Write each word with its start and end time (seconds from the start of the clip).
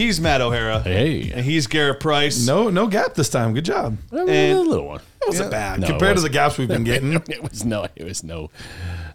He's 0.00 0.18
Matt 0.18 0.40
O'Hara. 0.40 0.80
Hey. 0.80 1.30
And 1.30 1.44
he's 1.44 1.66
Garrett 1.66 2.00
Price. 2.00 2.46
No, 2.46 2.70
no 2.70 2.86
gap 2.86 3.12
this 3.12 3.28
time. 3.28 3.52
Good 3.52 3.66
job. 3.66 3.98
a 4.10 4.16
And- 4.16 4.66
little 4.66 4.86
one. 4.86 5.00
It 5.20 5.28
wasn't 5.28 5.50
bad 5.50 5.80
No, 5.80 5.86
it 5.86 5.90
compared 5.90 6.16
to 6.16 6.22
the 6.22 6.30
gaps 6.30 6.56
we've 6.56 6.68
been 6.68 6.84
getting. 6.92 7.12
It 7.12 7.42
was 7.42 7.66
no. 7.66 7.86
It 7.94 8.04
was 8.04 8.24
no. 8.24 8.50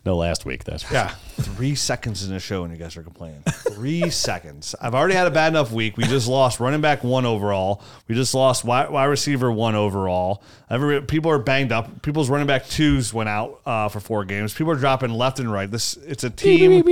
No 0.05 0.16
last 0.18 0.45
week. 0.45 0.64
That's 0.66 0.84
for 0.84 0.94
yeah. 0.94 1.16
Three 1.38 1.73
seconds 1.73 2.23
in 2.23 2.32
the 2.32 2.40
show 2.40 2.64
and 2.64 2.72
you 2.72 2.77
guys 2.77 2.95
are 2.95 3.02
complaining. 3.02 3.41
Three 3.48 4.09
seconds. 4.12 4.76
I've 4.80 4.94
already 4.94 5.16
had 5.16 5.26
a 5.26 5.31
bad 5.31 5.48
enough 5.48 5.72
week. 5.72 5.98
We 5.98 6.04
just 6.04 6.28
lost 6.28 6.59
running 6.59 6.80
back 6.80 7.04
one 7.04 7.26
overall. 7.26 7.81
We 8.08 8.14
just 8.14 8.36
lost 8.36 8.64
wide, 8.64 8.91
wide 8.91 9.05
receiver 9.05 9.52
one 9.52 9.73
overall. 9.73 10.44
Every, 10.70 11.02
people 11.02 11.31
are 11.31 11.40
banged 11.40 11.72
up. 11.72 12.04
People's 12.04 12.30
running 12.30 12.45
back 12.45 12.68
twos 12.68 13.14
went 13.14 13.30
out 13.30 13.62
uh, 13.66 13.90
for 13.90 14.00
four 14.00 14.26
games. 14.26 14.54
People 14.54 14.72
are 14.73 14.78
dropping 14.78 15.09
left 15.09 15.40
and 15.40 15.52
right. 15.52 15.70
This 15.70 15.98
It's 15.98 16.23
a 16.23 16.30
team. 16.30 16.84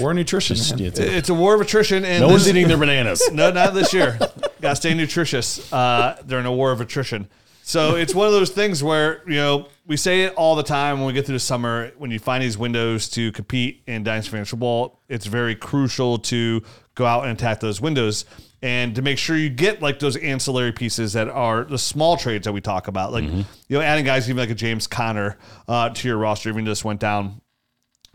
War 0.00 0.14
nutrition. 0.14 0.56
man. 0.78 0.86
It's 0.86 0.98
a- 1.00 1.16
It's 1.16 1.28
a 1.28 1.34
war 1.34 1.54
of 1.54 1.60
attrition. 1.60 2.04
And 2.04 2.20
no 2.22 2.28
one's 2.28 2.44
this- 2.44 2.50
eating 2.54 2.68
their 2.68 2.78
bananas. 2.78 3.22
No, 3.32 3.50
not 3.50 3.74
this 3.74 3.92
year. 3.92 4.16
Got 4.60 4.70
to 4.70 4.76
stay 4.76 4.94
nutritious 4.94 5.72
uh, 5.72 6.22
in 6.28 6.46
a 6.46 6.52
war 6.52 6.70
of 6.72 6.80
attrition. 6.80 7.28
So 7.68 7.96
it's 7.96 8.14
one 8.14 8.28
of 8.28 8.32
those 8.32 8.50
things 8.50 8.80
where 8.80 9.28
you 9.28 9.34
know 9.34 9.66
we 9.88 9.96
say 9.96 10.22
it 10.22 10.34
all 10.34 10.54
the 10.54 10.62
time 10.62 10.98
when 10.98 11.08
we 11.08 11.12
get 11.12 11.26
through 11.26 11.34
the 11.34 11.40
summer. 11.40 11.90
When 11.98 12.12
you 12.12 12.20
find 12.20 12.40
these 12.40 12.56
windows 12.56 13.08
to 13.10 13.32
compete 13.32 13.82
in 13.88 14.04
dynasty 14.04 14.30
fantasy 14.30 14.50
football, 14.50 15.00
it's 15.08 15.26
very 15.26 15.56
crucial 15.56 16.18
to 16.18 16.62
go 16.94 17.04
out 17.04 17.24
and 17.24 17.32
attack 17.32 17.58
those 17.58 17.80
windows 17.80 18.24
and 18.62 18.94
to 18.94 19.02
make 19.02 19.18
sure 19.18 19.36
you 19.36 19.50
get 19.50 19.82
like 19.82 19.98
those 19.98 20.16
ancillary 20.16 20.70
pieces 20.70 21.14
that 21.14 21.28
are 21.28 21.64
the 21.64 21.76
small 21.76 22.16
trades 22.16 22.44
that 22.44 22.52
we 22.52 22.60
talk 22.60 22.86
about, 22.86 23.10
like 23.10 23.24
you 23.24 23.44
know 23.70 23.80
adding 23.80 24.04
guys 24.04 24.30
even 24.30 24.38
like 24.38 24.50
a 24.50 24.54
James 24.54 24.86
Conner 24.86 25.36
uh, 25.66 25.88
to 25.88 26.06
your 26.06 26.18
roster, 26.18 26.48
even 26.48 26.66
just 26.66 26.84
went 26.84 27.00
down 27.00 27.40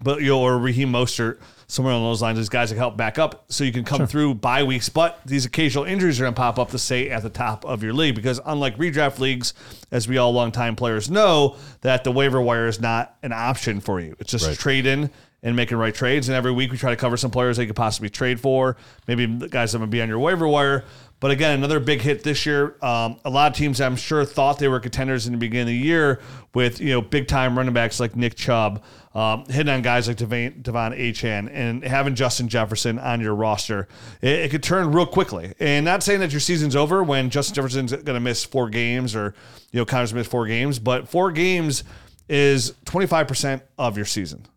but 0.03 0.21
you 0.21 0.29
know, 0.29 0.41
or 0.41 0.57
Raheem 0.57 0.91
Mostert, 0.91 1.39
somewhere 1.71 1.93
along 1.93 2.03
those 2.11 2.21
lines, 2.21 2.37
these 2.37 2.49
guys 2.49 2.69
that 2.69 2.75
help 2.75 2.97
back 2.97 3.17
up 3.17 3.45
so 3.47 3.63
you 3.63 3.71
can 3.71 3.85
come 3.85 4.05
through 4.05 4.35
bye 4.35 4.61
weeks. 4.61 4.89
But 4.89 5.21
these 5.25 5.45
occasional 5.45 5.85
injuries 5.85 6.19
are 6.19 6.25
going 6.25 6.33
to 6.33 6.37
pop 6.37 6.59
up 6.59 6.69
to 6.71 6.77
stay 6.77 7.09
at 7.09 7.23
the 7.23 7.29
top 7.29 7.63
of 7.63 7.81
your 7.81 7.93
league 7.93 8.13
because 8.13 8.41
unlike 8.45 8.75
redraft 8.77 9.19
leagues, 9.19 9.53
as 9.89 10.05
we 10.05 10.17
all 10.17 10.33
longtime 10.33 10.75
players 10.75 11.09
know, 11.09 11.55
that 11.79 12.03
the 12.03 12.11
waiver 12.11 12.41
wire 12.41 12.67
is 12.67 12.81
not 12.81 13.15
an 13.23 13.31
option 13.31 13.79
for 13.79 14.01
you. 14.01 14.17
It's 14.19 14.29
just 14.31 14.45
Right. 14.47 14.57
trade 14.57 14.85
in 14.85 15.09
and 15.43 15.55
making 15.55 15.77
right 15.77 15.95
trades. 15.95 16.27
And 16.27 16.35
every 16.35 16.51
week 16.51 16.71
we 16.73 16.77
try 16.77 16.89
to 16.89 16.97
cover 16.97 17.15
some 17.15 17.31
players 17.31 17.55
that 17.55 17.63
you 17.63 17.67
could 17.67 17.75
possibly 17.77 18.09
trade 18.09 18.41
for, 18.41 18.75
maybe 19.07 19.25
the 19.25 19.47
guys 19.47 19.71
that 19.71 19.79
would 19.79 19.89
be 19.89 20.01
on 20.01 20.09
your 20.09 20.19
waiver 20.19 20.47
wire. 20.49 20.83
But 21.21 21.29
again, 21.29 21.53
another 21.53 21.79
big 21.79 22.01
hit 22.01 22.23
this 22.23 22.47
year. 22.47 22.75
Um, 22.81 23.19
a 23.23 23.29
lot 23.29 23.51
of 23.51 23.55
teams, 23.55 23.79
I'm 23.79 23.95
sure, 23.95 24.25
thought 24.25 24.57
they 24.57 24.67
were 24.67 24.79
contenders 24.79 25.27
in 25.27 25.33
the 25.33 25.37
beginning 25.37 25.61
of 25.75 25.79
the 25.79 25.87
year 25.87 26.19
with 26.55 26.81
you 26.81 26.89
know 26.89 27.01
big 27.01 27.27
time 27.27 27.55
running 27.55 27.75
backs 27.75 27.99
like 27.99 28.15
Nick 28.15 28.33
Chubb, 28.33 28.83
um, 29.13 29.45
hitting 29.45 29.71
on 29.71 29.83
guys 29.83 30.07
like 30.07 30.17
De'Von, 30.17 30.63
De'Von 30.63 30.99
Achane, 30.99 31.47
and 31.53 31.83
having 31.83 32.15
Justin 32.15 32.47
Jefferson 32.49 32.97
on 32.97 33.21
your 33.21 33.35
roster. 33.35 33.87
It, 34.19 34.39
it 34.39 34.51
could 34.51 34.63
turn 34.63 34.91
real 34.91 35.05
quickly. 35.05 35.53
And 35.59 35.85
not 35.85 36.01
saying 36.01 36.21
that 36.21 36.31
your 36.31 36.39
season's 36.39 36.75
over 36.75 37.03
when 37.03 37.29
Justin 37.29 37.53
Jefferson's 37.53 37.91
going 37.91 38.05
to 38.05 38.19
miss 38.19 38.43
four 38.43 38.71
games 38.71 39.15
or 39.15 39.35
you 39.71 39.79
know 39.79 39.85
Conner's 39.85 40.15
miss 40.15 40.25
four 40.25 40.47
games, 40.47 40.79
but 40.79 41.07
four 41.07 41.31
games 41.31 41.83
is 42.29 42.73
25 42.85 43.27
percent 43.27 43.63
of 43.77 43.95
your 43.95 44.07
season 44.07 44.47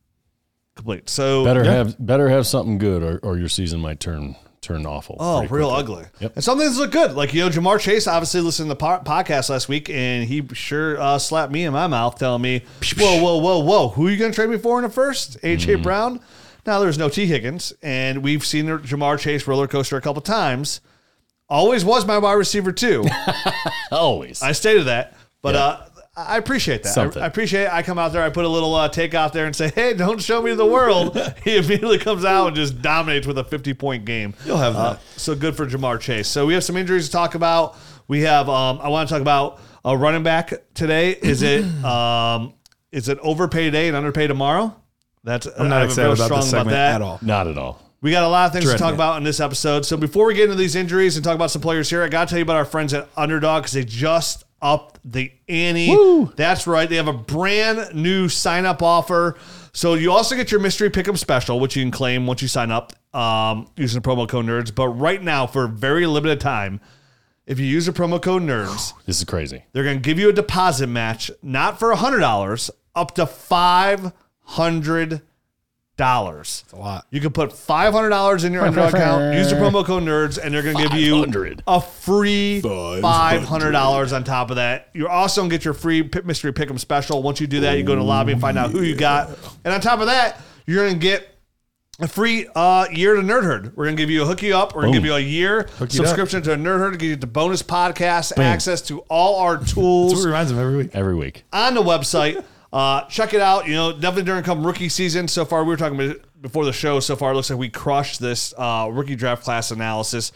complete. 0.76 1.10
So 1.10 1.44
Better 1.44 1.62
have 1.64 1.94
better 1.98 2.30
have 2.30 2.46
something 2.46 2.78
good, 2.78 3.02
or, 3.02 3.18
or 3.18 3.36
your 3.36 3.50
season 3.50 3.80
might 3.80 4.00
turn 4.00 4.34
turn 4.64 4.84
awful. 4.86 5.16
Oh, 5.20 5.40
real 5.46 5.70
quickly. 5.74 5.94
ugly. 5.96 6.04
Yep. 6.20 6.32
And 6.36 6.44
some 6.44 6.58
things 6.58 6.78
look 6.78 6.90
good. 6.90 7.12
Like, 7.12 7.32
you 7.34 7.40
know, 7.44 7.50
Ja'Marr 7.50 7.78
Chase 7.80 8.06
obviously 8.06 8.40
listened 8.40 8.66
to 8.66 8.70
the 8.70 8.76
po- 8.76 9.02
podcast 9.04 9.50
last 9.50 9.68
week, 9.68 9.88
and 9.90 10.24
he 10.24 10.46
sure 10.52 11.00
uh, 11.00 11.18
slapped 11.18 11.52
me 11.52 11.64
in 11.64 11.72
my 11.72 11.86
mouth 11.86 12.18
telling 12.18 12.42
me, 12.42 12.64
whoa, 12.98 13.22
whoa, 13.22 13.36
whoa, 13.38 13.58
whoa, 13.60 13.88
who 13.90 14.06
are 14.06 14.10
you 14.10 14.16
going 14.16 14.32
to 14.32 14.34
trade 14.34 14.50
me 14.50 14.58
for 14.58 14.78
in 14.78 14.82
the 14.84 14.90
first? 14.90 15.36
A.J. 15.42 15.76
Brown? 15.76 16.20
Now, 16.66 16.80
there's 16.80 16.96
no 16.98 17.08
Tee 17.08 17.26
Higgins, 17.26 17.72
and 17.82 18.22
we've 18.22 18.44
seen 18.44 18.66
the 18.66 18.78
Ja'Marr 18.78 19.18
Chase 19.18 19.46
roller 19.46 19.68
coaster 19.68 19.96
a 19.96 20.00
couple 20.00 20.22
times. 20.22 20.80
Always 21.48 21.84
was 21.84 22.06
my 22.06 22.16
wide 22.18 22.32
receiver, 22.32 22.72
too. 22.72 23.04
Always. 23.92 24.42
I 24.42 24.52
stated 24.52 24.84
that, 24.86 25.14
but 25.42 25.54
Yeah. 25.54 25.60
uh, 25.64 25.86
I 26.16 26.36
appreciate 26.38 26.82
that. 26.84 26.90
I, 26.90 26.92
Something. 26.92 27.22
I 27.22 27.26
appreciate 27.26 27.64
it. 27.64 27.72
I 27.72 27.82
come 27.82 27.98
out 27.98 28.12
there, 28.12 28.22
I 28.22 28.30
put 28.30 28.44
a 28.44 28.48
little 28.48 28.74
uh, 28.74 28.88
take 28.88 29.14
out 29.14 29.32
there 29.32 29.46
and 29.46 29.56
say, 29.56 29.70
hey, 29.74 29.94
don't 29.94 30.22
show 30.22 30.40
me 30.40 30.54
the 30.54 30.64
world. 30.66 31.18
he 31.44 31.56
immediately 31.56 31.98
comes 31.98 32.24
out 32.24 32.46
and 32.48 32.56
just 32.56 32.80
dominates 32.80 33.26
with 33.26 33.36
a 33.38 33.44
50 33.44 33.74
point 33.74 34.04
game. 34.04 34.34
You'll 34.46 34.58
have 34.58 34.76
Uh, 34.76 34.92
that. 34.92 35.02
so 35.16 35.34
good 35.34 35.56
for 35.56 35.66
Ja'Marr 35.66 35.98
Chase. 36.00 36.28
So 36.28 36.46
we 36.46 36.54
have 36.54 36.62
some 36.64 36.76
injuries 36.76 37.06
to 37.06 37.12
talk 37.12 37.34
about. 37.34 37.76
We 38.06 38.20
have, 38.22 38.48
um, 38.48 38.80
I 38.80 38.88
want 38.88 39.08
to 39.08 39.12
talk 39.14 39.22
about 39.22 39.60
a 39.84 39.96
running 39.96 40.22
back 40.22 40.52
today. 40.74 41.10
Is 41.12 41.42
it, 41.42 41.64
um, 41.84 42.54
is 42.92 43.08
it 43.08 43.18
overpay 43.20 43.64
today 43.64 43.88
and 43.88 43.96
underpay 43.96 44.26
tomorrow? 44.28 44.74
That's 45.24 45.46
I'm 45.46 45.68
not 45.68 45.84
excited 45.86 46.12
about 46.12 46.30
this 46.36 46.50
segment 46.50 46.76
at 46.76 47.02
all. 47.02 47.18
Not 47.22 47.48
at 47.48 47.56
all. 47.58 47.80
we 48.02 48.10
got 48.10 48.22
a 48.24 48.28
lot 48.28 48.46
of 48.46 48.52
things 48.52 48.70
to 48.70 48.78
talk 48.78 48.90
it. 48.92 48.94
about 48.94 49.16
in 49.16 49.24
this 49.24 49.40
episode. 49.40 49.84
So 49.86 49.96
before 49.96 50.26
we 50.26 50.34
get 50.34 50.44
into 50.44 50.54
these 50.56 50.76
injuries 50.76 51.16
and 51.16 51.24
talk 51.24 51.34
about 51.34 51.50
some 51.50 51.62
players 51.62 51.88
here, 51.90 52.02
I 52.04 52.08
got 52.08 52.28
to 52.28 52.30
tell 52.32 52.38
you 52.38 52.42
about 52.44 52.56
our 52.56 52.64
friends 52.66 52.92
at 52.94 53.08
Underdog 53.16 53.62
because 53.62 53.72
they 53.72 53.84
just 53.84 54.44
upped 54.64 54.98
the 55.04 55.30
ante. 55.48 55.94
That's 56.36 56.66
right. 56.66 56.88
They 56.88 56.96
have 56.96 57.06
a 57.06 57.12
brand 57.12 57.94
new 57.94 58.28
sign 58.28 58.64
up 58.66 58.82
offer. 58.82 59.36
So 59.72 59.94
you 59.94 60.10
also 60.10 60.34
get 60.34 60.50
your 60.50 60.60
mystery 60.60 60.88
pick'em 60.90 61.18
special, 61.18 61.60
which 61.60 61.76
you 61.76 61.82
can 61.82 61.90
claim 61.92 62.26
once 62.26 62.40
you 62.42 62.48
sign 62.48 62.70
up 62.72 62.92
um, 63.14 63.68
using 63.76 64.00
the 64.00 64.08
promo 64.08 64.28
code 64.28 64.46
Nerds. 64.46 64.74
But 64.74 64.88
right 64.88 65.22
now, 65.22 65.46
for 65.46 65.64
a 65.66 65.68
very 65.68 66.06
limited 66.06 66.40
time, 66.40 66.80
if 67.46 67.60
you 67.60 67.66
use 67.66 67.86
the 67.86 67.92
promo 67.92 68.20
code 68.20 68.42
Nerds, 68.42 68.94
This 69.06 69.18
is 69.18 69.24
crazy. 69.24 69.64
they're 69.72 69.84
going 69.84 69.98
to 69.98 70.02
give 70.02 70.18
you 70.18 70.30
a 70.30 70.32
deposit 70.32 70.86
match, 70.86 71.30
not 71.42 71.78
for 71.78 71.94
$100, 71.94 72.70
up 72.94 73.14
to 73.16 73.26
$500. 75.96 76.34
That's 76.36 76.72
a 76.72 76.76
lot. 76.76 77.06
You 77.10 77.20
can 77.20 77.30
put 77.32 77.50
$500 77.50 78.44
in 78.44 78.52
your 78.52 78.64
Underdog 78.66 78.94
account, 78.94 79.34
use 79.34 79.50
the 79.50 79.56
promo 79.56 79.84
code 79.84 80.02
NERDS, 80.02 80.38
and 80.42 80.54
they're 80.54 80.62
going 80.62 80.76
to 80.76 80.82
give 80.82 80.92
you 80.98 81.12
500. 81.24 81.62
a 81.66 81.80
free 81.80 82.60
$500 82.64 84.12
on 84.16 84.24
top 84.24 84.50
of 84.50 84.56
that. 84.56 84.88
You're 84.92 85.08
also 85.08 85.40
going 85.42 85.50
to 85.50 85.56
get 85.56 85.64
your 85.64 85.74
free 85.74 86.02
Pi- 86.02 86.22
Mystery 86.24 86.52
Pick'em 86.52 86.78
special. 86.78 87.22
Once 87.22 87.40
you 87.40 87.46
do 87.46 87.60
that, 87.60 87.78
you 87.78 87.84
go 87.84 87.94
to 87.94 88.00
the 88.00 88.06
lobby 88.06 88.32
and 88.32 88.40
find 88.40 88.58
out 88.58 88.70
who 88.70 88.82
you 88.82 88.96
got. 88.96 89.30
And 89.64 89.72
on 89.72 89.80
top 89.80 90.00
of 90.00 90.06
that, 90.06 90.40
you're 90.66 90.84
going 90.84 90.94
to 90.94 90.98
get 91.00 91.28
a 92.00 92.08
free 92.08 92.48
uh, 92.56 92.86
year 92.90 93.14
to 93.14 93.22
Nerd 93.22 93.44
Herd. 93.44 93.76
We're 93.76 93.84
going 93.84 93.96
to 93.96 94.02
give 94.02 94.10
you 94.10 94.22
a 94.22 94.26
hook 94.26 94.42
you 94.42 94.56
up. 94.56 94.74
We're 94.74 94.82
going 94.82 94.94
to 94.94 94.98
give 94.98 95.06
you 95.06 95.14
a 95.14 95.20
year 95.20 95.68
you 95.78 95.84
up. 95.84 95.92
subscription 95.92 96.42
to 96.42 96.50
Nerd 96.56 96.78
Herd 96.78 96.90
to 96.92 96.96
give 96.98 97.10
you 97.10 97.16
the 97.16 97.26
bonus 97.28 97.62
podcast, 97.62 98.36
access 98.38 98.82
to 98.82 99.00
all 99.08 99.36
our 99.40 99.58
tools 99.62 100.12
That's 100.12 100.22
what 100.22 100.26
reminds 100.26 100.50
him 100.50 100.58
every 100.58 100.76
week. 100.76 100.90
Every 100.92 101.14
week. 101.14 101.44
on 101.52 101.74
the 101.74 101.82
website. 101.82 102.44
Uh, 102.74 103.06
check 103.06 103.32
it 103.34 103.40
out. 103.40 103.68
You 103.68 103.74
know, 103.74 103.92
definitely 103.92 104.24
during 104.24 104.42
come 104.42 104.66
rookie 104.66 104.88
season. 104.88 105.28
So 105.28 105.44
far, 105.44 105.62
we 105.62 105.68
were 105.68 105.76
talking 105.76 106.00
about 106.00 106.16
before 106.42 106.64
the 106.64 106.72
show. 106.72 106.98
So 106.98 107.14
far, 107.14 107.30
it 107.30 107.36
looks 107.36 107.48
like 107.48 107.58
we 107.58 107.68
crushed 107.68 108.18
this 108.20 108.52
uh, 108.58 108.88
rookie 108.90 109.14
draft 109.14 109.44
class 109.44 109.70
analysis. 109.70 110.32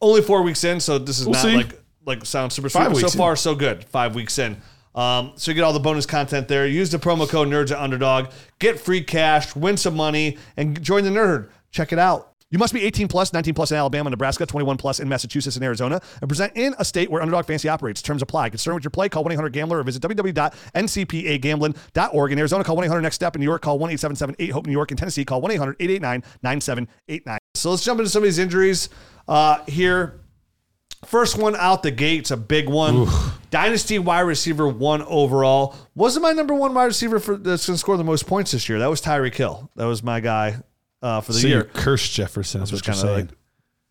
Only 0.00 0.22
four 0.22 0.42
weeks 0.42 0.62
in, 0.62 0.78
so 0.78 0.98
this 0.98 1.18
is 1.18 1.26
We'll 1.26 1.32
not 1.34 1.42
see. 1.42 1.56
like 1.56 1.80
like 2.06 2.24
sounds 2.24 2.54
super 2.54 2.68
Five 2.68 2.92
sweet. 2.92 3.00
So 3.00 3.06
in. 3.08 3.18
far, 3.18 3.34
so 3.34 3.56
good. 3.56 3.84
Five 3.84 4.14
weeks 4.14 4.38
in. 4.38 4.56
Um, 4.94 5.32
so 5.34 5.50
you 5.50 5.54
get 5.56 5.64
all 5.64 5.72
the 5.72 5.80
bonus 5.80 6.06
content 6.06 6.46
there. 6.46 6.64
Use 6.66 6.90
the 6.90 6.98
promo 6.98 7.28
code 7.28 7.48
Nerds 7.48 7.72
at 7.72 7.78
Underdog. 7.78 8.30
Get 8.60 8.78
free 8.78 9.02
cash, 9.02 9.54
win 9.56 9.76
some 9.76 9.96
money, 9.96 10.38
and 10.56 10.80
join 10.80 11.02
the 11.02 11.10
Nerd. 11.10 11.50
Check 11.72 11.92
it 11.92 11.98
out. 11.98 12.29
You 12.50 12.58
must 12.58 12.74
be 12.74 12.82
18 12.82 13.06
plus, 13.06 13.32
19 13.32 13.54
plus 13.54 13.70
in 13.70 13.76
Alabama, 13.76 14.10
Nebraska, 14.10 14.44
21 14.44 14.76
plus 14.76 14.98
in 14.98 15.08
Massachusetts 15.08 15.54
and 15.54 15.64
Arizona, 15.64 16.00
and 16.20 16.28
present 16.28 16.52
in 16.56 16.74
a 16.78 16.84
state 16.84 17.08
where 17.10 17.22
Underdog 17.22 17.46
Fantasy 17.46 17.68
operates. 17.68 18.02
Terms 18.02 18.22
apply. 18.22 18.50
Concerned 18.50 18.74
with 18.74 18.82
your 18.84 18.90
play? 18.90 19.08
Call 19.08 19.24
1-800-GAMBLER 19.24 19.78
or 19.78 19.84
visit 19.84 20.02
www.ncpagambling.org. 20.02 22.32
In 22.32 22.38
Arizona, 22.38 22.64
call 22.64 22.76
1-800-NEXT 22.76 23.14
STEP. 23.14 23.36
In 23.36 23.40
New 23.40 23.46
York, 23.46 23.62
call 23.62 23.78
1-877-8-HOPE. 23.78 24.66
New 24.66 24.72
York. 24.72 24.90
In 24.90 24.96
Tennessee, 24.96 25.24
call 25.24 25.40
1-800-889-9789. 25.42 27.38
So 27.54 27.70
let's 27.70 27.84
jump 27.84 28.00
into 28.00 28.10
some 28.10 28.24
of 28.24 28.26
these 28.26 28.40
injuries 28.40 28.88
uh, 29.28 29.64
here. 29.66 30.18
First 31.06 31.38
one 31.38 31.56
out 31.56 31.82
the 31.82 31.90
gate, 31.90 32.20
it's 32.20 32.30
a 32.30 32.36
big 32.36 32.68
one. 32.68 33.08
Dynasty 33.50 33.98
wide 33.98 34.20
receiver 34.20 34.68
one 34.68 35.00
overall. 35.02 35.74
Wasn't 35.94 36.22
my 36.22 36.32
number 36.32 36.52
one 36.52 36.74
wide 36.74 36.84
receiver 36.84 37.18
for 37.18 37.36
that's 37.36 37.66
going 37.66 37.74
to 37.74 37.78
score 37.78 37.96
the 37.96 38.04
most 38.04 38.26
points 38.26 38.52
this 38.52 38.68
year. 38.68 38.78
That 38.80 38.90
was 38.90 39.00
Tyreek 39.00 39.34
Hill. 39.34 39.70
That 39.76 39.86
was 39.86 40.02
my 40.02 40.20
guy 40.20 40.58
uh, 41.02 41.20
for 41.20 41.32
the 41.32 41.38
So 41.40 41.46
you 41.46 41.54
year. 41.54 41.64
curse 41.64 42.08
Jefferson 42.08 42.62
is 42.62 42.70
Just 42.70 42.86
what 42.86 42.94
you're 42.94 43.02
saying. 43.02 43.26
like 43.28 43.36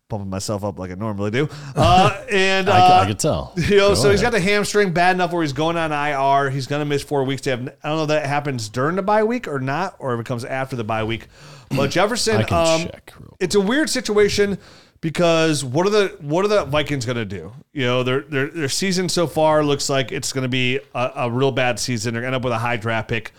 pumping 0.08 0.28
myself 0.28 0.64
up 0.64 0.76
like 0.78 0.90
I 0.90 0.94
normally 0.94 1.30
do. 1.30 1.48
Uh, 1.76 2.24
and 2.30 2.68
uh, 2.68 2.72
I, 2.72 3.02
I 3.02 3.06
could 3.06 3.18
tell. 3.20 3.52
you 3.56 3.76
know, 3.76 3.88
Go 3.90 3.94
so 3.94 4.10
he's 4.10 4.20
got 4.22 4.32
the 4.32 4.40
hamstring 4.40 4.92
bad 4.92 5.14
enough 5.16 5.32
where 5.32 5.42
he's 5.42 5.52
going 5.52 5.76
on 5.76 5.92
IR. 5.92 6.50
He's 6.50 6.66
going 6.66 6.80
to 6.80 6.84
miss 6.84 7.02
four 7.02 7.22
weeks. 7.24 7.42
To 7.42 7.50
have, 7.50 7.60
I 7.82 7.88
don't 7.88 7.96
know 7.98 8.02
if 8.02 8.08
that 8.08 8.26
happens 8.26 8.68
during 8.68 8.96
the 8.96 9.02
bye 9.02 9.22
week 9.24 9.46
or 9.48 9.60
not, 9.60 9.94
or 9.98 10.14
if 10.14 10.20
it 10.20 10.26
comes 10.26 10.44
after 10.44 10.74
the 10.76 10.84
bye 10.84 11.04
week. 11.04 11.28
But 11.70 11.90
Jefferson, 11.92 12.44
um, 12.52 12.88
it's 13.38 13.54
a 13.54 13.60
weird 13.60 13.88
situation 13.88 14.58
because 15.00 15.64
what 15.64 15.86
are 15.86 15.90
the 15.90 16.16
what 16.20 16.44
are 16.44 16.48
the 16.48 16.64
Vikings 16.64 17.06
going 17.06 17.16
to 17.16 17.24
do? 17.24 17.52
You 17.72 17.84
know, 17.86 18.02
their 18.02 18.20
their 18.22 18.48
their 18.48 18.68
season 18.68 19.08
so 19.08 19.26
far 19.28 19.62
looks 19.64 19.88
like 19.88 20.10
it's 20.12 20.32
going 20.32 20.42
to 20.42 20.48
be 20.48 20.80
a, 20.94 21.12
a 21.16 21.30
real 21.30 21.52
bad 21.52 21.78
season. 21.78 22.14
They're 22.14 22.22
going 22.22 22.32
to 22.32 22.36
end 22.36 22.42
up 22.42 22.44
with 22.44 22.52
a 22.52 22.58
high 22.58 22.76
draft 22.76 23.08
pick, 23.08 23.32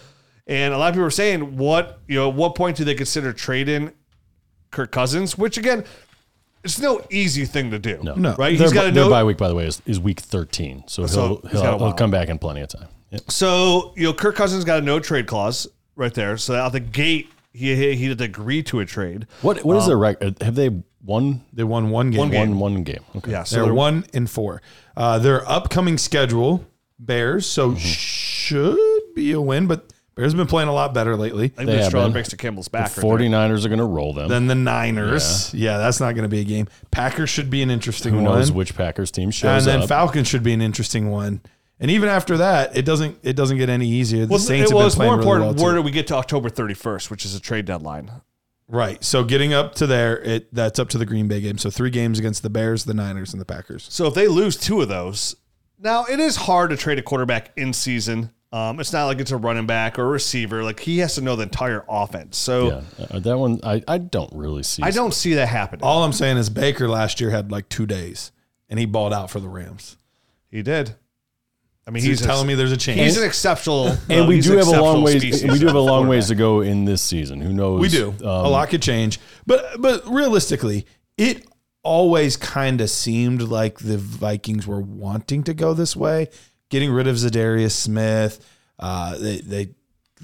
and 0.51 0.74
a 0.74 0.77
lot 0.77 0.89
of 0.89 0.94
people 0.95 1.06
are 1.07 1.09
saying, 1.12 1.57
what 1.57 2.00
you 2.07 2.15
know, 2.15 2.30
at 2.30 2.36
what 2.36 2.56
point 2.56 2.75
do 2.77 2.83
they 2.83 2.95
consider 2.95 3.31
trading 3.33 3.92
Kirk 4.71 4.92
Cousins? 4.92 5.38
Which 5.38 5.57
again, 5.57 5.83
it's 6.63 6.80
no 6.80 7.01
easy 7.09 7.45
thing 7.45 7.71
to 7.71 7.80
do. 7.80 8.00
No, 8.03 8.13
No. 8.15 8.30
right? 8.38 8.57
Their, 8.57 8.68
He's 8.68 8.74
got 8.74 8.83
to 8.86 8.92
their 8.92 9.06
know. 9.06 9.09
bye 9.09 9.24
week, 9.24 9.38
by 9.38 9.48
the 9.48 9.56
way, 9.56 9.65
is, 9.65 9.81
is 9.86 10.00
week 10.00 10.19
13. 10.19 10.83
So, 10.88 11.07
So 11.07 11.42
he'll, 11.44 11.51
he'll, 11.63 11.80
he'll 11.80 11.94
come 11.94 12.12
back 12.12 12.30
in 12.30 12.38
plenty 12.38 12.62
of 12.62 12.68
time. 12.69 12.88
Yep. 13.12 13.31
So 13.31 13.94
you 13.95 14.03
know, 14.03 14.13
Kirk 14.13 14.36
Cousins 14.36 14.63
got 14.65 14.80
a 14.80 14.81
no 14.81 15.00
trade 15.00 15.25
clause 15.27 15.68
right 15.95 16.13
there. 16.13 16.38
So 16.38 16.56
out 16.56 16.71
the 16.74 16.80
gate, 16.80 17.30
he 17.54 17.75
he, 17.75 17.95
he 17.95 18.09
had 18.09 18.18
to 18.19 18.24
agree 18.24 18.62
to 18.63 18.80
a 18.80 18.86
trade. 18.86 19.27
What 19.42 19.63
What 19.65 19.77
is 19.77 19.88
their 19.88 19.97
record? 19.97 20.42
Have 20.42 20.56
they 20.56 20.69
won 21.04 21.42
They 21.51 21.63
won 21.63 21.89
one 21.89 22.12
game. 22.12 22.30
one 22.31 22.59
one 22.59 22.83
game? 22.83 23.04
Okay. 23.18 23.31
Yeah, 23.31 23.44
so 23.44 23.56
They're 23.56 23.65
they're 23.65 23.74
one 23.74 24.06
in 24.13 24.27
four. 24.27 24.62
Uh, 24.95 25.18
their 25.19 25.47
upcoming 25.50 25.97
schedule, 25.97 26.63
Bears, 27.00 27.45
so 27.45 27.69
Mm-hmm. 27.71 27.77
should 27.80 29.01
be 29.15 29.31
a 29.33 29.42
win, 29.42 29.68
but 29.68 29.92
Bears 30.15 30.33
have 30.33 30.37
been 30.37 30.47
playing 30.47 30.67
a 30.69 30.73
lot 30.73 30.93
better 30.93 31.15
lately 31.15 31.45
I 31.45 31.47
think 31.49 31.57
They 31.57 31.65
the 31.77 31.77
have 31.83 31.87
straw 31.87 32.03
been. 32.03 32.11
breaks 32.11 32.29
to 32.29 32.37
Campbell's 32.37 32.67
back. 32.67 32.91
The 32.91 33.01
right 33.01 33.17
there. 33.19 33.29
49ers 33.29 33.65
are 33.65 33.69
going 33.69 33.79
to 33.79 33.85
roll 33.85 34.13
them. 34.13 34.27
Then 34.29 34.47
the 34.47 34.55
Niners. 34.55 35.53
Yeah, 35.53 35.77
that's 35.77 35.99
not 35.99 36.13
going 36.15 36.23
to 36.23 36.29
be 36.29 36.41
a 36.41 36.43
game. 36.43 36.67
Packers 36.91 37.29
should 37.29 37.49
be 37.49 37.61
an 37.61 37.71
interesting 37.71 38.13
Who 38.13 38.21
one. 38.23 38.25
knows 38.35 38.51
which 38.51 38.75
Packers 38.75 39.09
team 39.11 39.31
shows 39.31 39.65
and 39.65 39.73
then 39.75 39.81
up? 39.83 39.89
Falcons 39.89 40.27
should 40.27 40.43
be 40.43 40.53
an 40.53 40.61
interesting 40.61 41.09
one. 41.09 41.41
And 41.79 41.89
even 41.89 42.09
after 42.09 42.37
that, 42.37 42.77
it 42.77 42.83
doesn't 42.85 43.17
it 43.23 43.35
doesn't 43.35 43.57
get 43.57 43.69
any 43.69 43.87
easier. 43.87 44.25
The 44.25 44.31
Well, 44.31 44.39
Saints 44.39 44.69
it 44.69 44.77
have 44.77 44.83
been 44.89 44.91
playing 44.91 45.09
more 45.11 45.17
really 45.17 45.31
important. 45.49 45.57
well 45.57 45.65
where 45.65 45.75
do 45.75 45.81
we 45.81 45.91
get 45.91 46.07
to 46.07 46.15
October 46.15 46.49
31st, 46.49 47.09
which 47.09 47.25
is 47.25 47.33
a 47.33 47.39
trade 47.39 47.65
deadline? 47.65 48.11
Right. 48.67 49.03
So 49.03 49.23
getting 49.23 49.53
up 49.53 49.75
to 49.75 49.87
there, 49.87 50.19
it 50.21 50.53
that's 50.53 50.77
up 50.77 50.89
to 50.89 50.97
the 50.97 51.05
Green 51.05 51.27
Bay 51.27 51.41
game. 51.41 51.57
So 51.57 51.69
three 51.69 51.89
games 51.89 52.19
against 52.19 52.43
the 52.43 52.49
Bears, 52.49 52.85
the 52.85 52.93
Niners, 52.93 53.33
and 53.33 53.41
the 53.41 53.45
Packers. 53.45 53.87
So 53.89 54.05
if 54.07 54.13
they 54.13 54.27
lose 54.27 54.55
two 54.57 54.81
of 54.81 54.89
those, 54.89 55.35
now 55.79 56.05
it 56.05 56.19
is 56.19 56.35
hard 56.35 56.69
to 56.69 56.77
trade 56.77 56.99
a 56.99 57.01
quarterback 57.01 57.51
in 57.57 57.73
season. 57.73 58.31
Um, 58.53 58.81
it's 58.81 58.92
not 58.92 59.06
like 59.06 59.19
it's 59.19 59.31
a 59.31 59.38
running 59.38 59.65
back 59.65 59.98
or 59.98 60.03
a 60.03 60.07
receiver. 60.07 60.62
Like 60.63 60.81
he 60.81 61.00
has 61.00 61.15
to 61.15 61.21
know 61.21 61.38
the 61.38 61.44
entire 61.44 61.86
offense. 61.88 62.38
So 62.38 62.83
yeah, 62.98 63.06
uh, 63.09 63.19
that 63.19 63.38
one 63.38 63.62
I, 63.63 63.81
I 63.88 63.98
don't 63.98 64.31
really 64.33 64.63
see. 64.63 64.83
I 64.83 64.92
don't 64.92 65.13
see 65.13 65.36
that 65.36 65.48
happening. 65.48 65.83
All 65.83 66.03
I'm 66.03 66.12
saying 66.12 66.38
is 66.38 66.50
Baker 66.50 66.89
last 66.89 67.21
year 67.21 67.30
had 67.30 67.50
like 67.50 67.69
two 67.69 67.86
days, 67.86 68.33
and 68.69 68.77
he 68.77 68.86
balled 68.86 69.13
out 69.13 69.30
for 69.31 69.39
the 69.39 69.48
Rams. 69.48 69.95
He 70.50 70.62
did. 70.62 70.95
I 71.88 71.92
mean, 71.92 72.03
He's 72.03 72.19
he's 72.19 72.27
telling 72.27 72.45
a, 72.45 72.48
me 72.48 72.56
there's 72.56 72.74
a 72.74 72.77
chance. 72.77 73.00
he's 73.00 73.18
an 73.18 73.24
exceptional. 73.24 73.88
and 74.09 74.25
uh, 74.25 74.27
we 74.27 74.42
do 74.42 74.57
have 74.57 74.68
a 74.68 74.81
long 74.81 75.01
ways. 75.01 75.21
species 75.21 75.50
We 75.50 75.57
do 75.57 75.68
have 75.68 75.75
a 75.75 75.80
long 75.80 76.07
ways 76.07 76.27
to 76.27 76.36
go 76.36 76.62
in 76.62 76.86
this 76.86 77.01
season. 77.01 77.39
Who 77.42 77.54
knows? 77.54 77.80
We 77.80 77.88
do. 77.88 78.09
Um, 78.19 78.25
a 78.25 78.50
lot 78.50 78.69
could 78.69 78.81
change, 78.81 79.19
but 79.47 79.81
but 79.81 80.06
realistically, 80.07 80.86
it 81.18 81.45
always 81.83 82.38
kind 82.38 82.81
of 82.81 82.89
seemed 82.89 83.42
like 83.42 83.80
the 83.80 83.97
Vikings 83.97 84.68
were 84.68 84.81
wanting 84.81 85.44
to 85.44 85.54
go 85.54 85.74
this 85.74 85.95
way, 85.95 86.30
getting 86.71 86.91
rid 86.91 87.06
of 87.06 87.18
Za'Darius 87.18 87.73
Smith. 87.73 88.44
Uh, 88.79 89.15
they 89.19 89.41
they 89.41 89.69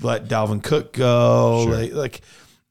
let 0.02 0.28
Dalvin 0.28 0.64
Cook 0.64 0.94
go. 0.94 1.70
They, 1.70 1.92
like 1.92 2.22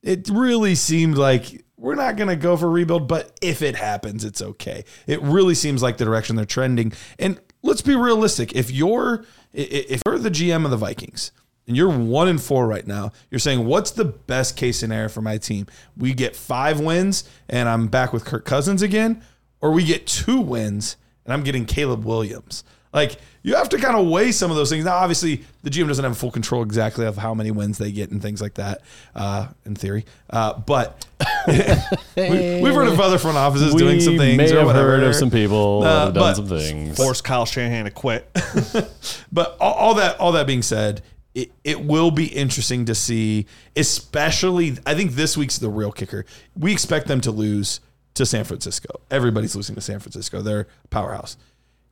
it 0.02 0.28
really 0.28 0.74
seemed 0.74 1.16
like 1.16 1.64
we're 1.76 1.94
not 1.94 2.16
going 2.16 2.28
to 2.28 2.36
go 2.36 2.56
for 2.56 2.68
rebuild, 2.70 3.06
but 3.06 3.38
if 3.42 3.62
it 3.62 3.76
happens, 3.76 4.24
it's 4.24 4.40
okay. 4.40 4.84
It 5.06 5.20
really 5.22 5.54
seems 5.54 5.82
like 5.82 5.98
the 5.98 6.04
direction 6.04 6.34
they're 6.34 6.44
trending. 6.44 6.92
And 7.18 7.40
let's 7.62 7.82
be 7.82 7.94
realistic. 7.94 8.54
If 8.54 8.70
you're 8.70 9.24
if 9.52 10.02
you're 10.06 10.18
the 10.18 10.30
GM 10.30 10.64
of 10.64 10.70
the 10.70 10.76
Vikings 10.76 11.32
and 11.66 11.76
you're 11.76 11.90
one 11.90 12.28
and 12.28 12.40
four 12.40 12.66
right 12.66 12.86
now, 12.86 13.12
you're 13.30 13.38
saying 13.38 13.64
what's 13.66 13.90
the 13.90 14.04
best 14.04 14.56
case 14.56 14.78
scenario 14.78 15.08
for 15.08 15.20
my 15.22 15.38
team? 15.38 15.66
We 15.96 16.14
get 16.14 16.34
five 16.34 16.80
wins 16.80 17.28
and 17.48 17.68
I'm 17.68 17.88
back 17.88 18.12
with 18.12 18.24
Kirk 18.24 18.44
Cousins 18.44 18.82
again, 18.82 19.22
or 19.60 19.70
we 19.70 19.84
get 19.84 20.06
two 20.06 20.40
wins 20.40 20.96
and 21.24 21.32
I'm 21.32 21.42
getting 21.42 21.66
Caleb 21.66 22.04
Williams. 22.04 22.64
Like 22.92 23.16
you 23.42 23.54
have 23.56 23.68
to 23.70 23.78
kind 23.78 23.96
of 23.96 24.06
weigh 24.08 24.32
some 24.32 24.50
of 24.50 24.56
those 24.56 24.70
things. 24.70 24.84
Now, 24.84 24.96
obviously, 24.96 25.44
the 25.62 25.70
GM 25.70 25.86
doesn't 25.88 26.04
have 26.04 26.16
full 26.16 26.30
control 26.30 26.62
exactly 26.62 27.06
of 27.06 27.16
how 27.16 27.34
many 27.34 27.50
wins 27.50 27.78
they 27.78 27.92
get 27.92 28.10
and 28.10 28.20
things 28.22 28.40
like 28.40 28.54
that, 28.54 28.80
uh, 29.14 29.48
in 29.64 29.74
theory. 29.76 30.04
Uh, 30.30 30.54
but 30.58 31.06
we, 31.46 31.52
have 31.54 32.74
heard 32.74 32.88
of 32.88 32.98
other 33.00 33.18
front 33.18 33.36
offices 33.36 33.72
we 33.74 33.80
doing 33.80 34.00
some 34.00 34.16
things 34.16 34.38
may 34.38 34.50
or 34.52 34.58
have 34.58 34.66
whatever. 34.66 34.88
heard 34.88 35.02
of 35.04 35.14
some 35.14 35.30
people 35.30 35.82
Uh, 35.84 36.06
have 36.06 36.14
done 36.14 36.22
but 36.22 36.34
some 36.34 36.46
things. 36.48 36.96
Force 36.96 37.20
Kyle 37.20 37.46
Shanahan 37.46 37.84
to 37.84 37.90
quit. 37.90 38.28
But 39.32 39.56
all, 39.60 39.74
all 39.74 39.94
that 39.94 40.18
all 40.18 40.32
that 40.32 40.46
being 40.46 40.62
said, 40.62 41.02
it, 41.34 41.52
it 41.64 41.80
will 41.82 42.10
be 42.10 42.26
interesting 42.26 42.86
to 42.86 42.94
see, 42.94 43.46
especially 43.76 44.78
I 44.86 44.94
think 44.94 45.12
this 45.12 45.36
week's 45.36 45.58
the 45.58 45.68
real 45.68 45.92
kicker. 45.92 46.24
We 46.58 46.72
expect 46.72 47.06
them 47.08 47.20
to 47.22 47.30
lose 47.30 47.80
to 48.14 48.24
San 48.26 48.44
Francisco. 48.44 49.00
Everybody's 49.10 49.54
losing 49.54 49.74
to 49.74 49.80
San 49.80 49.98
Francisco. 50.00 50.40
They're 50.42 50.66
powerhouse. 50.90 51.36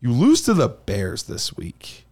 You 0.04 0.12
lose 0.12 0.42
to 0.42 0.52
the 0.52 0.68
Bears 0.68 1.22
this 1.22 1.56
week. 1.56 2.04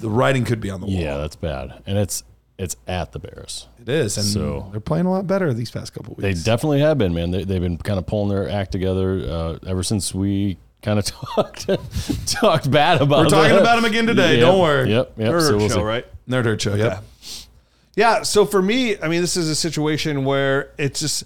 The 0.00 0.08
writing 0.08 0.44
could 0.44 0.60
be 0.60 0.70
on 0.70 0.80
the 0.80 0.86
wall. 0.86 0.94
yeah, 0.94 1.16
that's 1.16 1.34
bad, 1.34 1.82
and 1.84 1.98
it's 1.98 2.22
it's 2.58 2.76
at 2.86 3.10
the 3.10 3.18
Bears. 3.18 3.66
It 3.80 3.88
is. 3.88 4.16
And 4.16 4.24
So- 4.24 4.68
they're 4.70 4.78
playing 4.80 5.06
a 5.06 5.10
lot 5.10 5.26
better 5.26 5.52
these 5.52 5.70
past 5.72 5.92
couple 5.92 6.14
weeks. 6.14 6.22
They 6.22 6.34
definitely 6.50 6.78
have 6.78 6.96
been, 6.96 7.12
man. 7.12 7.32
They, 7.32 7.42
they've 7.42 7.60
been 7.60 7.76
kind 7.76 7.98
of 7.98 8.06
pulling 8.06 8.28
their 8.28 8.48
act 8.48 8.70
together 8.70 9.18
uh, 9.28 9.58
ever 9.66 9.82
since 9.82 10.14
we 10.14 10.58
kind 10.82 10.98
of 11.00 11.04
talked 11.34 11.68
talked 12.26 12.70
bad 12.70 13.02
about. 13.02 13.24
We're 13.24 13.30
talking 13.30 13.48
them. 13.54 13.62
about 13.62 13.74
them 13.76 13.86
again 13.86 14.06
today. 14.06 14.34
Yep, 14.34 14.40
Don't 14.40 14.60
worry. 14.60 14.90
Yep, 14.90 15.12
yep. 15.16 15.32
Nerd 15.32 15.40
so 15.48 15.56
we'll 15.56 15.68
show, 15.70 15.74
see. 15.76 15.82
right? 15.82 16.06
Nerd 16.28 16.44
Herd 16.44 16.62
Show. 16.62 16.74
Yep. 16.76 17.02
Yeah. 17.96 18.22
So 18.22 18.46
for 18.46 18.62
me, 18.62 18.96
I 19.00 19.08
mean, 19.08 19.22
this 19.22 19.36
is 19.36 19.48
a 19.48 19.56
situation 19.56 20.24
where 20.24 20.70
it's 20.78 21.00
just 21.00 21.24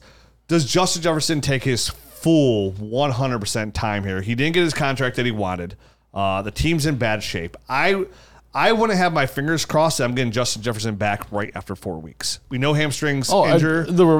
does 0.49 0.65
Justin 0.65 1.03
Jefferson 1.03 1.41
take 1.43 1.65
his 1.65 1.91
full 2.25 2.73
100% 2.73 3.75
time 3.75 4.03
here? 4.03 4.23
He 4.23 4.35
didn't 4.35 4.55
get 4.55 4.63
his 4.63 4.73
contract 4.73 5.17
that 5.17 5.27
he 5.27 5.31
wanted. 5.31 5.77
Uh, 6.15 6.41
the 6.41 6.51
team's 6.51 6.87
in 6.87 6.97
bad 6.97 7.23
shape. 7.23 7.55
I 7.69 8.07
I 8.55 8.73
want 8.73 8.93
to 8.93 8.97
have 8.97 9.13
my 9.13 9.27
fingers 9.27 9.65
crossed 9.65 9.99
that 9.99 10.05
I'm 10.05 10.15
getting 10.15 10.33
Justin 10.33 10.63
Jefferson 10.63 10.95
back 10.95 11.31
right 11.31 11.51
after 11.55 11.75
four 11.77 11.99
weeks. 11.99 12.39
We 12.49 12.57
know 12.57 12.73
hamstrings 12.73 13.29
Oh, 13.31 13.45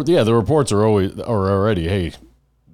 yeah, 0.07 0.25
the 0.25 0.35
reports 0.35 0.71
are 0.73 0.85
always 0.85 1.19
are 1.21 1.51
already. 1.51 1.89
Hey, 1.89 2.13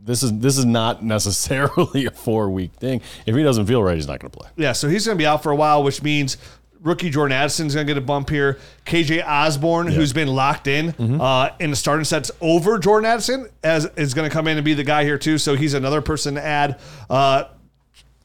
this 0.03 0.23
is 0.23 0.33
this 0.39 0.59
is 0.59 0.65
not 0.65 1.05
necessarily 1.17 2.07
a 2.07 2.11
four 2.11 2.51
week 2.51 2.73
thing. 2.73 3.01
If 3.25 3.37
he 3.37 3.43
doesn't 3.43 3.67
feel 3.67 3.83
right, 3.83 3.95
he's 3.95 4.09
not 4.09 4.19
going 4.19 4.33
to 4.33 4.39
play. 4.39 4.49
Yeah, 4.57 4.73
so 4.73 4.89
he's 4.89 5.07
going 5.07 5.17
to 5.17 5.23
be 5.23 5.27
out 5.27 5.43
for 5.43 5.53
a 5.53 5.57
while, 5.57 5.85
which 5.85 6.03
means 6.03 6.39
rookie 6.83 7.11
Jordan 7.11 7.37
Addison's 7.37 7.75
going 7.75 7.87
to 7.87 7.95
get 7.95 7.99
a 8.03 8.05
bump 8.05 8.31
here. 8.31 8.59
KJ 8.87 9.27
Osborn, 9.27 9.87
who's 9.89 10.13
been 10.13 10.29
locked 10.29 10.67
in 10.67 10.95
uh, 11.21 11.55
in 11.61 11.71
the 11.71 11.77
starting 11.77 12.05
sets 12.05 12.31
over 12.41 12.79
Jordan 12.79 13.11
Addison, 13.11 13.49
as 13.63 13.87
is 13.97 14.15
going 14.15 14.29
to 14.29 14.33
come 14.33 14.47
in 14.47 14.57
and 14.57 14.65
be 14.65 14.75
the 14.75 14.85
guy 14.85 15.05
here 15.05 15.19
too. 15.19 15.39
So 15.39 15.55
he's 15.55 15.75
another 15.75 16.01
person 16.01 16.35
to 16.35 16.45
add. 16.45 16.81
Uh, 17.09 17.45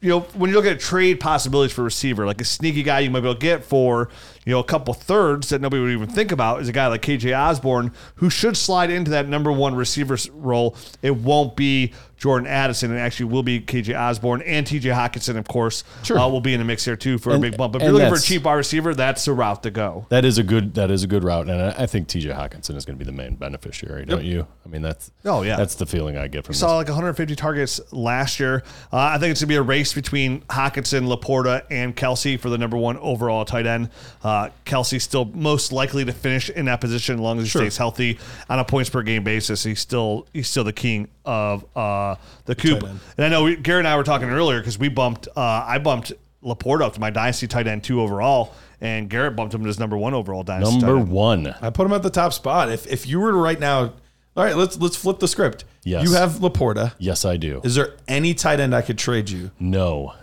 you 0.02 0.10
know, 0.10 0.20
when 0.34 0.50
you 0.50 0.56
look 0.56 0.66
at 0.66 0.78
trade 0.78 1.20
possibilities 1.20 1.74
for 1.74 1.82
receiver, 1.82 2.26
like 2.26 2.40
a 2.40 2.44
sneaky 2.44 2.82
guy 2.82 3.00
you 3.00 3.10
might 3.10 3.20
be 3.20 3.28
able 3.28 3.34
to 3.34 3.40
get 3.40 3.64
for, 3.64 4.10
you 4.44 4.52
know, 4.52 4.60
a 4.60 4.64
couple 4.64 4.92
thirds 4.92 5.48
that 5.48 5.62
nobody 5.62 5.82
would 5.82 5.90
even 5.90 6.06
think 6.06 6.30
about 6.32 6.60
is 6.60 6.68
a 6.68 6.72
guy 6.72 6.86
like 6.86 7.00
KJ 7.00 7.36
Osborn 7.36 7.92
who 8.16 8.28
should 8.28 8.58
slide 8.58 8.90
into 8.90 9.10
that 9.12 9.26
number 9.26 9.50
one 9.50 9.74
receiver 9.74 10.18
role. 10.32 10.76
It 11.00 11.16
won't 11.16 11.56
be 11.56 11.94
Jordan 12.16 12.46
Addison. 12.48 12.94
It 12.94 12.98
actually 12.98 13.26
will 13.26 13.42
be 13.42 13.60
KJ 13.60 13.94
Osborn 13.98 14.42
and 14.42 14.66
TJ 14.66 14.92
Hockenson, 14.94 15.36
of 15.36 15.46
course, 15.48 15.84
Sure. 16.02 16.18
uh, 16.18 16.26
will 16.28 16.40
be 16.40 16.54
in 16.54 16.58
the 16.60 16.64
mix 16.64 16.84
here 16.84 16.96
too 16.96 17.18
for 17.18 17.30
And- 17.34 17.44
a 17.44 17.50
big 17.50 17.58
bump. 17.58 17.72
But 17.74 17.82
If 17.82 17.86
you're 17.86 17.92
looking 17.94 18.08
for 18.08 18.16
a 18.18 18.20
cheap 18.22 18.44
wide 18.44 18.54
receiver, 18.54 18.94
that's 18.94 19.24
the 19.24 19.32
route 19.32 19.62
to 19.64 19.70
go. 19.70 20.06
That 20.08 20.24
is 20.24 20.38
a 20.38 20.42
good 20.42 20.74
that 20.74 20.90
is 20.90 21.02
a 21.02 21.06
good 21.06 21.24
route, 21.24 21.48
and 21.48 21.60
I, 21.60 21.82
I 21.82 21.86
think 21.86 22.08
T.J. 22.08 22.30
Hockenson 22.30 22.74
is 22.76 22.84
going 22.84 22.98
to 22.98 23.04
be 23.04 23.04
the 23.04 23.12
main 23.16 23.34
beneficiary, 23.36 24.04
don't 24.06 24.24
you? 24.24 24.46
I 24.64 24.68
mean, 24.68 24.82
that's 24.82 25.10
Oh, 25.24 25.42
yeah. 25.42 25.56
that's 25.56 25.74
the 25.76 25.86
feeling 25.86 26.16
I 26.16 26.26
get 26.28 26.44
from 26.44 26.52
this. 26.54 26.60
saw 26.60 26.76
like 26.76 26.88
150 26.88 27.36
targets 27.36 27.80
last 27.92 28.40
year. 28.40 28.62
Uh, 28.92 28.96
I 28.96 29.18
think 29.18 29.30
it's 29.32 29.40
gonna 29.40 29.48
be 29.48 29.56
a 29.56 29.62
race 29.62 29.92
between 29.92 30.40
Hockenson, 30.42 31.06
LaPorta, 31.14 31.62
and 31.70 31.94
Kelce 31.94 32.38
for 32.40 32.48
the 32.50 32.58
number 32.58 32.76
one 32.76 32.96
overall 32.98 33.44
tight 33.44 33.66
end. 33.66 33.90
Uh, 34.24 34.48
Kelce 34.64 35.00
still 35.00 35.26
most 35.34 35.70
likely 35.72 36.04
to 36.04 36.12
finish 36.12 36.50
in 36.50 36.64
that 36.64 36.80
position 36.80 37.16
as 37.16 37.20
long 37.20 37.38
as 37.38 37.44
he 37.44 37.50
stays 37.50 37.76
healthy 37.76 38.18
on 38.48 38.58
a 38.58 38.64
points 38.64 38.90
per 38.90 39.02
game 39.02 39.22
basis. 39.24 39.64
He's 39.64 39.80
still 39.80 40.26
he's 40.32 40.48
still 40.48 40.64
the 40.64 40.72
king 40.72 41.08
of 41.26 41.66
uh, 41.76 42.14
the 42.46 42.54
coop. 42.54 42.82
And 42.82 43.00
I 43.18 43.28
know 43.28 43.44
we, 43.44 43.56
Garrett 43.56 43.80
and 43.80 43.88
I 43.88 43.96
were 43.96 44.04
talking 44.04 44.30
earlier 44.30 44.60
because 44.60 44.78
we 44.78 44.88
bumped 44.88 45.28
uh, 45.36 45.40
I 45.66 45.78
bumped 45.78 46.12
LaPorta 46.42 46.82
up 46.82 46.94
to 46.94 47.00
my 47.00 47.10
dynasty 47.10 47.46
tight 47.46 47.66
end 47.66 47.84
two 47.84 48.00
overall, 48.00 48.54
and 48.80 49.10
Garrett 49.10 49.36
bumped 49.36 49.52
him 49.54 49.62
to 49.62 49.66
his 49.66 49.78
number 49.78 49.96
one 49.98 50.14
overall 50.14 50.42
dynasty. 50.44 50.78
Number 50.78 50.94
tight 50.94 51.00
end. 51.02 51.10
one. 51.10 51.54
I 51.60 51.70
put 51.70 51.86
him 51.86 51.92
at 51.92 52.02
the 52.02 52.10
top 52.10 52.32
spot. 52.32 52.70
If 52.70 52.86
if 52.86 53.06
you 53.06 53.20
were 53.20 53.32
to 53.32 53.36
right 53.38 53.58
now, 53.60 53.80
all 53.80 54.44
right, 54.44 54.56
let's 54.56 54.78
let's 54.78 54.96
flip 54.96 55.18
the 55.18 55.28
script. 55.28 55.64
Yes. 55.82 56.04
You 56.04 56.14
have 56.14 56.32
LaPorta. 56.34 56.94
Yes, 56.98 57.24
I 57.24 57.36
do. 57.36 57.60
Is 57.64 57.74
there 57.74 57.94
any 58.08 58.34
tight 58.34 58.60
end 58.60 58.74
I 58.74 58.82
could 58.82 58.98
trade 58.98 59.30
you? 59.30 59.50
No, 59.58 60.14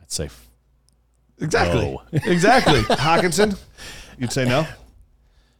I'd 0.00 0.10
say 0.10 0.24
f- 0.26 0.48
Exactly. 1.40 1.82
No. 1.92 2.02
Exactly. 2.12 2.80
Hockenson, 2.96 3.58
you'd 4.18 4.32
say 4.32 4.44
no. 4.44 4.66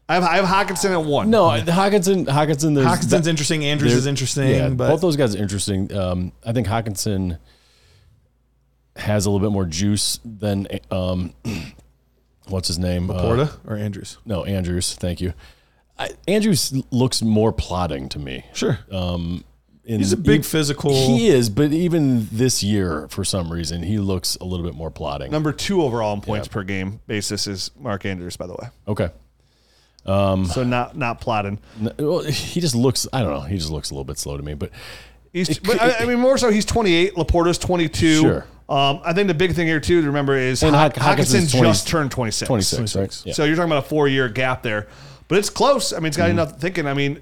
I 0.08 0.14
have 0.14 0.23
I 0.25 0.37
have 0.37 0.44
Hockenson 0.44 0.90
at 0.90 1.04
one. 1.04 1.30
no. 1.30 1.44
Hockenson. 1.44 2.26
Hockenson. 2.26 2.75
There's 2.75 2.87
Hockenson's 2.87 3.26
interesting. 3.26 3.64
Andrews 3.64 3.94
is 3.94 4.06
interesting. 4.06 4.49
Yeah, 4.50 4.68
but 4.68 4.88
both 4.90 5.00
those 5.00 5.16
guys 5.16 5.34
are 5.34 5.38
interesting. 5.38 5.92
Um, 5.96 6.32
I 6.44 6.52
think 6.52 6.66
Hockenson 6.66 7.38
has 8.96 9.26
a 9.26 9.30
little 9.30 9.46
bit 9.46 9.52
more 9.52 9.64
juice 9.64 10.20
than 10.25 10.68
um, 10.90 11.32
what's 12.49 12.68
his 12.68 12.78
name? 12.78 13.11
Uh, 13.11 13.14
LaPorta 13.14 13.52
or 13.66 13.76
Andrews? 13.76 14.18
no, 14.25 14.44
Andrews. 14.44 14.94
Thank 14.94 15.20
you. 15.20 15.32
I, 15.99 16.11
Andrews 16.28 16.73
looks 16.90 17.23
more 17.23 17.52
plotting 17.52 18.08
to 18.11 18.18
me. 18.18 18.44
Sure. 18.52 18.78
Uh, 18.90 19.18
in, 19.87 19.99
He's 20.00 20.12
a 20.12 20.16
big 20.16 20.40
he- 20.40 20.49
physical- 20.49 20.92
He 20.94 21.28
is, 21.28 21.50
but 21.50 21.73
even 21.73 22.26
this 22.32 22.62
year, 22.62 23.06
for 23.11 23.23
some 23.25 23.52
reason, 23.52 23.82
he 23.82 23.99
looks 23.99 24.34
a 24.37 24.44
little 24.44 24.64
bit 24.64 24.75
more 24.75 24.90
plotting. 24.90 25.30
Number 25.30 25.52
two 25.52 25.82
overall 25.82 26.14
in 26.14 26.20
points 26.23 26.49
Yeah. 26.49 26.52
per 26.54 26.62
game 26.62 27.00
basis 27.06 27.46
is 27.46 27.70
Mark 27.78 28.04
Andrews, 28.06 28.37
by 28.37 28.46
the 28.46 28.54
way. 28.54 28.68
Okay. 28.88 29.11
So 30.06 30.64
not 30.64 30.96
not 30.96 31.20
plotting. 31.20 31.58
N- 31.80 31.92
Well, 31.99 32.20
he 32.23 32.61
just 32.61 32.75
looks. 32.75 33.06
I 33.12 33.23
don't 33.23 33.32
know. 33.32 33.40
He 33.40 33.56
just 33.56 33.70
looks 33.70 33.90
a 33.90 33.94
little 33.94 34.04
bit 34.04 34.18
slow 34.18 34.37
to 34.37 34.42
me. 34.42 34.54
But 34.54 34.70
He's, 35.32 35.58
but 35.58 35.80
I, 35.82 35.94
I 36.00 36.04
mean, 36.06 36.20
more 36.20 36.38
so, 36.38 36.50
he's 36.50 36.64
28. 36.64 37.14
LaPorta's 37.16 37.58
22. 37.58 38.20
Sure. 38.20 38.46
Um, 38.68 39.00
I 39.04 39.12
think 39.12 39.26
the 39.26 39.34
big 39.34 39.52
thing 39.54 39.66
here 39.66 39.80
too 39.80 40.00
to 40.00 40.06
remember 40.06 40.37
is 40.37 40.62
And 40.62 40.76
Hock- 40.76 40.94
Hock- 40.96 41.18
Hockenson 41.18 41.50
20 41.50 41.66
just 41.68 41.88
turned 41.88 42.11
26. 42.12 42.46
26, 42.46 42.96
right? 42.96 43.23
Yeah. 43.26 43.32
So 43.32 43.44
you're 43.44 43.56
talking 43.56 43.70
about 43.73 43.84
a 43.84 43.88
four 43.88 44.06
year 44.06 44.28
gap 44.28 44.62
there, 44.62 44.87
but 45.26 45.38
it's 45.38 45.50
close. 45.50 45.92
I 45.92 45.96
mean, 45.96 46.06
it's 46.06 46.16
got 46.16 46.25
Mm-hmm. 46.28 46.38
enough 46.38 46.61
thinking. 46.61 46.87
I 46.87 46.94
mean, 46.94 47.20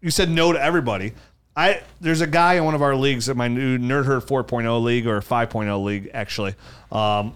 you 0.00 0.10
said 0.10 0.28
no 0.28 0.52
to 0.52 0.60
everybody. 0.60 1.12
I 1.56 1.82
there's 2.00 2.20
a 2.20 2.26
guy 2.26 2.54
in 2.54 2.64
one 2.64 2.74
of 2.74 2.82
our 2.82 2.96
leagues, 2.96 3.28
in 3.28 3.36
my 3.36 3.46
new 3.48 3.78
Nerd 3.78 4.04
Herd 4.06 4.24
4.0 4.24 4.82
league 4.82 5.06
or 5.06 5.20
5.0 5.20 5.84
league 5.84 6.10
actually, 6.12 6.54
um, 6.92 7.34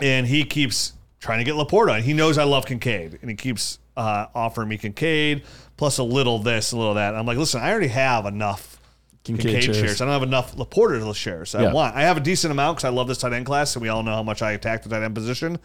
and 0.00 0.26
he 0.26 0.42
keeps 0.44 0.94
trying 1.20 1.38
to 1.38 1.44
get 1.44 1.54
LaPorta. 1.54 1.96
And 1.96 2.04
he 2.04 2.14
knows 2.14 2.38
I 2.38 2.44
love 2.44 2.64
Kincaid, 2.66 3.18
and 3.20 3.30
he 3.30 3.36
keeps 3.36 3.78
uh, 3.98 4.26
offering 4.34 4.68
me 4.70 4.78
Kincaid 4.78 5.42
plus 5.76 5.98
a 5.98 6.02
little 6.02 6.38
this, 6.38 6.72
a 6.72 6.76
little 6.78 6.94
that. 6.94 7.10
And 7.10 7.18
I'm 7.18 7.26
like, 7.26 7.36
listen, 7.38 7.60
I 7.60 7.70
already 7.70 7.88
have 7.88 8.24
enough. 8.24 8.76
Kincaid 9.24 9.44
Kincaid, 9.46 9.64
shares. 9.64 9.76
shares. 9.78 10.00
I 10.00 10.06
don't 10.06 10.14
have 10.14 10.22
enough 10.22 10.56
LaPorta 10.56 11.14
shares. 11.14 11.54
I 11.54 11.64
Yeah. 11.64 11.72
want. 11.72 11.94
I 11.94 12.02
have 12.02 12.16
a 12.16 12.20
decent 12.20 12.50
amount 12.50 12.78
because 12.78 12.86
I 12.86 12.90
love 12.94 13.08
this 13.08 13.18
tight 13.18 13.34
end 13.34 13.44
class, 13.44 13.74
and 13.76 13.82
we 13.82 13.88
all 13.90 14.02
know 14.02 14.14
how 14.14 14.22
much 14.22 14.40
I 14.40 14.52
attack 14.52 14.82
the 14.84 14.88
tight 14.88 15.02
end 15.02 15.14
position. 15.14 15.58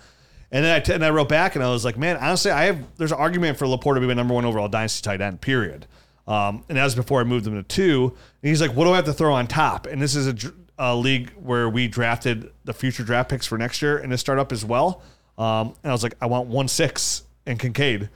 And 0.51 0.65
then 0.65 0.75
I, 0.75 0.79
t- 0.81 0.93
and 0.93 1.03
I 1.05 1.09
wrote 1.11 1.29
back 1.29 1.55
and 1.55 1.63
I 1.63 1.69
was 1.69 1.83
like, 1.85 1.97
man, 1.97 2.17
honestly, 2.17 2.51
I 2.51 2.65
have 2.65 2.77
there's 2.97 3.11
an 3.11 3.17
argument 3.17 3.57
for 3.57 3.65
LaPorta 3.65 3.95
to 3.95 4.01
be 4.01 4.07
my 4.07 4.13
number 4.13 4.33
one 4.33 4.43
overall 4.45 4.67
dynasty 4.67 5.01
tight 5.03 5.21
end. 5.21 5.39
Period. 5.41 5.87
Um, 6.27 6.63
and 6.69 6.77
that 6.77 6.83
was 6.83 6.93
before 6.95 7.21
I 7.21 7.23
moved 7.23 7.47
him 7.47 7.55
to 7.55 7.63
two. 7.63 8.13
And 8.41 8.49
he's 8.49 8.61
like, 8.61 8.71
what 8.75 8.85
do 8.85 8.91
I 8.91 8.97
have 8.97 9.05
to 9.05 9.13
throw 9.13 9.33
on 9.33 9.47
top? 9.47 9.87
And 9.87 10.01
this 10.01 10.15
is 10.15 10.27
a, 10.27 10.35
a 10.77 10.95
league 10.95 11.31
where 11.31 11.67
we 11.69 11.87
drafted 11.87 12.51
the 12.65 12.73
future 12.73 13.03
draft 13.03 13.29
picks 13.29 13.45
for 13.47 13.57
next 13.57 13.81
year 13.81 13.97
in 13.97 14.09
this 14.09 14.21
startup 14.21 14.51
as 14.51 14.63
well. 14.63 15.01
Um, 15.37 15.73
and 15.83 15.89
I 15.89 15.91
was 15.91 16.03
like, 16.03 16.15
I 16.21 16.27
want 16.27 16.49
one 16.49 16.67
six 16.67 17.23
and 17.47 17.57
Kincaid. 17.59 18.09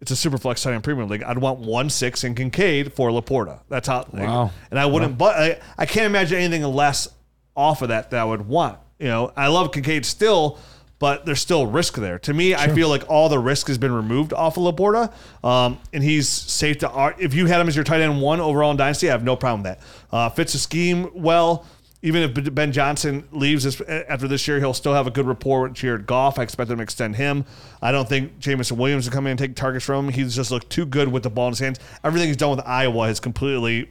It's 0.00 0.10
a 0.10 0.16
super 0.16 0.36
flex 0.36 0.62
tight 0.62 0.74
end 0.74 0.84
premium 0.84 1.08
league. 1.08 1.22
I'd 1.22 1.38
want 1.38 1.60
one 1.60 1.88
six 1.88 2.24
and 2.24 2.36
Kincaid 2.36 2.92
for 2.92 3.10
LaPorta. 3.10 3.60
That's 3.68 3.88
how. 3.88 4.06
Wow. 4.12 4.50
And 4.70 4.78
I 4.78 4.86
wouldn't, 4.86 5.16
but 5.16 5.36
I, 5.36 5.60
I 5.78 5.86
can't 5.86 6.06
imagine 6.06 6.38
anything 6.38 6.62
less 6.62 7.08
off 7.56 7.80
of 7.82 7.88
that 7.88 8.10
that 8.10 8.20
I 8.20 8.24
would 8.24 8.46
want. 8.46 8.78
You 8.98 9.06
know, 9.06 9.32
I 9.36 9.48
love 9.48 9.72
Kincaid 9.72 10.04
still, 10.04 10.58
but 10.98 11.24
there's 11.24 11.40
still 11.40 11.66
risk 11.66 11.94
there. 11.94 12.18
To 12.20 12.34
me, 12.34 12.54
I 12.54 12.68
feel 12.68 12.88
like 12.88 13.08
all 13.08 13.28
the 13.28 13.38
risk 13.38 13.68
has 13.68 13.78
been 13.78 13.92
removed 13.92 14.32
off 14.32 14.56
of 14.56 14.62
LaPorta, 14.64 15.12
um, 15.42 15.78
and 15.92 16.02
he's 16.02 16.28
safe 16.28 16.78
to. 16.78 17.14
If 17.18 17.34
you 17.34 17.46
had 17.46 17.60
him 17.60 17.68
as 17.68 17.74
your 17.74 17.84
tight 17.84 18.00
end 18.00 18.20
one 18.20 18.40
overall 18.40 18.70
in 18.70 18.76
dynasty, 18.76 19.08
I 19.08 19.12
have 19.12 19.24
no 19.24 19.36
problem 19.36 19.62
with 19.62 19.78
that. 19.78 19.86
Uh, 20.14 20.28
fits 20.28 20.52
the 20.52 20.58
scheme 20.58 21.10
well. 21.14 21.66
Even 22.04 22.22
if 22.22 22.54
Ben 22.54 22.70
Johnson 22.70 23.26
leaves 23.32 23.64
this, 23.64 23.80
after 23.80 24.28
this 24.28 24.46
year, 24.46 24.58
he'll 24.58 24.74
still 24.74 24.92
have 24.92 25.06
a 25.06 25.10
good 25.10 25.26
rapport 25.26 25.62
with 25.62 25.72
Jared 25.72 26.04
Goff. 26.06 26.38
I 26.38 26.42
expect 26.42 26.68
them 26.68 26.76
to 26.76 26.82
extend 26.82 27.16
him. 27.16 27.46
I 27.80 27.92
don't 27.92 28.06
think 28.06 28.38
Jameson 28.38 28.76
Williams 28.76 29.06
will 29.06 29.12
come 29.14 29.26
in 29.26 29.30
and 29.30 29.38
take 29.38 29.56
targets 29.56 29.86
from 29.86 30.04
him. 30.08 30.12
He's 30.12 30.36
just 30.36 30.50
looked 30.50 30.68
too 30.68 30.84
good 30.84 31.08
with 31.08 31.22
the 31.22 31.30
ball 31.30 31.46
in 31.46 31.52
his 31.52 31.60
hands. 31.60 31.78
Everything 32.04 32.28
he's 32.28 32.36
done 32.36 32.50
with 32.50 32.60
Iowa 32.66 33.06
has 33.06 33.20
completely 33.20 33.88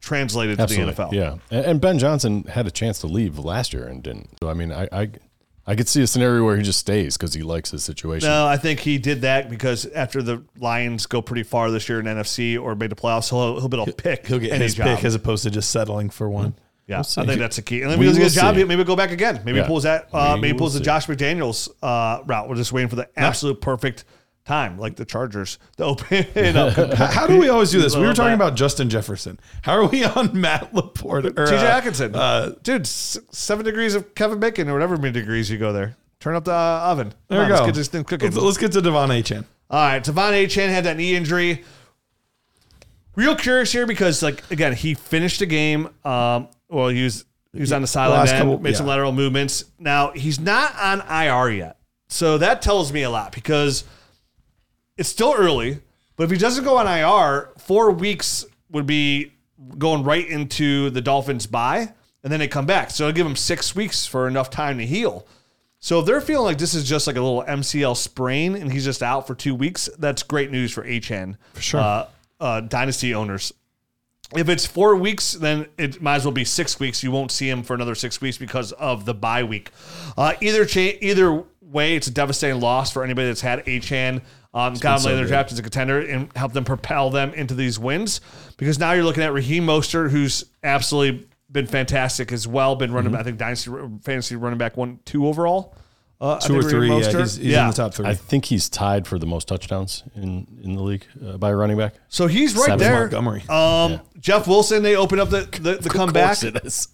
translated 0.00 0.58
to 0.58 0.66
the 0.66 0.74
NFL. 0.74 1.12
yeah. 1.12 1.38
And, 1.50 1.64
and 1.64 1.80
Ben 1.80 1.98
Johnson 1.98 2.44
had 2.44 2.66
a 2.66 2.70
chance 2.70 2.98
to 3.00 3.06
leave 3.06 3.38
last 3.38 3.72
year 3.72 3.86
and 3.86 4.02
didn't. 4.02 4.28
So 4.42 4.50
I 4.50 4.52
mean, 4.52 4.70
I 4.70 4.86
I, 4.92 5.10
I 5.66 5.74
could 5.74 5.88
see 5.88 6.02
a 6.02 6.06
scenario 6.06 6.44
where 6.44 6.58
he 6.58 6.62
just 6.62 6.78
stays 6.78 7.16
because 7.16 7.32
he 7.32 7.42
likes 7.42 7.70
his 7.70 7.82
situation. 7.82 8.28
No, 8.28 8.46
I 8.46 8.56
think 8.58 8.80
he 8.80 8.98
did 8.98 9.22
that 9.22 9.48
because 9.50 9.86
after 9.86 10.22
the 10.22 10.44
Lions 10.58 11.06
go 11.06 11.22
pretty 11.22 11.42
far 11.42 11.70
this 11.70 11.88
year 11.88 12.00
in 12.00 12.06
NFC 12.06 12.60
or 12.60 12.74
made 12.74 12.90
the 12.90 12.96
playoffs, 12.96 13.30
he'll, 13.30 13.58
he'll 13.60 13.68
be 13.68 13.76
able 13.78 13.86
to 13.86 13.92
pick. 13.92 14.26
He'll 14.26 14.38
get 14.38 14.52
any 14.52 14.64
his 14.64 14.74
job. 14.74 14.94
pick 14.94 15.04
as 15.04 15.14
opposed 15.14 15.42
to 15.44 15.50
just 15.50 15.70
settling 15.70 16.10
for 16.10 16.28
one. 16.28 16.54
Yeah, 16.86 16.98
We'll. 16.98 17.24
I 17.24 17.26
think 17.26 17.40
that's 17.40 17.56
the 17.56 17.62
key. 17.62 17.82
And 17.82 17.90
then 17.90 17.98
We 17.98 18.06
gets 18.06 18.18
a 18.18 18.22
will 18.22 18.28
job, 18.30 18.54
see. 18.56 18.64
maybe 18.64 18.84
go 18.84 18.94
back 18.94 19.10
again. 19.10 19.42
Maybe 19.44 19.58
Yeah. 19.58 19.66
pulls 19.66 19.82
that. 19.82 20.08
Uh, 20.12 20.36
maybe 20.36 20.56
pulls 20.56 20.74
the 20.74 20.78
see. 20.78 20.84
Josh 20.84 21.06
McDaniels 21.06 21.68
uh, 21.82 22.22
route. 22.26 22.48
We're 22.48 22.54
just 22.54 22.72
waiting 22.72 22.88
for 22.88 22.94
the 22.96 23.08
absolute 23.16 23.60
perfect 23.60 24.04
time, 24.44 24.78
like 24.78 24.94
the 24.94 25.04
Chargers, 25.04 25.58
to 25.78 25.84
open 25.84 26.06
it 26.36 26.54
up. 26.54 26.74
How, 26.94 27.06
how 27.06 27.26
do 27.26 27.36
we 27.38 27.48
always 27.48 27.72
do 27.72 27.80
this? 27.82 27.96
We 27.96 28.06
were 28.06 28.14
talking 28.14 28.34
about 28.34 28.54
Justin 28.54 28.88
Jefferson. 28.88 29.40
How 29.62 29.72
are 29.72 29.86
we 29.86 30.04
on 30.16 30.40
Matt 30.40 30.72
Laporte 30.72 31.26
Or, 31.26 31.30
TJ 31.46 31.62
uh, 31.62 31.66
Atkinson, 31.66 32.14
uh, 32.14 32.54
dude, 32.62 32.82
s- 32.82 33.18
seven 33.32 33.64
degrees 33.64 33.96
of 33.96 34.14
Kevin 34.14 34.38
Bacon 34.38 34.68
or 34.68 34.74
whatever 34.74 34.96
many 34.96 35.10
degrees 35.12 35.50
you 35.50 35.58
go 35.58 35.72
there. 35.72 35.96
Turn 36.20 36.36
up 36.36 36.44
the 36.44 36.52
uh, 36.52 36.80
oven. 36.92 37.10
Come 37.10 37.16
there 37.28 37.40
on, 37.40 37.46
we 37.46 37.48
go. 37.48 37.54
Let's 37.54 37.66
get 37.66 37.74
this 37.74 37.88
thing 37.88 38.04
cooking. 38.04 38.30
Let's, 38.30 38.36
let's 38.42 38.58
get 38.58 38.70
to 38.72 38.80
De'Von 38.80 39.08
Achane. 39.08 39.44
All 39.68 39.80
right, 39.84 40.04
De'Von 40.04 40.30
Achane 40.46 40.68
had 40.68 40.84
that 40.84 40.96
knee 40.96 41.16
injury. 41.16 41.64
Real 43.16 43.34
curious 43.34 43.72
here 43.72 43.86
because, 43.86 44.22
like, 44.22 44.48
again, 44.50 44.74
he 44.74 44.94
finished 44.94 45.40
the 45.40 45.46
game. 45.46 45.88
Um, 46.04 46.48
well, 46.68 46.88
he 46.88 47.04
was 47.04 47.24
he 47.52 47.60
was 47.60 47.72
on 47.72 47.80
the 47.80 47.88
sideline, 47.88 48.26
then, 48.26 48.42
couple- 48.42 48.58
made 48.58 48.76
some 48.76 48.86
lateral 48.86 49.12
movements. 49.12 49.64
Now 49.78 50.10
he's 50.12 50.38
not 50.38 50.74
on 50.78 51.00
IR 51.08 51.50
yet, 51.50 51.78
so 52.08 52.38
that 52.38 52.62
tells 52.62 52.92
me 52.92 53.02
a 53.02 53.10
lot 53.10 53.32
because 53.32 53.84
it's 54.96 55.08
still 55.08 55.34
early. 55.36 55.80
But 56.16 56.24
if 56.24 56.30
he 56.30 56.38
doesn't 56.38 56.64
go 56.64 56.78
on 56.78 56.86
IR, 56.86 57.50
four 57.58 57.90
weeks 57.90 58.44
would 58.70 58.86
be 58.86 59.32
going 59.78 60.02
right 60.02 60.26
into 60.26 60.90
the 60.90 61.00
Dolphins' 61.00 61.46
bye, 61.46 61.92
and 62.22 62.32
then 62.32 62.40
they 62.40 62.48
come 62.48 62.66
back. 62.66 62.90
So 62.90 63.04
it'll 63.04 63.16
give 63.16 63.26
him 63.26 63.36
six 63.36 63.74
weeks 63.74 64.06
for 64.06 64.26
enough 64.26 64.48
time 64.50 64.78
to 64.78 64.86
heal. 64.86 65.26
So 65.78 66.00
if 66.00 66.06
they're 66.06 66.20
feeling 66.20 66.44
like 66.46 66.58
this 66.58 66.74
is 66.74 66.88
just 66.88 67.06
like 67.06 67.16
a 67.16 67.20
little 67.20 67.42
MCL 67.42 67.96
sprain 67.96 68.56
and 68.56 68.72
he's 68.72 68.84
just 68.84 69.02
out 69.02 69.26
for 69.26 69.34
two 69.34 69.54
weeks, 69.54 69.88
that's 69.98 70.22
great 70.22 70.50
news 70.50 70.72
for 70.72 70.82
Achane. 70.82 71.36
For 71.52 71.60
sure. 71.60 71.80
Uh, 71.80 72.06
uh, 72.40 72.60
dynasty 72.62 73.14
owners. 73.14 73.52
If 74.34 74.48
it's 74.48 74.66
four 74.66 74.96
weeks, 74.96 75.32
then 75.32 75.66
it 75.78 76.02
might 76.02 76.16
as 76.16 76.24
well 76.24 76.32
be 76.32 76.44
six 76.44 76.80
weeks. 76.80 77.02
You 77.02 77.12
won't 77.12 77.30
see 77.30 77.48
him 77.48 77.62
for 77.62 77.74
another 77.74 77.94
six 77.94 78.20
weeks 78.20 78.38
because 78.38 78.72
of 78.72 79.04
the 79.04 79.14
bye 79.14 79.44
week. 79.44 79.70
Uh, 80.16 80.32
either 80.40 80.64
cha- 80.64 80.96
either 81.00 81.44
way, 81.60 81.94
it's 81.94 82.08
a 82.08 82.10
devastating 82.10 82.60
loss 82.60 82.92
for 82.92 83.04
anybody 83.04 83.28
that's 83.28 83.40
had 83.40 83.64
Achane. 83.66 84.22
Um, 84.52 84.74
got 84.74 84.94
him 84.96 85.00
so 85.00 85.08
later 85.08 85.10
in 85.10 85.16
their 85.16 85.24
good. 85.26 85.28
draft 85.28 85.52
as 85.52 85.58
a 85.58 85.62
contender 85.62 86.00
and 86.00 86.34
help 86.34 86.54
them 86.54 86.64
propel 86.64 87.10
them 87.10 87.34
into 87.34 87.54
these 87.54 87.78
wins. 87.78 88.20
Because 88.56 88.78
now 88.78 88.92
you're 88.92 89.04
looking 89.04 89.22
at 89.22 89.32
Raheem 89.32 89.66
Mostert, 89.66 90.10
who's 90.10 90.44
absolutely 90.64 91.26
been 91.52 91.66
fantastic 91.66 92.32
as 92.32 92.48
well. 92.48 92.74
Been 92.74 92.92
running, 92.92 93.12
Mm-hmm. 93.12 93.20
I 93.20 93.22
think, 93.22 93.38
dynasty 93.38 93.70
fantasy 94.02 94.34
running 94.34 94.58
back 94.58 94.76
one, 94.76 94.98
two 95.04 95.26
overall. 95.26 95.76
Uh, 96.20 96.38
Two 96.40 96.58
or 96.58 96.62
three. 96.62 96.88
Yeah, 96.88 96.96
he's, 96.96 97.36
he's 97.36 97.38
Yeah. 97.38 97.64
in 97.64 97.70
the 97.70 97.76
top 97.76 97.92
three. 97.94 98.06
I 98.06 98.14
think 98.14 98.46
he's 98.46 98.68
tied 98.70 99.06
for 99.06 99.18
the 99.18 99.26
most 99.26 99.48
touchdowns 99.48 100.02
in, 100.14 100.46
in 100.62 100.74
the 100.74 100.82
league 100.82 101.04
uh, 101.24 101.36
by 101.36 101.50
a 101.50 101.54
running 101.56 101.76
back. 101.76 101.94
So 102.08 102.26
he's 102.26 102.54
right 102.54 102.64
Seven. 102.66 102.78
there. 102.78 103.00
Montgomery. 103.00 103.42
Um, 103.50 104.00
Jeff 104.18 104.46
Wilson, 104.48 104.82
they 104.82 104.96
open 104.96 105.20
up 105.20 105.28
the 105.30 105.42
the, 105.60 105.74
the 105.76 105.90
comeback. 105.90 106.42
it 106.42 106.56
is. 106.64 106.88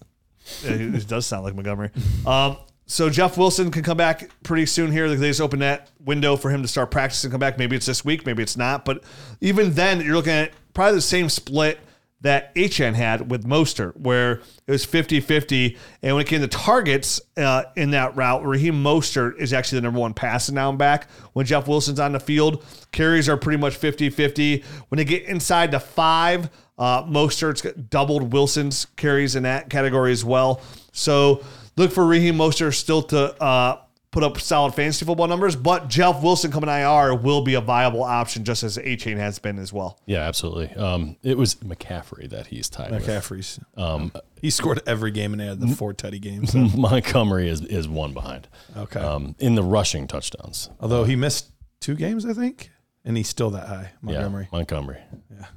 Yeah, 0.63 0.71
it 0.71 1.07
does 1.07 1.25
sound 1.25 1.45
like 1.45 1.55
Montgomery. 1.55 1.91
Um, 2.25 2.57
so 2.85 3.09
Jeff 3.09 3.37
Wilson 3.37 3.71
can 3.71 3.81
come 3.81 3.95
back 3.95 4.29
pretty 4.43 4.65
soon 4.65 4.91
here. 4.91 5.07
They 5.15 5.29
just 5.29 5.39
open 5.39 5.59
that 5.59 5.89
window 6.03 6.35
for 6.35 6.49
him 6.51 6.61
to 6.61 6.67
start 6.67 6.91
practicing, 6.91 7.31
come 7.31 7.39
back. 7.39 7.57
Maybe 7.57 7.77
it's 7.77 7.85
this 7.85 8.03
week, 8.03 8.25
maybe 8.25 8.43
it's 8.43 8.57
not. 8.57 8.83
But 8.83 9.05
even 9.39 9.71
then, 9.73 10.01
you're 10.01 10.15
looking 10.15 10.33
at 10.33 10.51
probably 10.73 10.95
the 10.95 11.01
same 11.01 11.29
split 11.29 11.79
that 12.23 12.55
Achane 12.55 12.93
had 12.93 13.29
with 13.29 13.45
Mostert, 13.45 13.95
where 13.97 14.41
it 14.65 14.71
was 14.71 14.83
50 14.85 15.19
50. 15.19 15.77
And 16.01 16.15
when 16.15 16.25
it 16.25 16.27
came 16.27 16.41
to 16.41 16.47
targets 16.47 17.21
uh, 17.37 17.63
in 17.75 17.91
that 17.91 18.15
route, 18.15 18.45
Raheem 18.45 18.81
Mostert 18.81 19.37
is 19.37 19.53
actually 19.53 19.79
the 19.79 19.83
number 19.83 19.99
one 19.99 20.13
passing 20.13 20.55
down 20.55 20.77
back. 20.77 21.09
When 21.33 21.45
Jeff 21.45 21.67
Wilson's 21.67 21.99
on 21.99 22.13
the 22.13 22.19
field, 22.19 22.65
carries 22.91 23.27
are 23.29 23.37
pretty 23.37 23.59
much 23.59 23.75
50 23.75 24.09
50. 24.09 24.63
When 24.87 24.97
they 24.97 25.05
get 25.05 25.23
inside 25.23 25.71
the 25.71 25.81
five, 25.81 26.49
uh, 26.77 27.03
Mostert's 27.03 27.61
doubled 27.89 28.31
Wilson's 28.33 28.85
carries 28.95 29.35
in 29.35 29.43
that 29.43 29.69
category 29.69 30.13
as 30.13 30.23
well. 30.23 30.61
So 30.93 31.43
look 31.75 31.91
for 31.91 32.05
Raheem 32.05 32.35
Mostert 32.35 32.73
still 32.73 33.03
to 33.03 33.43
uh, 33.43 33.81
put 34.13 34.23
up 34.23 34.39
solid 34.39 34.73
fantasy 34.73 35.03
football 35.05 35.27
numbers, 35.27 35.55
but 35.57 35.89
Jeff 35.89 36.21
Wilson 36.23 36.51
coming 36.51 36.69
IR 36.69 37.13
will 37.15 37.41
be 37.41 37.55
a 37.55 37.61
viable 37.61 38.03
option 38.03 38.45
just 38.45 38.63
as 38.63 38.77
Achane 38.77 39.17
has 39.17 39.39
been 39.39 39.57
as 39.59 39.73
well. 39.73 39.99
Yeah, 40.05 40.19
absolutely. 40.19 40.69
Um, 40.75 41.17
it 41.23 41.37
was 41.37 41.55
McCaffrey 41.55 42.29
that 42.29 42.47
he's 42.47 42.69
tied 42.69 42.91
with. 42.91 43.05
McCaffrey's. 43.05 43.59
Um, 43.75 44.13
he 44.39 44.49
scored 44.51 44.81
every 44.87 45.11
game 45.11 45.33
and 45.33 45.41
they 45.41 45.47
had 45.47 45.59
the 45.59 45.67
four 45.75 45.93
Teddy 45.93 46.19
games. 46.19 46.51
so- 46.53 46.59
Montgomery 46.77 47.49
is, 47.49 47.61
is 47.65 47.87
one 47.89 48.13
behind. 48.13 48.47
Okay. 48.77 48.99
Um, 48.99 49.35
in 49.39 49.55
the 49.55 49.63
rushing 49.63 50.07
touchdowns. 50.07 50.69
Although 50.79 51.03
he 51.03 51.15
missed 51.15 51.51
two 51.81 51.95
games, 51.95 52.23
I 52.25 52.33
think, 52.33 52.69
and 53.05 53.17
he's 53.17 53.27
still 53.27 53.49
that 53.51 53.67
high. 53.67 53.91
Montgomery. 54.01 54.43
Yeah, 54.51 54.57
Montgomery. 54.57 55.01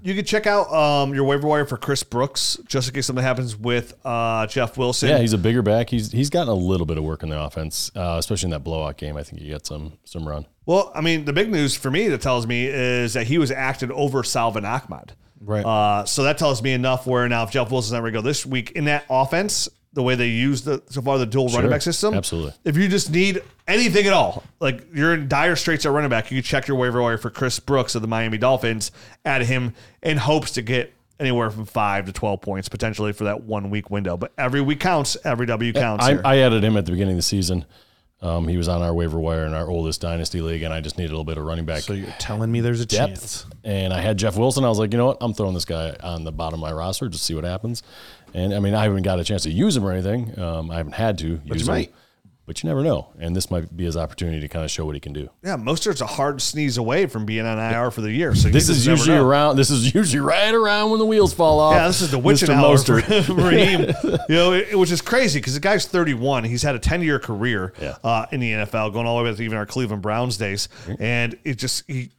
You 0.03 0.15
can 0.15 0.25
check 0.25 0.47
out 0.47 0.73
um, 0.73 1.15
your 1.15 1.25
waiver 1.25 1.47
wire 1.47 1.65
for 1.65 1.77
Chris 1.77 2.03
Brooks 2.03 2.59
just 2.67 2.89
in 2.89 2.95
case 2.95 3.07
something 3.07 3.25
happens 3.25 3.57
with 3.57 3.95
uh, 4.05 4.47
Jeff 4.47 4.77
Wilson. 4.77 5.09
Yeah, 5.09 5.19
he's 5.19 5.33
a 5.33 5.39
bigger 5.39 5.63
back. 5.63 5.91
He's 5.91 6.11
he's 6.11 6.31
gotten 6.31 6.49
a 6.49 6.55
little 6.55 6.87
bit 6.87 6.99
of 6.99 7.05
work 7.05 7.23
in 7.23 7.29
the 7.29 7.41
offense, 7.41 7.91
uh, 7.95 8.17
especially 8.19 8.49
in 8.49 8.51
that 8.53 8.65
blowout 8.65 8.97
game. 8.97 9.17
I 9.17 9.23
think 9.23 9.43
he 9.43 9.51
got 9.51 9.65
some 9.67 9.99
some 10.05 10.27
run. 10.27 10.47
Well, 10.65 10.91
I 10.95 11.01
mean, 11.01 11.25
the 11.25 11.33
big 11.33 11.51
news 11.51 11.77
for 11.77 11.91
me 11.91 12.09
that 12.09 12.21
tells 12.21 12.47
me 12.47 12.67
is 12.67 13.15
that 13.15 13.27
he 13.29 13.39
was 13.39 13.53
acted 13.53 13.93
over 13.93 14.25
Salvon 14.25 14.65
Ahmed. 14.65 15.13
Right. 15.41 15.65
Uh, 15.65 16.05
so 16.05 16.25
that 16.25 16.39
tells 16.39 16.63
me 16.63 16.73
enough 16.73 17.07
where 17.07 17.29
now 17.29 17.45
if 17.45 17.51
Jeff 17.51 17.71
Wilson's 17.71 17.93
not 17.93 18.03
ready 18.03 18.15
to 18.17 18.23
go 18.23 18.27
this 18.27 18.45
week 18.45 18.73
in 18.73 18.87
that 18.87 19.05
offense, 19.09 19.69
the 19.97 20.03
way 20.03 20.15
they 20.15 20.29
use 20.29 20.61
the 20.61 20.83
so 20.91 21.01
far 21.01 21.17
the 21.17 21.25
dual 21.25 21.49
running 21.49 21.71
back 21.71 21.81
system. 21.81 22.13
Absolutely. 22.13 22.53
If 22.65 22.77
you 22.77 22.87
just 22.87 23.11
need 23.11 23.43
anything 23.67 24.07
at 24.07 24.13
all, 24.13 24.45
like 24.61 24.87
you're 24.95 25.15
in 25.15 25.27
dire 25.27 25.57
straits 25.57 25.87
at 25.87 25.93
running 25.93 26.11
back, 26.11 26.31
you 26.31 26.37
can 26.37 26.45
check 26.45 26.69
your 26.69 26.77
waiver 26.77 27.01
wire 27.01 27.17
for 27.17 27.31
Chris 27.31 27.59
Brooks 27.59 27.95
of 27.95 28.03
the 28.03 28.09
Miami 28.09 28.37
Dolphins, 28.37 28.93
add 29.25 29.43
him 29.43 29.75
in 30.03 30.19
hopes 30.19 30.51
to 30.53 30.63
get 30.63 30.93
anywhere 31.19 31.51
from 31.51 31.65
five 31.65 32.05
to 32.05 32.13
12 32.13 32.43
points 32.43 32.69
potentially 32.69 33.15
for 33.15 33.25
that 33.25 33.45
one 33.45 33.71
week 33.71 33.91
window. 33.91 34.19
But 34.19 34.33
every 34.37 34.61
week 34.61 34.81
counts. 34.81 35.17
Every 35.25 35.47
W 35.47 35.73
counts. 35.73 36.05
I. 36.05 36.17
I 36.23 36.39
added 36.41 36.63
him 36.63 36.77
at 36.77 36.85
the 36.85 36.93
beginning 36.93 37.15
of 37.15 37.19
the 37.19 37.23
season. 37.23 37.65
Um, 38.21 38.49
he 38.49 38.57
was 38.57 38.67
on 38.69 38.83
our 38.83 38.95
waiver 38.95 39.19
wire 39.19 39.47
in 39.47 39.53
our 39.53 39.69
oldest 39.69 40.01
dynasty 40.01 40.41
league, 40.41 40.63
and 40.63 40.73
I 40.73 40.81
just 40.81 40.97
needed 40.97 41.11
a 41.11 41.13
little 41.13 41.25
bit 41.25 41.37
of 41.37 41.45
running 41.45 41.67
back 41.67 41.83
So 41.83 41.93
you're 41.93 42.11
telling 42.19 42.51
me 42.51 42.61
there's 42.61 42.81
a 42.81 42.87
chance. 42.87 43.43
depth. 43.45 43.55
And 43.65 43.93
I 43.93 44.01
had 44.01 44.17
Jeff 44.17 44.37
Wilson. 44.37 44.65
I 44.65 44.69
was 44.69 44.79
like, 44.79 44.93
you 44.93 44.99
know 44.99 45.07
what? 45.07 45.19
I'm 45.21 45.35
throwing 45.35 45.55
this 45.55 45.67
guy 45.67 45.95
on 46.03 46.25
the 46.25 46.33
bottom 46.33 46.63
of 46.63 46.69
my 46.69 46.73
roster 46.73 47.09
just 47.09 47.23
to 47.23 47.27
see 47.27 47.35
what 47.35 47.45
happens. 47.45 47.83
And 48.37 48.55
I 48.55 48.61
mean, 48.61 48.75
I 48.75 48.85
haven't 48.85 49.03
got 49.03 49.19
a 49.19 49.25
chance 49.25 49.43
to 49.45 49.51
use 49.51 49.77
him 49.77 49.85
or 49.85 49.91
anything. 49.93 50.39
Um, 50.39 50.71
I 50.71 50.77
haven't 50.77 50.93
had 50.95 51.19
to 51.19 51.27
use 51.27 51.41
you 51.47 51.55
him. 51.55 51.67
might. 51.67 51.95
But 52.45 52.63
you 52.63 52.69
never 52.69 52.85
know. 52.85 53.09
And 53.19 53.35
this 53.35 53.51
might 53.51 53.77
be 53.77 53.85
his 53.87 53.97
opportunity 53.97 54.39
to 54.41 54.47
kind 54.47 54.65
of 54.65 54.71
show 54.71 54.85
what 54.85 54.95
he 54.95 55.01
can 55.01 55.13
do. 55.13 55.29
yeah, 55.43 55.57
Mostert's 55.57 56.01
a 56.01 56.07
hard 56.07 56.41
sneeze 56.41 56.79
away 56.79 57.07
from 57.07 57.27
being 57.27 57.45
on 57.45 57.59
IR 57.59 57.91
for 57.91 58.03
the 58.03 58.13
year. 58.13 58.37
So 58.37 58.49
This 58.51 58.69
is 58.69 58.87
usually 58.87 59.17
around. 59.17 59.57
This 59.57 59.69
is 59.71 59.93
usually 59.93 60.21
right 60.21 60.55
around 60.55 60.91
when 60.91 61.01
the 61.01 61.07
wheels 61.07 61.35
fall 61.35 61.59
off. 61.59 61.75
Yeah, 61.75 61.89
this 61.89 62.03
is 62.03 62.13
the 62.13 62.21
witching 62.21 62.51
hour 62.51 62.79
for. 62.79 62.95
Raheem. 63.35 63.81
you 64.29 64.37
know, 64.37 64.53
it, 64.53 64.79
which 64.79 64.93
is 64.93 65.01
crazy 65.03 65.41
because 65.41 65.55
the 65.55 65.61
guy's 65.61 65.87
31. 65.87 66.45
He's 66.45 66.63
had 66.63 66.77
a 66.77 66.79
10 66.79 67.03
year 67.03 67.19
career 67.19 67.73
Yeah. 67.83 67.97
uh, 68.05 68.27
in 68.31 68.39
the 68.39 68.53
NFL, 68.53 68.93
going 68.93 69.07
all 69.09 69.19
the 69.19 69.25
way 69.25 69.31
back 69.31 69.39
to 69.39 69.43
even 69.43 69.59
our 69.59 69.67
Cleveland 69.67 70.03
Browns 70.03 70.37
days, 70.37 70.69
and 71.01 71.37
it 71.43 71.55
just 71.59 71.83
he 71.89 72.13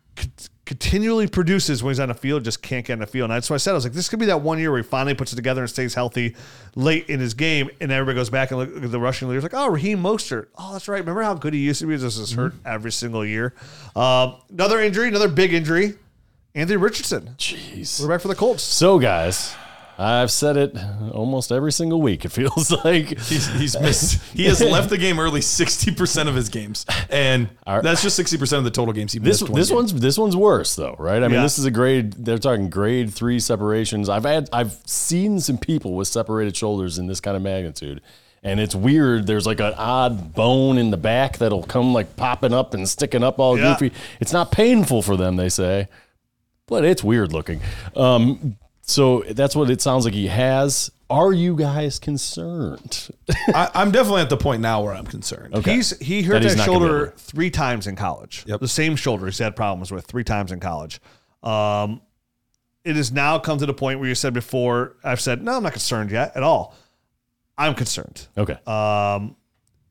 continually 0.67 1.27
produces 1.27 1.81
when 1.81 1.91
he's 1.91 1.99
on 1.99 2.09
the 2.09 2.13
field. 2.13 2.43
Just 2.43 2.61
can't 2.61 2.85
get 2.85 2.93
on 2.93 2.99
the 2.99 3.07
field. 3.07 3.31
And 3.31 3.35
that's 3.35 3.49
why 3.49 3.55
I 3.55 3.57
said 3.57 3.71
I 3.71 3.75
was 3.75 3.85
like, 3.85 3.93
this 3.93 4.09
could 4.09 4.19
be 4.19 4.27
that 4.27 4.41
one 4.41 4.59
year 4.59 4.69
where 4.69 4.81
he 4.81 4.87
finally 4.87 5.15
puts 5.15 5.33
it 5.33 5.37
together 5.37 5.61
and 5.61 5.69
stays 5.69 5.93
healthy 5.95 6.35
late 6.75 7.09
in 7.09 7.19
his 7.19 7.33
game, 7.33 7.69
and 7.81 7.91
everybody 7.91 8.15
goes 8.15 8.29
back 8.29 8.51
and 8.51 8.59
look 8.59 8.83
at 8.83 8.91
the 8.91 8.99
rushing 8.99 9.29
leaders 9.29 9.43
like, 9.43 9.53
oh, 9.55 9.69
Raheem 9.69 10.03
Mostert. 10.03 10.47
Oh, 10.57 10.73
that's 10.73 10.87
right. 10.87 10.99
Remember 10.99 11.23
how 11.23 11.33
good 11.33 11.53
he 11.53 11.59
used 11.61 11.79
to 11.79 11.87
be? 11.87 11.93
Was 11.93 12.17
just 12.17 12.33
hurt 12.33 12.53
every 12.65 12.91
single 12.91 13.25
year. 13.25 13.55
Um, 13.95 14.35
another 14.51 14.79
injury, 14.81 15.07
another 15.07 15.29
big 15.29 15.53
injury. 15.53 15.95
Anthony 16.53 16.77
Richardson. 16.77 17.35
Jeez. 17.37 18.01
We're 18.01 18.09
back 18.09 18.21
for 18.21 18.27
the 18.27 18.35
Colts. 18.35 18.63
So, 18.63 18.99
guys, 18.99 19.55
I've 19.99 20.29
said 20.29 20.57
it 20.57 20.77
almost 21.11 21.51
every 21.51 21.71
single 21.71 22.01
week. 22.01 22.23
It 22.23 22.29
feels 22.29 22.71
like 22.85 23.17
He's, 23.19 23.47
he's 23.47 23.79
missed. 23.79 24.21
He 24.33 24.45
has 24.45 24.61
left 24.61 24.89
the 24.91 24.97
game 24.97 25.19
early 25.19 25.41
sixty 25.41 25.91
percent 25.91 26.29
of 26.29 26.35
his 26.35 26.49
games, 26.49 26.85
and 27.09 27.49
Our- 27.65 27.81
that's 27.81 28.03
just 28.03 28.15
sixty 28.15 28.37
percent 28.37 28.59
of 28.59 28.63
the 28.65 28.71
total 28.71 28.93
games 28.93 29.13
he 29.13 29.19
this. 29.19 29.41
missed. 29.41 29.49
one 29.51 29.59
This 29.59 29.69
game. 29.69 29.75
one's 29.77 29.93
this 29.95 30.17
one's 30.19 30.35
worse 30.35 30.75
though, 30.75 30.95
right? 30.99 31.17
I 31.23 31.27
mean, 31.27 31.31
Yeah. 31.37 31.41
this 31.41 31.57
is 31.57 31.65
a 31.65 31.71
grade. 31.71 32.13
They're 32.13 32.37
talking 32.37 32.69
grade 32.69 33.11
three 33.13 33.39
separations. 33.39 34.07
I've 34.09 34.23
had 34.25 34.49
I've 34.53 34.73
seen 34.85 35.39
some 35.39 35.57
people 35.57 35.95
with 35.95 36.07
separated 36.07 36.55
shoulders 36.55 36.99
in 36.99 37.07
this 37.07 37.19
kind 37.19 37.35
of 37.35 37.41
magnitude. 37.43 38.01
And 38.43 38.59
it's 38.59 38.75
weird. 38.75 39.25
There's 39.25 39.47
like 39.47 39.59
an 39.59 39.73
odd 39.77 40.33
bone 40.35 40.77
in 40.77 40.91
the 40.91 40.95
back 40.97 41.39
that'll 41.39 41.63
come 41.63 41.91
like 41.91 42.15
popping 42.15 42.53
up 42.53 42.75
and 42.75 42.87
sticking 42.87 43.23
up 43.23 43.39
all 43.39 43.57
Yeah. 43.57 43.73
goofy. 43.79 43.93
It's 44.19 44.31
not 44.31 44.51
painful 44.51 45.01
for 45.01 45.17
them, 45.17 45.37
they 45.37 45.49
say, 45.49 45.87
but 46.67 46.85
it's 46.85 47.03
weird 47.03 47.33
looking. 47.33 47.61
Um, 47.95 48.57
so 48.87 49.19
that's 49.29 49.55
what 49.55 49.69
it 49.69 49.81
sounds 49.81 50.05
like 50.05 50.13
he 50.13 50.27
has. 50.27 50.91
Are 51.09 51.31
you 51.31 51.55
guys 51.55 51.99
concerned? 51.99 53.09
I, 53.47 53.69
I'm 53.73 53.91
definitely 53.91 54.21
at 54.21 54.29
the 54.29 54.37
point 54.37 54.61
now 54.61 54.83
where 54.83 54.93
I'm 54.93 55.05
concerned. 55.05 55.55
Okay. 55.55 55.75
He's 55.75 55.97
he 55.99 56.21
hurt 56.23 56.33
That 56.33 56.43
he's 56.43 56.53
that, 56.53 56.57
not 56.57 56.65
shoulder 56.65 57.13
three 57.17 57.49
times 57.49 57.87
in 57.87 57.95
college. 57.95 58.43
Yep. 58.45 58.59
The 58.59 58.67
same 58.67 58.95
shoulder 58.95 59.25
he's 59.25 59.37
had 59.37 59.55
problems 59.55 59.91
with 59.91 60.05
three 60.05 60.25
times 60.25 60.51
in 60.51 60.59
college. 60.59 60.99
Um, 61.43 62.01
it 62.83 62.95
has 62.95 63.11
now 63.11 63.39
come 63.39 63.57
to 63.57 63.65
the 63.65 63.73
point 63.73 63.99
where 63.99 64.09
you 64.09 64.15
said 64.15 64.33
before, 64.33 64.97
I've 65.03 65.21
said, 65.21 65.41
no, 65.41 65.57
I'm 65.57 65.63
not 65.63 65.73
concerned 65.73 66.11
yet 66.11 66.35
at 66.35 66.43
all. 66.43 66.75
I'm 67.57 67.73
concerned. 67.73 68.27
Okay. 68.37 68.57
Um, 68.65 69.35
it, 69.35 69.37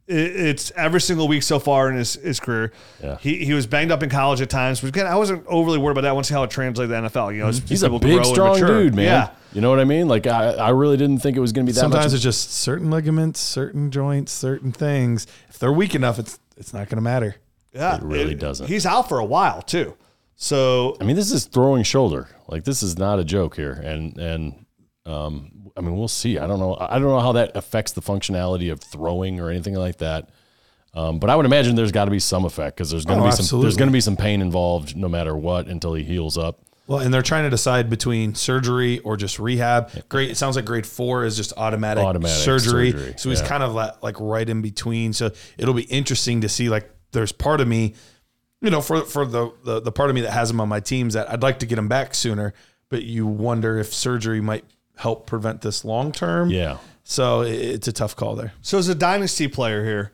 it's 0.09 0.71
every 0.77 1.01
single 1.01 1.27
week 1.27 1.43
so 1.43 1.59
far 1.59 1.91
in 1.91 1.97
his, 1.97 2.15
his 2.15 2.39
career. 2.39 2.73
Yeah. 3.03 3.19
He, 3.19 3.45
he 3.45 3.53
was 3.53 3.67
banged 3.67 3.91
up 3.91 4.03
in 4.03 4.11
college 4.11 4.41
at 4.41 4.49
times, 4.49 4.81
but 4.81 4.89
again, 4.89 5.07
I 5.07 5.17
wasn't 5.17 5.45
overly 5.47 5.79
worried 5.79 5.93
about 5.93 6.03
that. 6.03 6.15
Once 6.15 6.29
see 6.29 6.35
how 6.35 6.45
it 6.45 6.51
translated 6.51 6.91
to 6.91 7.03
the 7.03 7.09
NFL. 7.09 7.35
You 7.35 7.41
know, 7.41 7.49
as 7.49 7.61
mm-hmm. 7.61 7.69
He's 7.69 7.83
a 7.83 7.91
big, 7.91 8.25
strong 8.25 8.59
dude, 8.59 8.95
man. 8.95 9.05
Yeah. 9.05 9.31
You 9.53 9.61
know 9.61 9.71
what 9.71 9.81
I 9.81 9.85
mean? 9.85 10.07
Like 10.07 10.27
I, 10.27 10.53
I 10.53 10.69
really 10.71 10.97
didn't 10.97 11.19
think 11.19 11.37
it 11.37 11.41
was 11.41 11.53
going 11.53 11.67
to 11.67 11.71
be 11.71 11.75
that 11.75 11.81
Sometimes 11.81 12.07
much. 12.07 12.15
it's 12.15 12.23
just 12.23 12.53
certain 12.53 12.91
ligaments, 12.91 13.41
certain 13.41 13.91
joints, 13.91 14.33
certain 14.33 14.71
things. 14.71 15.27
If 15.49 15.59
they're 15.59 15.73
weak 15.73 15.95
enough, 15.95 16.19
it's 16.19 16.39
it's 16.57 16.73
not 16.73 16.89
going 16.89 16.97
to 16.97 17.03
matter. 17.03 17.37
Yeah. 17.73 17.97
It 17.97 18.03
really 18.03 18.35
doesn't. 18.35 18.69
He's 18.69 18.87
out 18.87 19.09
for 19.09 19.19
a 19.19 19.25
while 19.25 19.63
too. 19.63 19.97
So 20.37 20.97
I 21.01 21.05
mean, 21.05 21.17
this 21.17 21.33
is 21.33 21.47
throwing 21.47 21.83
shoulder. 21.83 22.29
Like 22.49 22.65
this 22.65 22.83
is 22.83 22.99
not 22.99 23.19
a 23.19 23.25
joke 23.25 23.57
here, 23.57 23.73
and 23.73 24.17
and 24.19 24.66
um, 25.07 25.71
I 25.77 25.81
mean, 25.81 25.97
we'll 25.97 26.09
see. 26.09 26.39
I 26.39 26.47
don't 26.47 26.59
know. 26.59 26.77
I 26.81 26.99
don't 26.99 27.09
know 27.09 27.21
how 27.21 27.33
that 27.33 27.57
affects 27.57 27.93
the 27.93 28.01
functionality 28.03 28.73
of 28.73 28.81
throwing 28.81 29.41
or 29.41 29.51
anything 29.51 29.75
like 29.75 29.99
that. 29.99 30.31
Um, 30.95 31.19
but 31.19 31.29
I 31.29 31.37
would 31.37 31.45
imagine 31.47 31.77
there's 31.77 31.93
got 31.93 32.07
to 32.07 32.11
be 32.11 32.19
some 32.19 32.45
effect 32.47 32.77
because 32.77 32.91
there's 32.91 33.05
going 33.05 33.19
to 33.19 33.25
Oh, 33.25 33.29
be 33.29 33.33
some 33.33 33.43
absolutely. 33.45 33.67
there's 33.67 33.77
going 33.77 33.89
to 33.89 33.93
be 33.93 34.01
some 34.01 34.17
pain 34.17 34.41
involved 34.41 34.97
no 34.97 35.09
matter 35.09 35.37
what 35.37 35.67
until 35.69 35.93
he 35.95 36.03
heals 36.03 36.39
up. 36.39 36.61
Well, 36.87 37.01
and 37.01 37.13
they're 37.13 37.21
trying 37.23 37.45
to 37.45 37.51
decide 37.51 37.91
between 37.91 38.35
surgery 38.35 39.01
or 39.01 39.17
just 39.17 39.39
rehab. 39.39 39.91
Great. 40.09 40.31
It 40.31 40.37
sounds 40.37 40.57
like 40.57 40.65
grade 40.65 40.87
four 40.87 41.25
is 41.25 41.37
just 41.37 41.53
automatic, 41.57 42.03
Automatic 42.05 42.37
surgery. 42.37 42.93
surgery, 42.93 43.15
So 43.19 43.29
he's 43.29 43.41
yeah. 43.43 43.49
kind 43.49 43.63
of 43.63 43.75
like, 43.75 44.03
like 44.03 44.17
right 44.21 44.49
in 44.49 44.63
between. 44.63 45.13
So 45.13 45.33
it'll 45.59 45.75
be 45.75 45.83
interesting 45.83 46.41
to 46.43 46.49
see. 46.49 46.69
Like, 46.69 46.89
there's 47.13 47.33
part 47.33 47.61
of 47.61 47.67
me, 47.69 47.95
you 48.63 48.71
know, 48.71 48.81
for 48.81 49.03
for 49.03 49.27
the, 49.27 49.53
the 49.65 49.81
the 49.81 49.93
part 49.93 50.11
of 50.11 50.15
me 50.15 50.23
that 50.23 50.31
has 50.33 50.51
him 50.51 50.61
on 50.61 50.69
my 50.69 50.81
teams 50.81 51.15
that 51.15 51.31
I'd 51.31 51.43
like 51.43 51.59
to 51.59 51.67
get 51.67 51.77
him 51.77 51.89
back 51.89 52.15
sooner, 52.15 52.55
but 52.89 53.03
you 53.03 53.27
wonder 53.27 53.79
if 53.79 53.93
surgery 53.93 54.41
might 54.41 54.65
help 54.97 55.27
prevent 55.27 55.61
this 55.61 55.85
long 55.85 56.13
term. 56.13 56.51
Yeah. 56.51 56.79
So 57.05 57.43
it's 57.43 57.87
a 57.87 57.93
tough 57.93 58.17
call 58.17 58.35
there. 58.35 58.53
So 58.63 58.79
as 58.79 58.89
a 58.89 58.95
dynasty 58.95 59.47
player 59.47 59.85
here, 59.85 60.13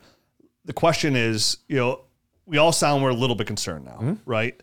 the 0.65 0.73
question 0.73 1.15
is, 1.15 1.57
you 1.67 1.77
know, 1.77 2.01
we 2.45 2.57
all 2.57 2.71
sound 2.71 3.01
we're 3.01 3.09
a 3.09 3.15
little 3.15 3.35
bit 3.35 3.47
concerned 3.47 3.85
now, 3.85 3.97
mm-hmm. 3.97 4.13
right? 4.25 4.61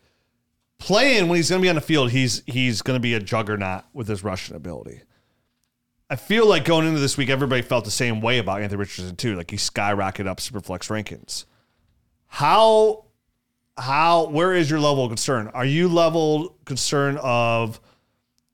Playing 0.78 1.28
when 1.28 1.36
he's 1.36 1.50
going 1.50 1.60
to 1.60 1.64
be 1.64 1.68
on 1.68 1.74
the 1.74 1.80
field, 1.80 2.10
he's 2.10 2.42
he's 2.46 2.82
going 2.82 2.96
to 2.96 3.00
be 3.00 3.14
a 3.14 3.20
juggernaut 3.20 3.84
with 3.92 4.08
his 4.08 4.22
rushing 4.22 4.54
ability. 4.54 5.02
I 6.08 6.16
feel 6.16 6.46
like 6.46 6.64
going 6.64 6.86
into 6.86 7.00
this 7.00 7.16
week, 7.16 7.30
everybody 7.30 7.62
felt 7.62 7.84
the 7.84 7.90
same 7.90 8.20
way 8.20 8.38
about 8.38 8.62
Anthony 8.62 8.78
Richardson 8.78 9.16
too. 9.16 9.36
Like 9.36 9.50
he 9.50 9.56
skyrocketed 9.56 10.26
up 10.26 10.38
Superflex 10.38 10.88
rankings. 10.88 11.44
How, 12.26 13.04
how, 13.76 14.26
where 14.28 14.52
is 14.52 14.70
your 14.70 14.80
level 14.80 15.04
of 15.04 15.10
concern? 15.10 15.48
Are 15.48 15.64
you 15.64 15.88
level 15.88 16.56
concern 16.64 17.18
of 17.22 17.80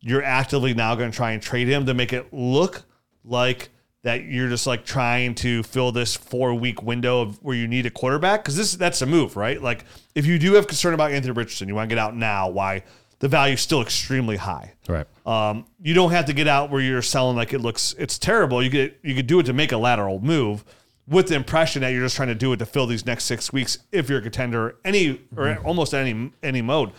you're 0.00 0.22
actively 0.22 0.74
now 0.74 0.94
going 0.94 1.10
to 1.10 1.16
try 1.16 1.32
and 1.32 1.42
trade 1.42 1.68
him 1.68 1.86
to 1.86 1.94
make 1.94 2.12
it 2.12 2.32
look 2.32 2.84
like 3.24 3.70
that 4.02 4.24
you're 4.24 4.48
just 4.48 4.66
like 4.66 4.84
trying 4.84 5.34
to 5.34 5.62
fill 5.64 5.90
this 5.90 6.14
four 6.14 6.54
week 6.54 6.82
window 6.82 7.22
of 7.22 7.42
where 7.42 7.56
you 7.56 7.66
need 7.66 7.86
a 7.86 7.90
quarterback? 7.90 8.42
Because 8.42 8.56
this 8.56 8.74
that's 8.76 9.02
a 9.02 9.06
move 9.06 9.36
right? 9.36 9.60
Like 9.60 9.84
if 10.14 10.26
you 10.26 10.38
do 10.38 10.54
have 10.54 10.66
concern 10.66 10.94
about 10.94 11.10
anthony 11.10 11.32
richardson 11.32 11.68
you 11.68 11.74
want 11.74 11.88
to 11.88 11.94
get 11.94 12.00
out 12.00 12.16
now 12.16 12.48
why 12.48 12.82
the 13.18 13.28
value's 13.28 13.60
still 13.60 13.80
extremely 13.80 14.36
high. 14.36 14.74
Right. 14.88 15.06
um, 15.24 15.66
you 15.82 15.94
don't 15.94 16.10
have 16.10 16.26
to 16.26 16.32
get 16.32 16.46
out 16.48 16.70
where 16.70 16.80
you're 16.80 17.02
selling 17.02 17.36
like 17.36 17.52
it 17.52 17.60
looks 17.60 17.94
it's 17.98 18.18
terrible. 18.18 18.62
You 18.62 18.70
could 18.70 18.94
you 19.02 19.14
could 19.14 19.26
do 19.26 19.40
it 19.40 19.46
to 19.46 19.52
make 19.52 19.72
a 19.72 19.78
lateral 19.78 20.20
move 20.20 20.64
with 21.08 21.28
the 21.28 21.34
impression 21.34 21.82
that 21.82 21.90
you're 21.90 22.02
just 22.02 22.16
trying 22.16 22.28
to 22.28 22.34
do 22.34 22.52
it 22.52 22.58
to 22.58 22.66
fill 22.66 22.86
these 22.86 23.06
next 23.06 23.24
six 23.24 23.52
weeks 23.52 23.78
if 23.92 24.08
you're 24.08 24.18
a 24.18 24.22
contender 24.22 24.76
any 24.84 25.20
or 25.36 25.56
almost 25.64 25.94
any 25.94 26.32
any 26.42 26.62
mode 26.62 26.92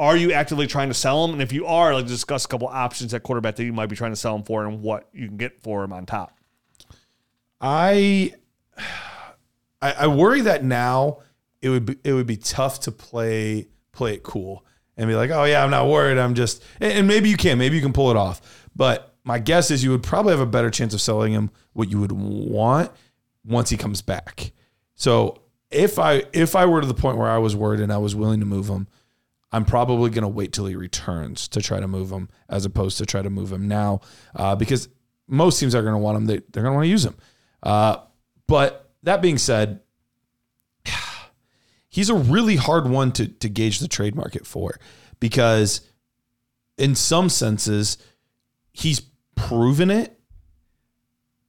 are 0.00 0.16
you 0.16 0.32
actively 0.32 0.66
trying 0.66 0.88
to 0.88 0.94
sell 0.94 1.24
them 1.24 1.34
and 1.34 1.42
if 1.42 1.52
you 1.52 1.66
are 1.66 1.94
like 1.94 2.06
discuss 2.06 2.44
a 2.44 2.48
couple 2.48 2.66
options 2.66 3.14
at 3.14 3.22
quarterback 3.22 3.54
that 3.54 3.64
you 3.64 3.72
might 3.72 3.86
be 3.86 3.94
trying 3.94 4.10
to 4.12 4.16
sell 4.16 4.34
them 4.34 4.42
for 4.42 4.66
and 4.66 4.82
what 4.82 5.08
you 5.12 5.28
can 5.28 5.36
get 5.36 5.62
for 5.62 5.82
them 5.82 5.92
on 5.92 6.04
top 6.06 6.36
I, 7.60 8.34
I 9.80 9.92
I 9.92 10.06
worry 10.08 10.40
that 10.42 10.64
now 10.64 11.18
it 11.60 11.68
would 11.68 11.86
be 11.86 11.96
it 12.02 12.12
would 12.12 12.26
be 12.26 12.36
tough 12.36 12.80
to 12.80 12.92
play 12.92 13.68
play 13.92 14.14
it 14.14 14.22
cool 14.22 14.64
and 14.96 15.08
be 15.08 15.14
like, 15.14 15.30
oh 15.30 15.44
yeah, 15.44 15.64
I'm 15.64 15.70
not 15.70 15.88
worried. 15.88 16.18
I'm 16.18 16.34
just 16.34 16.62
and, 16.80 16.92
and 16.92 17.08
maybe 17.08 17.28
you 17.28 17.36
can, 17.36 17.58
maybe 17.58 17.76
you 17.76 17.82
can 17.82 17.92
pull 17.92 18.10
it 18.10 18.16
off. 18.16 18.68
But 18.74 19.14
my 19.24 19.38
guess 19.38 19.70
is 19.70 19.84
you 19.84 19.90
would 19.90 20.02
probably 20.02 20.32
have 20.32 20.40
a 20.40 20.46
better 20.46 20.70
chance 20.70 20.94
of 20.94 21.00
selling 21.00 21.32
him 21.32 21.50
what 21.72 21.90
you 21.90 22.00
would 22.00 22.12
want 22.12 22.90
once 23.44 23.70
he 23.70 23.76
comes 23.76 24.02
back. 24.02 24.52
So 24.94 25.42
if 25.70 25.98
I 25.98 26.24
if 26.32 26.56
I 26.56 26.66
were 26.66 26.80
to 26.80 26.86
the 26.86 26.94
point 26.94 27.18
where 27.18 27.28
I 27.28 27.38
was 27.38 27.54
worried 27.54 27.80
and 27.80 27.92
I 27.92 27.98
was 27.98 28.14
willing 28.14 28.40
to 28.40 28.46
move 28.46 28.68
him, 28.68 28.88
I'm 29.52 29.64
probably 29.64 30.10
going 30.10 30.22
to 30.22 30.28
wait 30.28 30.52
till 30.52 30.66
he 30.66 30.76
returns 30.76 31.48
to 31.48 31.60
try 31.60 31.80
to 31.80 31.88
move 31.88 32.10
him 32.10 32.28
as 32.48 32.64
opposed 32.64 32.98
to 32.98 33.06
try 33.06 33.22
to 33.22 33.30
move 33.30 33.52
him 33.52 33.66
now 33.66 34.00
uh, 34.36 34.54
because 34.54 34.88
most 35.26 35.58
teams 35.58 35.74
are 35.74 35.82
going 35.82 35.94
to 35.94 35.98
want 35.98 36.16
him. 36.16 36.26
They, 36.26 36.40
they're 36.50 36.62
going 36.62 36.72
to 36.72 36.76
want 36.76 36.84
to 36.84 36.90
use 36.90 37.04
him. 37.04 37.16
Uh, 37.62 37.98
but 38.46 38.92
that 39.02 39.22
being 39.22 39.38
said, 39.38 39.80
he's 41.88 42.10
a 42.10 42.14
really 42.14 42.56
hard 42.56 42.88
one 42.88 43.12
to, 43.12 43.26
to 43.26 43.48
gauge 43.48 43.80
the 43.80 43.88
trade 43.88 44.14
market 44.14 44.46
for 44.46 44.78
because 45.18 45.80
in 46.78 46.94
some 46.94 47.28
senses, 47.28 47.98
he's 48.72 49.02
proven 49.34 49.90
it, 49.90 50.19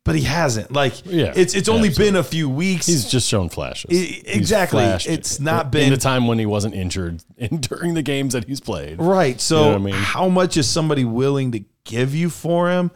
but 0.04 0.16
he 0.16 0.22
hasn't. 0.24 0.72
Like, 0.72 1.06
Yeah, 1.06 1.34
it's 1.36 1.54
it's 1.54 1.70
only 1.70 1.90
absolutely. 1.90 2.12
been 2.12 2.20
a 2.20 2.24
few 2.24 2.50
weeks. 2.50 2.88
He's 2.88 3.10
just 3.10 3.28
shown 3.28 3.50
flashes. 3.50 3.92
I- 3.92 3.94
He's 3.94 4.24
exactly. 4.26 4.84
It's 4.84 5.40
not 5.40 5.66
in 5.66 5.72
been- 5.72 5.90
the 5.92 5.98
time 5.98 6.28
when 6.28 6.40
he 6.40 6.46
wasn't 6.46 6.74
injured 6.76 7.24
and 7.38 7.62
during 7.62 7.94
the 7.94 8.02
games 8.02 8.34
that 8.34 8.46
he's 8.46 8.60
played. 8.60 9.00
Right. 9.00 9.40
So 9.40 9.64
You 9.66 9.70
know 9.72 9.76
I 9.76 9.80
mean? 9.80 9.94
how 9.96 10.28
much 10.30 10.58
is 10.58 10.70
somebody 10.70 11.06
willing 11.06 11.52
to 11.52 11.64
give 11.84 12.16
you 12.16 12.30
for 12.30 12.70
him? 12.70 12.92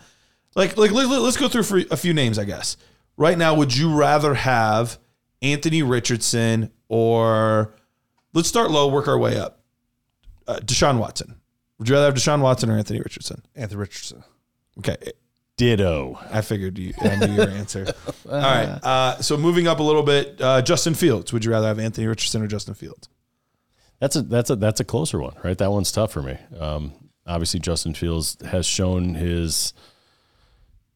Like, 0.55 0.77
like 0.77 0.91
let, 0.91 1.07
us 1.07 1.37
go 1.37 1.47
through 1.49 1.63
for 1.63 1.81
a 1.91 1.97
few 1.97 2.13
names, 2.13 2.39
I 2.39 2.45
guess. 2.45 2.77
Right 3.17 3.37
now, 3.37 3.53
would 3.55 3.75
you 3.75 3.93
rather 3.93 4.33
have 4.33 4.97
Anthony 5.41 5.83
Richardson 5.83 6.71
or 6.87 7.75
let's 8.33 8.47
start 8.49 8.71
low, 8.71 8.87
work 8.87 9.07
our 9.07 9.17
way 9.17 9.37
up. 9.37 9.59
Uh, 10.47 10.57
Deshaun 10.57 10.97
Watson. 10.99 11.35
Would 11.77 11.89
you 11.89 11.95
rather 11.95 12.05
have 12.07 12.15
Deshaun 12.15 12.39
Watson 12.41 12.69
or 12.69 12.77
Anthony 12.77 12.99
Richardson? 12.99 13.41
Anthony 13.55 13.79
Richardson. 13.81 14.23
Okay, 14.79 14.95
Ditto. 15.57 16.19
I 16.31 16.41
figured 16.41 16.77
you. 16.77 16.93
I 17.01 17.15
knew 17.15 17.33
your 17.33 17.49
answer. 17.49 17.85
All 18.29 18.39
right. 18.39 18.79
Uh, 18.83 19.21
so 19.21 19.37
moving 19.37 19.67
up 19.67 19.79
a 19.79 19.83
little 19.83 20.03
bit, 20.03 20.39
uh, 20.41 20.61
Justin 20.61 20.93
Fields. 20.95 21.31
Would 21.31 21.45
you 21.45 21.51
rather 21.51 21.67
have 21.67 21.79
Anthony 21.79 22.07
Richardson 22.07 22.41
or 22.41 22.47
Justin 22.47 22.73
Fields? 22.73 23.07
That's 23.99 24.17
a 24.17 24.21
that's 24.21 24.49
a 24.49 24.57
that's 24.57 24.81
a 24.81 24.83
closer 24.83 25.19
one, 25.19 25.35
right? 25.43 25.57
That 25.57 25.71
one's 25.71 25.91
tough 25.91 26.11
for 26.11 26.21
me. 26.21 26.37
Um, 26.59 26.91
obviously, 27.25 27.61
Justin 27.61 27.93
Fields 27.93 28.37
has 28.45 28.65
shown 28.65 29.15
his 29.15 29.73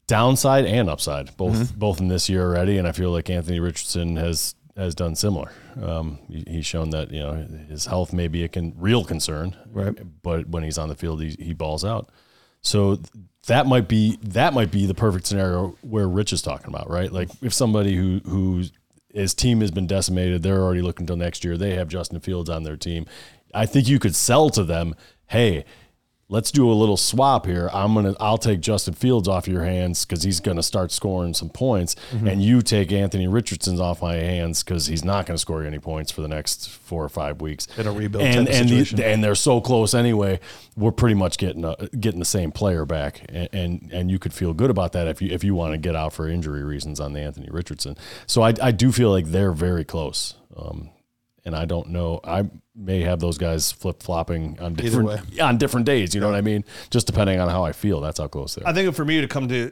downside 0.07 0.65
and 0.65 0.89
upside 0.89 1.35
both 1.37 1.75
both 1.77 2.01
in 2.01 2.07
this 2.09 2.29
year 2.29 2.41
already, 2.43 2.77
and 2.77 2.87
I 2.87 2.91
feel 2.91 3.11
like 3.11 3.29
Anthony 3.29 3.59
Richardson 3.61 4.17
has 4.17 4.55
has 4.75 4.95
done 4.95 5.15
similar. 5.15 5.51
Um, 5.81 6.19
he, 6.27 6.43
he's 6.47 6.65
shown 6.65 6.89
that 6.89 7.11
you 7.11 7.21
know 7.21 7.33
his 7.69 7.85
health 7.85 8.11
may 8.11 8.27
be 8.27 8.43
a 8.43 8.49
con- 8.49 8.73
real 8.77 9.05
concern, 9.05 9.55
Right. 9.71 9.97
But 10.21 10.49
when 10.49 10.63
he's 10.63 10.77
on 10.77 10.89
the 10.89 10.95
field, 10.95 11.21
he, 11.21 11.35
he 11.39 11.53
balls 11.53 11.85
out. 11.85 12.09
So 12.61 12.99
that 13.49 13.65
might 13.65 13.87
be 13.87 14.17
that 14.21 14.53
might 14.53 14.71
be 14.71 14.85
the 14.85 14.93
perfect 14.93 15.25
scenario 15.25 15.75
where 15.81 16.07
Rich 16.07 16.33
is 16.33 16.41
talking 16.41 16.67
about, 16.67 16.89
right? 16.89 17.11
Like 17.11 17.29
if 17.41 17.51
somebody 17.51 17.95
who 17.95 18.21
who 18.25 18.63
his 19.11 19.33
team 19.33 19.61
has 19.61 19.71
been 19.71 19.87
decimated, 19.87 20.43
they're 20.43 20.61
already 20.61 20.83
looking 20.83 21.07
till 21.07 21.17
next 21.17 21.43
year. 21.43 21.57
They 21.57 21.73
have 21.75 21.87
Justin 21.87 22.19
Fields 22.19 22.49
on 22.49 22.63
their 22.63 22.77
team. 22.77 23.07
I 23.53 23.65
think 23.65 23.87
you 23.87 23.97
could 23.97 24.15
sell 24.15 24.51
to 24.51 24.63
them, 24.63 24.95
hey, 25.27 25.65
let's 26.29 26.51
do 26.51 26.71
a 26.71 26.73
little 26.73 26.95
swap 26.95 27.45
here. 27.45 27.69
I'm 27.73 27.93
gonna 27.95 28.15
I'll 28.19 28.37
take 28.37 28.61
Justin 28.61 28.93
Fields 28.93 29.27
off 29.27 29.47
your 29.47 29.63
hands 29.63 30.05
because 30.05 30.23
he's 30.23 30.39
gonna 30.39 30.63
start 30.63 30.91
scoring 30.91 31.33
some 31.33 31.49
points, 31.49 31.95
and 32.11 32.41
you 32.41 32.61
take 32.61 32.91
Anthony 32.91 33.27
Richardson's 33.27 33.79
off 33.79 34.01
my 34.01 34.15
hands 34.15 34.63
because 34.63 34.85
he's 34.85 35.03
not 35.03 35.25
gonna 35.25 35.39
score 35.39 35.63
any 35.63 35.79
points 35.79 36.11
for 36.11 36.21
the 36.21 36.27
next 36.27 36.69
four 36.69 37.03
or 37.03 37.09
five 37.09 37.41
weeks. 37.41 37.67
In 37.77 37.87
a 37.87 37.91
rebuild 37.91 38.23
and 38.23 38.47
and, 38.47 38.69
the, 38.69 39.05
and 39.05 39.23
they're 39.23 39.35
so 39.35 39.59
close 39.59 39.93
anyway. 39.93 40.39
We're 40.77 40.91
pretty 40.91 41.15
much 41.15 41.37
getting 41.37 41.65
a, 41.65 41.75
getting 41.99 42.19
the 42.19 42.25
same 42.25 42.51
player 42.51 42.85
back, 42.85 43.25
and, 43.27 43.49
and 43.51 43.89
and 43.91 44.11
you 44.11 44.19
could 44.19 44.33
feel 44.33 44.53
good 44.53 44.69
about 44.69 44.93
that 44.93 45.07
if 45.07 45.21
you 45.21 45.29
if 45.31 45.43
you 45.43 45.55
want 45.55 45.73
to 45.73 45.77
get 45.77 45.95
out 45.95 46.13
for 46.13 46.27
injury 46.29 46.63
reasons 46.63 46.99
on 46.99 47.13
the 47.13 47.19
Anthony 47.19 47.49
Richardson. 47.49 47.97
So 48.27 48.43
I 48.43 48.53
I 48.61 48.71
do 48.71 48.91
feel 48.91 49.09
like 49.09 49.25
they're 49.25 49.51
very 49.51 49.83
close. 49.83 50.35
Um, 50.55 50.91
and 51.49 51.55
I 51.55 51.65
don't 51.65 51.89
know. 51.89 52.19
I 52.23 52.47
may 52.75 53.01
have 53.01 53.19
those 53.19 53.39
guys 53.39 53.71
flip 53.71 54.03
flopping 54.03 54.59
on 54.59 54.75
different 54.75 55.39
on 55.41 55.57
different 55.57 55.85
days. 55.87 56.13
You 56.13 56.21
know 56.21 56.27
what 56.27 56.35
I 56.35 56.41
mean? 56.41 56.63
Just 56.91 57.07
depending 57.07 57.39
on 57.39 57.49
how 57.49 57.63
I 57.65 57.71
feel. 57.71 57.99
That's 58.01 58.19
how 58.19 58.27
close 58.27 58.53
they 58.55 58.61
are. 58.63 58.67
I 58.67 58.73
think 58.73 58.93
for 58.93 59.03
me 59.03 59.19
to 59.21 59.27
come 59.27 59.47
to, 59.49 59.71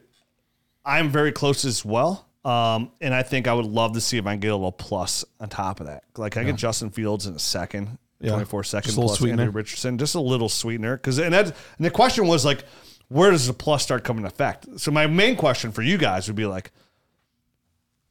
I'm 0.84 1.08
very 1.08 1.30
close 1.32 1.64
as 1.64 1.84
well. 1.84 2.26
Um, 2.44 2.90
and 3.00 3.14
I 3.14 3.22
think 3.22 3.46
I 3.46 3.54
would 3.54 3.66
love 3.66 3.92
to 3.92 4.00
see 4.00 4.16
if 4.18 4.26
I 4.26 4.32
can 4.32 4.40
get 4.40 4.48
a 4.48 4.56
little 4.56 4.72
plus 4.72 5.24
on 5.38 5.48
top 5.48 5.80
of 5.80 5.86
that. 5.86 6.02
Like 6.16 6.36
I 6.36 6.44
get 6.44 6.56
Justin 6.56 6.90
Fields 6.90 7.26
in 7.26 7.34
a 7.34 7.38
second, 7.38 7.98
Yeah. 8.20 8.30
24 8.32 8.64
second 8.64 8.86
Just 8.88 8.96
plus 8.98 9.18
sweetener. 9.18 9.42
Anthony 9.42 9.54
Richardson, 9.54 9.98
just 9.98 10.14
a 10.14 10.20
little 10.20 10.48
sweetener. 10.48 10.96
Cause 10.98 11.18
and 11.18 11.32
that, 11.34 11.46
and 11.46 11.54
the 11.86 11.90
question 11.90 12.26
was 12.26 12.44
like, 12.44 12.64
where 13.08 13.30
does 13.30 13.46
the 13.46 13.52
plus 13.52 13.82
start 13.82 14.02
coming 14.04 14.24
into 14.24 14.34
effect? 14.34 14.66
So 14.80 14.90
my 14.90 15.06
main 15.06 15.36
question 15.36 15.72
for 15.72 15.82
you 15.82 15.98
guys 15.98 16.26
would 16.26 16.36
be 16.36 16.46
like, 16.46 16.72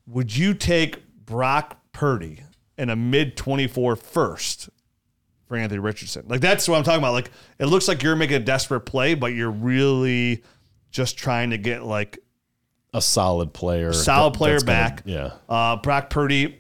would 0.06 0.36
you 0.36 0.54
take 0.54 1.06
Brock 1.26 1.80
Purdy 1.92 2.42
in 2.78 2.90
a 2.90 2.96
mid 2.96 3.36
24 3.38 3.96
first 3.96 4.70
for 5.48 5.58
Anthony 5.58 5.80
Richardson? 5.80 6.26
Like 6.28 6.42
that's 6.42 6.68
what 6.68 6.78
I'm 6.78 6.84
talking 6.84 7.00
about. 7.00 7.14
Like 7.14 7.32
it 7.60 7.66
looks 7.66 7.88
like 7.88 8.04
you're 8.04 8.16
making 8.16 8.38
a 8.38 8.46
desperate 8.46 8.82
play, 8.82 9.14
but 9.16 9.28
you're 9.34 9.52
really 9.52 10.44
just 10.92 11.18
trying 11.18 11.50
to 11.52 11.58
get 11.58 11.84
like 11.84 12.20
a 12.94 13.02
solid 13.02 13.54
player, 13.54 13.92
solid 13.94 14.34
that- 14.34 14.38
player 14.38 14.54
that's 14.54 14.64
gonna- 14.64 14.78
back. 14.90 15.04
yeah, 15.06 15.32
Uh, 15.50 15.76
Brock 15.78 16.10
Purdy 16.10 16.60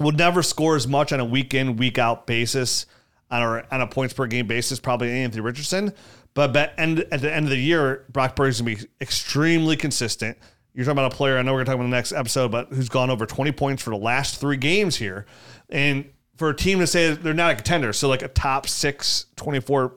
will 0.00 0.12
never 0.12 0.42
score 0.42 0.74
as 0.76 0.88
much 0.88 1.12
on 1.12 1.20
a 1.20 1.24
week 1.24 1.54
in, 1.54 1.76
week 1.76 1.98
out 1.98 2.26
basis 2.26 2.86
on 3.30 3.42
a, 3.42 3.64
on 3.70 3.80
a 3.82 3.86
points 3.86 4.14
per 4.14 4.26
game 4.26 4.46
basis, 4.46 4.80
probably 4.80 5.10
Anthony 5.10 5.42
Richardson. 5.42 5.92
But 6.34 6.56
at, 6.56 6.74
end, 6.78 7.04
at 7.12 7.20
the 7.20 7.32
end 7.32 7.44
of 7.46 7.50
the 7.50 7.58
year, 7.58 8.06
Brock 8.10 8.34
Purdy's 8.34 8.60
going 8.62 8.76
to 8.76 8.82
be 8.84 8.88
extremely 9.02 9.76
consistent. 9.76 10.38
You're 10.74 10.84
talking 10.84 10.98
about 10.98 11.12
a 11.12 11.16
player, 11.16 11.38
I 11.38 11.42
know 11.42 11.52
we're 11.52 11.58
going 11.58 11.66
to 11.66 11.70
talk 11.70 11.74
about 11.76 11.84
in 11.84 11.90
the 11.90 11.96
next 11.96 12.12
episode, 12.12 12.50
but 12.50 12.68
who's 12.68 12.88
gone 12.88 13.10
over 13.10 13.26
20 13.26 13.52
points 13.52 13.82
for 13.82 13.90
the 13.90 13.96
last 13.96 14.40
three 14.40 14.56
games 14.56 14.96
here. 14.96 15.26
And 15.68 16.10
for 16.36 16.48
a 16.48 16.56
team 16.56 16.78
to 16.78 16.86
say 16.86 17.12
they're 17.12 17.34
not 17.34 17.52
a 17.52 17.54
contender, 17.56 17.92
so 17.92 18.08
like 18.08 18.22
a 18.22 18.28
top 18.28 18.66
six, 18.66 19.26
24 19.36 19.94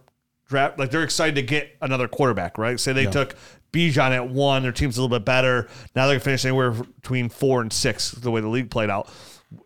draft, 0.47 0.77
like 0.77 0.91
they're 0.91 1.03
excited 1.03 1.35
to 1.35 1.41
get 1.41 1.75
another 1.81 2.07
quarterback, 2.07 2.57
right? 2.57 2.79
Say 2.79 2.91
they 2.93 3.05
took 3.05 3.35
Bijan 3.71 4.11
at 4.11 4.29
one, 4.29 4.63
their 4.63 4.71
team's 4.71 4.97
a 4.97 5.01
little 5.01 5.17
bit 5.17 5.25
better. 5.25 5.67
Now 5.95 6.07
they're 6.07 6.13
going 6.13 6.19
to 6.19 6.23
finish 6.25 6.45
anywhere 6.45 6.71
between 6.71 7.29
four 7.29 7.61
and 7.61 7.71
six, 7.71 8.11
the 8.11 8.31
way 8.31 8.41
the 8.41 8.47
league 8.47 8.69
played 8.69 8.89
out. 8.89 9.09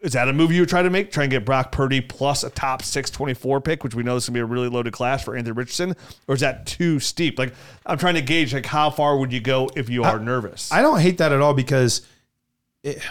Is 0.02 0.13
that 0.13 0.28
a 0.28 0.34
move 0.34 0.52
you 0.52 0.62
would 0.62 0.69
try 0.69 0.82
to 0.82 0.89
make? 0.89 1.12
Try 1.12 1.23
and 1.23 1.32
get 1.32 1.45
Brock 1.45 1.71
Purdy 1.71 2.02
plus 2.02 2.43
a 2.43 2.49
top 2.49 2.82
624 2.82 3.62
pick, 3.62 3.84
which 3.84 3.95
we 3.95 4.04
know 4.04 4.15
this 4.15 4.25
is 4.25 4.30
going 4.30 4.36
to 4.36 4.45
be 4.45 4.52
a 4.52 4.54
really 4.54 4.69
loaded 4.69 4.93
class 4.93 5.23
for 5.23 5.36
Anthony 5.36 5.54
Richardson? 5.54 5.95
Or 6.28 6.36
is 6.36 6.41
that 6.41 6.65
too 6.65 6.99
steep? 6.99 7.38
Like, 7.38 7.54
I'm 7.86 7.97
trying 7.97 8.15
to 8.15 8.21
gauge, 8.21 8.54
like, 8.54 8.65
how 8.65 8.89
far 8.89 9.17
would 9.17 9.32
you 9.32 9.39
go 9.39 9.69
if 9.75 9.89
you 9.89 10.04
are 10.04 10.19
nervous? 10.19 10.71
I 10.71 10.82
don't 10.82 10.99
hate 10.99 11.17
that 11.19 11.32
at 11.32 11.41
all 11.41 11.54
because 11.54 12.02
it, 12.84 13.02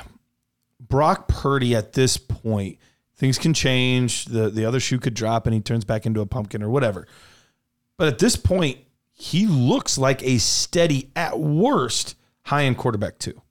Brock 0.80 1.28
Purdy 1.28 1.74
at 1.74 1.92
this 1.92 2.16
point, 2.16 2.78
things 3.16 3.38
can 3.38 3.52
change. 3.52 4.26
The 4.26 4.48
the 4.50 4.64
other 4.64 4.80
shoe 4.80 4.98
could 4.98 5.14
drop 5.14 5.46
and 5.46 5.54
he 5.54 5.60
turns 5.60 5.84
back 5.84 6.06
into 6.06 6.20
a 6.20 6.26
pumpkin 6.26 6.62
or 6.62 6.70
whatever. 6.70 7.06
But 7.96 8.08
at 8.08 8.18
this 8.18 8.36
point, 8.36 8.78
he 9.12 9.46
looks 9.46 9.98
like 9.98 10.22
a 10.22 10.38
steady, 10.38 11.10
at 11.16 11.38
worst, 11.38 12.14
high 12.44 12.64
end 12.64 12.78
quarterback 12.78 13.18
too. 13.18 13.42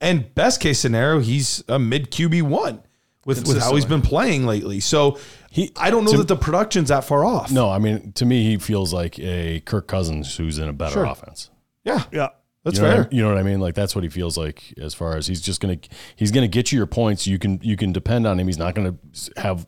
And 0.00 0.34
best 0.34 0.60
case 0.60 0.78
scenario, 0.80 1.20
he's 1.20 1.62
a 1.68 1.78
mid 1.78 2.10
QB 2.10 2.42
one 2.42 2.82
with, 3.24 3.46
with 3.46 3.58
how 3.62 3.74
he's 3.74 3.84
been 3.86 4.02
playing 4.02 4.44
lately. 4.46 4.80
So 4.80 5.18
He- 5.50 5.72
I 5.76 5.90
don't 5.90 6.04
know 6.04 6.12
to- 6.12 6.18
that 6.18 6.28
the 6.28 6.36
production's 6.36 6.88
that 6.90 7.04
far 7.04 7.24
off. 7.24 7.50
no, 7.50 7.70
I 7.70 7.78
mean 7.78 8.12
to 8.12 8.24
me, 8.26 8.42
he 8.44 8.58
feels 8.58 8.92
like 8.92 9.18
a 9.18 9.60
Kirk 9.60 9.86
Cousins 9.88 10.36
who's 10.36 10.58
in 10.58 10.68
a 10.68 10.72
better 10.72 10.92
Sure. 10.94 11.04
offense. 11.06 11.50
Yeah, 11.84 12.02
yeah. 12.12 12.28
that's 12.64 12.76
you 12.78 12.82
know 12.82 12.90
fair. 12.90 13.04
I, 13.04 13.14
you 13.14 13.22
know 13.22 13.28
what 13.28 13.38
I 13.38 13.42
mean? 13.42 13.60
Like 13.60 13.74
that's 13.74 13.94
what 13.94 14.04
he 14.04 14.10
feels 14.10 14.36
like 14.36 14.74
as 14.80 14.94
far 14.94 15.16
as 15.16 15.26
he's 15.26 15.40
just 15.40 15.60
gonna 15.60 15.76
he's 16.16 16.30
gonna 16.32 16.48
get 16.48 16.72
you 16.72 16.76
your 16.78 16.86
points. 16.86 17.26
You 17.26 17.38
can 17.38 17.60
you 17.62 17.76
can 17.76 17.92
depend 17.92 18.26
on 18.26 18.38
him. 18.40 18.46
He's 18.46 18.58
not 18.58 18.74
gonna 18.74 18.96
have 19.36 19.66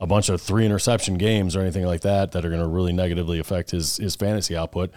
a 0.00 0.06
bunch 0.06 0.28
of 0.28 0.40
three 0.40 0.64
interception 0.64 1.18
games 1.18 1.56
or 1.56 1.60
anything 1.60 1.84
like 1.84 2.00
that 2.02 2.32
that 2.32 2.44
are 2.44 2.50
gonna 2.50 2.68
really 2.68 2.92
negatively 2.92 3.38
affect 3.38 3.70
his 3.70 3.96
his 3.98 4.16
fantasy 4.16 4.56
output. 4.56 4.90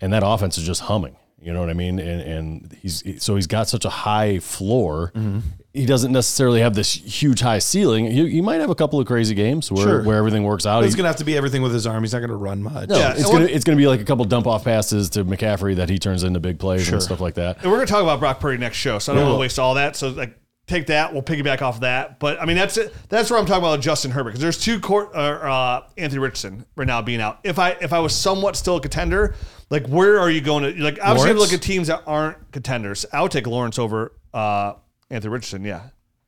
And 0.00 0.12
that 0.12 0.22
offense 0.24 0.56
is 0.58 0.64
just 0.64 0.82
humming. 0.82 1.16
You 1.42 1.52
know 1.54 1.60
what 1.60 1.70
I 1.70 1.74
mean? 1.74 1.98
And 1.98 2.20
and 2.20 2.78
he's 2.82 3.02
so 3.22 3.34
he's 3.36 3.46
got 3.46 3.68
such 3.68 3.84
a 3.84 3.90
high 3.90 4.38
floor. 4.40 5.10
Mm-hmm. 5.14 5.38
He 5.72 5.86
doesn't 5.86 6.10
necessarily 6.10 6.60
have 6.62 6.74
this 6.74 6.92
huge 6.92 7.40
high 7.40 7.60
ceiling. 7.60 8.10
He, 8.10 8.28
he 8.28 8.40
might 8.40 8.60
have 8.60 8.70
a 8.70 8.74
couple 8.74 8.98
of 8.98 9.06
crazy 9.06 9.36
games 9.36 9.70
where, 9.70 9.86
Sure. 9.86 10.02
where 10.02 10.16
everything 10.18 10.42
works 10.42 10.66
out. 10.66 10.82
He's 10.82 10.94
He- 10.94 10.96
gonna 10.96 11.08
have 11.08 11.16
to 11.18 11.24
be 11.24 11.36
everything 11.36 11.62
with 11.62 11.72
his 11.72 11.86
arm. 11.86 12.02
He's 12.02 12.12
not 12.12 12.18
gonna 12.20 12.34
run 12.36 12.60
much. 12.62 12.88
no, 12.88 12.98
Yeah, 12.98 13.12
it's 13.12 13.22
and 13.22 13.32
gonna 13.32 13.44
it's 13.44 13.64
gonna 13.64 13.76
be 13.76 13.86
like 13.86 14.00
a 14.00 14.04
couple 14.04 14.24
dump 14.24 14.46
off 14.48 14.64
passes 14.64 15.10
to 15.10 15.24
McCaffrey 15.24 15.76
that 15.76 15.88
he 15.88 15.98
turns 15.98 16.24
into 16.24 16.40
big 16.40 16.58
plays 16.58 16.90
and 16.90 17.00
stuff 17.00 17.20
like 17.20 17.34
that. 17.34 17.58
And 17.62 17.70
we're 17.70 17.76
going 17.78 17.86
to 17.86 17.92
talk 17.92 18.02
about 18.02 18.18
Brock 18.18 18.40
Purdy 18.40 18.58
next 18.58 18.78
show, 18.78 18.98
so 18.98 19.12
I 19.12 19.16
don't 19.16 19.26
want 19.26 19.36
to 19.36 19.40
waste 19.40 19.58
all 19.60 19.74
that. 19.74 19.94
So 19.94 20.08
like, 20.08 20.36
take 20.70 20.86
that. 20.86 21.12
We'll 21.12 21.22
piggyback 21.22 21.60
off 21.62 21.80
that. 21.80 22.18
But 22.18 22.40
I 22.40 22.46
mean, 22.46 22.56
that's 22.56 22.76
it. 22.76 22.94
That's 23.08 23.30
where 23.30 23.38
I'm 23.38 23.46
talking 23.46 23.62
about 23.64 23.80
Justin 23.80 24.10
Herbert 24.10 24.30
because 24.30 24.40
there's 24.40 24.58
two 24.58 24.80
court 24.80 25.10
uh, 25.14 25.18
uh, 25.18 25.86
Anthony 25.98 26.20
Richardson 26.20 26.64
right 26.76 26.86
now 26.86 27.02
being 27.02 27.20
out. 27.20 27.40
If 27.44 27.58
I 27.58 27.70
if 27.80 27.92
I 27.92 27.98
was 27.98 28.14
somewhat 28.14 28.56
still 28.56 28.76
a 28.76 28.80
contender, 28.80 29.34
like 29.68 29.86
where 29.86 30.18
are 30.18 30.30
you 30.30 30.40
going 30.40 30.62
to 30.62 30.82
like? 30.82 30.98
Obviously, 31.02 31.28
you 31.30 31.36
have 31.36 31.36
to 31.36 31.42
look 31.42 31.52
at 31.52 31.62
teams 31.62 31.88
that 31.88 32.02
aren't 32.06 32.52
contenders. 32.52 33.04
I 33.12 33.20
would 33.22 33.32
take 33.32 33.46
Lawrence 33.46 33.78
over 33.78 34.12
uh, 34.32 34.74
Anthony 35.10 35.32
Richardson. 35.32 35.64
Yeah, 35.64 35.82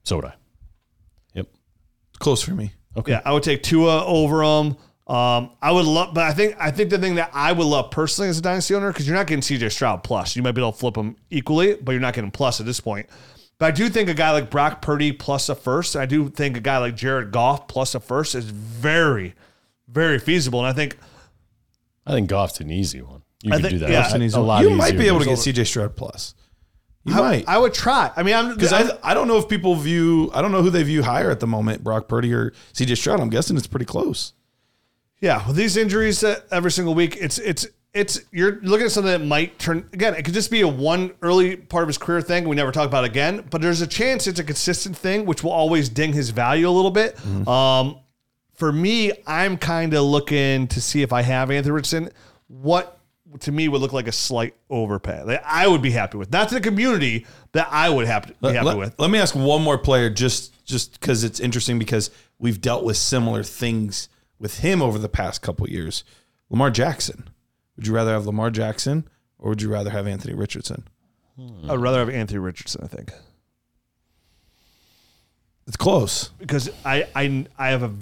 So 0.04 0.16
would 0.16 0.26
I. 0.26 0.34
Yep. 1.34 1.46
Close 2.18 2.42
for 2.42 2.52
me. 2.52 2.72
Okay. 2.96 3.12
yeah, 3.12 3.22
I 3.24 3.32
would 3.32 3.42
take 3.42 3.62
Tua 3.62 4.04
over 4.04 4.42
him. 4.42 4.76
Um, 5.06 5.50
I 5.60 5.72
would 5.72 5.84
love, 5.84 6.14
but 6.14 6.24
I 6.24 6.32
think 6.32 6.56
I 6.58 6.70
think 6.70 6.90
the 6.90 6.98
thing 6.98 7.16
that 7.16 7.30
I 7.34 7.52
would 7.52 7.66
love 7.66 7.90
personally 7.90 8.28
as 8.28 8.38
a 8.38 8.42
dynasty 8.42 8.74
owner 8.74 8.92
because 8.92 9.06
you're 9.06 9.16
not 9.16 9.26
getting 9.26 9.42
CJ 9.42 9.72
Stroud 9.72 10.04
plus. 10.04 10.36
You 10.36 10.42
might 10.42 10.52
be 10.52 10.60
able 10.60 10.72
to 10.72 10.78
flip 10.78 10.94
them 10.94 11.16
equally, 11.28 11.74
but 11.74 11.92
you're 11.92 12.00
not 12.00 12.14
getting 12.14 12.30
plus 12.30 12.60
at 12.60 12.66
this 12.66 12.80
point. 12.80 13.08
But 13.62 13.68
I 13.68 13.70
do 13.70 13.88
think 13.88 14.08
a 14.08 14.14
guy 14.14 14.32
like 14.32 14.50
Brock 14.50 14.82
Purdy 14.82 15.12
plus 15.12 15.48
a 15.48 15.54
first. 15.54 15.94
I 15.94 16.04
do 16.04 16.28
think 16.28 16.56
a 16.56 16.60
guy 16.60 16.78
like 16.78 16.96
Jared 16.96 17.30
Goff 17.30 17.68
plus 17.68 17.94
a 17.94 18.00
first 18.00 18.34
is 18.34 18.46
very, 18.46 19.36
very 19.86 20.18
feasible. 20.18 20.58
And 20.58 20.66
I 20.66 20.72
think 20.72 20.98
I 22.04 22.10
think 22.10 22.28
Goff's 22.28 22.58
an 22.58 22.72
easy 22.72 23.02
one. 23.02 23.22
You 23.40 23.52
I 23.52 23.58
can 23.58 23.62
think- 23.62 23.72
do 23.74 23.78
that. 23.86 23.90
yeah. 23.90 24.16
a, 24.16 24.36
a 24.36 24.42
lot 24.42 24.64
you 24.64 24.70
might 24.70 24.98
be 24.98 25.06
able 25.06 25.20
to 25.20 25.26
get 25.26 25.38
CJ 25.38 25.64
Stroud 25.68 25.94
plus. 25.94 26.34
You 27.04 27.14
I, 27.14 27.18
might. 27.20 27.44
I 27.46 27.56
would 27.56 27.72
try. 27.72 28.10
I 28.16 28.24
mean, 28.24 28.34
I'm 28.34 28.52
Because 28.52 28.72
I, 28.72 28.82
I, 28.82 29.12
I 29.12 29.14
don't 29.14 29.28
know 29.28 29.38
if 29.38 29.48
people 29.48 29.76
view 29.76 30.32
I 30.34 30.42
don't 30.42 30.50
know 30.50 30.62
who 30.62 30.70
they 30.70 30.82
view 30.82 31.04
higher 31.04 31.30
at 31.30 31.38
the 31.38 31.46
moment, 31.46 31.84
Brock 31.84 32.08
Purdy 32.08 32.34
or 32.34 32.50
CJ 32.72 32.96
Stroud. 32.96 33.20
I'm 33.20 33.30
guessing 33.30 33.56
it's 33.56 33.68
pretty 33.68 33.86
close. 33.86 34.32
Yeah, 35.20 35.46
with 35.46 35.54
these 35.54 35.76
injuries 35.76 36.24
uh, 36.24 36.40
every 36.50 36.72
single 36.72 36.96
week, 36.96 37.16
it's 37.20 37.38
it's 37.38 37.68
it's 37.94 38.20
you're 38.30 38.58
looking 38.62 38.86
at 38.86 38.92
something 38.92 39.12
that 39.12 39.24
might 39.26 39.58
turn 39.58 39.88
again. 39.92 40.14
It 40.14 40.24
could 40.24 40.34
just 40.34 40.50
be 40.50 40.62
a 40.62 40.68
one 40.68 41.12
early 41.20 41.56
part 41.56 41.82
of 41.82 41.88
his 41.88 41.98
career 41.98 42.22
thing 42.22 42.48
we 42.48 42.56
never 42.56 42.72
talk 42.72 42.86
about 42.86 43.04
again. 43.04 43.46
But 43.50 43.60
there's 43.60 43.80
a 43.82 43.86
chance 43.86 44.26
it's 44.26 44.40
a 44.40 44.44
consistent 44.44 44.96
thing, 44.96 45.26
which 45.26 45.44
will 45.44 45.50
always 45.52 45.88
ding 45.88 46.12
his 46.12 46.30
value 46.30 46.68
a 46.68 46.70
little 46.70 46.90
bit. 46.90 47.18
Um, 47.46 47.98
for 48.54 48.72
me, 48.72 49.12
I'm 49.26 49.56
kind 49.58 49.92
of 49.94 50.04
looking 50.04 50.68
to 50.68 50.80
see 50.80 51.02
if 51.02 51.12
I 51.12 51.22
have 51.22 51.50
Anthony 51.50 51.72
Richardson. 51.72 52.10
What 52.48 52.98
to 53.40 53.52
me 53.52 53.68
would 53.68 53.80
look 53.80 53.92
like 53.92 54.08
a 54.08 54.12
slight 54.12 54.54
overpay. 54.70 55.24
That 55.26 55.42
I 55.44 55.66
would 55.66 55.82
be 55.82 55.90
happy 55.90 56.16
with. 56.18 56.30
Not 56.30 56.48
to 56.50 56.54
the 56.54 56.60
community 56.60 57.26
that 57.52 57.68
I 57.70 57.90
would 57.90 58.06
have 58.06 58.26
to 58.26 58.34
be 58.34 58.52
happy 58.54 58.66
let- 58.66 58.76
with. 58.78 58.94
let 58.98 59.10
me 59.10 59.18
ask 59.18 59.34
one 59.34 59.62
more 59.62 59.78
player 59.78 60.08
just 60.08 60.64
just 60.64 60.98
because 61.00 61.24
it's 61.24 61.40
interesting 61.40 61.78
because 61.78 62.10
we've 62.38 62.60
dealt 62.60 62.84
with 62.84 62.96
similar 62.96 63.42
things 63.42 64.08
with 64.38 64.60
him 64.60 64.80
over 64.80 64.98
the 64.98 65.08
past 65.08 65.42
couple 65.42 65.68
years. 65.68 66.04
Lamar 66.48 66.70
Jackson. 66.70 67.28
Would 67.76 67.86
you 67.86 67.94
rather 67.94 68.12
have 68.12 68.26
Lamar 68.26 68.50
Jackson 68.50 69.08
or 69.38 69.50
would 69.50 69.62
you 69.62 69.68
rather 69.70 69.90
have 69.90 70.06
Anthony 70.06 70.34
Richardson? 70.34 70.84
I'd 71.68 71.78
rather 71.80 71.98
have 71.98 72.10
Anthony 72.10 72.38
Richardson. 72.38 72.82
I 72.84 72.86
think 72.86 73.12
It's 75.66 75.76
close. 75.76 76.30
because 76.38 76.70
I 76.84 77.06
I 77.14 77.46
I 77.58 77.68
have 77.70 77.82
a. 77.82 77.92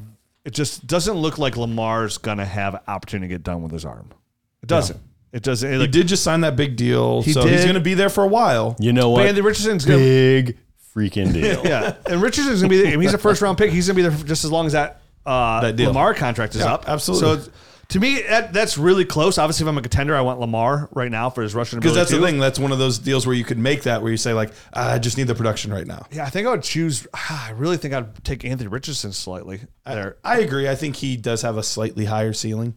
It 0.45 0.55
just 0.55 0.87
doesn't 0.87 1.15
look 1.17 1.39
like 1.39 1.57
Lamar's 1.57 2.19
gonna 2.19 2.45
have 2.45 2.83
opportunity 2.89 3.29
to 3.29 3.35
get 3.35 3.43
done 3.45 3.63
with 3.63 3.73
his 3.73 3.85
arm. 3.85 4.11
It 4.63 4.67
doesn't. 4.69 4.99
It 5.33 5.43
doesn't. 5.43 5.69
It, 5.69 5.73
He 5.75 5.79
like, 5.79 5.91
did 5.93 6.09
just 6.09 6.25
sign 6.25 6.41
that 6.41 6.57
big 6.57 6.77
deal, 6.77 7.23
He 7.23 7.33
so 7.33 7.43
he's 7.47 7.61
did. 7.61 7.65
going 7.65 7.75
to 7.75 7.81
be 7.81 7.95
there 7.95 8.09
for 8.09 8.25
a 8.25 8.27
while. 8.27 8.75
You 8.81 8.93
know 8.93 9.03
but 9.03 9.11
what? 9.11 9.27
Anthony 9.27 9.43
Richardson's 9.43 9.85
gonna. 9.85 9.99
Big 9.99 10.59
freaking 10.95 11.33
deal. 11.33 11.63
Yeah, 11.65 11.95
and 12.07 12.21
Richardson's 12.21 12.61
gonna 12.63 12.71
be. 12.71 12.83
There, 12.83 13.01
he's 13.01 13.15
a 13.15 13.19
first 13.19 13.41
round 13.41 13.57
pick. 13.57 13.71
He's 13.71 13.87
gonna 13.87 13.95
be 13.97 14.03
there 14.03 14.11
for 14.11 14.27
just 14.27 14.45
as 14.45 14.51
long 14.51 14.67
as 14.67 14.73
that 14.73 15.03
uh, 15.25 15.61
That 15.61 15.77
deal. 15.77 15.89
Lamar 15.89 16.15
contract 16.15 16.55
is 16.57 16.63
Yeah, 16.63 16.75
up. 16.75 16.89
absolutely. 16.89 17.27
So 17.29 17.33
it's- 17.35 17.51
to 17.91 18.01
me, 18.01 18.23
that, 18.23 18.53
that's 18.53 18.77
really 18.79 19.05
close. 19.05 19.39
Obviously, 19.39 19.65
if 19.65 19.69
I'm 19.69 19.79
a 19.79 19.83
contender, 19.83 20.17
I 20.17 20.21
want 20.23 20.41
Lamar 20.41 20.89
right 20.93 21.11
now 21.11 21.31
for 21.31 21.43
his 21.43 21.55
rushing 21.55 21.79
Because 21.79 21.93
ability. 21.93 22.13
that's 22.15 22.21
the 22.21 22.27
thing. 22.27 22.41
That's 22.41 22.59
one 22.59 22.73
of 22.73 22.79
those 22.79 22.99
deals 22.99 23.27
where 23.27 23.37
you 23.37 23.45
could 23.45 23.59
make 23.59 23.83
that 23.85 24.03
where 24.03 24.11
you 24.11 24.17
say 24.17 24.33
like, 24.33 24.53
I 24.73 24.99
just 24.99 25.17
need 25.19 25.27
the 25.29 25.35
production 25.35 25.73
right 25.73 25.87
now. 25.87 26.07
Yeah, 26.11 26.25
I 26.25 26.31
think 26.31 26.47
I 26.47 26.51
would 26.51 26.63
choose. 26.63 27.07
I 27.15 27.53
really 27.55 27.77
think 27.77 27.95
I'd 27.95 28.25
take 28.25 28.45
Anthony 28.45 28.69
Richardson 28.69 29.13
slightly 29.13 29.61
there. 29.85 30.17
I 30.25 30.41
agree. 30.41 30.69
I 30.69 30.75
think 30.75 30.97
he 30.97 31.17
does 31.17 31.43
have 31.43 31.57
a 31.57 31.63
slightly 31.63 32.05
higher 32.07 32.33
ceiling, 32.33 32.75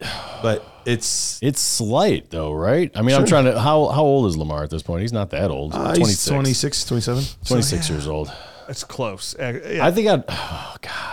but 0.42 0.64
it's 0.86 1.38
It's 1.42 1.60
slight 1.60 2.30
though, 2.30 2.52
right? 2.52 2.90
I 2.94 3.02
mean, 3.02 3.14
I'm 3.16 3.26
trying 3.26 3.44
to. 3.44 3.60
How 3.60 3.88
how 3.88 4.02
old 4.02 4.26
is 4.26 4.36
Lamar 4.36 4.62
at 4.64 4.70
this 4.70 4.82
point? 4.82 5.02
He's 5.02 5.12
not 5.12 5.30
that 5.30 5.50
old. 5.50 5.74
uh, 5.74 5.94
26, 5.94 6.08
he's 6.08 6.24
26, 6.26 6.84
27. 6.86 7.24
26 7.46 7.90
years 7.90 8.06
old. 8.06 8.32
It's 8.68 8.84
close. 8.84 9.34
Uh, 9.34 9.60
yeah. 9.66 9.86
I 9.86 9.90
think 9.90 10.08
I'd. 10.08 10.24
Oh 10.28 10.76
God, 10.82 11.07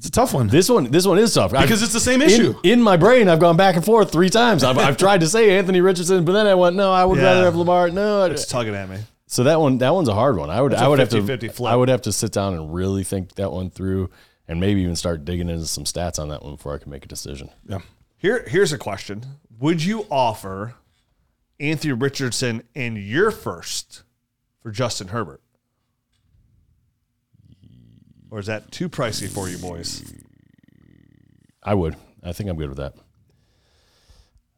It's 0.00 0.08
a 0.08 0.10
tough 0.10 0.32
one 0.32 0.46
this 0.48 0.70
one 0.70 0.84
this 0.90 1.06
one 1.06 1.18
is 1.18 1.34
tough 1.34 1.50
because 1.50 1.70
I've- 1.70 1.84
it's 1.84 1.92
the 1.92 2.00
same 2.00 2.22
issue. 2.22 2.54
in 2.62 2.80
my 2.80 2.96
brain. 2.96 3.28
I've 3.28 3.38
gone 3.38 3.58
back 3.58 3.76
and 3.76 3.84
forth 3.84 4.10
three 4.10 4.30
times. 4.30 4.64
I've, 4.64 4.78
I've 4.78 4.96
tried 4.96 5.20
to 5.20 5.26
say 5.28 5.58
Anthony 5.58 5.82
Richardson, 5.82 6.24
but 6.24 6.32
then 6.32 6.46
I 6.46 6.54
went, 6.54 6.74
no, 6.74 6.90
I 6.90 7.04
would 7.04 7.18
Yeah. 7.18 7.24
rather 7.24 7.44
have 7.44 7.54
Lamar. 7.54 7.90
No, 7.90 8.24
it's 8.24 8.46
tugging 8.46 8.74
at 8.74 8.88
me. 8.88 8.96
So 9.26 9.44
that 9.44 9.60
one, 9.60 9.76
that 9.78 9.92
one's 9.92 10.08
a 10.08 10.14
hard 10.14 10.38
one. 10.38 10.48
I 10.48 10.62
would, 10.62 10.72
I 10.72 10.88
would 10.88 11.00
have 11.00 11.10
to, 11.10 11.20
50-50 11.20 11.52
flip. 11.52 11.70
I 11.70 11.76
would 11.76 11.90
have 11.90 12.00
to 12.02 12.12
sit 12.12 12.32
down 12.32 12.54
and 12.54 12.72
really 12.72 13.04
think 13.04 13.34
that 13.34 13.52
one 13.52 13.68
through, 13.68 14.08
and 14.48 14.58
maybe 14.58 14.80
even 14.80 14.96
start 14.96 15.26
digging 15.26 15.50
into 15.50 15.66
some 15.66 15.84
stats 15.84 16.18
on 16.18 16.30
that 16.30 16.42
one 16.42 16.54
before 16.56 16.74
I 16.74 16.78
can 16.78 16.90
make 16.90 17.04
a 17.04 17.08
decision. 17.08 17.50
yeah. 17.68 17.80
Here, 18.16 18.44
here's 18.48 18.72
a 18.72 18.78
question: 18.78 19.24
Would 19.60 19.84
you 19.84 20.06
offer 20.10 20.74
Anthony 21.60 21.92
Richardson 21.92 22.62
in 22.74 22.96
your 22.96 23.30
first 23.30 24.02
for 24.62 24.70
Justin 24.70 25.08
Herbert, 25.08 25.42
or 28.30 28.38
is 28.38 28.46
that 28.46 28.70
too 28.72 28.88
pricey 28.88 29.28
for 29.28 29.48
you 29.48 29.58
boys? 29.58 30.02
I 31.62 31.74
would. 31.74 31.96
I 32.22 32.32
think 32.32 32.48
I'm 32.50 32.56
good 32.56 32.68
with 32.68 32.78
that. 32.78 32.94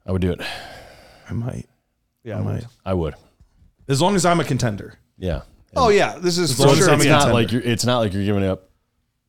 I 0.06 0.12
would 0.12 0.22
do 0.22 0.32
it. 0.32 0.40
I 1.28 1.32
might. 1.32 1.66
Yeah, 2.24 2.36
I 2.36 2.38
I 2.38 2.42
would. 2.42 2.52
might. 2.54 2.64
I 2.84 2.94
would. 2.94 3.14
As 3.88 4.00
long 4.00 4.14
as 4.14 4.24
I'm 4.24 4.40
a 4.40 4.44
contender. 4.44 4.94
Yeah. 5.18 5.42
Oh 5.74 5.88
yeah, 5.88 6.18
this 6.18 6.38
is 6.38 6.58
long 6.58 6.68
for 6.68 6.72
as 6.72 6.78
sure. 6.78 6.88
I'm 6.90 6.94
it's 6.96 7.04
mean, 7.04 7.12
not 7.12 7.32
like 7.32 7.50
you're. 7.52 7.62
It's 7.62 7.84
not 7.84 7.98
like 8.00 8.12
you're 8.12 8.24
giving 8.24 8.44
up 8.44 8.68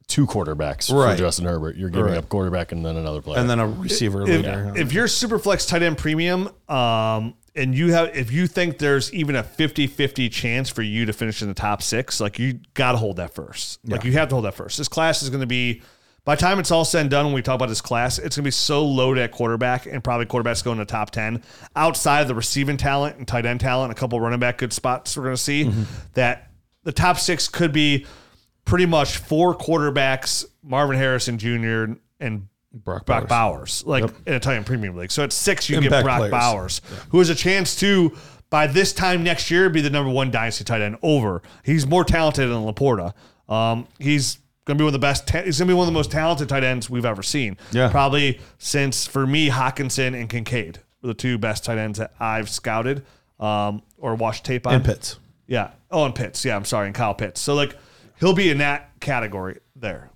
two 0.07 0.27
quarterbacks 0.27 0.91
Right. 0.93 1.13
for 1.13 1.17
Justin 1.23 1.45
Herbert. 1.45 1.75
You're 1.77 1.89
giving 1.89 2.05
Right. 2.11 2.17
up 2.17 2.27
quarterback 2.29 2.71
and 2.71 2.85
then 2.85 2.97
another 2.97 3.21
player. 3.21 3.39
And 3.39 3.49
then 3.49 3.59
a 3.59 3.67
receiver 3.67 4.23
if, 4.23 4.27
later. 4.27 4.73
if 4.75 4.91
you're 4.93 5.07
super 5.07 5.39
flex 5.39 5.65
tight 5.65 5.81
end 5.81 5.97
premium, 5.97 6.49
um, 6.67 7.35
and 7.55 7.75
you 7.75 7.93
have 7.93 8.15
if 8.15 8.31
you 8.31 8.47
think 8.47 8.77
there's 8.77 9.13
even 9.13 9.35
a 9.35 9.43
50-50 9.43 10.31
chance 10.31 10.69
for 10.69 10.81
you 10.81 11.05
to 11.05 11.13
finish 11.13 11.41
in 11.41 11.47
the 11.47 11.53
top 11.53 11.81
six, 11.81 12.19
like 12.19 12.39
you 12.39 12.59
gotta 12.73 12.97
hold 12.97 13.17
that 13.17 13.33
first. 13.33 13.79
Like 13.85 14.03
you 14.03 14.13
have 14.13 14.29
to 14.29 14.35
hold 14.35 14.45
that 14.45 14.55
first. 14.55 14.77
This 14.77 14.87
class 14.87 15.21
is 15.21 15.29
gonna 15.29 15.45
be 15.45 15.81
by 16.25 16.35
the 16.35 16.41
time 16.41 16.57
it's 16.57 16.71
all 16.71 16.85
said 16.85 17.01
and 17.01 17.09
done 17.09 17.25
when 17.25 17.33
we 17.33 17.41
talk 17.41 17.55
about 17.55 17.69
this 17.69 17.81
class, 17.81 18.17
it's 18.17 18.35
gonna 18.35 18.45
be 18.45 18.51
so 18.51 18.85
loaded 18.85 19.21
at 19.21 19.31
quarterback 19.31 19.85
and 19.85 20.03
probably 20.03 20.25
quarterbacks 20.25 20.63
going 20.63 20.77
to 20.77 20.85
the 20.85 20.91
top 20.91 21.11
ten. 21.11 21.43
Outside 21.75 22.21
of 22.21 22.27
the 22.27 22.35
receiving 22.35 22.77
talent 22.77 23.17
and 23.17 23.27
tight 23.27 23.45
end 23.45 23.59
talent, 23.59 23.91
a 23.91 23.95
couple 23.95 24.19
running 24.19 24.39
back 24.39 24.57
good 24.57 24.73
spots 24.73 25.15
we're 25.17 25.23
gonna 25.23 25.37
see 25.37 25.65
mm-hmm. 25.65 25.83
that 26.13 26.51
the 26.83 26.91
top 26.91 27.17
six 27.19 27.47
could 27.47 27.71
be 27.71 28.05
pretty 28.65 28.85
much 28.85 29.17
four 29.17 29.55
quarterbacks, 29.55 30.45
Marvin 30.63 30.97
Harrison 30.97 31.37
Jr. 31.37 31.95
and 32.19 32.47
Brock 32.73 33.05
Brock 33.05 33.27
Bowers. 33.27 33.83
Like 33.85 34.03
in 34.25 34.33
a 34.33 34.39
tight 34.39 34.55
end 34.55 34.65
premium 34.65 34.95
league. 34.95 35.11
So 35.11 35.23
at 35.23 35.31
six, 35.31 35.69
you 35.69 35.79
get 35.81 36.03
Brock 36.03 36.17
players. 36.17 36.31
Bowers, 36.31 36.81
who 37.09 37.19
has 37.19 37.29
a 37.29 37.35
chance 37.35 37.75
to, 37.77 38.15
by 38.49 38.67
this 38.67 38.93
time 38.93 39.23
next 39.23 39.51
year, 39.51 39.69
be 39.69 39.81
the 39.81 39.89
number 39.89 40.11
one 40.11 40.31
dynasty 40.31 40.63
tight 40.63 40.81
end 40.81 40.97
over. 41.03 41.41
He's 41.63 41.85
more 41.85 42.03
talented 42.03 42.49
than 42.49 42.57
LaPorta. 42.63 43.13
Um, 43.47 43.87
he's 43.99 44.37
going 44.65 44.77
to 44.77 44.81
be 44.81 44.85
one 44.85 44.89
of 44.89 44.93
the 44.93 45.05
best. 45.05 45.27
Ta- 45.27 45.41
he's 45.43 45.59
going 45.59 45.67
to 45.67 45.73
be 45.73 45.77
one 45.77 45.87
of 45.87 45.93
the 45.93 45.97
most 45.97 46.11
talented 46.11 46.49
tight 46.49 46.63
ends 46.63 46.89
we've 46.89 47.05
ever 47.05 47.21
seen. 47.21 47.57
Yeah. 47.71 47.89
Probably 47.89 48.39
since, 48.57 49.05
for 49.05 49.27
me, 49.27 49.49
Hockenson 49.49 50.19
and 50.19 50.29
Kincaid 50.29 50.79
were 51.01 51.07
the 51.09 51.13
two 51.13 51.37
best 51.37 51.65
tight 51.65 51.77
ends 51.77 51.99
that 51.99 52.13
I've 52.19 52.49
scouted 52.49 53.03
um, 53.39 53.81
or 53.97 54.15
watched 54.15 54.45
tape 54.45 54.65
on. 54.65 54.75
and 54.75 54.85
Pitts. 54.85 55.17
Yeah. 55.47 55.71
Oh, 55.91 56.05
and 56.05 56.15
Pitts. 56.15 56.43
Yeah, 56.45 56.55
I'm 56.55 56.65
sorry, 56.65 56.87
and 56.87 56.95
Kyle 56.95 57.13
Pitts. 57.13 57.41
So 57.41 57.53
like, 57.53 57.75
he'll 58.19 58.33
be 58.33 58.49
in 58.49 58.59
that 58.59 58.97
category 58.99 59.59
there. 59.75 60.09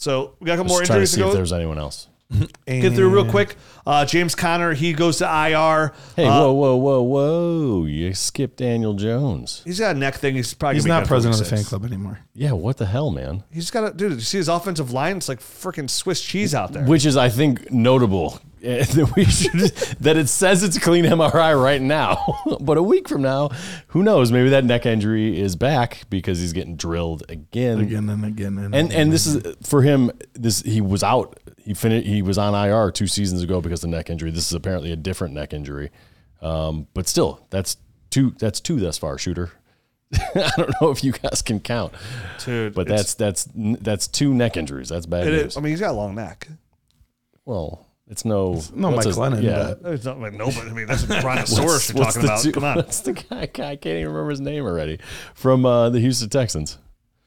So 0.00 0.34
we 0.40 0.46
got 0.46 0.54
a 0.54 0.56
couple 0.56 0.70
more 0.70 0.80
Just 0.80 0.86
trying 0.90 0.96
to 0.96 1.00
injuries 1.02 1.10
to, 1.10 1.16
see 1.16 1.20
if 1.20 1.26
go. 1.28 1.34
there's 1.34 1.52
anyone 1.52 1.78
else. 1.78 2.08
Get 2.66 2.94
through 2.94 3.10
real 3.12 3.28
quick. 3.28 3.56
Uh, 3.84 4.04
James 4.04 4.34
Conner, 4.34 4.72
he 4.72 4.92
goes 4.92 5.18
to 5.18 5.24
IR. 5.24 5.92
Hey, 6.16 6.24
Uh, 6.26 6.40
whoa, 6.42 6.52
whoa, 6.52 6.76
whoa, 6.76 7.02
whoa! 7.02 7.84
You 7.86 8.14
skipped 8.14 8.56
Daniel 8.58 8.94
Jones. 8.94 9.62
He's 9.64 9.80
got 9.80 9.96
a 9.96 9.98
neck 9.98 10.14
thing. 10.14 10.36
He's 10.36 10.54
probably 10.54 10.76
He's 10.76 10.84
gonna 10.86 10.94
be 10.94 10.94
not 10.94 10.98
done 11.00 11.06
for 11.06 11.08
president 11.14 11.34
of 11.34 11.40
week 11.40 11.44
the 11.50 11.56
fan 11.56 11.58
six. 11.58 11.68
club 11.68 11.84
anymore. 11.84 12.20
Yeah, 12.34 12.52
what 12.52 12.76
the 12.76 12.86
hell, 12.86 13.10
man? 13.10 13.42
He's 13.50 13.70
got 13.70 13.84
a 13.92 13.94
dude. 13.94 14.12
You 14.12 14.20
see 14.20 14.38
his 14.38 14.48
offensive 14.48 14.92
line? 14.92 15.16
It's 15.18 15.28
like 15.28 15.40
freaking 15.40 15.90
Swiss 15.90 16.22
cheese 16.22 16.54
out 16.54 16.72
there. 16.72 16.84
Which 16.84 17.04
is, 17.04 17.16
I 17.16 17.28
think, 17.28 17.70
notable 17.72 18.40
that 18.62 19.12
we 19.16 19.24
should 19.24 19.60
that 20.00 20.16
it 20.16 20.28
says 20.28 20.62
it's 20.62 20.76
a 20.76 20.80
clean 20.80 21.04
MRI 21.04 21.60
right 21.60 21.80
now, 21.80 22.40
but 22.60 22.76
a 22.76 22.82
week 22.82 23.08
from 23.08 23.22
now, 23.22 23.50
who 23.88 24.02
knows? 24.02 24.30
Maybe 24.30 24.50
that 24.50 24.64
neck 24.64 24.84
injury 24.86 25.40
is 25.40 25.56
back 25.56 26.02
because 26.10 26.38
he's 26.38 26.52
getting 26.52 26.76
drilled 26.76 27.22
again. 27.28 27.80
Again 27.80 28.08
and 28.08 28.24
again 28.24 28.58
and 28.58 28.74
And 28.74 28.88
again. 28.90 29.00
and 29.00 29.12
this 29.12 29.26
is 29.26 29.56
for 29.66 29.82
him. 29.82 30.10
This 30.34 30.60
he 30.62 30.80
was 30.80 31.02
out. 31.02 31.38
He 31.56 31.74
finished. 31.74 32.06
He 32.06 32.22
was 32.22 32.36
on 32.38 32.54
IR 32.54 32.90
two 32.90 33.06
seasons 33.06 33.42
ago 33.42 33.60
because 33.60 33.82
of 33.84 33.90
neck 33.90 34.10
injury. 34.10 34.30
This 34.30 34.46
is 34.46 34.52
apparently 34.54 34.92
a 34.92 34.96
different 34.96 35.34
neck 35.34 35.52
injury, 35.52 35.90
um, 36.42 36.86
but 36.94 37.08
still, 37.08 37.46
that's 37.50 37.76
two. 38.10 38.32
That's 38.38 38.60
two 38.60 38.78
thus 38.80 38.98
far. 38.98 39.16
Shooter. 39.18 39.52
I 40.34 40.50
don't 40.56 40.72
know 40.82 40.90
if 40.90 41.04
you 41.04 41.12
guys 41.12 41.40
can 41.40 41.60
count, 41.60 41.94
Dude, 42.44 42.74
but 42.74 42.88
that's 42.88 43.14
that's 43.14 43.48
that's 43.54 44.08
two 44.08 44.34
neck 44.34 44.56
injuries. 44.56 44.88
That's 44.88 45.06
bad 45.06 45.26
it 45.26 45.30
news. 45.30 45.46
is. 45.52 45.56
I 45.56 45.60
mean, 45.60 45.70
he's 45.70 45.80
got 45.80 45.90
a 45.92 45.92
long 45.92 46.16
neck. 46.16 46.48
Well, 47.44 47.86
it's 48.10 48.24
no 48.26 48.60
no 48.74 48.90
what's 48.90 49.06
Mike 49.06 49.14
Glennon, 49.14 49.42
Yeah, 49.42 49.74
but- 49.80 49.92
It's 49.94 50.04
not 50.04 50.20
like 50.20 50.34
nobody. 50.34 50.68
I 50.68 50.72
mean, 50.72 50.86
that's 50.86 51.04
a 51.04 51.06
brontosaurus 51.22 51.88
you're 51.90 51.98
What's 52.02 52.14
talking 52.16 52.26
the 52.26 52.32
about. 52.34 52.42
two- 52.42 52.52
Come 52.52 52.64
on. 52.64 52.76
What's 52.76 53.00
the 53.00 53.12
guy? 53.14 53.40
I 53.42 53.46
can't 53.46 53.86
even 53.86 54.08
remember 54.08 54.30
his 54.30 54.40
name 54.40 54.64
already. 54.64 54.98
From 55.34 55.64
uh, 55.64 55.88
the 55.90 56.00
Houston 56.00 56.28
Texans. 56.28 56.76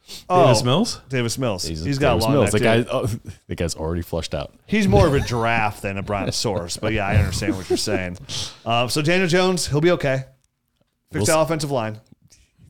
Davis 0.05 0.25
Oh, 0.29 0.63
Mills. 0.65 1.01
Davis 1.07 1.37
Mills. 1.37 1.65
Jesus, 1.65 1.85
he's 1.85 1.97
got 1.97 2.09
Davis 2.15 2.23
a 2.23 2.27
long 2.27 2.33
Mills. 2.33 2.53
neck. 2.53 2.61
The 2.61 2.83
guy, 2.83 2.85
oh, 2.91 3.09
the 3.47 3.55
guy's 3.55 3.73
already 3.75 4.01
flushed 4.01 4.35
out. 4.35 4.53
He's 4.67 4.87
more 4.87 5.07
of 5.07 5.13
a 5.13 5.19
giraffe 5.25 5.79
than 5.81 5.97
a 5.97 6.03
brontosaurus. 6.03 6.75
But 6.77 6.91
yeah, 6.93 7.07
I 7.07 7.15
understand 7.15 7.55
what 7.55 7.69
you're 7.69 7.77
saying. 7.77 8.17
Um, 8.65 8.89
so 8.89 9.01
Daniel 9.01 9.29
Jones, 9.29 9.67
he'll 9.67 9.79
be 9.81 9.91
okay. 9.91 10.25
Fix 11.13 11.25
We'll 11.27 11.37
the 11.37 11.39
offensive 11.39 11.71
line. 11.71 12.01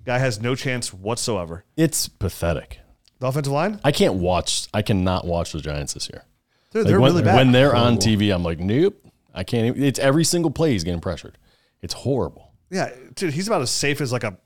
Guy 0.05 0.19
has 0.19 0.39
no 0.41 0.53
chance 0.53 0.93
whatsoever. 0.93 1.65
It's 1.75 2.07
pathetic. 2.07 2.79
The 3.19 3.27
offensive 3.27 3.53
line, 3.53 3.79
I 3.83 3.91
can't 3.93 4.15
watch. 4.15 4.67
I 4.73 4.81
cannot 4.83 5.25
watch 5.25 5.53
the 5.53 5.59
Giants 5.61 5.93
this 5.93 6.09
year. 6.13 6.25
They're, 6.73 6.83
they're 6.83 6.99
when, 6.99 7.11
really 7.11 7.23
bad. 7.23 7.35
when 7.35 7.51
they're 7.51 7.75
on 7.75 7.97
TV, 7.97 8.33
I'm 8.33 8.43
like, 8.43 8.59
nope. 8.59 8.99
I 9.33 9.43
can't. 9.43 9.65
Even, 9.65 9.83
it's 9.83 9.99
every 9.99 10.23
single 10.23 10.51
play 10.51 10.71
he's 10.73 10.83
getting 10.83 11.01
pressured. 11.01 11.37
It's 11.81 11.93
horrible. 11.93 12.51
Yeah, 12.69 12.89
dude, 13.15 13.33
he's 13.33 13.47
about 13.47 13.61
as 13.61 13.71
safe 13.71 14.01
as 14.01 14.11
like 14.11 14.23
a 14.23 14.37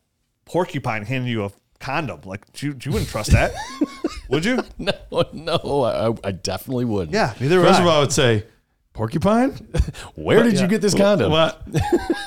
porcupine 0.45 1.05
handing 1.05 1.29
you 1.29 1.45
a 1.45 1.51
condom. 1.79 2.21
Like, 2.25 2.45
you, 2.61 2.75
you 2.81 2.91
wouldn't 2.91 3.09
trust 3.09 3.31
that, 3.31 3.53
would 4.29 4.45
you? 4.45 4.63
No, 4.77 4.93
no, 5.33 5.83
I, 5.83 6.27
I 6.27 6.31
definitely 6.31 6.85
would. 6.85 7.11
Yeah, 7.11 7.33
neither 7.39 7.59
would 7.59 7.67
First 7.67 7.79
I. 7.79 7.83
of 7.83 7.89
all, 7.89 7.97
I 7.97 7.99
would 7.99 8.11
say 8.11 8.45
porcupine. 8.93 9.51
Where 10.15 10.43
did 10.43 10.53
yeah. 10.53 10.61
you 10.61 10.67
get 10.67 10.81
this 10.81 10.93
condom? 10.93 11.31
What? 11.31 11.61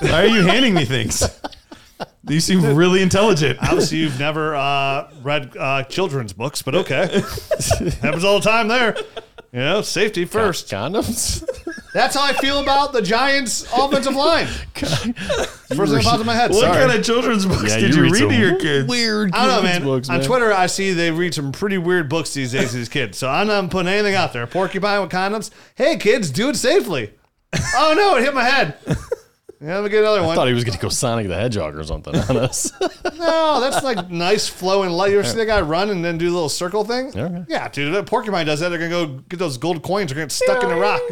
Why 0.01 0.23
are 0.23 0.27
you 0.27 0.43
handing 0.43 0.75
me 0.75 0.85
things? 0.85 1.23
You 2.29 2.41
seem 2.41 2.63
really 2.77 3.03
intelligent. 3.03 3.59
Obviously, 3.61 3.99
you've 3.99 4.19
never 4.19 4.55
uh, 4.55 5.11
read 5.23 5.57
uh, 5.57 5.83
children's 5.85 6.33
books, 6.33 6.63
but 6.63 6.75
okay, 6.75 7.23
happens 8.01 8.25
all 8.25 8.39
the 8.39 8.49
time 8.49 8.69
there. 8.69 8.97
You 9.53 9.59
know, 9.59 9.83
safety 9.83 10.25
first. 10.25 10.69
Condoms? 10.69 11.45
That's 11.93 12.15
how 12.15 12.23
I 12.23 12.35
feel 12.35 12.61
about 12.61 12.93
the 12.93 13.03
Giants' 13.03 13.67
offensive 13.77 14.15
line. 14.15 14.47
First 14.75 15.03
thing 15.03 15.17
that 15.75 16.03
pops 16.05 16.21
in 16.21 16.27
my 16.27 16.37
head. 16.37 16.51
What 16.53 16.61
Sorry. 16.61 16.87
kind 16.87 16.93
of 16.97 17.05
children's 17.05 17.47
books 17.47 17.65
Yeah, 17.69 17.81
did 17.81 17.95
you 17.97 17.97
you, 17.97 18.03
read 18.05 18.13
read 18.13 18.19
to 18.21 18.31
some 18.35 18.41
your 18.41 18.59
kids? 18.61 18.89
Weird. 18.89 19.33
I 19.35 19.47
don't 19.47 19.57
know, 19.57 19.63
man. 19.63 19.83
books, 19.83 20.09
On 20.09 20.21
Twitter, 20.21 20.53
I 20.53 20.67
see 20.67 20.93
they 20.93 21.11
read 21.11 21.35
some 21.35 21.51
pretty 21.51 21.79
weird 21.79 22.09
books 22.09 22.33
these 22.33 22.53
days 22.53 22.73
these 22.73 22.89
kids. 22.89 23.19
So 23.19 23.29
I'm 23.29 23.49
not 23.49 23.71
putting 23.71 23.89
anything 23.93 24.15
out 24.15 24.33
there. 24.33 24.47
Porcupine 24.47 25.01
with 25.01 25.11
condoms. 25.11 25.51
Hey, 25.75 25.97
kids, 25.97 26.31
do 26.31 26.49
it 26.51 26.55
safely. 26.57 27.13
oh 27.75 27.95
no, 27.97 28.17
it 28.19 28.23
hit 28.23 28.35
my 28.35 28.45
head. 28.45 28.77
Yeah, 29.63 29.75
let 29.77 29.85
me 29.85 29.91
get 29.91 30.01
another 30.01 30.21
I 30.21 30.27
one. 30.27 30.37
thought 30.37 30.49
he 30.49 30.55
was 30.55 30.65
going 30.65 30.75
to 30.75 30.81
go 30.81 30.89
Sonic 30.89 31.29
the 31.29 31.35
Hedgehog 31.37 31.77
or 31.77 31.85
something 31.85 32.17
on 32.31 32.37
us. 32.39 32.73
No, 33.19 33.61
that's 33.61 33.85
like 33.85 34.09
nice 34.11 34.49
flowing 34.49 34.91
light. 34.91 35.11
You 35.13 35.19
ever 35.19 35.29
see 35.29 35.37
that 35.37 35.47
guy 35.47 35.61
run 35.61 35.91
and 35.91 36.03
then 36.05 36.17
do 36.17 36.27
the 36.29 36.33
little 36.33 36.49
circle 36.49 36.83
thing? 36.85 37.09
Okay. 37.09 37.45
Yeah, 37.49 37.69
dude. 37.69 37.93
If 37.93 38.01
a 38.01 38.03
porcupine 38.05 38.47
does 38.47 38.61
that, 38.61 38.71
they're 38.71 38.79
gonna 38.79 38.91
go 38.91 39.07
get 39.29 39.39
those 39.39 39.59
gold 39.59 39.83
coins. 39.83 40.09
They're 40.11 40.15
gonna 40.17 40.27
get 40.29 40.33
stuck 40.33 40.63
in 40.63 40.71
the 40.71 40.77
rock. 40.77 41.03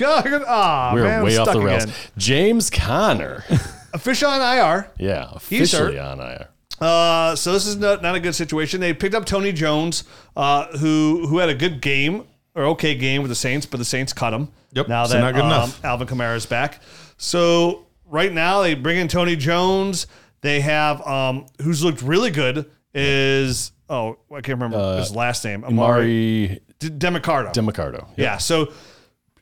Ah, 0.00 0.92
We're 0.94 1.02
man, 1.04 1.18
I'm 1.20 1.24
way 1.24 1.36
off 1.38 1.48
stuck 1.48 1.58
the 1.58 1.66
rails. 1.66 1.84
again. 1.84 1.94
James 2.16 2.70
Conner. 2.70 3.44
Official 3.94 4.30
on 4.30 4.40
IR. 4.40 4.90
yeah, 4.98 5.30
He's 5.48 5.72
officially 5.72 5.96
hurt. 5.96 6.18
on 6.18 6.20
IR. 6.20 6.48
Uh, 6.80 7.34
so 7.34 7.52
this 7.52 7.66
is 7.66 7.76
not, 7.78 8.00
not 8.02 8.14
a 8.14 8.20
good 8.20 8.34
situation. 8.34 8.80
They 8.80 8.94
picked 8.94 9.14
up 9.16 9.24
Tony 9.24 9.50
Jones, 9.50 10.04
uh, 10.36 10.66
who 10.76 11.26
who 11.26 11.38
had 11.38 11.48
a 11.48 11.54
good 11.54 11.80
game 11.80 12.24
or 12.54 12.64
okay 12.66 12.94
game 12.94 13.22
with 13.22 13.30
the 13.30 13.34
Saints, 13.34 13.66
but 13.66 13.78
the 13.78 13.84
Saints 13.84 14.12
cut 14.12 14.32
him. 14.32 14.48
Yep, 14.74 14.86
Now 14.88 15.04
so 15.06 15.14
that 15.14 15.20
not 15.20 15.34
good 15.34 15.40
um, 15.40 15.46
enough. 15.48 15.84
Alvin 15.84 16.06
Kamara 16.06 16.36
is 16.36 16.46
back, 16.46 16.80
so 17.16 17.86
right 18.08 18.32
now 18.32 18.62
they 18.62 18.74
bring 18.74 18.98
in 18.98 19.08
Tony 19.08 19.36
Jones. 19.36 20.06
They 20.40 20.60
have 20.60 21.04
um, 21.06 21.46
who's 21.62 21.82
looked 21.84 22.02
really 22.02 22.30
good 22.30 22.70
is 22.94 23.72
oh 23.88 24.18
I 24.30 24.40
can't 24.40 24.60
remember 24.60 24.96
his 24.98 25.14
last 25.14 25.44
name 25.44 25.62
Emari 25.62 25.72
Mari 25.74 26.60
D- 26.78 26.90
Demercado. 26.90 27.52
Demercado. 27.52 28.06
Yeah, 28.16 28.38
so 28.38 28.72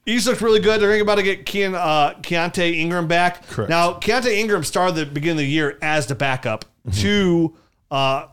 he's 0.05 0.27
looked 0.27 0.41
really 0.41 0.61
good. 0.61 0.81
They're 0.81 0.89
thinking 0.91 1.03
about 1.03 1.17
to 1.17 1.23
get 1.23 1.45
Keon, 1.45 1.75
uh, 1.75 2.15
Keaontay 2.23 2.75
Ingram 2.77 3.07
back. 3.09 3.47
Correct. 3.49 3.69
Now, 3.69 3.95
Keaontay 3.95 4.39
Ingram 4.39 4.65
started 4.65 4.95
the 4.97 5.07
beginning 5.07 5.39
of 5.39 5.47
the 5.47 5.47
year 5.49 5.79
as 5.83 6.07
the 6.07 6.15
backup 6.15 6.65
to 6.95 7.55
uh, 7.91 8.27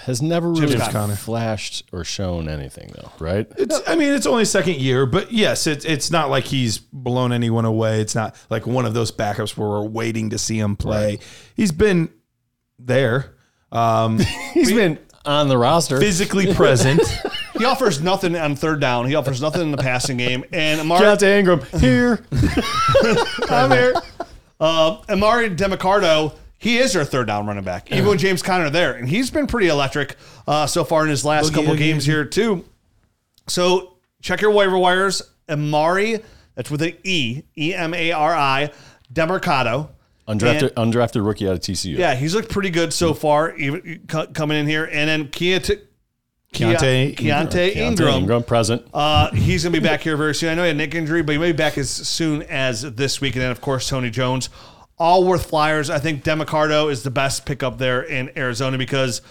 Has 0.00 0.20
never 0.22 0.50
really. 0.50 0.78
Conner. 0.78 1.14
flashed 1.16 1.84
or 1.92 2.04
shown 2.04 2.48
anything 2.48 2.92
though, 2.94 3.10
right? 3.18 3.46
It's, 3.56 3.80
I 3.86 3.96
mean, 3.96 4.12
it's 4.12 4.26
only 4.26 4.44
second 4.44 4.76
year, 4.76 5.06
but 5.06 5.32
yes, 5.32 5.66
it's 5.66 5.84
it's 5.84 6.10
not 6.10 6.30
like 6.30 6.44
he's 6.44 6.78
blown 6.78 7.32
anyone 7.32 7.64
away. 7.64 8.00
It's 8.00 8.14
not 8.14 8.36
like 8.50 8.66
one 8.66 8.86
of 8.86 8.94
those 8.94 9.10
backups 9.12 9.56
where 9.56 9.68
we're 9.68 9.82
waiting 9.82 10.30
to 10.30 10.38
see 10.38 10.58
him 10.58 10.76
play. 10.76 11.18
He's 11.54 11.72
been 11.72 12.10
there, 12.78 13.34
um, 13.72 14.18
He's 14.54 14.72
been 14.72 14.98
on 15.24 15.48
the 15.48 15.58
roster. 15.58 15.98
physically 16.00 16.52
present. 16.54 17.00
he 17.58 17.64
offers 17.64 18.00
nothing 18.00 18.34
on 18.36 18.56
third 18.56 18.80
down. 18.80 19.06
He 19.06 19.14
offers 19.14 19.40
nothing 19.42 19.62
in 19.62 19.70
the 19.70 19.76
passing 19.78 20.16
game. 20.16 20.44
And 20.52 20.80
Emari, 20.80 21.00
Keaontay 21.00 21.38
Ingram 21.38 21.60
here. 21.80 22.24
I'm 23.50 23.70
here. 23.70 23.94
Uh, 24.58 25.00
Emari 25.08 25.54
Demercado, 25.56 26.34
he 26.60 26.76
is 26.76 26.92
their 26.92 27.06
third 27.06 27.26
down 27.26 27.46
running 27.46 27.64
back, 27.64 27.90
even 27.90 28.06
with 28.06 28.18
James 28.18 28.42
Conner 28.42 28.68
there, 28.68 28.92
and 28.92 29.08
he's 29.08 29.30
been 29.30 29.46
pretty 29.46 29.68
electric 29.68 30.16
uh, 30.46 30.66
so 30.66 30.84
far 30.84 31.04
in 31.04 31.08
his 31.08 31.24
last 31.24 31.50
Boogie, 31.50 31.54
couple 31.54 31.74
games 31.74 32.04
here 32.04 32.22
too. 32.26 32.66
So 33.48 33.94
check 34.20 34.42
your 34.42 34.50
waiver 34.50 34.76
wires. 34.76 35.22
Emari, 35.48 36.22
that's 36.54 36.70
with 36.70 36.82
an 36.82 36.92
E, 37.02 37.42
E 37.56 37.74
M 37.74 37.94
A 37.94 38.12
R 38.12 38.34
I, 38.36 38.70
Demercado. 39.12 39.88
Undrafted, 40.28 40.72
undrafted 40.74 41.26
rookie 41.26 41.48
out 41.48 41.54
of 41.54 41.60
TCU. 41.60 41.96
Yeah, 41.96 42.14
he's 42.14 42.34
looked 42.34 42.50
pretty 42.50 42.70
good 42.70 42.92
so 42.92 43.14
far, 43.14 43.56
even 43.56 44.02
co- 44.06 44.26
coming 44.26 44.58
in 44.58 44.66
here. 44.66 44.84
And 44.84 45.08
then 45.08 45.28
Keaontay, 45.28 45.80
Keaontay 46.52 47.16
Keaontay 47.16 47.16
Keaontay 47.16 47.76
Ingram. 47.76 48.14
Ingram 48.16 48.42
present. 48.42 48.86
Uh, 48.92 49.30
he's 49.32 49.62
going 49.62 49.72
to 49.72 49.80
be 49.80 49.84
back 49.84 50.02
here 50.02 50.18
very 50.18 50.34
soon. 50.34 50.50
I 50.50 50.54
know 50.54 50.62
he 50.62 50.68
had 50.68 50.76
a 50.76 50.78
neck 50.78 50.94
injury, 50.94 51.22
but 51.22 51.32
he 51.32 51.38
may 51.38 51.52
be 51.52 51.56
back 51.56 51.78
as 51.78 51.90
soon 51.90 52.42
as 52.42 52.82
this 52.82 53.22
week. 53.22 53.34
And 53.34 53.42
then, 53.42 53.50
of 53.50 53.62
course, 53.62 53.88
Tony 53.88 54.10
Jones. 54.10 54.50
All 55.00 55.24
worth 55.24 55.46
flyers. 55.46 55.90
I 55.90 55.98
think 55.98 56.22
Demercado 56.22 56.90
is 56.90 57.02
the 57.02 57.10
best 57.10 57.46
pickup 57.46 57.78
there 57.78 58.02
in 58.02 58.30
Arizona 58.36 58.78
because 58.78 59.22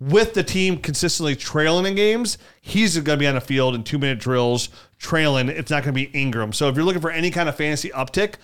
with 0.00 0.34
the 0.34 0.42
team 0.42 0.78
consistently 0.78 1.34
trailing 1.34 1.84
in 1.86 1.94
games, 1.94 2.38
he's 2.60 2.94
going 2.94 3.18
to 3.18 3.20
be 3.20 3.26
on 3.26 3.34
the 3.34 3.40
field 3.40 3.74
in 3.74 3.82
two 3.82 3.98
minute 3.98 4.18
drills 4.18 4.68
trailing. 4.98 5.48
It's 5.48 5.70
not 5.70 5.82
going 5.82 5.94
to 5.94 6.00
be 6.00 6.18
Ingram. 6.18 6.52
So 6.52 6.68
if 6.68 6.76
you're 6.76 6.84
looking 6.84 7.02
for 7.02 7.10
any 7.10 7.30
kind 7.30 7.48
of 7.48 7.56
fantasy 7.56 7.90
uptick, 7.90 8.34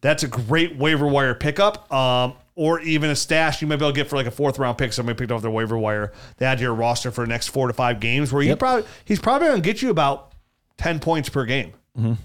that's 0.00 0.22
a 0.22 0.28
great 0.28 0.76
waiver 0.76 1.06
wire 1.06 1.34
pickup. 1.34 1.92
Um, 1.92 2.34
or 2.54 2.80
even 2.80 3.08
a 3.08 3.16
stash 3.16 3.62
you 3.62 3.68
might 3.68 3.76
be 3.76 3.84
able 3.84 3.92
to 3.92 3.96
get 3.96 4.08
for 4.08 4.16
like 4.16 4.26
a 4.26 4.32
fourth 4.32 4.58
round 4.58 4.78
pick. 4.78 4.92
Somebody 4.92 5.16
picked 5.16 5.30
off 5.30 5.42
their 5.42 5.50
waiver 5.50 5.78
wire. 5.78 6.12
They 6.38 6.46
add 6.46 6.58
to 6.58 6.64
your 6.64 6.74
roster 6.74 7.12
for 7.12 7.22
the 7.24 7.28
next 7.28 7.48
four 7.48 7.68
to 7.68 7.72
five 7.72 8.00
games 8.00 8.32
where 8.32 8.42
he 8.42 8.54
probably 8.56 8.84
he's 9.04 9.20
probably 9.20 9.48
going 9.48 9.62
to 9.62 9.66
get 9.66 9.80
you 9.80 9.90
about 9.90 10.32
ten 10.76 10.98
points 10.98 11.28
per 11.28 11.44
game. 11.44 11.72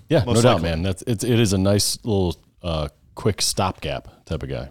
Yeah, 0.10 0.20
no 0.20 0.34
most 0.34 0.42
doubt, 0.42 0.62
man. 0.64 0.82
That's 0.82 1.04
it's 1.06 1.24
it 1.24 1.40
is 1.40 1.54
a 1.54 1.58
nice 1.60 2.00
little 2.04 2.36
uh, 2.64 2.90
quick 3.16 3.42
stopgap 3.42 4.26
type 4.26 4.44
of 4.44 4.50
guy. 4.50 4.70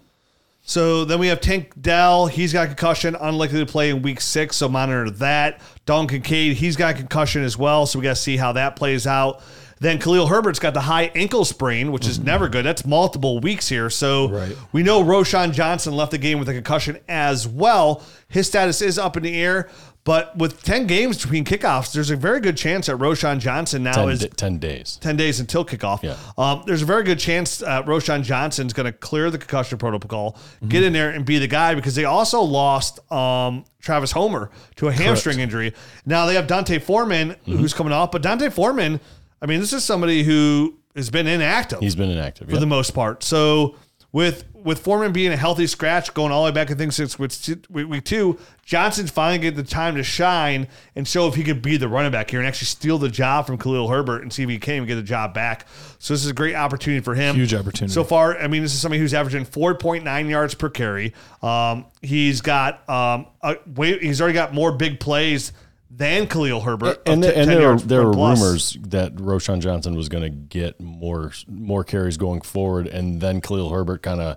So 0.65 1.05
then 1.05 1.19
we 1.19 1.27
have 1.27 1.41
Tank 1.41 1.73
Dell. 1.81 2.27
He's 2.27 2.53
got 2.53 2.69
concussion, 2.69 3.17
unlikely 3.21 3.59
to 3.59 3.67
play 3.67 3.91
in 3.91 4.01
week 4.03 4.21
six. 4.21 4.57
So 4.57 4.69
monitor 4.69 5.11
that. 5.11 5.61
Dalton 5.87 6.09
Kincaid, 6.09 6.57
he's 6.57 6.77
got 6.77 6.95
concussion 6.97 7.43
as 7.43 7.59
well. 7.59 7.85
So 7.87 7.99
we 7.99 8.05
got 8.05 8.11
to 8.17 8.23
see 8.23 8.37
how 8.37 8.53
that 8.53 8.77
plays 8.77 9.07
out. 9.07 9.43
Then 9.81 9.99
Khalil 9.99 10.29
Herbert's 10.29 10.61
got 10.61 10.75
the 10.75 10.81
high 10.83 11.11
ankle 11.17 11.45
sprain, 11.45 11.91
which 11.91 12.07
is 12.07 12.21
never 12.21 12.49
good. 12.49 12.65
That's 12.65 12.87
multiple 12.87 13.41
weeks 13.41 13.69
here. 13.69 13.91
So 13.91 14.29
Right. 14.29 14.57
we 14.71 14.85
know 14.85 15.03
Roschon 15.03 15.53
Johnson 15.53 15.97
left 15.97 16.13
the 16.13 16.19
game 16.19 16.39
with 16.39 16.49
a 16.49 16.55
concussion 16.55 16.99
as 17.09 17.49
well. 17.49 18.01
His 18.29 18.47
status 18.47 18.81
is 18.81 18.97
up 18.97 19.17
in 19.17 19.25
the 19.25 19.35
air. 19.43 19.69
But 20.05 20.37
with 20.37 20.65
10 20.65 20.89
games 20.89 21.23
between 21.23 21.45
kickoffs, 21.45 21.93
there's 21.93 22.11
a 22.11 22.17
very 22.17 22.41
good 22.41 22.57
chance 22.57 22.87
that 22.87 22.97
Roschon 22.97 23.39
Johnson 23.39 23.85
now 23.85 23.93
10, 23.93 24.09
is 24.09 24.21
di- 24.21 24.29
10 24.29 24.59
days. 24.59 24.99
10 25.01 25.17
days 25.17 25.39
until 25.39 25.65
kickoff. 25.65 26.03
Yeah. 26.03 26.17
Um, 26.37 26.65
there's 26.67 26.83
a 26.83 26.87
very 26.87 27.05
good 27.05 27.21
chance 27.21 27.63
uh, 27.63 27.85
Roschon 27.85 28.25
Johnson's 28.25 28.73
going 28.73 28.87
to 28.87 28.93
clear 28.93 29.31
the 29.31 29.39
concussion 29.39 29.79
protocol, 29.79 30.37
get 30.67 30.83
in 30.83 30.93
there 30.93 31.11
and 31.11 31.25
be 31.25 31.39
the 31.39 31.47
guy 31.47 31.77
because 31.77 31.95
they 31.95 32.05
also 32.05 32.41
lost 32.43 32.99
um, 33.13 33.65
Travis 33.81 34.11
Homer 34.11 34.51
to 34.77 34.89
a 34.89 34.93
hamstring 34.93 35.39
injury. 35.39 35.73
Now 36.05 36.27
they 36.27 36.35
have 36.35 36.49
D'Onta 36.49 36.83
Foreman 36.83 37.37
who's 37.45 37.73
coming 37.73 37.93
off, 37.93 38.11
but 38.11 38.23
D'Onta 38.23 38.51
Foreman, 38.53 38.99
I 39.41 39.47
mean, 39.47 39.61
this 39.61 39.73
is 39.73 39.85
somebody 39.85 40.25
who 40.25 40.79
has 40.97 41.11
been 41.11 41.29
inactive 41.29 41.79
He's 41.79 41.95
been 41.95 42.11
inactive. 42.11 42.49
for 42.49 42.55
yeah. 42.55 42.61
the 42.61 42.67
most 42.67 42.91
part. 42.91 43.23
So 43.23 43.77
with 44.13 44.45
with 44.63 44.79
Foreman 44.79 45.13
being 45.13 45.33
a 45.33 45.37
healthy 45.37 45.67
scratch, 45.67 46.15
going 46.15 46.31
all 46.31 46.45
the 46.45 46.51
way 46.51 46.55
back, 46.55 46.71
I 46.71 46.75
think 46.75 46.93
since 46.93 47.19
week 47.19 48.05
two, 48.05 48.39
Johnson's 48.65 49.11
finally 49.11 49.39
get 49.39 49.57
the 49.57 49.65
time 49.65 49.97
to 49.97 50.05
shine 50.05 50.69
and 50.95 51.07
show 51.07 51.27
if 51.27 51.35
he 51.35 51.43
could 51.43 51.63
be 51.63 51.77
the 51.77 51.89
running 51.89 52.13
back 52.13 52.31
here 52.31 52.39
and 52.39 52.47
actually 52.47 52.67
steal 52.67 52.99
the 52.99 53.09
job 53.09 53.47
from 53.47 53.59
Khalil 53.59 53.89
Herbert 53.89 54.23
and 54.23 54.33
see 54.33 54.45
if 54.45 54.49
he 54.49 54.59
can 54.59 54.87
get 54.87 54.95
the 54.95 55.03
job 55.03 55.35
back. 55.35 55.67
So 55.99 56.15
this 56.15 56.25
is 56.25 56.31
a 56.31 56.35
great 56.35 56.55
opportunity 56.55 57.03
for 57.03 57.15
him. 57.15 57.35
Huge 57.35 57.55
opportunity. 57.55 57.93
So 57.93 58.05
far, 58.05 58.39
I 58.39 58.47
mean, 58.47 58.63
this 58.63 58.73
is 58.73 58.81
somebody 58.81 59.01
who's 59.01 59.15
averaging 59.15 59.47
4.9 59.47 60.29
yards 60.29 60.55
per 60.55 60.69
carry. 60.69 61.13
Um, 61.43 61.87
he's 62.01 62.41
got 62.41 62.89
um, 62.89 63.27
a, 63.43 63.57
he's 64.01 64.21
already 64.21 64.35
got 64.35 64.55
more 64.55 64.73
big 64.73 65.01
plays 65.01 65.53
than 65.95 66.27
Khalil 66.27 66.61
Herbert. 66.63 66.97
of 66.99 67.03
and, 67.07 67.23
t- 67.23 67.29
there- 67.29 67.39
and 67.39 67.51
there 67.51 67.69
were, 67.69 67.79
there 67.81 68.07
were 68.07 68.13
plus. 68.15 68.41
rumors 68.41 68.77
that 68.89 69.15
Roschon 69.17 69.61
Johnson 69.61 69.95
was 69.95 70.09
going 70.09 70.25
to 70.25 70.31
get 70.31 70.81
more 70.81 71.33
more 71.49 71.85
carries 71.85 72.17
going 72.17 72.41
forward, 72.41 72.87
and 72.87 73.21
then 73.21 73.41
Khalil 73.41 73.71
Herbert 73.71 74.03
kind 74.03 74.21
of 74.21 74.37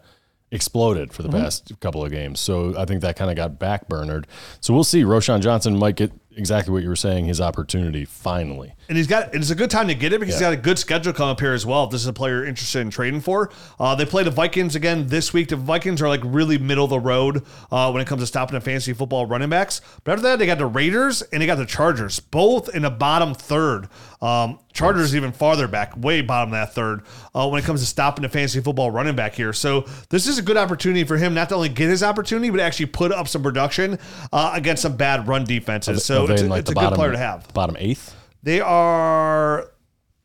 exploded 0.52 1.12
for 1.12 1.22
the 1.24 1.30
Mm-hmm. 1.30 1.40
past 1.44 1.72
couple 1.82 2.04
of 2.06 2.12
games. 2.12 2.40
So 2.40 2.78
I 2.78 2.86
think 2.86 3.02
that 3.02 3.16
kind 3.16 3.30
of 3.32 3.36
got 3.36 3.60
backburnered. 3.60 4.26
So 4.62 4.74
we'll 4.74 4.84
see. 4.84 5.04
Roschon 5.04 5.42
Johnson 5.42 5.78
might 5.78 5.96
get 5.96 6.12
exactly 6.36 6.74
what 6.74 6.84
you 6.84 6.90
were 6.90 6.96
saying, 6.96 7.26
his 7.26 7.42
opportunity 7.42 8.06
finally. 8.06 8.74
And 8.90 8.98
he's 8.98 9.08
got 9.08 9.34
it's 9.34 9.50
a 9.50 9.56
good 9.56 9.70
time 9.70 9.88
to 9.88 9.96
get 9.96 10.14
it 10.14 10.20
because 10.20 10.36
he's 10.36 10.42
got 10.42 10.54
a 10.54 10.58
good 10.58 10.78
schedule 10.78 11.14
coming 11.14 11.32
up 11.32 11.40
here 11.40 11.54
as 11.54 11.66
well. 11.66 11.86
If 11.86 11.92
this 11.92 12.02
is 12.02 12.08
a 12.08 12.14
player 12.14 12.38
you're 12.38 12.46
interested 12.46 12.80
in 12.80 12.90
trading 12.90 13.22
for, 13.22 13.52
uh, 13.80 13.96
they 13.96 14.06
play 14.06 14.24
the 14.24 14.32
Vikings 14.32 14.76
again 14.76 15.08
this 15.08 15.34
week. 15.34 15.50
The 15.50 15.56
Vikings 15.56 16.02
are 16.02 16.08
like 16.08 16.22
really 16.24 16.58
middle 16.58 16.84
of 16.84 16.90
the 16.90 17.00
road 17.00 17.44
uh, 17.72 17.92
when 17.92 18.02
it 18.02 18.08
comes 18.08 18.22
to 18.22 18.28
stopping 18.28 18.56
the 18.56 18.62
fantasy 18.62 18.94
football 18.94 19.26
running 19.26 19.50
backs. 19.50 19.82
But 20.04 20.14
after 20.14 20.24
that, 20.24 20.40
they 20.40 20.46
got 20.46 20.58
the 20.58 20.66
Raiders 20.66 21.22
and 21.22 21.42
they 21.42 21.46
got 21.46 21.56
the 21.56 21.66
Chargers, 21.66 22.20
both 22.20 22.74
in 22.74 22.84
the 22.84 22.90
bottom 22.92 23.34
third. 23.34 23.88
Um, 24.22 24.60
Chargers 24.74 25.16
even 25.16 25.32
farther 25.32 25.68
back, 25.68 25.96
way 25.98 26.22
bottom 26.22 26.54
of 26.54 26.60
that 26.60 26.74
third 26.74 27.04
uh, 27.34 27.48
when 27.50 27.62
it 27.62 27.66
comes 27.66 27.82
to 27.82 27.86
stopping 27.86 28.24
the 28.24 28.30
fantasy 28.30 28.62
football 28.62 28.90
running 28.92 29.16
back 29.16 29.34
here. 29.36 29.54
So 29.54 29.86
this 30.10 30.28
is 30.28 30.38
a 30.38 30.42
good 30.42 30.58
opportunity 30.58 31.04
for 31.04 31.18
him 31.18 31.34
not 31.34 31.50
to 31.50 31.56
only 31.56 31.70
get 31.70 31.90
his 31.90 32.02
opportunity, 32.04 32.50
but 32.50 32.60
actually 32.60 32.88
put 32.88 33.12
up 33.12 33.28
some 33.28 33.44
production 33.44 34.00
uh, 34.34 34.52
against 34.54 34.82
some 34.84 34.96
bad 34.98 35.28
run 35.28 35.44
defenses. 35.44 36.06
So 36.06 36.26
Are 36.26 36.32
it's, 36.32 36.42
a, 36.42 36.48
like, 36.48 36.60
it's 36.62 36.70
a 36.72 36.74
the 36.74 36.80
good 36.80 36.84
bottom- 36.86 36.98
player 36.98 37.12
to 37.12 37.18
have. 37.18 37.54
Bottom 37.54 37.76
eighth. 37.80 38.16
They 38.44 38.62
are 38.62 39.72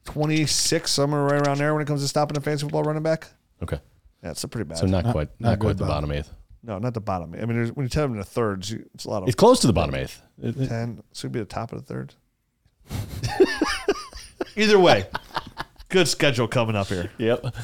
26, 0.04 0.90
somewhere 0.90 1.22
right 1.22 1.46
around 1.46 1.58
there 1.58 1.72
when 1.74 1.82
it 1.82 1.86
comes 1.86 2.02
to 2.02 2.08
stopping 2.08 2.36
a 2.36 2.40
fantasy 2.40 2.62
football 2.64 2.82
running 2.84 3.02
back. 3.02 3.28
Okay. 3.62 3.80
Yeah, 4.22 4.34
a 4.42 4.48
pretty 4.48 4.68
bad. 4.68 4.78
So 4.78 4.86
not, 4.86 5.04
quite 5.04 5.28
not, 5.40 5.50
not 5.50 5.58
quite 5.58 5.76
the 5.78 5.84
bottom. 5.84 6.08
bottom 6.08 6.12
eighth. 6.12 6.30
no, 6.62 6.78
not 6.78 6.92
the 6.94 7.00
bottom. 7.00 7.34
I 7.34 7.38
mean, 7.46 7.56
there's, 7.56 7.72
when 7.72 7.84
you 7.86 7.90
tell 7.90 8.06
them 8.06 8.16
the 8.18 8.24
thirds, 8.24 8.72
it's 8.72 9.04
a 9.06 9.10
lot 9.10 9.22
of 9.22 9.28
It's 9.28 9.34
close 9.36 9.60
to 9.60 9.66
the 9.66 9.72
bottom 9.72 9.94
eighth. 9.94 10.20
It- 10.42 10.56
it- 10.56 10.68
10. 10.68 11.02
So 11.12 11.26
it'd 11.26 11.32
be 11.32 11.38
the 11.40 11.44
top 11.46 11.72
of 11.72 11.78
the 11.80 11.86
third. 11.86 12.14
Either 14.56 14.78
way, 14.78 15.06
good 15.88 16.08
schedule 16.08 16.48
coming 16.48 16.76
up 16.76 16.88
here. 16.88 17.10
Yep. 17.18 17.54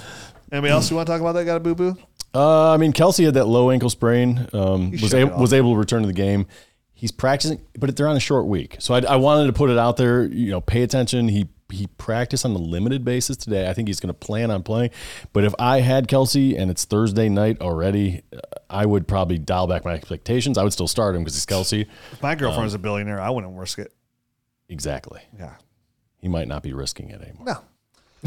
Anybody 0.53 0.73
else 0.73 0.89
who 0.89 0.97
want 0.97 1.07
to 1.07 1.13
talk 1.13 1.21
about 1.21 1.33
that? 1.33 1.45
Got 1.45 1.57
a 1.57 1.61
boo 1.61 1.75
boo? 1.75 1.97
Uh, 2.35 2.73
I 2.73 2.77
mean, 2.77 2.93
Kelce 2.93 3.25
had 3.25 3.35
that 3.35 3.47
low 3.47 3.71
ankle 3.71 3.91
sprain. 3.91 4.47
Um, 4.53 4.91
was 4.93 5.15
able 5.15 5.39
was 5.39 5.53
able 5.53 5.73
to 5.73 5.79
return 5.79 6.03
to 6.03 6.07
the 6.07 6.13
game. 6.13 6.47
He's 6.93 7.13
practicing, 7.13 7.61
but 7.79 7.95
they're 7.97 8.09
on 8.09 8.17
a 8.17 8.21
short 8.21 8.47
week, 8.47 8.77
so 8.79 8.95
I, 8.95 9.01
I 9.01 9.17
wanted 9.17 9.47
to 9.47 9.53
put 9.53 9.71
it 9.71 9.79
out 9.79 9.97
there. 9.97 10.25
You 10.25 10.51
know, 10.51 10.61
pay 10.61 10.83
attention. 10.83 11.29
He 11.29 11.49
he 11.71 11.89
practiced 11.99 12.45
on 12.45 12.53
a 12.53 12.59
limited 12.59 13.05
basis 13.05 13.37
today. 13.37 13.69
I 13.69 13.73
think 13.75 13.89
he's 13.89 14.01
going 14.01 14.09
to 14.09 14.15
plan 14.15 14.51
on 14.51 14.63
playing. 14.63 14.91
But 15.33 15.45
if 15.45 15.55
I 15.59 15.81
had 15.81 16.09
Kelce 16.09 16.59
and 16.59 16.71
it's 16.71 16.85
Thursday 16.85 17.29
night 17.29 17.61
already, 17.61 18.23
uh, 18.33 18.39
I 18.71 18.87
would 18.87 19.09
probably 19.09 19.39
dial 19.39 19.67
back 19.67 19.85
my 19.85 19.95
expectations. 19.95 20.59
I 20.59 20.63
would 20.63 20.73
still 20.73 20.89
start 20.89 21.17
him 21.17 21.23
because 21.23 21.35
he's 21.35 21.47
Kelce. 21.47 21.87
If 22.13 22.23
my 22.23 22.35
girlfriend 22.35 22.65
was 22.65 22.75
a 22.75 22.79
billionaire, 22.79 23.21
I 23.21 23.31
wouldn't 23.31 23.59
risk 23.59 23.79
it. 23.79 23.93
Exactly. 24.69 25.21
Yeah. 25.39 25.55
He 26.19 26.29
might 26.29 26.49
not 26.49 26.63
be 26.63 26.73
risking 26.73 27.11
it 27.11 27.21
anymore. 27.21 27.47
No. 27.47 27.61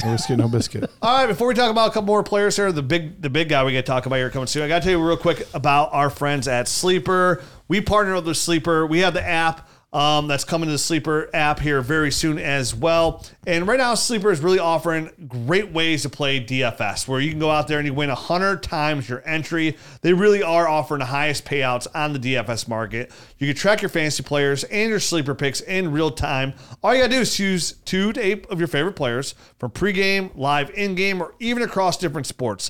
No 0.03 0.11
biscuit, 0.11 0.37
no 0.37 0.47
biscuit. 0.47 0.89
All 1.01 1.17
right, 1.17 1.27
before 1.27 1.47
we 1.47 1.53
talk 1.55 1.71
about 1.71 1.89
a 1.89 1.93
couple 1.93 2.07
more 2.07 2.23
players 2.23 2.55
here, 2.55 2.71
the 2.71 2.83
big 2.83 3.21
the 3.21 3.29
big 3.29 3.49
guy 3.49 3.63
we 3.63 3.71
get 3.71 3.85
to 3.85 3.91
talk 3.91 4.05
about 4.05 4.15
here 4.17 4.29
coming 4.29 4.47
soon. 4.47 4.63
I 4.63 4.67
got 4.67 4.79
to 4.79 4.83
tell 4.83 4.91
you 4.97 5.05
real 5.05 5.17
quick 5.17 5.47
about 5.53 5.89
our 5.93 6.09
friends 6.09 6.47
at 6.47 6.67
Sleeper. 6.67 7.41
We 7.67 7.81
partner 7.81 8.19
with 8.21 8.37
Sleeper. 8.37 8.85
We 8.85 8.99
have 8.99 9.13
the 9.13 9.27
app. 9.27 9.67
Um, 9.91 10.27
that's 10.27 10.43
coming 10.43 10.67
to 10.67 10.71
the 10.71 10.77
Sleeper 10.77 11.31
app 11.33 11.59
here 11.59 11.81
very 11.81 12.11
soon 12.11 12.37
as 12.37 12.75
well. 12.75 13.25
And 13.47 13.67
right 13.67 13.79
now, 13.79 13.95
Sleeper 13.95 14.31
is 14.31 14.39
really 14.39 14.59
offering 14.59 15.09
great 15.27 15.71
ways 15.71 16.03
to 16.03 16.09
play 16.09 16.39
DFS, 16.39 17.07
where 17.07 17.19
you 17.19 17.31
can 17.31 17.39
go 17.39 17.49
out 17.49 17.67
there 17.67 17.79
and 17.79 17.87
you 17.87 17.93
win 17.95 18.09
100 18.09 18.61
times 18.61 19.09
your 19.09 19.27
entry. 19.27 19.77
They 20.01 20.13
really 20.13 20.43
are 20.43 20.67
offering 20.67 20.99
the 20.99 21.05
highest 21.05 21.43
payouts 21.43 21.87
on 21.95 22.13
the 22.13 22.19
DFS 22.19 22.67
market. 22.67 23.11
You 23.39 23.47
can 23.47 23.55
track 23.55 23.81
your 23.81 23.89
fantasy 23.89 24.21
players 24.21 24.63
and 24.65 24.91
your 24.91 24.99
sleeper 24.99 25.33
picks 25.33 25.61
in 25.61 25.91
real 25.91 26.11
time. 26.11 26.53
All 26.83 26.93
you 26.93 27.01
gotta 27.01 27.15
do 27.15 27.21
is 27.21 27.35
choose 27.35 27.71
two 27.85 28.13
to 28.13 28.21
eight 28.21 28.45
of 28.47 28.59
your 28.59 28.67
favorite 28.67 28.95
players 28.95 29.33
from 29.57 29.71
pregame, 29.71 30.29
live 30.35 30.69
in 30.71 30.93
game, 30.93 31.19
or 31.19 31.33
even 31.39 31.63
across 31.63 31.97
different 31.97 32.27
sports. 32.27 32.69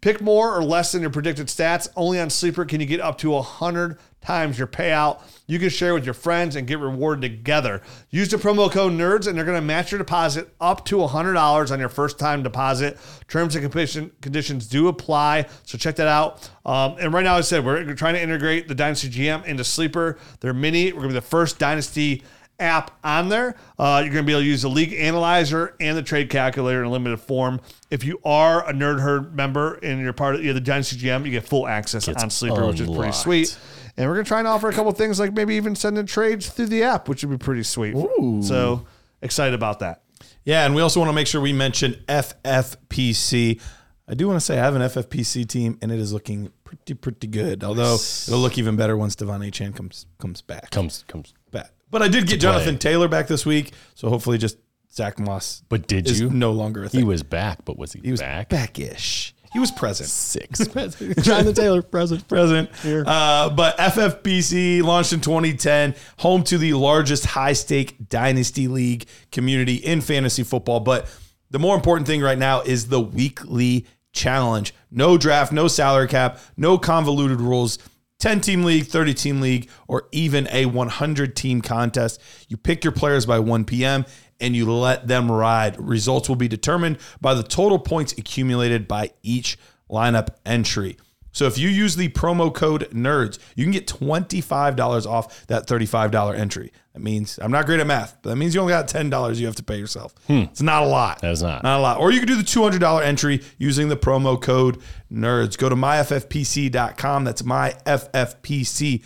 Pick 0.00 0.20
more 0.20 0.54
or 0.54 0.62
less 0.62 0.92
than 0.92 1.00
your 1.00 1.10
predicted 1.10 1.48
stats. 1.48 1.88
Only 1.96 2.20
on 2.20 2.30
Sleeper 2.30 2.64
can 2.64 2.80
you 2.80 2.86
get 2.86 3.00
up 3.00 3.18
to 3.18 3.30
100 3.30 3.98
times 4.20 4.58
your 4.58 4.68
payout. 4.68 5.22
You 5.46 5.58
can 5.58 5.68
share 5.68 5.94
with 5.94 6.04
your 6.04 6.14
friends 6.14 6.56
and 6.56 6.66
get 6.66 6.78
rewarded 6.78 7.22
together. 7.22 7.82
Use 8.10 8.28
the 8.28 8.36
promo 8.36 8.70
code 8.70 8.92
NERDS 8.92 9.26
and 9.26 9.36
they're 9.36 9.44
going 9.44 9.56
to 9.56 9.62
match 9.62 9.90
your 9.92 9.98
deposit 9.98 10.54
up 10.60 10.84
to 10.86 10.96
$100 10.96 11.70
on 11.70 11.80
your 11.80 11.88
first 11.88 12.18
time 12.18 12.42
deposit. 12.42 12.98
Terms 13.28 13.56
and 13.56 14.20
conditions 14.20 14.66
do 14.66 14.88
apply. 14.88 15.46
So 15.64 15.78
check 15.78 15.96
that 15.96 16.08
out. 16.08 16.50
Um, 16.66 16.96
and 17.00 17.12
right 17.12 17.24
now, 17.24 17.36
as 17.36 17.46
I 17.46 17.56
said, 17.56 17.64
we're 17.64 17.94
trying 17.94 18.14
to 18.14 18.22
integrate 18.22 18.68
the 18.68 18.74
Dynasty 18.74 19.08
GM 19.08 19.44
into 19.46 19.64
Sleeper. 19.64 20.18
They're 20.40 20.52
mini. 20.52 20.92
We're 20.92 21.00
going 21.00 21.10
to 21.10 21.14
be 21.14 21.20
the 21.20 21.22
first 21.22 21.58
Dynasty 21.58 22.22
app 22.60 22.98
on 23.04 23.28
there. 23.28 23.54
Uh, 23.78 24.00
you're 24.02 24.12
going 24.12 24.24
to 24.24 24.26
be 24.26 24.32
able 24.32 24.42
to 24.42 24.46
use 24.46 24.62
the 24.62 24.68
league 24.68 24.92
analyzer 24.92 25.76
and 25.80 25.96
the 25.96 26.02
trade 26.02 26.28
calculator 26.30 26.80
in 26.80 26.86
a 26.86 26.90
limited 26.90 27.18
form. 27.18 27.60
If 27.90 28.04
you 28.04 28.20
are 28.24 28.68
a 28.68 28.72
Nerd 28.72 29.00
Herd 29.00 29.34
member 29.34 29.74
and 29.74 30.00
you're 30.00 30.12
part 30.12 30.34
of 30.34 30.42
you 30.42 30.48
know, 30.48 30.54
the 30.54 30.60
Dynasty 30.60 30.96
GM, 30.96 31.24
you 31.24 31.30
get 31.30 31.44
full 31.44 31.66
access 31.66 32.06
Gets 32.06 32.22
on 32.22 32.30
Sleeper, 32.30 32.66
which 32.66 32.80
is 32.80 32.90
pretty 32.90 33.12
sweet. 33.12 33.58
And 33.98 34.08
we're 34.08 34.14
going 34.14 34.24
to 34.24 34.28
try 34.28 34.38
and 34.38 34.46
offer 34.48 34.68
a 34.68 34.72
couple 34.72 34.92
things 34.92 35.18
like 35.18 35.34
maybe 35.34 35.56
even 35.56 35.74
sending 35.74 36.06
trades 36.06 36.48
through 36.48 36.66
the 36.66 36.84
app, 36.84 37.08
which 37.08 37.24
would 37.24 37.36
be 37.36 37.44
pretty 37.44 37.64
sweet. 37.64 37.96
So 38.42 38.86
excited 39.20 39.54
about 39.54 39.80
that. 39.80 40.02
Yeah, 40.44 40.64
and 40.64 40.74
we 40.74 40.80
also 40.82 41.00
want 41.00 41.08
to 41.10 41.12
make 41.14 41.26
sure 41.26 41.40
we 41.40 41.52
mention 41.52 41.94
FFPC. 42.08 43.60
I 44.06 44.14
do 44.14 44.26
want 44.26 44.36
to 44.36 44.40
say 44.40 44.58
I 44.58 44.62
have 44.62 44.74
an 44.74 44.82
FFPC 44.82 45.46
team, 45.48 45.78
and 45.82 45.92
it 45.92 45.98
is 45.98 46.12
looking 46.12 46.50
pretty 46.64 46.94
pretty 46.94 47.26
good. 47.26 47.62
Although 47.64 47.94
it'll 47.96 48.38
look 48.38 48.56
even 48.56 48.76
better 48.76 48.96
once 48.96 49.16
De'Von 49.16 49.46
Achane 49.46 49.74
comes 49.74 50.06
comes 50.18 50.40
back. 50.42 50.70
Comes 50.70 51.04
comes. 51.08 51.34
back. 51.50 51.72
But 51.90 52.02
I 52.02 52.08
did 52.08 52.22
get 52.26 52.40
play. 52.40 52.50
Jonathan 52.50 52.78
Taylor 52.78 53.08
back 53.08 53.26
this 53.28 53.44
week, 53.44 53.72
so 53.94 54.08
hopefully 54.08 54.38
just 54.38 54.56
Zack 54.92 55.18
Moss. 55.18 55.62
But 55.68 55.86
did 55.86 56.06
is 56.08 56.20
you? 56.20 56.30
no 56.30 56.52
longer 56.52 56.84
a 56.84 56.88
thing. 56.88 57.00
He 57.00 57.04
was 57.04 57.22
back, 57.22 57.64
but 57.64 57.76
was 57.78 57.92
he, 57.92 58.00
He 58.02 58.10
was 58.10 58.20
back? 58.20 58.48
back-ish. 58.48 59.34
He 59.52 59.58
was 59.58 59.70
present. 59.70 60.08
Six. 60.08 60.66
Jonathan 60.66 61.54
Taylor, 61.54 61.82
present. 61.82 62.26
present. 62.28 62.70
Uh, 62.84 63.50
but 63.50 63.76
FFPC 63.78 64.82
launched 64.82 65.12
in 65.12 65.20
2010, 65.20 65.94
home 66.18 66.42
to 66.44 66.58
the 66.58 66.74
largest 66.74 67.24
high 67.26 67.52
stake 67.54 68.08
dynasty 68.08 68.68
league 68.68 69.06
community 69.32 69.76
in 69.76 70.00
fantasy 70.00 70.42
football. 70.42 70.80
But 70.80 71.08
the 71.50 71.58
more 71.58 71.74
important 71.74 72.06
thing 72.06 72.20
right 72.20 72.38
now 72.38 72.60
is 72.60 72.88
the 72.88 73.00
weekly 73.00 73.86
challenge. 74.12 74.74
No 74.90 75.16
draft, 75.16 75.52
no 75.52 75.68
salary 75.68 76.08
cap, 76.08 76.38
no 76.56 76.78
convoluted 76.78 77.40
rules. 77.40 77.78
10 78.20 78.40
team 78.40 78.64
league, 78.64 78.84
30 78.86 79.14
team 79.14 79.40
league, 79.40 79.70
or 79.86 80.08
even 80.10 80.48
a 80.50 80.66
100 80.66 81.36
team 81.36 81.60
contest. 81.60 82.20
You 82.48 82.56
pick 82.56 82.82
your 82.82 82.92
players 82.92 83.24
by 83.26 83.38
1 83.38 83.64
p.m. 83.64 84.04
and 84.40 84.54
you 84.54 84.70
let 84.72 85.08
them 85.08 85.30
ride. 85.30 85.78
Results 85.78 86.28
will 86.28 86.36
be 86.36 86.48
determined 86.48 86.98
by 87.20 87.34
the 87.34 87.42
total 87.42 87.78
points 87.78 88.12
accumulated 88.16 88.86
by 88.88 89.10
each 89.22 89.58
lineup 89.90 90.28
entry. 90.46 90.96
So 91.32 91.46
if 91.46 91.56
you 91.58 91.68
use 91.68 91.94
the 91.96 92.08
promo 92.08 92.52
code 92.52 92.88
NERDS, 92.90 93.38
you 93.54 93.64
can 93.64 93.70
get 93.70 93.86
$25 93.86 95.06
off 95.06 95.46
that 95.46 95.66
$35 95.68 96.36
entry. 96.36 96.72
That 96.94 97.02
means 97.02 97.38
I'm 97.40 97.52
not 97.52 97.66
great 97.66 97.78
at 97.80 97.86
math, 97.86 98.16
but 98.22 98.30
that 98.30 98.36
means 98.36 98.54
you 98.54 98.60
only 98.60 98.72
got 98.72 98.88
$10 98.88 99.36
you 99.36 99.46
have 99.46 99.54
to 99.56 99.62
pay 99.62 99.76
yourself. 99.76 100.14
Hmm. 100.26 100.38
It's 100.50 100.62
not 100.62 100.82
a 100.82 100.86
lot. 100.86 101.20
That 101.20 101.30
is 101.30 101.42
not. 101.42 101.62
Not 101.62 101.78
a 101.78 101.82
lot. 101.82 101.98
Or 102.00 102.10
you 102.10 102.18
can 102.18 102.26
do 102.26 102.34
the 102.34 102.42
$200 102.42 103.04
entry 103.04 103.42
using 103.56 103.88
the 103.88 103.96
promo 103.96 104.40
code 104.40 104.78
NERDS. 105.12 105.56
Go 105.58 105.68
to 105.68 105.76
myffpc.com. 105.76 107.24
That's 107.24 107.42
myffpc.com. 107.42 108.98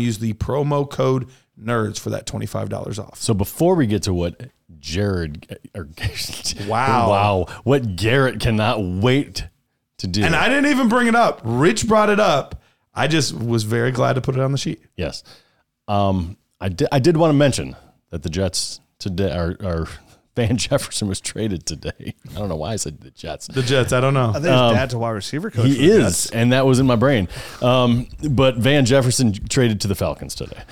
Use 0.00 0.18
the 0.18 0.32
promo 0.32 0.90
code 0.90 1.28
NERDS 1.62 1.98
for 1.98 2.10
that 2.10 2.26
$25 2.26 2.98
off. 2.98 3.18
So 3.20 3.34
before 3.34 3.74
we 3.74 3.86
get 3.86 4.02
to 4.04 4.14
what 4.14 4.40
Jared 4.78 5.58
or 5.74 5.88
Wow. 6.66 7.10
wow, 7.10 7.46
what 7.64 7.96
Garret 7.96 8.40
cannot 8.40 8.82
wait 8.82 9.46
to 9.98 10.06
do. 10.06 10.24
And 10.24 10.34
I 10.34 10.48
didn't 10.48 10.70
even 10.70 10.88
bring 10.88 11.06
it 11.06 11.14
up. 11.14 11.40
Rich 11.44 11.86
brought 11.86 12.08
it 12.10 12.20
up. 12.20 12.62
I 12.94 13.06
just 13.06 13.32
was 13.34 13.62
very 13.64 13.92
glad 13.92 14.14
to 14.14 14.20
put 14.20 14.34
it 14.34 14.40
on 14.40 14.52
the 14.52 14.58
sheet. 14.58 14.80
yes, 14.96 15.22
um, 15.88 16.36
I 16.60 16.68
did. 16.68 16.88
I 16.92 16.98
did 16.98 17.16
want 17.16 17.30
to 17.30 17.34
mention 17.36 17.76
that 18.10 18.22
the 18.22 18.28
Jets 18.28 18.80
today, 18.98 19.32
or, 19.36 19.56
or 19.62 19.88
Van 20.36 20.56
Jefferson 20.56 21.06
was 21.08 21.20
traded 21.20 21.66
today. 21.66 22.14
I 22.30 22.38
don't 22.38 22.48
know 22.48 22.56
why 22.56 22.72
I 22.72 22.76
said 22.76 23.00
the 23.00 23.10
Jets. 23.10 23.46
The 23.46 23.62
Jets, 23.62 23.92
I 23.92 24.00
don't 24.00 24.14
know. 24.14 24.30
I 24.30 24.32
think 24.34 24.44
his 24.44 24.52
dad's 24.72 24.94
a 24.94 24.98
wide 24.98 25.10
receiver 25.10 25.50
coach. 25.50 25.66
He 25.66 25.88
is, 25.90 26.24
Jets. 26.24 26.30
and 26.30 26.52
that 26.52 26.66
was 26.66 26.78
in 26.80 26.86
my 26.86 26.96
brain. 26.96 27.28
Um, 27.62 28.08
but 28.30 28.56
Van 28.56 28.84
Jefferson 28.84 29.32
traded 29.32 29.80
to 29.82 29.88
the 29.88 29.94
Falcons 29.94 30.34
today, 30.34 30.62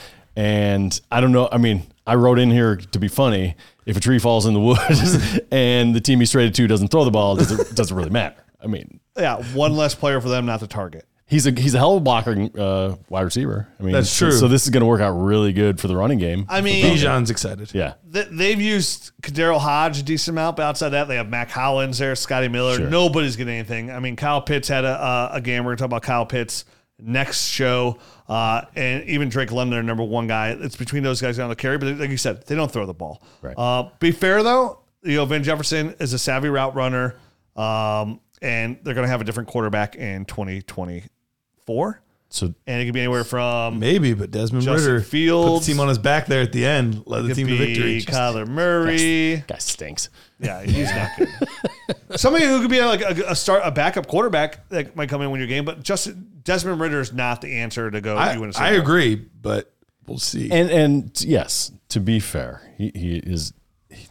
and 0.42 1.00
I 1.10 1.20
don't 1.20 1.32
know. 1.32 1.48
I 1.50 1.58
mean, 1.58 1.82
I 2.06 2.14
wrote 2.14 2.38
in 2.38 2.50
here 2.50 2.76
to 2.76 2.98
be 3.00 3.08
funny. 3.08 3.56
If 3.86 3.96
a 3.96 4.00
tree 4.00 4.18
falls 4.20 4.46
in 4.46 4.54
the 4.54 4.60
woods 4.60 5.38
and 5.50 5.94
the 5.94 6.00
team 6.00 6.20
he's 6.20 6.30
traded 6.30 6.54
to 6.54 6.66
doesn't 6.68 6.88
throw 6.88 7.04
the 7.04 7.10
ball, 7.10 7.34
does 7.36 7.50
it 7.50 7.74
doesn't 7.74 7.96
really 7.96 8.10
matter. 8.10 8.36
I 8.62 8.66
mean, 8.68 9.00
Yeah, 9.16 9.42
one 9.54 9.74
less 9.76 9.94
player 9.94 10.20
for 10.20 10.28
them 10.28 10.46
not 10.46 10.60
to 10.60 10.66
target. 10.66 11.06
he's 11.26 11.46
a 11.46 11.50
he's 11.52 11.74
a 11.74 11.78
hell 11.78 11.92
of 11.94 11.98
a 11.98 12.00
blocking 12.00 12.56
uh, 12.58 12.96
wide 13.08 13.22
receiver. 13.22 13.66
I 13.80 13.82
mean, 13.82 13.92
That's 13.92 14.10
so- 14.10 14.26
true. 14.30 14.38
So, 14.38 14.46
this 14.48 14.64
is 14.64 14.70
going 14.70 14.80
to 14.82 14.86
work 14.86 15.00
out 15.00 15.10
really 15.12 15.52
good 15.52 15.80
for 15.80 15.88
the 15.88 15.96
running 15.96 16.18
game. 16.18 16.46
I 16.48 16.60
mean, 16.60 16.84
Bijan's 16.84 17.30
excited. 17.30 17.72
yeah, 17.74 17.94
th- 18.12 18.28
they've 18.30 18.60
used 18.60 19.10
KhaDarel 19.22 19.58
Hodge 19.58 19.98
a 20.00 20.02
decent 20.02 20.34
amount, 20.34 20.56
but 20.56 20.62
outside 20.64 20.90
that, 20.90 21.08
they 21.08 21.16
have 21.16 21.28
Mack 21.28 21.50
Hollins 21.50 21.98
there, 21.98 22.14
Scotty 22.14 22.48
Miller. 22.48 22.76
Sure. 22.76 22.90
Nobody's 22.90 23.34
getting 23.36 23.54
anything. 23.54 23.90
I 23.90 23.98
mean, 24.00 24.14
Kyle 24.16 24.40
Pitts 24.42 24.68
had 24.68 24.84
a, 24.84 25.02
a, 25.02 25.30
a 25.34 25.40
game. 25.40 25.64
We're 25.64 25.70
going 25.70 25.78
to 25.78 25.82
talk 25.82 25.88
about 25.88 26.02
Kyle 26.02 26.26
Pitts 26.26 26.64
next 27.00 27.46
show. 27.46 27.98
Uh, 28.28 28.62
and 28.76 29.04
even 29.04 29.28
Drake 29.30 29.50
London, 29.52 29.70
their 29.76 29.82
number 29.82 30.04
one 30.04 30.26
guy. 30.26 30.50
It's 30.50 30.76
between 30.76 31.02
those 31.02 31.20
guys 31.22 31.38
on 31.38 31.48
the 31.48 31.56
carry, 31.56 31.78
but 31.78 31.96
like 31.96 32.10
you 32.10 32.18
said, 32.18 32.46
they 32.46 32.54
don't 32.54 32.70
throw 32.70 32.84
the 32.84 32.92
ball. 32.94 33.22
Right. 33.40 33.54
Uh, 33.56 33.88
be 34.00 34.10
fair, 34.10 34.42
though, 34.42 34.80
you 35.02 35.16
know, 35.16 35.24
Van 35.24 35.42
Jefferson 35.42 35.94
is 35.98 36.12
a 36.12 36.18
savvy 36.18 36.48
route 36.48 36.74
runner, 36.74 37.16
um, 37.56 38.20
and 38.42 38.78
they're 38.82 38.94
going 38.94 39.06
to 39.06 39.10
have 39.10 39.20
a 39.22 39.24
different 39.24 39.48
quarterback 39.48 39.96
in 39.96 40.26
2024. 40.26 42.02
so 42.28 42.54
And 42.66 42.82
it 42.82 42.84
could 42.84 42.94
be 42.94 43.00
anywhere 43.00 43.24
from 43.24 43.78
Maybe, 43.78 44.12
but 44.12 44.30
Desmond 44.30 44.64
Justin 44.64 44.84
Ritter 44.92 45.00
put 45.00 45.08
Fields. 45.10 45.66
the 45.66 45.72
team 45.72 45.80
on 45.80 45.88
his 45.88 45.98
back 45.98 46.26
there 46.26 46.42
at 46.42 46.52
the 46.52 46.66
end, 46.66 47.02
led 47.06 47.24
the 47.24 47.34
team 47.34 47.46
to 47.46 47.56
victory. 47.56 48.02
Kyler 48.02 48.46
Murray. 48.46 49.42
guy 49.46 49.58
stinks. 49.58 50.10
Yeah, 50.38 50.62
he's 50.62 50.90
not 50.90 51.10
good. 51.16 51.28
Somebody 52.16 52.44
who 52.44 52.60
could 52.60 52.70
be 52.70 52.80
like 52.80 53.00
a, 53.00 53.24
a 53.28 53.36
start, 53.36 53.62
a 53.64 53.70
backup 53.70 54.06
quarterback 54.06 54.68
that 54.68 54.94
might 54.96 55.08
come 55.08 55.22
in 55.22 55.30
when 55.30 55.40
your 55.40 55.48
game, 55.48 55.64
but 55.64 55.82
just 55.82 56.10
Desmond 56.44 56.80
Ridder 56.80 57.00
is 57.00 57.12
not 57.12 57.40
the 57.40 57.58
answer 57.58 57.90
to 57.90 58.00
go. 58.00 58.16
I, 58.16 58.34
you 58.34 58.40
win 58.40 58.50
a 58.50 58.52
Super 58.52 58.64
I 58.64 58.70
agree, 58.72 59.14
but 59.14 59.72
we'll 60.06 60.18
see. 60.18 60.50
And 60.50 60.70
and 60.70 61.24
yes, 61.24 61.72
to 61.90 62.00
be 62.00 62.20
fair, 62.20 62.62
he, 62.76 62.90
he 62.94 63.16
is 63.18 63.52
he, 63.90 64.06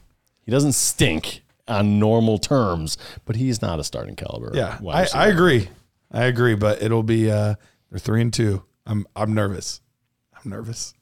he 0.46 0.52
doesn't 0.52 0.74
stink 0.74 1.42
on 1.68 2.00
normal 2.00 2.38
terms, 2.38 2.98
but 3.26 3.36
he's 3.36 3.62
not 3.62 3.80
a 3.80 3.84
starting 3.84 4.16
caliber. 4.16 4.52
yeah, 4.54 4.80
wide 4.82 5.10
I. 5.14 5.26
I 5.26 5.28
agree. 5.28 5.70
I 6.12 6.26
agree, 6.26 6.56
but 6.56 6.82
it'll 6.82 7.04
be 7.04 7.30
uh 7.30 7.56
they're 7.90 8.00
three 8.00 8.22
and 8.22 8.34
two. 8.34 8.64
I'm 8.86 9.06
I'm 9.16 9.34
nervous. 9.34 9.82
I'm 10.34 10.50
nervous. 10.50 10.94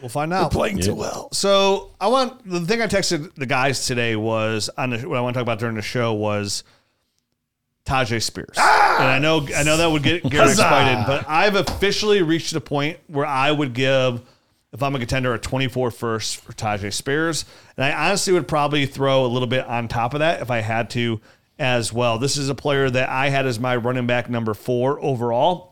We'll 0.00 0.08
find 0.08 0.32
out. 0.32 0.52
Playing 0.52 0.78
too 0.78 0.94
well. 0.94 1.28
So 1.32 1.94
I 2.00 2.08
want 2.08 2.48
the 2.48 2.60
thing 2.60 2.80
I 2.80 2.86
texted 2.86 3.34
the 3.34 3.46
guys 3.46 3.86
today 3.86 4.16
was 4.16 4.70
on 4.76 4.90
the, 4.90 5.08
what 5.08 5.18
I 5.18 5.20
want 5.20 5.34
to 5.34 5.38
talk 5.38 5.42
about 5.42 5.58
during 5.58 5.76
the 5.76 5.82
show 5.82 6.12
was 6.12 6.64
Tyjae 7.86 8.22
Spears, 8.22 8.56
ah! 8.56 8.96
and 9.00 9.08
I 9.08 9.18
know 9.18 9.46
I 9.56 9.62
know 9.62 9.76
that 9.78 9.90
would 9.90 10.02
get 10.02 10.22
Garret 10.28 10.50
excited, 10.50 11.04
but 11.06 11.28
I've 11.28 11.56
officially 11.56 12.22
reached 12.22 12.52
the 12.52 12.60
point 12.60 12.98
where 13.06 13.26
I 13.26 13.50
would 13.50 13.72
give. 13.74 14.22
If 14.72 14.84
I'm 14.84 14.94
a 14.94 15.00
contender, 15.00 15.34
a 15.34 15.38
24 15.38 15.90
first 15.90 16.36
for 16.36 16.52
Tyjae 16.52 16.92
Spears. 16.92 17.44
And 17.76 17.84
I 17.84 18.06
honestly 18.06 18.32
would 18.32 18.46
probably 18.46 18.86
throw 18.86 19.24
a 19.24 19.26
little 19.26 19.48
bit 19.48 19.66
on 19.66 19.88
top 19.88 20.14
of 20.14 20.20
that 20.20 20.42
if 20.42 20.48
I 20.52 20.60
had 20.60 20.90
to 20.90 21.20
as 21.58 21.92
well. 21.92 22.18
This 22.18 22.36
is 22.36 22.48
a 22.48 22.54
player 22.54 22.88
that 22.88 23.08
I 23.08 23.30
had 23.30 23.46
as 23.46 23.58
my 23.58 23.74
running 23.74 24.06
back 24.06 24.30
number 24.30 24.54
four 24.54 25.02
overall 25.02 25.70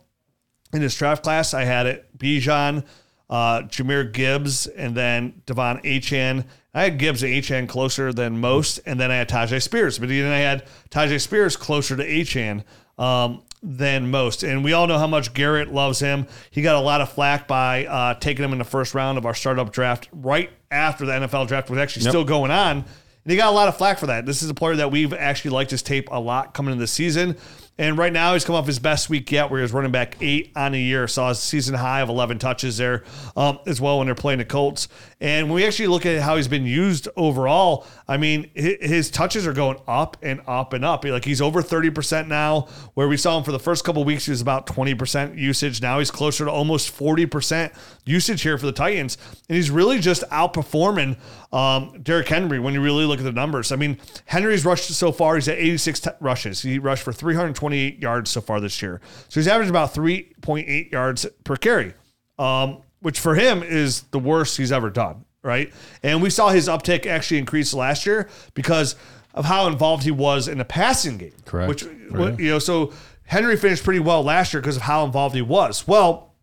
in 0.72 0.80
this 0.80 0.96
draft 0.96 1.22
class, 1.22 1.54
I 1.54 1.64
had 1.64 1.86
it 1.86 2.18
Bijan, 2.18 2.84
uh, 3.30 3.62
Jahmyr 3.62 4.12
Gibbs, 4.12 4.66
and 4.66 4.94
then 4.94 5.42
De'Von 5.46 5.82
Achane. 5.84 6.44
I 6.74 6.84
had 6.84 6.98
Gibbs 6.98 7.22
and 7.22 7.32
Achane 7.32 7.68
closer 7.68 8.12
than 8.12 8.40
most, 8.40 8.80
and 8.86 9.00
then 9.00 9.10
I 9.10 9.16
had 9.16 9.28
Tyjae 9.28 9.62
Spears. 9.62 9.98
But 9.98 10.08
then 10.08 10.30
I 10.30 10.38
had 10.38 10.64
Tyjae 10.90 11.20
Spears 11.20 11.56
closer 11.56 11.96
to 11.96 12.04
Achane 12.06 12.64
um, 12.98 13.42
than 13.62 14.10
most. 14.10 14.42
And 14.42 14.62
we 14.62 14.72
all 14.72 14.86
know 14.86 14.98
how 14.98 15.06
much 15.06 15.34
Garret 15.34 15.72
loves 15.72 16.00
him. 16.00 16.26
He 16.50 16.62
got 16.62 16.76
a 16.76 16.80
lot 16.80 17.00
of 17.00 17.10
flack 17.10 17.48
by 17.48 17.86
uh, 17.86 18.14
taking 18.14 18.44
him 18.44 18.52
in 18.52 18.58
the 18.58 18.64
first 18.64 18.94
round 18.94 19.18
of 19.18 19.26
our 19.26 19.34
startup 19.34 19.72
draft 19.72 20.08
right 20.12 20.50
after 20.70 21.06
the 21.06 21.12
NFL 21.12 21.48
draft 21.48 21.70
was 21.70 21.78
actually 21.78 22.02
still 22.02 22.24
going 22.24 22.50
on. 22.50 22.76
And 22.78 23.32
he 23.32 23.36
got 23.36 23.48
a 23.50 23.54
lot 23.54 23.68
of 23.68 23.76
flack 23.76 23.98
for 23.98 24.06
that. 24.06 24.24
This 24.24 24.42
is 24.42 24.48
a 24.48 24.54
player 24.54 24.76
that 24.76 24.90
we've 24.90 25.12
actually 25.12 25.50
liked 25.50 25.70
his 25.70 25.82
tape 25.82 26.08
a 26.10 26.20
lot 26.20 26.54
coming 26.54 26.72
into 26.72 26.80
the 26.80 26.86
season. 26.86 27.36
And 27.80 27.96
right 27.96 28.12
now, 28.12 28.32
he's 28.32 28.44
come 28.44 28.56
off 28.56 28.66
his 28.66 28.80
best 28.80 29.08
week 29.08 29.30
yet, 29.30 29.50
where 29.50 29.60
he 29.60 29.62
was 29.62 29.72
running 29.72 29.92
back 29.92 30.16
eight 30.20 30.50
on 30.56 30.74
a 30.74 30.78
year. 30.78 31.06
Saw 31.06 31.30
a 31.30 31.34
season 31.34 31.76
high 31.76 32.00
of 32.00 32.08
11 32.08 32.40
touches 32.40 32.76
there 32.76 33.04
um, 33.36 33.60
as 33.66 33.80
well 33.80 33.98
when 33.98 34.06
they're 34.06 34.16
playing 34.16 34.40
the 34.40 34.44
Colts. 34.44 34.88
And 35.20 35.48
when 35.48 35.56
we 35.56 35.66
actually 35.66 35.88
look 35.88 36.06
at 36.06 36.22
how 36.22 36.36
he's 36.36 36.46
been 36.46 36.64
used 36.64 37.08
overall, 37.16 37.86
I 38.06 38.16
mean, 38.18 38.50
his 38.54 39.10
touches 39.10 39.48
are 39.48 39.52
going 39.52 39.78
up 39.88 40.16
and 40.22 40.40
up 40.46 40.72
and 40.72 40.84
up. 40.84 41.04
Like 41.04 41.24
he's 41.24 41.40
over 41.40 41.60
30% 41.60 42.28
now, 42.28 42.68
where 42.94 43.08
we 43.08 43.16
saw 43.16 43.36
him 43.36 43.42
for 43.42 43.50
the 43.50 43.58
first 43.58 43.84
couple 43.84 44.04
weeks, 44.04 44.26
he 44.26 44.30
was 44.30 44.40
about 44.40 44.66
20% 44.66 45.36
usage. 45.36 45.82
Now 45.82 45.98
he's 45.98 46.12
closer 46.12 46.44
to 46.44 46.50
almost 46.50 46.96
40% 46.96 47.74
usage 48.04 48.42
here 48.42 48.56
for 48.58 48.66
the 48.66 48.72
Titans. 48.72 49.18
And 49.48 49.56
he's 49.56 49.70
really 49.70 49.98
just 49.98 50.22
outperforming 50.30 51.16
um, 51.52 52.00
Derrick 52.02 52.28
Henry 52.28 52.60
when 52.60 52.74
you 52.74 52.80
really 52.80 53.04
look 53.04 53.18
at 53.18 53.24
the 53.24 53.32
numbers. 53.32 53.72
I 53.72 53.76
mean, 53.76 53.98
Henry's 54.26 54.64
rushed 54.64 54.88
so 54.90 55.10
far, 55.10 55.34
he's 55.34 55.48
at 55.48 55.58
86 55.58 56.00
t- 56.00 56.10
rushes. 56.20 56.62
He 56.62 56.78
rushed 56.78 57.02
for 57.02 57.12
328 57.12 58.00
yards 58.00 58.30
so 58.30 58.40
far 58.40 58.60
this 58.60 58.80
year. 58.80 59.00
So 59.28 59.40
he's 59.40 59.48
averaged 59.48 59.70
about 59.70 59.94
3.8 59.94 60.92
yards 60.92 61.26
per 61.42 61.56
carry, 61.56 61.94
um, 62.38 62.82
which 63.00 63.18
for 63.18 63.34
him 63.34 63.62
is 63.62 64.02
the 64.10 64.18
worst 64.18 64.56
he's 64.56 64.72
ever 64.72 64.90
done, 64.90 65.24
right? 65.42 65.72
And 66.02 66.22
we 66.22 66.30
saw 66.30 66.48
his 66.50 66.68
uptick 66.68 67.06
actually 67.06 67.38
increase 67.38 67.74
last 67.74 68.06
year 68.06 68.28
because 68.54 68.96
of 69.34 69.44
how 69.44 69.66
involved 69.66 70.02
he 70.02 70.10
was 70.10 70.48
in 70.48 70.58
the 70.58 70.64
passing 70.64 71.18
game. 71.18 71.32
Correct. 71.44 71.68
Which, 71.68 71.84
oh, 71.84 72.36
you 72.38 72.50
know, 72.50 72.58
so 72.58 72.92
Henry 73.24 73.56
finished 73.56 73.84
pretty 73.84 74.00
well 74.00 74.22
last 74.22 74.52
year 74.52 74.60
because 74.60 74.76
of 74.76 74.82
how 74.82 75.04
involved 75.04 75.34
he 75.34 75.42
was. 75.42 75.86
Well, 75.86 76.34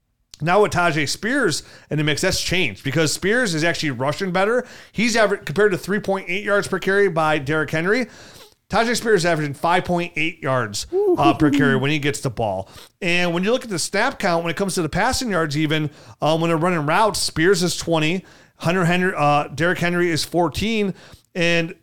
now 0.41 0.61
with 0.61 0.71
Tyjae 0.71 1.07
Spears 1.07 1.63
in 1.89 1.97
the 1.97 2.03
mix, 2.03 2.21
that's 2.21 2.41
changed 2.41 2.83
because 2.83 3.13
Spears 3.13 3.53
is 3.53 3.63
actually 3.63 3.91
rushing 3.91 4.31
better. 4.31 4.65
He's 4.91 5.15
average 5.15 5.45
compared 5.45 5.71
to 5.71 5.77
3.8 5.77 6.43
yards 6.43 6.67
per 6.67 6.79
carry 6.79 7.09
by 7.09 7.37
Derrick 7.39 7.71
Henry. 7.71 8.07
Tyjae 8.69 8.97
Spears 8.97 9.21
is 9.21 9.25
averaging 9.25 9.53
5.8 9.53 10.41
yards 10.41 10.87
uh, 11.17 11.33
per 11.35 11.51
carry 11.51 11.75
when 11.75 11.91
he 11.91 11.99
gets 11.99 12.21
the 12.21 12.29
ball. 12.29 12.69
And 13.01 13.33
when 13.33 13.43
you 13.43 13.51
look 13.51 13.63
at 13.63 13.69
the 13.69 13.79
snap 13.79 14.17
count, 14.19 14.43
when 14.43 14.51
it 14.51 14.57
comes 14.57 14.75
to 14.75 14.81
the 14.81 14.89
passing 14.89 15.29
yards, 15.29 15.55
even 15.57 15.91
um, 16.21 16.41
when 16.41 16.49
they're 16.49 16.57
running 16.57 16.85
routes, 16.85 17.19
Spears 17.19 17.61
is 17.61 17.77
20, 17.77 18.25
Hunter 18.57 18.85
Henry, 18.85 19.13
uh, 19.15 19.47
Derrick 19.49 19.79
Henry 19.79 20.09
is 20.09 20.25
14. 20.25 20.93
And 21.35 21.75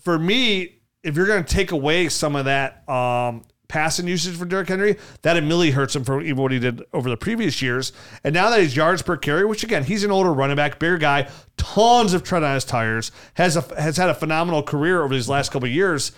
for 0.00 0.18
me, 0.18 0.80
if 1.02 1.16
you're 1.16 1.26
going 1.26 1.44
to 1.44 1.52
take 1.54 1.72
away 1.72 2.08
some 2.08 2.36
of 2.36 2.46
that 2.46 2.88
um, 2.88 3.42
passing 3.70 4.08
usage 4.08 4.36
for 4.36 4.44
Derrick 4.44 4.68
Henry, 4.68 4.96
that 5.22 5.36
immediately 5.36 5.70
hurts 5.70 5.94
him 5.94 6.02
for 6.02 6.20
even 6.20 6.42
what 6.42 6.50
he 6.50 6.58
did 6.58 6.82
over 6.92 7.08
the 7.08 7.16
previous 7.16 7.62
years. 7.62 7.92
And 8.24 8.34
now 8.34 8.50
that 8.50 8.60
he's 8.60 8.76
yards 8.76 9.00
per 9.00 9.16
carry, 9.16 9.46
which 9.46 9.62
again, 9.62 9.84
he's 9.84 10.02
an 10.02 10.10
older 10.10 10.32
running 10.32 10.56
back, 10.56 10.78
bigger 10.80 10.98
guy, 10.98 11.30
tons 11.56 12.12
of 12.12 12.24
tread 12.24 12.42
on 12.42 12.54
his 12.54 12.64
tires, 12.64 13.12
has 13.34 13.56
a, 13.56 13.62
has 13.80 13.96
had 13.96 14.10
a 14.10 14.14
phenomenal 14.14 14.62
career 14.62 15.02
over 15.02 15.14
these 15.14 15.28
last 15.28 15.52
couple 15.52 15.68
of 15.68 15.72
years. 15.72 16.10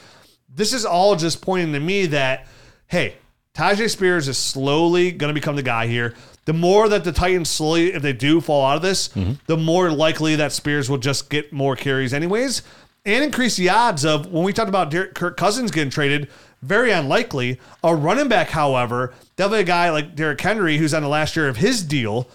This 0.48 0.72
is 0.72 0.84
all 0.86 1.14
just 1.14 1.42
pointing 1.42 1.74
to 1.74 1.80
me 1.80 2.06
that, 2.06 2.46
hey, 2.86 3.16
Tyjae 3.54 3.90
Spears 3.90 4.28
is 4.28 4.38
slowly 4.38 5.12
going 5.12 5.28
to 5.28 5.38
become 5.38 5.56
the 5.56 5.62
guy 5.62 5.86
here. 5.86 6.14
The 6.46 6.54
more 6.54 6.88
that 6.88 7.04
the 7.04 7.12
Titans 7.12 7.50
slowly, 7.50 7.92
if 7.92 8.02
they 8.02 8.14
do 8.14 8.40
fall 8.40 8.64
out 8.64 8.76
of 8.76 8.82
this, 8.82 9.08
mm-hmm. 9.10 9.34
the 9.46 9.58
more 9.58 9.90
likely 9.90 10.36
that 10.36 10.52
Spears 10.52 10.88
will 10.88 10.98
just 10.98 11.28
get 11.28 11.52
more 11.52 11.76
carries 11.76 12.14
anyways 12.14 12.62
and 13.04 13.24
increase 13.24 13.56
the 13.56 13.68
odds 13.68 14.04
of 14.04 14.26
when 14.32 14.44
we 14.44 14.52
talked 14.52 14.68
about 14.68 14.90
Derek, 14.90 15.14
Kirk 15.14 15.36
Cousins 15.36 15.70
getting 15.70 15.90
traded, 15.90 16.28
very 16.62 16.90
unlikely. 16.92 17.60
A 17.84 17.94
running 17.94 18.28
back, 18.28 18.50
however, 18.50 19.12
definitely 19.36 19.60
a 19.60 19.64
guy 19.64 19.90
like 19.90 20.14
Derrick 20.14 20.40
Henry, 20.40 20.78
who's 20.78 20.94
on 20.94 21.02
the 21.02 21.08
last 21.08 21.36
year 21.36 21.48
of 21.48 21.58
his 21.58 21.82
deal, 21.82 22.28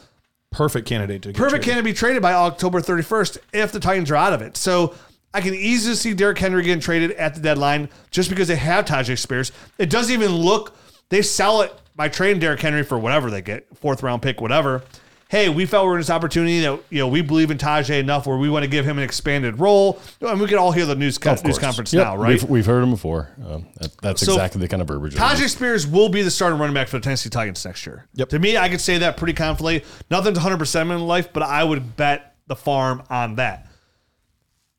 Perfect 0.51 0.87
candidate 0.87 1.21
to 1.23 1.29
get 1.29 1.35
perfect 1.37 1.63
traded. 1.63 1.65
candidate 1.65 1.83
to 1.83 1.93
be 1.93 1.97
traded 1.99 2.21
by 2.21 2.33
October 2.33 2.79
31st 2.79 3.37
if 3.53 3.71
the 3.71 3.79
Titans 3.79 4.09
are 4.09 4.15
out 4.15 4.31
of 4.33 4.41
it. 4.41 4.55
So 4.55 4.95
I 5.33 5.41
can 5.41 5.53
easily 5.53 5.95
see 5.95 6.13
Derrick 6.13 6.37
Henry 6.37 6.63
getting 6.63 6.79
traded 6.79 7.11
at 7.11 7.35
the 7.35 7.41
deadline 7.41 7.89
just 8.11 8.29
because 8.29 8.47
they 8.47 8.55
have 8.55 8.85
Tyjae 8.85 9.17
Spears. 9.17 9.51
It 9.77 9.89
doesn't 9.89 10.11
even 10.13 10.31
look, 10.31 10.75
they 11.09 11.21
sell 11.21 11.61
it 11.61 11.73
by 11.95 12.07
trading 12.07 12.39
Derrick 12.39 12.61
Henry 12.61 12.83
for 12.83 12.97
whatever 12.97 13.29
they 13.29 13.41
get, 13.41 13.67
fourth 13.77 14.01
round 14.03 14.21
pick, 14.21 14.39
whatever. 14.39 14.83
Hey, 15.29 15.49
we 15.49 15.65
felt 15.65 15.85
we 15.85 15.89
we're 15.89 15.95
in 15.95 15.99
this 15.99 16.09
opportunity 16.09 16.61
that 16.61 16.79
you 16.89 16.99
know 16.99 17.07
we 17.07 17.21
believe 17.21 17.51
in 17.51 17.57
Tyjae 17.57 17.99
enough 17.99 18.25
where 18.25 18.37
we 18.37 18.49
want 18.49 18.63
to 18.63 18.69
give 18.69 18.85
him 18.85 18.97
an 18.97 19.03
expanded 19.03 19.59
role, 19.59 19.99
and 20.21 20.39
we 20.39 20.47
can 20.47 20.57
all 20.57 20.71
hear 20.71 20.85
the 20.85 20.95
news 20.95 21.17
co- 21.17 21.35
news 21.43 21.59
conference 21.59 21.93
Yep, 21.93 22.03
now, 22.03 22.15
right? 22.15 22.41
We've, 22.41 22.49
we've 22.49 22.65
heard 22.65 22.81
him 22.81 22.91
before. 22.91 23.29
Um, 23.45 23.67
that, 23.79 23.91
that's 24.01 24.25
So, 24.25 24.33
exactly 24.33 24.61
the 24.61 24.69
kind 24.69 24.81
of 24.81 24.87
verbiage. 24.87 25.15
Tyjae 25.15 25.49
Spears 25.49 25.85
will 25.85 26.07
be 26.07 26.21
the 26.21 26.31
starting 26.31 26.59
running 26.59 26.73
back 26.73 26.87
for 26.87 26.97
the 26.97 27.03
Tennessee 27.03 27.29
Titans 27.29 27.65
next 27.65 27.85
year. 27.85 28.07
Yep. 28.13 28.29
To 28.29 28.39
me, 28.39 28.57
I 28.57 28.69
could 28.69 28.79
say 28.81 28.99
that 28.99 29.17
pretty 29.17 29.33
confidently. 29.33 29.83
Nothing's 30.09 30.39
100% 30.39 30.81
in 30.81 31.07
life, 31.07 31.33
but 31.33 31.43
I 31.43 31.63
would 31.63 31.97
bet 31.97 32.35
the 32.47 32.55
farm 32.55 33.03
on 33.09 33.35
that. 33.35 33.67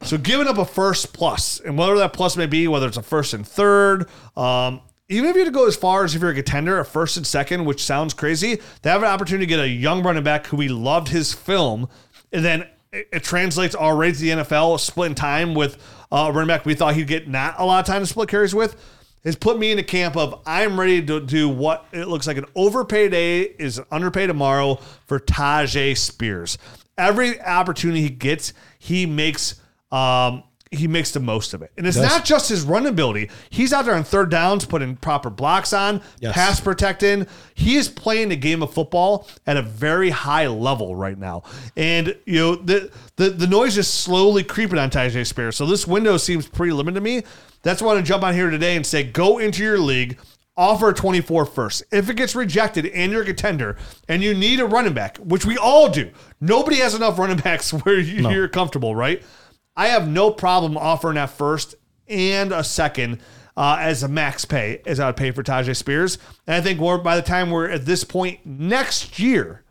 So 0.03 0.17
giving 0.17 0.47
up 0.47 0.59
a 0.59 0.65
first 0.65 1.13
plus, 1.13 1.61
and 1.61 1.77
whatever 1.77 1.99
that 1.99 2.13
plus 2.13 2.37
may 2.37 2.47
be, 2.47 2.69
whether 2.69 2.87
it's 2.87 2.97
a 2.97 3.03
first 3.03 3.35
and 3.35 3.47
third, 3.47 4.09
um, 4.37 4.81
even 5.09 5.31
if 5.31 5.37
you 5.37 5.41
had 5.41 5.47
to 5.47 5.59
go 5.59 5.67
as 5.67 5.77
far 5.77 6.05
as 6.05 6.15
if 6.15 6.21
you're 6.21 6.31
a 6.31 6.35
contender, 6.35 6.79
a 6.79 6.85
first 6.85 7.17
and 7.17 7.27
second, 7.27 7.65
which 7.65 7.83
sounds 7.83 8.13
crazy, 8.13 8.61
they 8.83 8.91
have 8.91 9.03
an 9.03 9.09
opportunity 9.09 9.47
to 9.47 9.49
get 9.49 9.61
a 9.61 9.69
young 9.69 10.03
running 10.03 10.23
back 10.23 10.47
who 10.47 10.57
we 10.57 10.69
loved 10.69 11.09
his 11.09 11.33
film, 11.33 11.89
and 12.33 12.45
then 12.45 12.67
it, 12.93 13.09
it 13.13 13.25
translates 13.25 13.75
already 13.75 14.13
to 14.13 14.19
the 14.19 14.29
NFL, 14.31 14.79
splitting 14.81 15.15
time 15.15 15.55
with 15.55 15.79
uh, 16.13 16.27
a 16.29 16.33
running 16.33 16.49
back 16.49 16.67
we 16.67 16.75
thought 16.75 16.95
he'd 16.95 17.07
get 17.07 17.29
not 17.29 17.55
a 17.59 17.65
lot 17.65 17.81
of 17.81 17.87
time 17.87 18.03
to 18.03 18.07
split 18.07 18.29
carries 18.29 18.55
with. 18.55 18.77
Has 19.25 19.35
put 19.35 19.59
me 19.59 19.71
in 19.73 19.77
the 19.77 19.83
camp 19.83 20.17
of 20.17 20.41
I'm 20.47 20.79
ready 20.79 21.05
to 21.05 21.21
do 21.21 21.49
what 21.49 21.87
it 21.93 22.07
looks 22.07 22.27
like 22.27 22.37
an 22.37 22.47
overpaid 22.55 23.11
day 23.11 23.43
is 23.43 23.79
an 23.79 23.85
underpaid 23.91 24.29
tomorrow 24.29 24.77
for 25.07 25.19
Tyjae 25.19 25.97
Spears. 25.97 26.57
Every 26.97 27.41
opportunity 27.41 28.03
he 28.03 28.11
gets, 28.11 28.53
he 28.79 29.07
makes 29.07 29.61
um, 29.91 30.45
he 30.71 30.87
makes 30.89 31.13
the 31.13 31.21
most 31.21 31.55
of 31.55 31.63
it. 31.63 31.73
And 31.77 31.87
it's 31.87 31.97
not 31.97 32.25
just 32.25 32.49
his 32.49 32.63
run 32.65 32.87
ability. 32.87 33.31
He's 33.51 33.73
out 33.73 33.85
there 33.87 33.95
on 33.95 34.05
third 34.05 34.31
downs, 34.31 34.65
putting 34.65 34.97
proper 34.97 35.31
blocks 35.31 35.73
on, 35.73 36.03
Yes. 36.21 36.35
pass 36.35 36.61
protecting. 36.61 37.27
He 37.55 37.77
is 37.77 37.89
playing 37.89 38.29
the 38.29 38.37
game 38.37 38.63
of 38.63 38.73
football 38.73 39.29
at 39.47 39.57
a 39.57 39.63
very 39.63 40.11
high 40.11 40.47
level 40.47 40.95
right 40.97 41.19
now. 41.19 41.43
And 41.77 42.17
you 42.27 42.39
know, 42.39 42.55
the 42.57 42.91
the, 43.17 43.31
the 43.31 43.47
noise 43.47 43.77
is 43.79 43.89
slowly 43.89 44.45
creeping 44.45 44.79
on 44.79 44.91
Tyjae 44.91 45.27
Spears. 45.27 45.57
So 45.57 45.67
this 45.67 45.87
window 45.87 46.17
seems 46.17 46.47
pretty 46.47 46.73
limited 46.73 46.97
to 46.97 47.01
me. 47.01 47.23
That's 47.63 47.83
why 47.83 47.91
I 47.91 47.95
want 47.95 48.07
to 48.07 48.09
jump 48.09 48.23
on 48.23 48.35
here 48.35 48.51
today 48.51 48.77
and 48.77 48.87
say 48.87 49.03
go 49.03 49.39
into 49.39 49.63
your 49.63 49.79
league. 49.79 50.19
Offer 50.57 50.89
a 50.89 50.93
24 50.93 51.47
first. 51.47 51.85
If 51.93 52.11
it 52.11 52.15
gets 52.17 52.35
rejected 52.35 52.87
and 52.87 53.13
you're 53.13 53.23
a 53.23 53.25
contender 53.25 53.77
and 54.09 54.25
you 54.25 54.35
need 54.35 54.59
a 54.59 54.67
running 54.67 54.93
back, 54.93 55.17
which 55.19 55.47
we 55.47 55.57
all 55.57 55.89
do, 55.89 56.11
nobody 56.41 56.79
has 56.79 56.95
enough 56.97 57.17
running 57.17 57.37
backs 57.45 57.73
where 57.73 58.01
you, 58.01 58.29
you're 58.29 58.49
comfortable, 58.49 58.93
right? 58.97 59.23
I 59.79 59.89
have 59.89 60.09
no 60.09 60.33
problem 60.33 60.77
offering 60.77 61.15
that 61.15 61.31
first 61.31 61.77
and 62.09 62.51
a 62.51 62.65
second 62.65 63.21
uh, 63.57 63.77
as 63.79 64.03
a 64.03 64.09
max 64.09 64.45
pay 64.45 64.83
as 64.85 64.99
I 64.99 65.07
would 65.07 65.17
pay 65.17 65.31
for 65.31 65.45
Tyjae 65.45 65.77
Spears. 65.77 66.19
And 66.49 66.57
I 66.57 66.61
think 66.61 66.81
by 67.05 67.15
the 67.15 67.23
time 67.23 67.51
we're 67.51 67.71
at 67.71 67.87
this 67.87 68.03
point 68.03 68.45
next 68.45 69.21
year, 69.21 69.63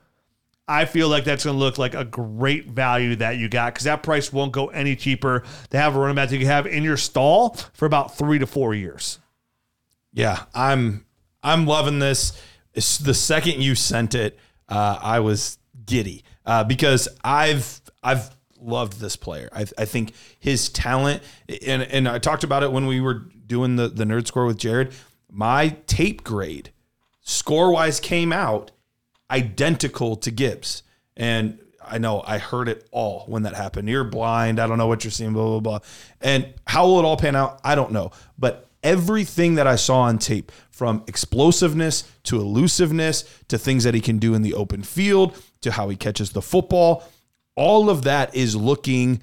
I 0.66 0.86
feel 0.86 1.10
like 1.10 1.26
that's 1.26 1.44
going 1.44 1.56
to 1.56 1.60
look 1.60 1.78
like 1.78 1.94
a 1.94 2.06
great 2.06 2.68
value 2.68 3.18
that 3.18 3.36
you 3.36 3.50
got 3.50 3.74
because 3.74 3.84
that 3.84 4.02
price 4.02 4.32
won't 4.32 4.54
go 4.54 4.68
any 4.68 4.96
cheaper 4.96 5.44
to 5.72 5.78
have 5.78 5.98
a 5.98 6.00
running 6.00 6.16
back 6.16 6.30
that 6.30 6.38
you 6.38 6.46
have 6.46 6.66
in 6.66 6.84
your 6.84 6.98
stall 6.98 7.58
for 7.74 7.86
about 7.86 8.18
three 8.18 8.40
to 8.40 8.48
four 8.48 8.74
years. 8.74 9.20
Yeah, 10.14 10.46
I'm 10.56 11.06
I'm 11.44 11.66
loving 11.66 12.00
this. 12.00 12.42
It's 12.74 12.98
the 12.98 13.14
second 13.14 13.62
you 13.62 13.76
sent 13.76 14.16
it, 14.16 14.40
uh, 14.70 15.00
I 15.02 15.20
was 15.20 15.58
giddy 15.86 16.24
uh, 16.46 16.64
because 16.64 17.10
I've 17.24 17.82
I've 18.04 18.37
loved 18.62 19.00
this 19.00 19.16
player. 19.16 19.50
I, 19.54 19.66
I 19.78 19.86
think 19.86 20.14
his 20.40 20.70
talent, 20.70 21.24
and 21.66 21.82
and 21.82 22.08
I 22.08 22.20
talked 22.20 22.44
about 22.44 22.64
it 22.64 22.72
when 22.72 22.86
we 22.86 23.02
were 23.02 23.26
doing 23.46 23.76
the 23.76 23.88
the 23.88 24.04
nerd 24.04 24.28
score 24.28 24.46
with 24.46 24.58
Jared. 24.58 24.94
My 25.32 25.70
tape 25.88 26.24
grade, 26.24 26.72
score 27.22 27.72
wise, 27.72 28.00
came 28.00 28.32
out 28.32 28.72
identical 29.30 30.16
to 30.18 30.32
Gibbs, 30.32 30.84
and 31.16 31.60
I 31.86 31.98
know 31.98 32.24
I 32.26 32.38
heard 32.38 32.70
it 32.70 32.88
all 32.92 33.26
when 33.28 33.44
that 33.44 33.56
happened. 33.56 33.90
You're 33.90 34.04
blind. 34.04 34.60
I 34.60 34.68
don't 34.68 34.78
know 34.78 34.88
what 34.88 35.04
you're 35.04 35.12
seeing. 35.12 35.34
Blah 35.34 35.60
blah 35.60 35.60
blah. 35.60 35.80
And 36.22 36.54
how 36.66 36.88
will 36.88 37.00
it 37.00 37.06
all 37.06 37.18
pan 37.18 37.36
out? 37.36 37.60
I 37.64 37.76
don't 37.76 37.92
know. 37.92 38.12
But 38.38 38.70
everything 38.84 39.56
that 39.56 39.68
I 39.68 39.76
saw 39.76 40.02
on 40.02 40.18
tape, 40.18 40.52
from 40.78 41.04
explosiveness 41.08 42.04
to 42.22 42.40
elusiveness 42.40 43.24
to 43.48 43.58
things 43.58 43.84
that 43.84 43.96
he 43.96 44.00
can 44.00 44.20
do 44.20 44.36
in 44.36 44.44
the 44.44 44.54
open 44.54 44.84
field 44.84 45.36
to 45.62 45.72
how 45.72 45.90
he 45.90 45.96
catches 45.96 46.34
the 46.34 46.42
football, 46.42 47.04
all 47.58 47.90
of 47.90 48.04
that 48.04 48.34
is 48.34 48.56
looking 48.56 49.20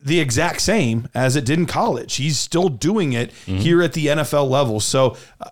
the 0.00 0.18
exact 0.18 0.60
same 0.60 1.08
as 1.14 1.36
it 1.36 1.44
did 1.44 1.58
in 1.58 1.66
college. 1.66 2.16
He's 2.16 2.38
still 2.38 2.68
doing 2.68 3.12
it 3.12 3.32
here 3.58 3.82
at 3.82 3.92
the 3.92 4.06
NFL 4.06 4.48
level. 4.48 4.80
So 4.80 5.16
uh, 5.40 5.50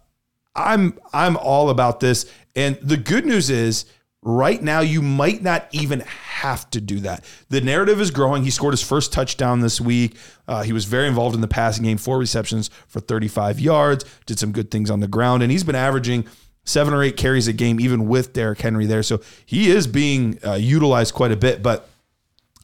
I'm 0.57 0.99
I'm 1.13 1.37
all 1.37 1.71
about 1.71 2.01
this. 2.01 2.31
And 2.57 2.79
the 2.81 2.97
good 2.97 3.27
news 3.27 3.51
is 3.51 3.85
right 4.23 4.61
now 4.63 4.81
you 4.81 5.03
might 5.03 5.43
not 5.43 5.69
even 5.73 6.01
have 6.01 6.69
to 6.71 6.81
do 6.81 7.01
that. 7.01 7.25
The 7.51 7.61
narrative 7.61 8.01
is 8.01 8.11
growing. 8.11 8.45
He 8.45 8.51
scored 8.51 8.73
his 8.73 8.83
first 8.83 9.13
touchdown 9.13 9.61
this 9.61 9.81
week. 9.81 10.17
Uh, 10.49 10.63
he 10.63 10.73
was 10.73 10.85
very 10.87 11.07
involved 11.07 11.35
in 11.35 11.43
the 11.43 11.49
passing 11.49 11.85
game, 11.85 11.99
four 11.99 12.19
receptions 12.19 12.71
for 12.89 13.01
35 13.01 13.61
yards, 13.61 14.05
did 14.25 14.39
some 14.39 14.53
good 14.53 14.71
things 14.71 14.91
on 14.91 15.01
the 15.01 15.09
ground, 15.09 15.43
and 15.43 15.53
he's 15.53 15.65
been 15.65 15.77
averaging 15.77 16.27
seven 16.65 16.95
or 16.95 17.03
eight 17.03 17.17
carries 17.17 17.47
a 17.47 17.53
game, 17.53 17.79
even 17.79 18.09
with 18.09 18.33
Derrick 18.33 18.61
Henry 18.61 18.87
there. 18.87 19.03
So 19.03 19.21
he 19.45 19.71
is 19.71 19.87
being 19.87 20.39
uh, 20.45 20.55
utilized 20.55 21.15
quite 21.15 21.31
a 21.31 21.37
bit. 21.37 21.63
But 21.63 21.89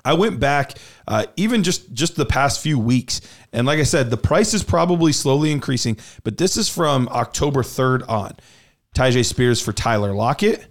I 0.05 0.15
went 0.15 0.41
back 0.41 0.75
uh, 1.07 1.27
even 1.37 1.63
just 1.63 1.93
just 1.93 2.17
the 2.17 2.27
past 2.27 2.61
few 2.61 2.79
weeks, 2.79 3.21
and 3.53 3.67
like 3.67 3.79
I 3.79 3.85
said, 3.85 4.11
the 4.11 4.17
price 4.17 4.55
is 4.55 4.63
probably 4.63 5.13
slowly 5.13 5.53
increasing. 5.53 5.97
But 6.25 6.39
this 6.39 6.57
is 6.57 6.69
from 6.69 7.09
October 7.09 7.63
third 7.63 8.03
on. 8.05 8.37
Tyjae 8.95 9.25
Spears 9.25 9.61
for 9.61 9.73
Tyler 9.73 10.13
Lockett. 10.13 10.67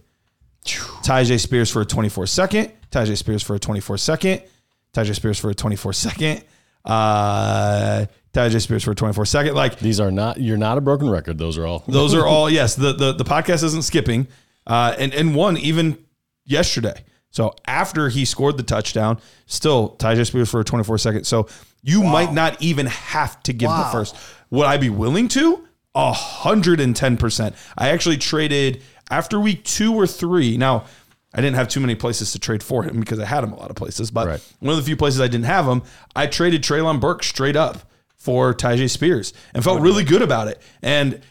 Tyjae 0.64 1.40
Spears 1.40 1.72
for 1.72 1.82
a 1.82 1.86
24 1.86 2.28
second. 2.28 2.72
Tyjae 2.92 3.18
Spears 3.18 3.42
for 3.42 3.56
a 3.56 3.60
24 3.60 3.98
second. 3.98 4.44
Tyjae 4.94 5.16
Spears 5.16 5.40
for 5.40 5.50
a 5.50 5.56
24 5.56 5.94
second. 5.94 6.44
Uh, 6.86 8.06
Tyjae 8.34 8.62
Spears 8.62 8.84
for 8.84 8.92
a 8.92 8.96
24 8.96 9.26
second. 9.26 9.56
Like 9.56 9.80
These 9.80 10.00
are 10.00 10.12
not. 10.12 10.40
You're 10.40 10.58
not 10.58 10.78
a 10.78 10.82
broken 10.82 11.10
record. 11.10 11.38
Those 11.38 11.58
are 11.58 11.66
all. 11.66 11.84
those 11.88 12.14
are 12.14 12.26
all 12.26 12.50
yes. 12.50 12.76
The 12.76 12.94
the, 12.94 13.14
the 13.14 13.26
podcast 13.26 13.64
isn't 13.64 13.84
skipping, 13.84 14.28
uh, 14.68 14.96
and 14.98 15.14
and 15.14 15.36
one 15.36 15.58
even 15.58 15.98
yesterday. 16.46 17.04
So 17.32 17.54
after 17.66 18.10
he 18.10 18.26
scored 18.26 18.58
the 18.58 18.64
touchdown, 18.64 19.20
still 19.46 19.96
Tyjae 19.98 20.26
Spears 20.28 20.50
for 20.52 20.60
a 20.60 20.64
24 20.64 20.98
second. 20.98 21.24
So 21.26 21.48
you 21.82 22.04
might 22.04 22.34
not 22.34 22.62
even 22.62 22.86
have 22.88 23.42
to 23.44 23.54
give 23.54 23.70
the 23.70 23.86
first. 23.92 24.16
Would 24.52 24.68
I 24.68 24.78
be 24.78 24.90
willing 24.90 25.28
to? 25.30 25.68
A 25.96 26.12
hundred 26.14 26.80
and 26.80 26.96
ten 26.96 27.18
percent. 27.18 27.56
I 27.78 27.90
actually 27.90 28.18
traded 28.18 28.82
after 29.10 29.40
week 29.40 29.64
two 29.66 29.94
or 29.94 30.08
three. 30.08 30.56
Now 30.58 30.86
I 31.34 31.42
didn't 31.42 31.56
have 31.56 31.68
too 31.70 31.80
many 31.80 31.96
places 31.96 32.32
to 32.34 32.40
trade 32.40 32.62
for 32.64 32.84
him 32.84 33.00
because 33.00 33.20
I 33.20 33.26
had 33.26 33.44
him 33.44 33.52
a 33.54 33.58
lot 33.58 33.70
of 33.70 33.76
places. 33.76 34.12
But 34.12 34.28
Right. 34.28 34.42
one 34.60 34.72
of 34.72 34.78
the 34.78 34.86
few 34.86 34.96
places 34.98 35.20
I 35.20 35.28
didn't 35.28 35.46
have 35.46 35.66
him, 35.66 35.82
I 36.16 36.28
traded 36.28 36.62
Treylon 36.64 37.00
Burke 37.02 37.24
straight 37.24 37.56
up 37.56 37.90
for 38.16 38.54
Tyjae 38.54 38.90
Spears 38.90 39.34
and 39.54 39.64
felt 39.64 39.82
really 39.82 40.04
good 40.04 40.22
about 40.22 40.48
it. 40.48 40.62
And 40.82 41.22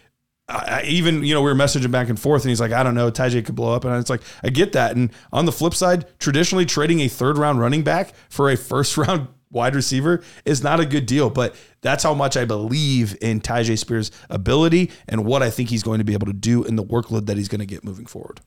I, 0.51 0.83
even, 0.87 1.23
you 1.25 1.35
know, 1.35 1.43
we 1.43 1.51
were 1.51 1.57
messaging 1.57 1.91
back 1.91 2.09
and 2.09 2.19
forth, 2.19 2.43
and 2.43 2.49
he's 2.49 2.61
like, 2.61 2.73
I 2.73 2.83
don't 2.83 2.95
know, 2.95 3.11
Tyjae 3.11 3.45
could 3.45 3.55
blow 3.55 3.75
up. 3.75 3.85
And 3.85 3.95
it's 3.97 4.11
like, 4.11 4.23
I 4.43 4.51
get 4.51 4.73
that. 4.73 4.97
And 4.97 5.11
on 5.33 5.47
the 5.47 5.53
flip 5.53 5.75
side, 5.75 6.07
traditionally 6.19 6.67
trading 6.67 7.01
a 7.01 7.09
third 7.09 7.39
round 7.39 7.61
running 7.61 7.83
back 7.83 8.15
for 8.29 8.51
a 8.51 8.57
first 8.57 8.97
round 8.97 9.29
wide 9.51 9.75
receiver 9.75 10.23
is 10.45 10.63
not 10.63 10.81
a 10.81 10.87
good 10.87 11.07
deal. 11.07 11.31
But 11.31 11.55
that's 11.81 12.03
how 12.03 12.15
much 12.15 12.37
I 12.37 12.45
believe 12.45 13.17
in 13.21 13.41
Tyjae 13.41 13.79
Spears' 13.79 14.11
ability 14.29 14.91
and 15.09 15.25
what 15.25 15.43
I 15.43 15.51
think 15.51 15.69
he's 15.69 15.83
going 15.83 15.99
to 15.99 16.05
be 16.05 16.13
able 16.13 16.27
to 16.27 16.33
do 16.33 16.65
in 16.65 16.77
the 16.77 16.85
workload 16.85 17.27
that 17.27 17.37
he's 17.37 17.49
going 17.49 17.61
to 17.61 17.67
get 17.67 17.85
moving 17.85 18.07
forward. 18.07 18.41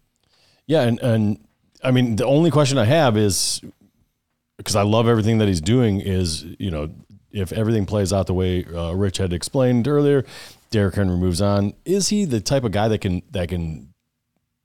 Yeah, 0.66 0.84
and 0.84 1.00
and 1.00 1.46
I 1.84 1.92
mean 1.92 2.16
the 2.16 2.26
only 2.26 2.52
question 2.52 2.78
I 2.78 2.86
have 2.86 3.18
is 3.18 3.62
because 4.58 4.76
I 4.76 4.84
love 4.84 5.08
everything 5.08 5.40
that 5.40 5.48
he's 5.48 5.62
doing 5.62 6.00
is 6.00 6.46
you 6.58 6.72
know 6.72 6.90
if 7.32 7.52
everything 7.52 7.86
plays 7.86 8.14
out 8.14 8.28
the 8.28 8.34
way 8.34 8.64
uh, 8.64 8.94
Rich 8.94 9.18
had 9.18 9.34
explained 9.34 9.88
earlier, 9.88 10.24
Derrick 10.74 10.96
Henry 10.96 11.18
moves 11.18 11.40
on. 11.40 11.74
Is 11.86 12.10
he 12.10 12.26
the 12.26 12.42
type 12.42 12.64
of 12.64 12.72
guy 12.72 12.88
that 12.88 13.00
can 13.00 13.22
that 13.30 13.50
can 13.50 13.94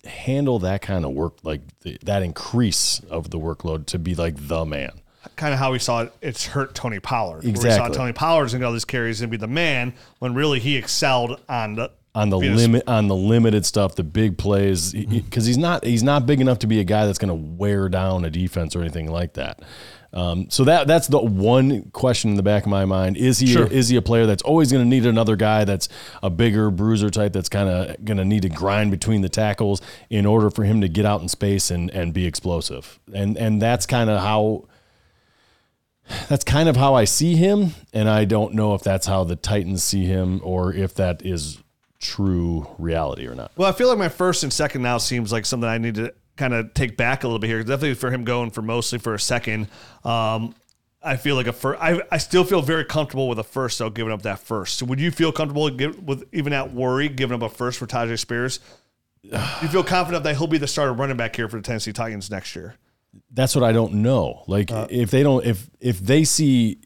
handle 0.04 0.58
that 0.60 0.80
kind 0.80 1.04
of 1.04 1.12
work 1.12 1.34
like 1.42 1.60
the, 1.80 1.98
that 2.02 2.22
increase 2.22 3.00
of 3.10 3.28
the 3.30 3.38
workload 3.38 3.84
to 3.86 3.98
be 3.98 4.14
like 4.14 4.34
the 4.48 4.64
man? 4.64 5.02
kind 5.36 5.52
of 5.52 5.60
how 5.60 5.70
we 5.70 5.78
saw 5.78 6.02
it, 6.02 6.12
it's 6.22 6.46
hurt 6.46 6.74
Tony 6.74 6.98
Pollard. 6.98 7.42
Where 7.42 7.42
we 7.42 7.50
Exactly. 7.50 7.92
saw 7.92 8.00
Tony 8.00 8.12
Pollard's 8.14 8.52
gonna 8.52 8.62
get 8.62 8.66
all 8.66 8.72
these 8.72 8.86
carries 8.86 9.20
and 9.20 9.30
be 9.30 9.36
the 9.36 9.46
man 9.46 9.92
when 10.20 10.32
really 10.32 10.58
he 10.58 10.76
excelled 10.76 11.38
on 11.46 11.74
the 11.74 11.90
on 12.14 12.30
the 12.30 12.38
limit 12.38 12.84
on 12.88 13.08
the 13.08 13.14
limited 13.14 13.66
stuff, 13.66 13.94
the 13.94 14.02
big 14.02 14.38
plays, 14.38 14.92
because 14.92 15.10
mm-hmm. 15.12 15.40
he's 15.42 15.58
not 15.58 15.84
he's 15.84 16.02
not 16.02 16.24
big 16.24 16.40
enough 16.40 16.60
to 16.60 16.66
be 16.66 16.80
a 16.80 16.84
guy 16.84 17.04
that's 17.04 17.18
going 17.18 17.28
to 17.28 17.56
wear 17.56 17.90
down 17.90 18.24
a 18.24 18.30
defense 18.30 18.74
or 18.74 18.80
anything 18.80 19.10
like 19.10 19.34
that. 19.34 19.60
Um, 20.12 20.48
so 20.48 20.64
that 20.64 20.86
that's 20.86 21.06
the 21.06 21.18
one 21.18 21.90
question 21.90 22.30
in 22.30 22.36
the 22.36 22.42
back 22.42 22.64
of 22.64 22.70
my 22.70 22.84
mind: 22.86 23.16
is 23.16 23.38
he 23.38 23.54
is 23.54 23.88
he 23.88 23.96
a 23.96 24.02
player 24.02 24.24
that's 24.24 24.42
always 24.42 24.72
going 24.72 24.82
to 24.82 24.88
need 24.88 25.04
another 25.04 25.36
guy 25.36 25.64
that's 25.64 25.88
a 26.22 26.30
bigger 26.30 26.70
bruiser 26.70 27.10
type 27.10 27.34
that's 27.34 27.50
kind 27.50 27.68
of 27.68 28.04
going 28.04 28.16
to 28.16 28.24
need 28.24 28.42
to 28.42 28.48
grind 28.48 28.90
between 28.90 29.20
the 29.20 29.28
tackles 29.28 29.82
in 30.08 30.24
order 30.24 30.48
for 30.50 30.64
him 30.64 30.80
to 30.80 30.88
get 30.88 31.04
out 31.04 31.20
in 31.20 31.28
space 31.28 31.70
and 31.70 31.90
and 31.90 32.14
be 32.14 32.26
explosive? 32.26 32.98
And 33.12 33.36
and 33.36 33.60
that's 33.60 33.84
kind 33.84 34.08
of 34.08 34.20
how 34.20 34.66
that's 36.28 36.44
kind 36.44 36.70
of 36.70 36.76
how 36.76 36.94
I 36.94 37.04
see 37.04 37.36
him, 37.36 37.74
and 37.92 38.08
I 38.08 38.24
don't 38.24 38.54
know 38.54 38.74
if 38.74 38.82
that's 38.82 39.06
how 39.06 39.24
the 39.24 39.36
Titans 39.36 39.84
see 39.84 40.06
him 40.06 40.40
or 40.42 40.72
if 40.72 40.94
that 40.94 41.24
is 41.24 41.58
true 42.00 42.66
reality 42.78 43.26
or 43.26 43.34
not. 43.34 43.52
Well, 43.56 43.68
I 43.68 43.72
feel 43.72 43.88
like 43.88 43.98
my 43.98 44.08
first 44.08 44.42
and 44.42 44.52
second 44.52 44.82
now 44.82 44.98
seems 44.98 45.32
like 45.32 45.44
something 45.44 45.68
I 45.68 45.78
need 45.78 45.96
to 45.96 46.14
kind 46.38 46.54
of 46.54 46.72
take 46.72 46.96
back 46.96 47.24
a 47.24 47.26
little 47.26 47.38
bit 47.38 47.48
here. 47.48 47.58
Definitely 47.62 47.94
for 47.94 48.10
him 48.10 48.24
going 48.24 48.50
for 48.50 48.62
mostly 48.62 48.98
for 48.98 49.14
a 49.14 49.20
second. 49.20 49.68
Um, 50.04 50.54
I 51.02 51.16
feel 51.16 51.36
like 51.36 51.46
a 51.46 51.52
first. 51.52 51.80
I, 51.82 52.00
I 52.10 52.18
still 52.18 52.44
feel 52.44 52.62
very 52.62 52.84
comfortable 52.84 53.28
with 53.28 53.38
a 53.38 53.44
first, 53.44 53.78
though, 53.78 53.90
giving 53.90 54.12
up 54.12 54.22
that 54.22 54.40
first. 54.40 54.78
So 54.78 54.86
would 54.86 55.00
you 55.00 55.10
feel 55.10 55.30
comfortable 55.30 55.68
give, 55.70 56.02
with 56.02 56.26
even 56.32 56.52
at 56.52 56.72
worry 56.72 57.08
giving 57.08 57.34
up 57.34 57.42
a 57.42 57.54
first 57.54 57.78
for 57.78 57.86
Tyjae 57.86 58.18
Spears? 58.18 58.60
you 59.22 59.68
feel 59.68 59.84
confident 59.84 60.24
that 60.24 60.36
he'll 60.36 60.46
be 60.46 60.58
the 60.58 60.66
starter 60.66 60.92
running 60.92 61.16
back 61.16 61.36
here 61.36 61.48
for 61.48 61.56
the 61.56 61.62
Tennessee 61.62 61.92
Titans 61.92 62.30
next 62.30 62.54
year? 62.56 62.76
That's 63.30 63.54
what 63.54 63.64
I 63.64 63.72
don't 63.72 63.94
know. 63.94 64.44
Like 64.46 64.70
if 64.70 65.10
they 65.10 65.22
don't 65.22 65.44
if 65.44 65.68
if 65.80 65.98
they 65.98 66.24
see 66.24 66.78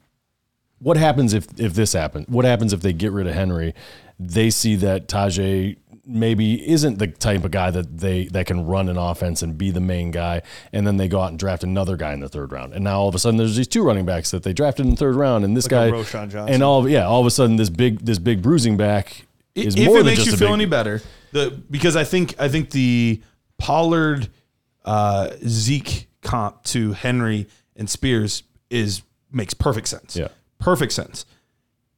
what 0.78 0.96
happens 0.96 1.34
if 1.34 1.46
if 1.58 1.74
this 1.74 1.92
happens? 1.92 2.28
What 2.28 2.44
happens 2.44 2.72
if 2.72 2.80
they 2.80 2.92
get 2.92 3.12
rid 3.12 3.26
of 3.26 3.34
Henry? 3.34 3.74
They 4.18 4.50
see 4.50 4.76
that 4.76 5.08
Tyjae 5.08 5.76
maybe 6.04 6.68
isn't 6.68 6.98
the 6.98 7.06
type 7.06 7.44
of 7.44 7.50
guy 7.52 7.70
that 7.70 7.98
they 7.98 8.24
that 8.26 8.46
can 8.46 8.66
run 8.66 8.88
an 8.88 8.96
offense 8.96 9.42
and 9.42 9.56
be 9.56 9.70
the 9.70 9.80
main 9.80 10.10
guy, 10.10 10.42
and 10.72 10.86
then 10.86 10.96
they 10.96 11.08
go 11.08 11.20
out 11.20 11.30
and 11.30 11.38
draft 11.38 11.62
another 11.62 11.96
guy 11.96 12.12
in 12.12 12.20
the 12.20 12.28
third 12.28 12.50
round, 12.52 12.72
and 12.74 12.82
now 12.84 13.00
all 13.00 13.08
of 13.08 13.14
a 13.14 13.18
sudden 13.18 13.36
there's 13.36 13.56
these 13.56 13.68
two 13.68 13.82
running 13.84 14.04
backs 14.04 14.30
that 14.32 14.42
they 14.42 14.52
drafted 14.52 14.84
in 14.86 14.90
the 14.90 14.96
third 14.96 15.14
round, 15.14 15.44
and 15.44 15.56
this 15.56 15.70
Like 15.70 15.90
guy 15.92 16.44
and 16.48 16.62
all 16.62 16.88
yeah, 16.88 17.06
all 17.06 17.20
of 17.20 17.26
a 17.26 17.30
sudden 17.30 17.56
this 17.56 17.70
big 17.70 18.00
this 18.00 18.18
big 18.18 18.42
bruising 18.42 18.76
back 18.76 19.26
is 19.54 19.76
if 19.76 19.86
more 19.86 19.96
it 19.96 19.98
than 19.98 20.06
makes 20.06 20.18
just 20.24 20.28
you 20.28 20.34
a 20.34 20.36
feel 20.38 20.48
big- 20.48 20.54
any 20.54 20.66
better, 20.66 21.02
the 21.32 21.50
because 21.70 21.94
I 21.96 22.04
think 22.04 22.34
I 22.40 22.48
think 22.48 22.70
the 22.70 23.22
Pollard 23.58 24.28
uh, 24.84 25.30
Zeke 25.46 26.08
comp 26.22 26.64
to 26.64 26.92
Henry 26.92 27.46
and 27.76 27.88
Spears 27.88 28.42
is 28.70 29.02
makes 29.30 29.54
perfect 29.54 29.86
sense. 29.88 30.16
Yeah. 30.16 30.28
perfect 30.58 30.92
sense. 30.92 31.26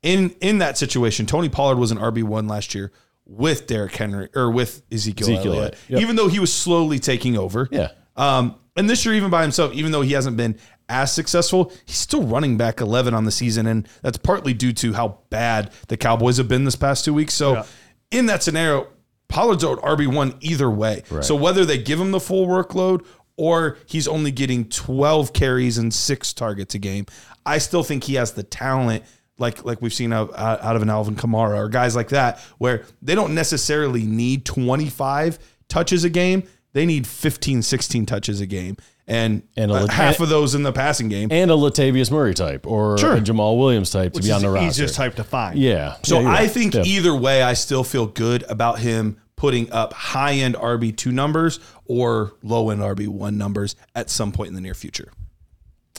In 0.02 0.34
in 0.42 0.58
that 0.58 0.76
situation, 0.76 1.24
Tony 1.24 1.48
Pollard 1.48 1.78
was 1.78 1.90
an 1.90 1.96
RB 1.98 2.22
one 2.22 2.46
last 2.46 2.74
year 2.74 2.92
with 3.26 3.66
Derrick 3.66 3.94
Henry 3.96 4.28
or 4.34 4.50
with 4.50 4.82
Ezekiel, 4.92 5.30
Ezekiel 5.32 5.54
Elliott, 5.54 5.78
yep. 5.88 6.00
even 6.00 6.16
though 6.16 6.28
he 6.28 6.38
was 6.38 6.52
slowly 6.52 6.98
taking 6.98 7.36
over. 7.38 7.68
Yeah. 7.70 7.88
Um, 8.16 8.56
and 8.76 8.88
this 8.90 9.04
year, 9.06 9.14
even 9.14 9.30
by 9.30 9.42
himself, 9.42 9.72
even 9.72 9.92
though 9.92 10.02
he 10.02 10.12
hasn't 10.12 10.36
been 10.36 10.58
as 10.88 11.12
successful, 11.12 11.72
he's 11.86 11.96
still 11.96 12.22
running 12.24 12.56
back 12.56 12.80
11 12.80 13.14
on 13.14 13.24
the 13.24 13.30
season. 13.30 13.66
And 13.66 13.88
that's 14.02 14.18
partly 14.18 14.52
due 14.52 14.72
to 14.74 14.92
how 14.92 15.20
bad 15.30 15.72
the 15.88 15.96
Cowboys 15.96 16.36
have 16.36 16.48
been 16.48 16.64
this 16.64 16.76
past 16.76 17.04
two 17.04 17.14
weeks. 17.14 17.34
So, 17.34 17.54
Yeah. 17.54 17.64
in 18.10 18.26
that 18.26 18.42
scenario, 18.42 18.88
Pollard's 19.28 19.64
out 19.64 19.80
RB1 19.80 20.36
either 20.40 20.70
way. 20.70 21.02
So, 21.22 21.34
whether 21.34 21.64
they 21.64 21.78
give 21.78 22.00
him 22.00 22.10
the 22.10 22.20
full 22.20 22.46
workload 22.46 23.04
or 23.36 23.78
he's 23.86 24.06
only 24.06 24.30
getting 24.30 24.68
12 24.68 25.32
carries 25.32 25.78
and 25.78 25.92
six 25.92 26.32
targets 26.32 26.74
a 26.74 26.78
game, 26.78 27.06
I 27.46 27.58
still 27.58 27.82
think 27.82 28.04
he 28.04 28.14
has 28.14 28.32
the 28.32 28.42
talent. 28.42 29.04
Like, 29.38 29.64
like 29.64 29.82
we've 29.82 29.92
seen 29.92 30.12
out, 30.12 30.36
out 30.38 30.76
of 30.76 30.82
an 30.82 30.90
Alvin 30.90 31.16
Kamara 31.16 31.56
or 31.56 31.68
guys 31.68 31.96
like 31.96 32.10
that, 32.10 32.38
where 32.58 32.84
they 33.02 33.14
don't 33.14 33.34
necessarily 33.34 34.04
need 34.04 34.44
25 34.44 35.38
touches 35.68 36.04
a 36.04 36.10
game. 36.10 36.44
They 36.72 36.86
need 36.86 37.06
15, 37.06 37.62
16 37.62 38.06
touches 38.06 38.40
a 38.40 38.46
game. 38.46 38.76
And, 39.06 39.42
And 39.56 39.70
a 39.70 39.74
uh, 39.74 39.86
half 39.88 40.20
of 40.20 40.28
those 40.30 40.54
in 40.54 40.62
the 40.62 40.72
passing 40.72 41.08
game. 41.08 41.28
and 41.30 41.50
a 41.50 41.54
Latavius 41.54 42.10
Murray 42.10 42.32
type 42.32 42.66
or 42.66 42.96
Sure. 42.96 43.16
a 43.16 43.20
Jamaal 43.20 43.58
Williams 43.58 43.90
type 43.90 44.12
to 44.12 44.18
Which 44.18 44.24
be 44.24 44.32
on 44.32 44.40
the 44.40 44.46
the 44.48 44.52
roster. 44.54 44.68
easiest 44.68 44.94
type 44.94 45.16
to 45.16 45.24
find. 45.24 45.58
Yeah. 45.58 45.96
So 46.04 46.20
Yeah, 46.20 46.28
I 46.28 46.32
right. 46.32 46.50
think 46.50 46.74
Yeah. 46.74 46.84
either 46.84 47.14
way, 47.14 47.42
I 47.42 47.52
still 47.54 47.84
feel 47.84 48.06
good 48.06 48.44
about 48.48 48.78
him 48.78 49.18
putting 49.36 49.70
up 49.72 49.92
high 49.92 50.34
end 50.34 50.54
RB2 50.56 51.12
numbers 51.12 51.60
or 51.84 52.32
low 52.42 52.70
end 52.70 52.80
RB1 52.80 53.36
numbers 53.36 53.76
at 53.94 54.08
some 54.10 54.32
point 54.32 54.48
in 54.48 54.54
the 54.54 54.60
near 54.62 54.74
future. 54.74 55.10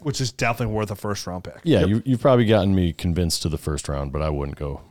Which 0.03 0.19
is 0.21 0.31
definitely 0.31 0.75
worth 0.75 0.91
a 0.91 0.95
first 0.95 1.25
round 1.25 1.43
pick. 1.45 1.61
Yeah, 1.63 1.85
you, 1.85 2.01
you've 2.05 2.21
probably 2.21 2.45
gotten 2.45 2.75
me 2.75 2.91
convinced 2.93 3.41
to 3.43 3.49
the 3.49 3.57
first 3.57 3.87
round, 3.87 4.11
but 4.11 4.21
I 4.21 4.29
wouldn't 4.29 4.57
go 4.57 4.81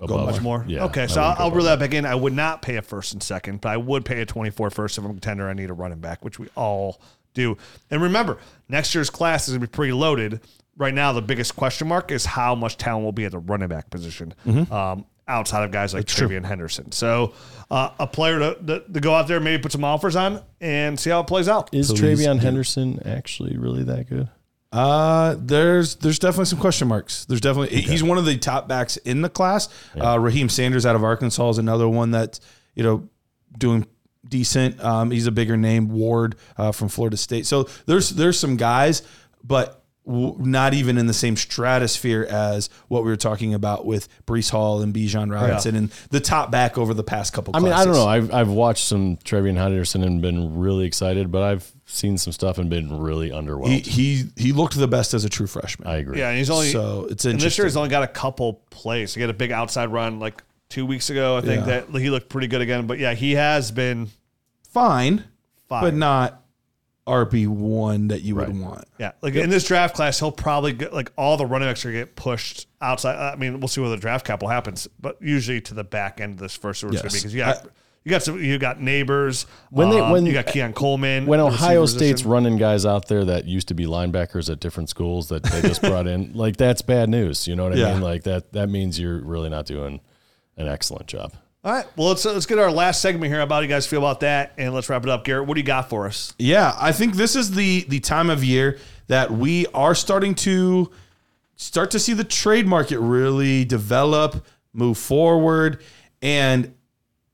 above 0.00 0.26
much 0.30 0.40
more. 0.42 0.64
Yeah. 0.68 0.84
Okay, 0.84 1.06
so 1.06 1.20
I'll, 1.22 1.28
wouldn't 1.30 1.40
I'll 1.40 1.50
reel 1.52 1.64
that 1.64 1.78
back 1.78 1.94
in. 1.94 2.04
I 2.06 2.14
would 2.14 2.32
not 2.34 2.60
pay 2.62 2.76
a 2.76 2.82
first 2.82 3.12
and 3.14 3.22
second, 3.22 3.60
but 3.62 3.70
I 3.70 3.76
would 3.78 4.04
pay 4.04 4.20
a 4.20 4.26
24 4.26 4.70
first 4.70 4.98
if 4.98 5.04
I'm 5.04 5.10
a 5.10 5.14
contender. 5.14 5.48
I 5.48 5.54
need 5.54 5.70
a 5.70 5.74
running 5.74 5.98
back, 6.00 6.24
which 6.24 6.38
we 6.38 6.48
all 6.56 7.00
do. 7.34 7.56
And 7.90 8.02
remember, 8.02 8.38
next 8.68 8.94
year's 8.94 9.08
class 9.10 9.48
is 9.48 9.54
going 9.54 9.60
to 9.62 9.66
be 9.66 9.70
pretty 9.70 9.92
loaded. 9.92 10.40
Right 10.76 10.94
now, 10.94 11.12
the 11.12 11.22
biggest 11.22 11.56
question 11.56 11.88
mark 11.88 12.10
is 12.10 12.24
how 12.24 12.54
much 12.54 12.76
talent 12.76 13.04
will 13.04 13.12
be 13.12 13.24
at 13.24 13.32
the 13.32 13.38
running 13.38 13.68
back 13.68 13.90
position 13.90 14.34
Mm-hmm. 14.46 14.72
um, 14.72 15.04
outside 15.28 15.62
of 15.64 15.70
guys 15.70 15.94
like 15.94 16.06
TreVeyon 16.06 16.44
Henderson. 16.44 16.90
So, 16.92 17.34
uh, 17.70 17.90
a 18.00 18.06
player 18.06 18.38
to, 18.40 18.54
to, 18.66 18.80
to 18.92 19.00
go 19.00 19.14
out 19.14 19.28
there, 19.28 19.38
maybe 19.40 19.62
put 19.62 19.70
some 19.72 19.84
offers 19.84 20.16
on 20.16 20.42
and 20.60 20.98
see 20.98 21.10
how 21.10 21.20
it 21.20 21.26
plays 21.28 21.48
out. 21.48 21.72
Is 21.72 21.92
Please 21.92 22.00
TreVeyon. 22.20 22.40
Henderson 22.40 23.00
actually 23.06 23.56
really 23.56 23.84
that 23.84 24.08
good? 24.08 24.28
Uh, 24.72 25.34
there's 25.38 25.96
there's 25.96 26.18
definitely 26.18 26.44
some 26.44 26.60
question 26.60 26.86
marks. 26.86 27.24
There's 27.24 27.40
definitely 27.40 27.80
he's 27.80 28.02
one 28.04 28.18
of 28.18 28.24
the 28.24 28.36
top 28.36 28.68
backs 28.68 28.96
in 28.98 29.22
the 29.22 29.28
class. 29.28 29.68
Uh, 29.96 30.16
Raheim 30.16 30.48
Sanders 30.50 30.86
out 30.86 30.94
of 30.94 31.02
Arkansas 31.02 31.50
is 31.50 31.58
another 31.58 31.88
one 31.88 32.12
that's 32.12 32.40
you 32.74 32.84
know 32.84 33.08
doing 33.58 33.86
decent. 34.28 34.82
Um, 34.82 35.10
he's 35.10 35.26
a 35.26 35.32
bigger 35.32 35.56
name. 35.56 35.88
Ward 35.88 36.36
uh, 36.56 36.70
from 36.70 36.88
Florida 36.88 37.16
State. 37.16 37.46
So 37.46 37.68
there's 37.86 38.10
there's 38.10 38.38
some 38.38 38.56
guys, 38.56 39.02
but 39.42 39.82
w- 40.06 40.36
not 40.38 40.72
even 40.72 40.98
in 40.98 41.08
the 41.08 41.14
same 41.14 41.36
stratosphere 41.36 42.26
as 42.30 42.70
what 42.86 43.02
we 43.02 43.10
were 43.10 43.16
talking 43.16 43.54
about 43.54 43.86
with 43.86 44.08
Breece 44.24 44.50
Hall 44.50 44.82
and 44.82 44.94
Bijan 44.94 45.32
Robinson 45.32 45.74
and 45.74 45.90
the 46.10 46.20
top 46.20 46.52
back 46.52 46.78
over 46.78 46.94
the 46.94 47.02
past 47.02 47.32
couple. 47.32 47.56
I 47.56 47.58
mean, 47.58 47.72
I 47.72 47.84
don't 47.84 47.94
know. 47.94 48.06
I've 48.06 48.32
I've 48.32 48.50
watched 48.50 48.84
some 48.84 49.16
TreVeyon 49.16 49.56
Henderson 49.56 50.04
and 50.04 50.22
been 50.22 50.60
really 50.60 50.84
excited, 50.84 51.32
but 51.32 51.42
I've 51.42 51.72
seen 51.90 52.16
some 52.18 52.32
stuff 52.32 52.56
and 52.58 52.70
been 52.70 53.00
really 53.00 53.30
underwhelmed. 53.30 53.84
He 53.86 54.20
he 54.22 54.24
he 54.36 54.52
looked 54.52 54.76
the 54.76 54.88
best 54.88 55.12
as 55.14 55.24
a 55.24 55.28
true 55.28 55.46
freshman. 55.46 55.88
I 55.88 55.96
agree. 55.96 56.18
Yeah, 56.18 56.28
and 56.28 56.38
he's 56.38 56.50
only 56.50 56.70
so 56.70 57.06
it's 57.10 57.24
and 57.24 57.40
this 57.40 57.58
year 57.58 57.66
he's 57.66 57.76
only 57.76 57.90
got 57.90 58.02
a 58.02 58.06
couple 58.08 58.62
plays. 58.70 59.14
He 59.14 59.20
had 59.20 59.30
a 59.30 59.34
big 59.34 59.50
outside 59.52 59.86
run 59.92 60.20
like 60.20 60.42
two 60.68 60.86
weeks 60.86 61.10
ago. 61.10 61.36
I 61.36 61.40
think 61.40 61.66
Yeah. 61.66 61.80
that 61.90 61.98
he 62.00 62.10
looked 62.10 62.28
pretty 62.28 62.46
good 62.46 62.60
again. 62.60 62.86
But 62.86 62.98
yeah, 62.98 63.14
he 63.14 63.32
has 63.32 63.70
been 63.72 64.08
fine, 64.68 65.24
fine. 65.68 65.82
but 65.82 65.94
not 65.94 66.42
RB 67.06 67.46
one 67.48 68.08
that 68.08 68.22
you 68.22 68.36
would 68.36 68.56
want. 68.56 68.84
Yeah, 68.98 69.12
like 69.20 69.34
in 69.34 69.50
this 69.50 69.66
draft 69.66 69.96
class, 69.96 70.20
he'll 70.20 70.30
probably 70.30 70.72
get 70.72 70.92
like 70.92 71.10
all 71.16 71.36
the 71.36 71.46
running 71.46 71.68
backs 71.68 71.84
are 71.84 71.88
gonna 71.90 72.04
get 72.04 72.14
pushed 72.14 72.68
outside. 72.80 73.16
I 73.16 73.36
mean, 73.36 73.58
we'll 73.58 73.68
see 73.68 73.80
where 73.80 73.90
the 73.90 73.96
draft 73.96 74.24
capital 74.24 74.48
happens, 74.48 74.86
but 75.00 75.16
usually 75.20 75.60
to 75.62 75.74
the 75.74 75.82
back 75.84 76.20
end 76.20 76.34
of 76.34 76.38
this 76.38 76.54
first 76.54 76.84
order 76.84 76.94
Yes. 77.02 77.12
because 77.14 77.34
you 77.34 77.40
got 77.40 77.66
you 78.04 78.10
got 78.10 78.22
some 78.22 78.42
you 78.42 78.58
got 78.58 78.80
neighbors. 78.80 79.46
When 79.70 79.90
they- 79.90 80.00
um, 80.00 80.10
when- 80.10 80.26
you 80.26 80.32
got 80.32 80.46
Keon 80.46 80.72
Coleman 80.72 81.26
when 81.26 81.40
Ohio 81.40 81.86
State's 81.86 82.22
position. 82.22 82.30
running 82.30 82.56
guys 82.56 82.86
out 82.86 83.08
there 83.08 83.24
that 83.26 83.44
used 83.44 83.68
to 83.68 83.74
be 83.74 83.84
linebackers 83.86 84.50
at 84.50 84.58
different 84.60 84.88
schools 84.88 85.28
that 85.28 85.42
they 85.42 85.60
just 85.62 85.82
brought 85.82 86.06
in, 86.06 86.32
like 86.34 86.56
that's 86.56 86.82
bad 86.82 87.08
news. 87.08 87.46
You 87.46 87.56
know 87.56 87.64
what 87.64 87.72
I 87.74 87.76
Yeah. 87.76 87.92
mean? 87.92 88.02
Like 88.02 88.22
that 88.24 88.52
that 88.52 88.68
means 88.68 88.98
you're 88.98 89.20
really 89.20 89.48
not 89.50 89.66
doing 89.66 90.00
an 90.56 90.66
excellent 90.68 91.06
job. 91.06 91.32
All 91.62 91.72
right, 91.72 91.84
well 91.94 92.08
let's 92.08 92.24
let's 92.24 92.46
get 92.46 92.58
our 92.58 92.72
last 92.72 93.02
segment 93.02 93.30
here. 93.30 93.42
About 93.42 93.56
how 93.56 93.60
you 93.60 93.68
guys 93.68 93.86
feel 93.86 93.98
about 93.98 94.20
that, 94.20 94.52
and 94.56 94.72
let's 94.72 94.88
wrap 94.88 95.02
it 95.02 95.10
up. 95.10 95.24
Garret, 95.24 95.46
what 95.46 95.54
do 95.56 95.60
you 95.60 95.66
got 95.66 95.90
for 95.90 96.06
us? 96.06 96.32
Yeah, 96.38 96.74
I 96.80 96.92
think 96.92 97.16
this 97.16 97.36
is 97.36 97.50
the 97.50 97.84
the 97.86 98.00
time 98.00 98.30
of 98.30 98.42
year 98.42 98.78
that 99.08 99.30
we 99.30 99.66
are 99.74 99.94
starting 99.94 100.34
to 100.36 100.90
start 101.56 101.90
to 101.90 101.98
see 101.98 102.14
the 102.14 102.24
trade 102.24 102.66
market 102.66 102.98
really 102.98 103.66
develop, 103.66 104.46
move 104.72 104.96
forward, 104.96 105.82
and 106.22 106.72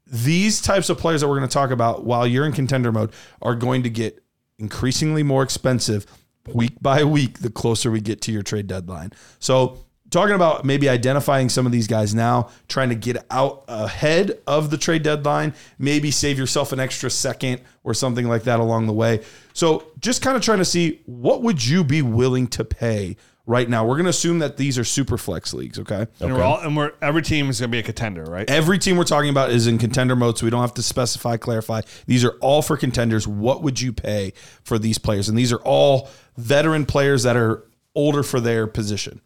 these 0.07 0.61
types 0.61 0.89
of 0.89 0.99
players 0.99 1.21
that 1.21 1.29
we're 1.29 1.39
going 1.39 1.49
to 1.49 1.53
talk 1.53 1.71
about 1.71 2.05
while 2.05 2.27
you're 2.27 2.47
in 2.47 2.53
contender 2.53 2.93
mode 2.93 3.13
are 3.43 3.55
going 3.55 3.83
to 3.83 3.91
get 3.91 4.23
increasingly 4.59 5.23
more 5.23 5.43
expensive 5.43 6.07
week 6.53 6.81
by 6.81 7.05
week 7.05 7.41
the 7.41 7.51
closer 7.51 7.91
we 7.91 8.01
get 8.01 8.21
to 8.23 8.33
your 8.33 8.43
trade 8.43 8.67
deadline. 8.67 9.13
So, 9.39 9.79
talking 10.11 10.37
about 10.37 10.65
maybe 10.65 10.89
identifying 10.89 11.49
some 11.49 11.67
of 11.67 11.73
these 11.73 11.89
guys 11.89 12.15
now, 12.15 12.51
trying 12.69 12.89
to 12.91 12.95
get 12.95 13.17
out 13.31 13.65
ahead 13.67 14.39
of 14.47 14.71
the 14.71 14.79
trade 14.79 15.03
deadline, 15.03 15.53
maybe 15.79 16.13
save 16.13 16.39
yourself 16.39 16.73
an 16.73 16.79
extra 16.79 17.11
second 17.11 17.61
or 17.83 17.93
something 17.93 18.29
like 18.29 18.45
that 18.45 18.61
along 18.61 18.87
the 18.87 18.93
way. 18.93 19.25
So, 19.53 19.91
just 19.99 20.23
kind 20.23 20.37
of 20.37 20.43
trying 20.43 20.59
to 20.59 20.65
see 20.65 21.03
what 21.07 21.43
would 21.43 21.65
you 21.65 21.83
be 21.83 22.03
willing 22.03 22.47
to 22.49 22.65
pay 22.65 23.17
right 23.47 23.69
now. 23.69 23.85
We're 23.87 23.95
going 23.95 24.05
to 24.05 24.11
assume 24.11 24.41
that 24.41 24.57
these 24.57 24.77
are 24.79 24.85
super 24.85 25.17
flex 25.17 25.55
leagues, 25.55 25.79
okay? 25.79 26.07
And 26.21 26.35
we're 26.35 26.43
all 26.43 26.59
and 26.59 26.77
we're 26.77 26.93
every 27.01 27.23
team 27.23 27.49
is 27.49 27.61
gonna 27.61 27.71
be 27.71 27.79
a 27.79 27.83
contender, 27.83 28.25
right? 28.25 28.49
Every 28.51 28.79
team 28.79 28.97
we're 28.97 29.05
talking 29.05 29.31
about 29.31 29.51
is 29.51 29.67
in 29.67 29.79
contender 29.79 30.17
mode, 30.17 30.39
so 30.39 30.47
we 30.47 30.51
don't 30.51 30.61
have 30.61 30.75
to 30.75 30.83
specify, 30.83 31.37
clarify. 31.37 31.83
These 32.07 32.25
are 32.25 32.33
all 32.41 32.63
for 32.63 32.77
contenders. 32.77 33.27
What 33.27 33.63
would 33.63 33.81
you 33.81 33.93
pay 33.93 34.33
for 34.63 34.79
these 34.79 34.99
players? 34.99 35.29
And 35.29 35.39
these 35.39 35.53
are 35.53 35.61
all 35.61 36.11
veteran 36.37 36.85
players 36.85 37.23
that 37.23 37.37
are 37.37 37.65
older 37.95 38.23
for 38.23 38.41
their 38.41 38.67
position. 38.67 39.21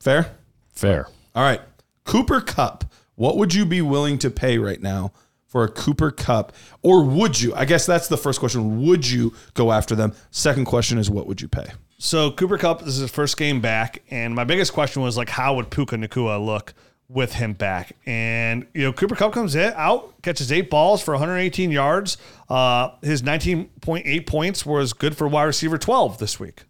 Fair? 0.00 0.36
Fair. 0.68 1.06
All 1.34 1.42
right. 1.42 1.60
Cooper 2.04 2.40
Kupp. 2.40 2.84
What 3.14 3.36
would 3.38 3.54
you 3.54 3.64
be 3.64 3.80
willing 3.80 4.18
to 4.18 4.30
pay 4.30 4.58
right 4.58 4.82
now 4.82 5.12
for 5.46 5.64
a 5.64 5.68
Cooper 5.68 6.10
Kupp? 6.10 6.52
Or 6.82 7.04
would 7.04 7.40
you? 7.40 7.54
I 7.54 7.64
guess 7.64 7.86
that's 7.86 8.08
the 8.08 8.16
first 8.16 8.40
question. 8.40 8.82
Would 8.82 9.08
you 9.08 9.34
go 9.54 9.72
after 9.72 9.94
them? 9.94 10.12
Second 10.30 10.66
question 10.66 10.98
is 10.98 11.08
what 11.08 11.26
would 11.26 11.40
you 11.40 11.48
pay? 11.48 11.66
So 11.98 12.30
Cooper 12.32 12.58
Kupp, 12.58 12.80
this 12.80 12.94
is 12.94 13.00
his 13.00 13.10
first 13.10 13.36
game 13.36 13.60
back, 13.60 14.02
and 14.10 14.34
my 14.34 14.44
biggest 14.44 14.72
question 14.72 15.02
was 15.02 15.16
like, 15.16 15.28
how 15.28 15.54
would 15.54 15.70
Puka 15.70 15.96
Nacua 15.96 16.44
look 16.44 16.74
with 17.08 17.34
him 17.34 17.52
back? 17.54 17.96
And 18.04 18.66
you 18.74 18.82
know, 18.82 18.92
Cooper 18.92 19.14
Kupp 19.14 19.32
comes 19.32 19.54
in 19.54 19.72
out, 19.76 20.20
catches 20.22 20.52
eight 20.52 20.68
balls 20.70 21.02
for 21.02 21.12
118 21.14 21.70
yards. 21.70 22.16
Uh, 22.48 22.90
his 23.00 23.22
19.8 23.22 24.26
points 24.26 24.66
was 24.66 24.92
good 24.92 25.16
for 25.16 25.26
wide 25.28 25.44
receiver 25.44 25.78
12 25.78 26.18
this 26.18 26.38
week. 26.38 26.64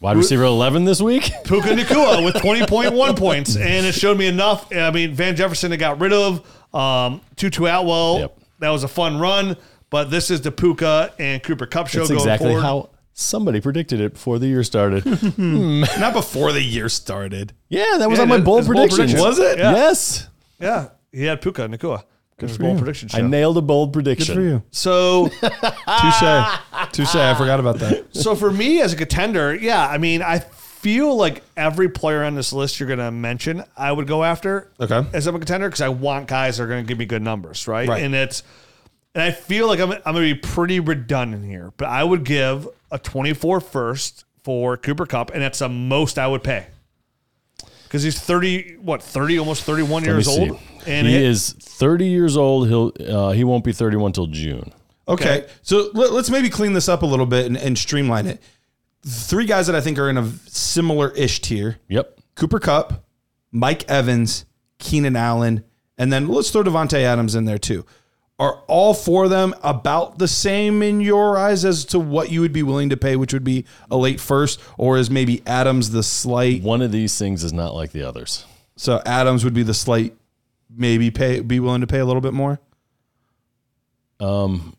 Wide 0.00 0.16
receiver 0.16 0.44
11 0.44 0.84
this 0.86 1.00
week? 1.00 1.24
Puka 1.44 1.68
Nacua 1.68 2.24
with 2.24 2.34
20.1 2.36 3.18
points, 3.18 3.56
and 3.56 3.86
it 3.86 3.94
showed 3.94 4.18
me 4.18 4.26
enough. 4.26 4.74
I 4.74 4.90
mean, 4.90 5.14
Van 5.14 5.36
Jefferson 5.36 5.70
they 5.70 5.76
got 5.76 6.00
rid 6.00 6.12
of. 6.12 6.44
Um, 6.74 7.20
Tutu 7.36 7.64
Atwell, 7.66 8.18
Yep. 8.20 8.38
that 8.60 8.70
was 8.70 8.82
a 8.84 8.88
fun 8.88 9.18
run, 9.18 9.56
but 9.90 10.10
this 10.10 10.30
is 10.30 10.40
the 10.40 10.50
Puka 10.52 11.12
and 11.18 11.42
Cooper 11.42 11.66
Kupp 11.66 11.88
show 11.88 11.98
That's 12.00 12.10
going 12.10 12.20
exactly 12.20 12.46
forward. 12.48 12.62
how 12.62 12.88
somebody 13.12 13.60
predicted 13.60 14.00
it 14.00 14.14
before 14.14 14.38
the 14.38 14.46
year 14.46 14.62
started. 14.64 15.02
Hmm. 15.40 15.82
Not 15.98 16.12
before 16.12 16.52
the 16.52 16.62
year 16.62 16.88
started. 16.88 17.52
yeah, 17.68 17.96
that 17.98 18.08
was 18.08 18.18
Yeah, 18.18 18.22
on 18.22 18.28
my 18.28 18.36
it- 18.36 18.44
bold 18.44 18.60
it's 18.60 18.68
bold 18.68 18.76
prediction. 18.90 18.96
prediction. 19.16 19.20
Was 19.26 19.38
it? 19.38 19.58
Yeah. 19.58 19.72
Yes. 19.72 20.28
yeah, 20.58 20.88
he 21.12 21.24
had 21.24 21.40
Puka 21.42 21.62
Nacua. 21.68 22.04
Good 22.38 22.50
for 22.52 22.58
bold 22.62 22.72
you. 22.74 22.78
prediction 22.78 23.08
show. 23.10 23.18
I 23.18 23.20
nailed 23.20 23.58
a 23.58 23.62
bold 23.62 23.92
prediction. 23.92 24.34
For 24.34 24.40
you. 24.40 24.62
so. 24.70 25.28
Touche. 26.00 26.58
Touche. 26.92 27.14
I 27.14 27.34
forgot 27.34 27.60
about 27.60 27.78
that. 27.80 28.06
So 28.14 28.34
for 28.34 28.50
me 28.50 28.80
as 28.80 28.92
a 28.92 28.96
contender, 28.96 29.54
yeah, 29.54 29.86
I 29.86 29.98
mean, 29.98 30.22
I 30.22 30.38
feel 30.40 31.14
like 31.16 31.42
every 31.56 31.88
player 31.90 32.24
on 32.24 32.34
this 32.34 32.52
list 32.52 32.80
you're 32.80 32.86
going 32.86 32.98
to 32.98 33.10
mention, 33.10 33.62
I 33.76 33.92
would 33.92 34.06
go 34.06 34.24
after. 34.24 34.70
Okay. 34.80 35.04
As 35.12 35.26
I'm 35.26 35.34
a 35.34 35.38
contender 35.38 35.68
because 35.68 35.82
I 35.82 35.90
want 35.90 36.28
guys 36.28 36.56
that 36.56 36.64
are 36.64 36.66
going 36.66 36.82
to 36.84 36.88
give 36.88 36.96
me 36.98 37.04
good 37.04 37.20
numbers, 37.22 37.68
right? 37.68 37.86
Right. 37.88 38.02
And 38.02 38.14
it's, 38.14 38.42
and 39.14 39.22
I 39.22 39.30
feel 39.32 39.66
like 39.66 39.78
I'm, 39.80 39.92
I'm 39.92 40.14
going 40.14 40.28
to 40.28 40.34
be 40.34 40.40
pretty 40.40 40.80
redundant 40.80 41.44
here, 41.44 41.72
but 41.76 41.88
I 41.88 42.02
would 42.02 42.24
give 42.24 42.66
a 42.90 42.98
24 42.98 43.60
first 43.60 44.24
for 44.42 44.76
Cooper 44.76 45.06
Kupp, 45.06 45.30
and 45.30 45.42
that's 45.42 45.58
the 45.60 45.68
most 45.68 46.18
I 46.18 46.26
would 46.26 46.42
pay. 46.42 46.66
Because 47.84 48.02
he's 48.02 48.20
30, 48.20 48.76
what, 48.76 49.02
30, 49.02 49.38
almost 49.38 49.64
31 49.64 50.02
Let 50.04 50.08
years 50.10 50.26
see. 50.26 50.50
old. 50.50 50.60
And 50.86 51.06
he 51.06 51.16
it- 51.16 51.22
is 51.22 51.52
30 51.52 52.06
years 52.06 52.36
old. 52.36 52.68
He'll 52.68 52.92
uh, 53.08 53.30
he 53.32 53.44
won't 53.44 53.64
be 53.64 53.72
31 53.72 54.12
till 54.12 54.26
June. 54.28 54.72
Okay. 55.08 55.46
So 55.62 55.90
let, 55.92 56.10
us 56.12 56.30
maybe 56.30 56.48
clean 56.48 56.72
this 56.72 56.88
up 56.88 57.02
a 57.02 57.06
little 57.06 57.26
bit 57.26 57.46
and, 57.46 57.56
and 57.56 57.76
streamline 57.76 58.26
it. 58.26 58.40
Three 59.04 59.44
guys 59.44 59.66
that 59.66 59.74
I 59.74 59.80
think 59.80 59.98
are 59.98 60.08
in 60.08 60.16
a 60.16 60.30
similar 60.46 61.10
ish 61.12 61.40
tier 61.40 61.78
Yep. 61.88 62.18
Cooper 62.36 62.60
Kupp, 62.60 63.04
Mike 63.50 63.88
Evans, 63.90 64.44
Keenan 64.78 65.16
Allen, 65.16 65.64
and 65.98 66.12
then 66.12 66.28
let's 66.28 66.50
throw 66.50 66.62
Davante 66.62 67.00
Adams 67.02 67.34
in 67.34 67.44
there 67.44 67.58
too. 67.58 67.84
Are 68.40 68.62
all 68.68 68.94
four 68.94 69.24
of 69.24 69.30
them 69.30 69.54
about 69.62 70.16
the 70.18 70.26
same 70.26 70.82
in 70.82 71.02
your 71.02 71.36
eyes 71.36 71.62
as 71.66 71.84
to 71.86 72.00
what 72.00 72.30
you 72.30 72.40
would 72.40 72.54
be 72.54 72.62
willing 72.62 72.88
to 72.88 72.96
pay, 72.96 73.14
which 73.14 73.34
would 73.34 73.44
be 73.44 73.66
a 73.90 73.98
late 73.98 74.18
first, 74.18 74.58
or 74.78 74.96
is 74.96 75.10
maybe 75.10 75.42
Adams 75.46 75.90
the 75.90 76.02
slight? 76.02 76.62
One 76.62 76.80
of 76.80 76.90
these 76.90 77.18
things 77.18 77.44
is 77.44 77.52
not 77.52 77.74
like 77.74 77.92
the 77.92 78.02
others. 78.02 78.46
So 78.76 79.02
Adams 79.04 79.44
would 79.44 79.52
be 79.52 79.62
the 79.62 79.74
slight, 79.74 80.16
maybe 80.74 81.10
pay, 81.10 81.40
be 81.40 81.60
willing 81.60 81.82
to 81.82 81.86
pay 81.86 81.98
a 81.98 82.06
little 82.06 82.22
bit 82.22 82.32
more. 82.32 82.58
Um, 84.20 84.74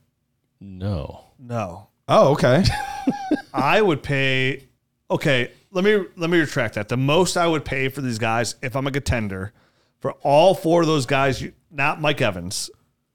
no. 0.59 1.26
no. 1.38 1.88
Oh, 2.07 2.32
okay. 2.32 2.64
I 3.53 3.80
would 3.80 4.01
pay. 4.01 4.68
Okay, 5.12 5.51
let 5.70 5.84
me 5.84 6.03
let 6.18 6.32
me 6.32 6.39
retract 6.39 6.74
that. 6.76 6.89
The 6.89 6.97
most 6.97 7.38
I 7.38 7.45
would 7.45 7.64
pay 7.64 7.89
for 7.89 8.01
these 8.01 8.18
guys, 8.18 8.55
if 8.64 8.76
I'm 8.76 8.88
a 8.88 8.91
contender, 8.91 9.53
for 9.99 10.14
all 10.24 10.55
four 10.55 10.82
of 10.82 10.88
those 10.88 11.05
guys, 11.05 11.43
not 11.70 12.01
Mike 12.01 12.22
Evans, 12.22 12.72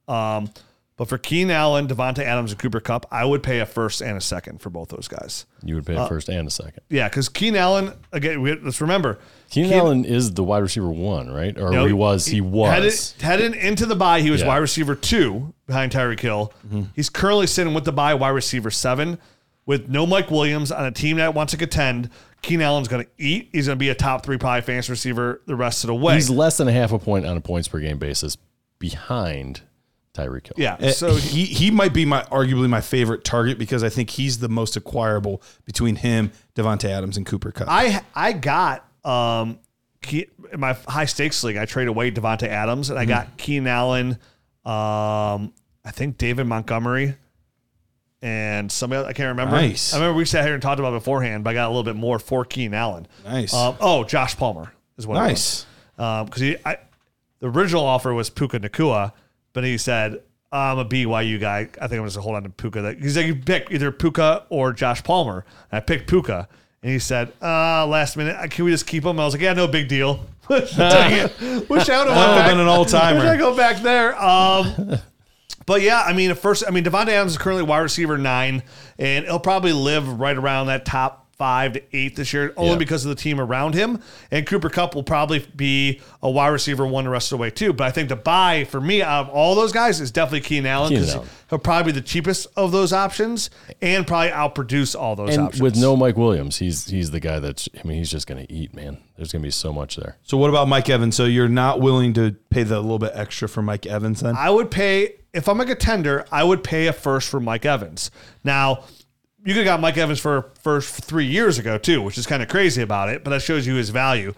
um, 0.09 0.51
but 0.97 1.09
for 1.11 1.19
Keenan 1.19 1.51
Allen, 1.55 1.89
Davante 1.89 2.21
Adams, 2.21 2.53
and 2.53 2.59
Cooper 2.59 2.81
Kupp, 2.81 3.05
I 3.11 3.25
would 3.27 3.43
pay 3.43 3.59
a 3.61 3.67
first 3.67 4.01
and 4.01 4.17
a 4.17 4.21
second 4.21 4.63
for 4.63 4.71
both 4.71 4.89
those 4.89 5.09
guys. 5.09 5.45
You 5.63 5.75
would 5.75 5.85
pay 5.85 5.95
Uh, 5.95 6.07
a 6.07 6.09
first 6.09 6.31
and 6.31 6.49
a 6.49 6.51
second. 6.51 6.81
Yeah, 6.89 7.07
because 7.09 7.29
Keenan 7.29 7.61
Allen, 7.61 7.93
again, 8.13 8.41
we, 8.41 8.55
let's 8.59 8.81
remember, 8.81 9.19
Keenan 9.51 9.71
Keen- 9.73 9.79
Allen 9.79 10.05
is 10.07 10.33
the 10.33 10.43
wide 10.43 10.63
receiver 10.63 10.89
one, 10.89 11.31
right? 11.31 11.59
Or 11.59 11.71
No, 11.71 11.85
he 11.85 11.93
was. 11.93 12.25
He 12.25 12.41
was. 12.41 13.13
Headed, 13.19 13.51
headed 13.53 13.63
into 13.63 13.85
the 13.85 13.95
bye, 13.95 14.23
he 14.23 14.31
was 14.31 14.41
Yeah. 14.41 14.47
wide 14.49 14.57
receiver 14.59 14.95
two 14.95 15.53
behind 15.67 15.93
Tyreek 15.93 16.21
Hill. 16.21 16.51
He's 16.95 17.11
currently 17.11 17.47
sitting 17.47 17.75
with 17.75 17.85
the 17.85 17.93
bye 17.93 18.15
wide 18.15 18.31
receiver 18.31 18.71
seven 18.71 19.19
with 19.67 19.89
no 19.91 20.07
Mike 20.07 20.31
Williams 20.31 20.73
on 20.73 20.87
a 20.87 20.93
team 20.93 21.19
that 21.19 21.35
wants 21.35 21.51
to 21.51 21.59
contend. 21.59 22.09
Keenan 22.41 22.65
Allen's 22.65 22.89
going 22.89 23.05
to 23.05 23.11
eat. 23.19 23.51
He's 23.53 23.67
going 23.67 23.77
to 23.77 23.81
be 23.81 23.89
a 23.91 23.95
top 23.95 24.25
three 24.25 24.39
probably 24.39 24.63
fantasy 24.63 24.93
receiver 24.93 25.43
the 25.47 25.57
rest 25.57 25.85
of 25.85 25.89
the 25.89 25.95
way. 25.95 26.15
He's 26.15 26.31
less 26.31 26.57
than 26.57 26.69
a 26.69 26.73
half 26.73 26.93
a 26.93 26.99
point 26.99 27.27
on 27.27 27.37
a 27.37 27.41
points 27.43 27.69
per 27.69 27.81
game 27.81 27.99
basis 27.99 28.39
behind 28.79 29.61
Tyreek 30.17 30.47
Hill. 30.47 30.55
yeah. 30.57 30.75
Uh, 30.81 30.91
So 30.93 31.15
he 31.17 31.45
he 31.45 31.71
might 31.71 31.93
be 31.93 32.05
my 32.05 32.23
arguably 32.25 32.69
my 32.69 32.81
favorite 32.81 33.25
target 33.25 33.59
because 33.59 33.83
I 33.85 33.89
think 33.89 34.11
he's 34.11 34.39
the 34.39 34.49
most 34.49 34.77
acquirable 34.77 35.43
between 35.65 35.97
him, 35.97 36.33
Davante 36.55 36.85
Adams, 36.89 37.17
and 37.17 37.27
Cooper 37.27 37.53
Kupp. 37.53 37.69
I 37.71 38.03
I 38.15 38.33
got 38.33 38.89
um 39.05 39.59
Ke- 40.03 40.29
in 40.53 40.61
my 40.61 40.73
high 40.89 41.05
stakes 41.07 41.43
league. 41.45 41.57
I 41.57 41.65
traded 41.65 41.89
away 41.89 42.11
Davante 42.11 42.47
Adams 42.49 42.91
and 42.91 42.99
I 42.99 43.05
got 43.05 43.37
Keenan 43.37 43.67
Allen. 43.69 44.11
Um, 44.65 45.53
I 45.85 45.91
think 45.93 46.19
David 46.19 46.47
Montgomery. 46.47 47.17
And 48.23 48.73
somebody 48.73 48.99
else, 49.01 49.09
I 49.09 49.13
can't 49.13 49.29
remember. 49.29 49.55
Nice. 49.57 49.93
I 49.93 49.99
remember 49.99 50.17
we 50.17 50.25
sat 50.25 50.45
here 50.45 50.55
and 50.55 50.63
talked 50.63 50.81
about 50.81 50.91
it 50.93 50.97
beforehand, 50.97 51.45
but 51.45 51.51
I 51.51 51.55
got 51.55 51.67
a 51.67 51.69
little 51.69 51.83
bit 51.85 51.97
more 51.97 52.19
for 52.19 52.45
Keenan 52.45 52.75
Allen. 52.75 53.07
Nice. 53.25 53.53
Um, 53.55 53.77
oh, 53.79 54.05
Josh 54.05 54.37
Palmer 54.37 54.73
is 54.97 55.07
what. 55.07 55.15
Nice. 55.17 55.67
Because 55.97 56.41
he, 56.41 56.57
I, 56.65 56.79
the 57.41 57.49
original 57.49 57.85
offer 57.85 58.13
was 58.15 58.31
Puka 58.31 58.59
Nacua, 58.61 59.13
but 59.57 59.65
he 59.65 59.79
said, 59.79 60.21
"I'm 60.53 60.79
a 60.79 60.85
BYU 60.85 61.41
guy. 61.41 61.69
I 61.81 61.89
think 61.89 61.99
I'm 61.99 62.05
just 62.07 62.15
gonna 62.17 62.25
hold 62.25 62.37
on 62.37 62.43
to 62.45 62.51
Puka." 62.51 62.95
He's 63.01 63.17
like, 63.17 63.25
"You 63.27 63.35
pick 63.35 63.69
either 63.71 63.91
Puka 63.91 64.45
or 64.51 64.73
Josh 64.75 65.03
Palmer." 65.03 65.47
And 65.73 65.79
I 65.79 65.81
picked 65.81 66.09
Puka, 66.09 66.47
and 66.83 66.93
he 66.93 66.99
said, 66.99 67.33
uh, 67.43 67.87
"Last 67.87 68.17
minute, 68.19 68.51
can 68.51 68.67
we 68.67 68.71
just 68.71 68.87
keep 68.87 69.05
him?" 69.05 69.19
I 69.19 69.25
was 69.25 69.33
like, 69.35 69.41
"Yeah, 69.43 69.55
no 69.55 69.67
big 69.67 69.89
deal." 69.89 70.21
Wish 70.49 70.79
I 70.79 71.31
would 71.69 71.71
have 71.71 72.07
back. 72.09 72.51
been 72.51 72.61
an 72.61 72.69
all-timer. 72.69 73.19
Wish 73.21 73.29
I 73.29 73.37
go 73.37 73.57
back 73.57 73.83
there. 73.83 74.15
Um, 74.23 74.99
But 75.67 75.83
yeah, 75.83 76.03
I 76.07 76.13
mean, 76.13 76.33
first, 76.37 76.63
I 76.65 76.71
mean, 76.71 76.85
Davante 76.85 77.09
Adams 77.09 77.33
is 77.33 77.39
currently 77.39 77.65
wide 77.65 77.81
receiver 77.81 78.17
nine, 78.17 78.63
and 79.01 79.25
he'll 79.25 79.41
probably 79.41 79.73
live 79.73 80.21
right 80.21 80.37
around 80.37 80.69
that 80.69 80.85
top 80.85 81.26
five 81.39 81.75
to 81.75 81.83
eight 81.93 82.17
this 82.17 82.33
year, 82.33 82.53
only 82.57 82.73
Yeah. 82.73 82.79
because 82.79 83.05
of 83.05 83.11
the 83.11 83.21
team 83.21 83.39
around 83.41 83.75
him. 83.75 84.01
And 84.31 84.47
Cooper 84.47 84.69
Kupp 84.71 84.95
will 84.95 85.03
probably 85.03 85.47
be 85.55 86.01
a 86.23 86.31
wide 86.31 86.49
receiver 86.49 86.87
one 86.87 87.05
the 87.05 87.11
rest 87.11 87.31
of 87.33 87.39
the 87.39 87.43
way 87.43 87.51
too. 87.51 87.73
But 87.73 87.87
I 87.87 87.91
think 87.91 88.09
the 88.09 88.17
buy 88.17 88.65
for 88.65 88.81
me 88.81 89.03
out 89.03 89.27
of 89.27 89.29
all 89.29 89.55
those 89.55 89.73
guys 89.73 90.01
is 90.01 90.11
definitely 90.11 90.41
Keenan 90.41 90.67
Allen 90.67 90.93
because 90.95 91.17
he'll 91.51 91.59
probably 91.59 91.93
be 91.93 92.01
the 92.01 92.07
cheapest 92.07 92.47
of 92.57 92.73
those 92.73 92.93
options 92.93 93.51
and 93.83 94.07
probably 94.07 94.31
outproduce 94.31 94.99
all 94.99 95.15
those 95.17 95.35
And 95.37 95.47
options. 95.47 95.63
with 95.63 95.77
no 95.77 95.95
Mike 95.97 96.17
Williams, 96.17 96.57
he's 96.59 96.87
he's 96.89 97.11
the 97.11 97.21
guy 97.21 97.39
that's. 97.39 97.69
I 97.79 97.87
mean, 97.87 97.99
he's 97.99 98.11
just 98.11 98.27
going 98.27 98.47
to 98.47 98.53
eat, 98.53 98.75
man. 98.75 98.99
There's 99.17 99.33
going 99.33 99.43
to 99.43 99.47
be 99.47 99.51
so 99.51 99.73
much 99.73 99.97
there. 99.97 100.17
So 100.23 100.37
what 100.37 100.51
about 100.51 100.69
Mike 100.69 100.89
Evans? 100.91 101.17
So 101.17 101.25
you're 101.25 101.49
not 101.49 101.81
willing 101.81 102.13
to 102.15 102.35
pay 102.51 102.63
the 102.63 102.81
little 102.81 102.99
bit 102.99 103.13
extra 103.15 103.49
for 103.49 103.63
Mike 103.63 103.87
Evans 103.87 104.21
then? 104.21 104.37
I 104.37 104.51
would 104.51 104.71
pay 104.71 105.15
if 105.33 105.49
I'm 105.51 105.61
a 105.61 105.67
contender, 105.67 106.25
I 106.33 106.45
would 106.45 106.65
pay 106.65 106.87
a 106.87 106.93
first 106.95 107.29
for 107.29 107.41
Mike 107.41 107.67
Evans. 107.67 108.11
Now, 108.43 108.85
you 109.47 109.55
could 109.55 109.59
have 109.59 109.77
got 109.77 109.81
Mike 109.81 109.97
Evans 109.97 110.19
for 110.19 110.51
first 110.61 111.05
three 111.05 111.25
years 111.25 111.57
ago 111.57 111.79
too, 111.79 112.03
which 112.03 112.19
is 112.19 112.27
kind 112.27 112.43
of 112.43 112.49
crazy 112.49 112.83
about 112.83 113.09
it, 113.09 113.23
but 113.23 113.31
that 113.31 113.41
shows 113.41 113.65
you 113.65 113.77
his 113.77 113.91
value. 113.91 114.35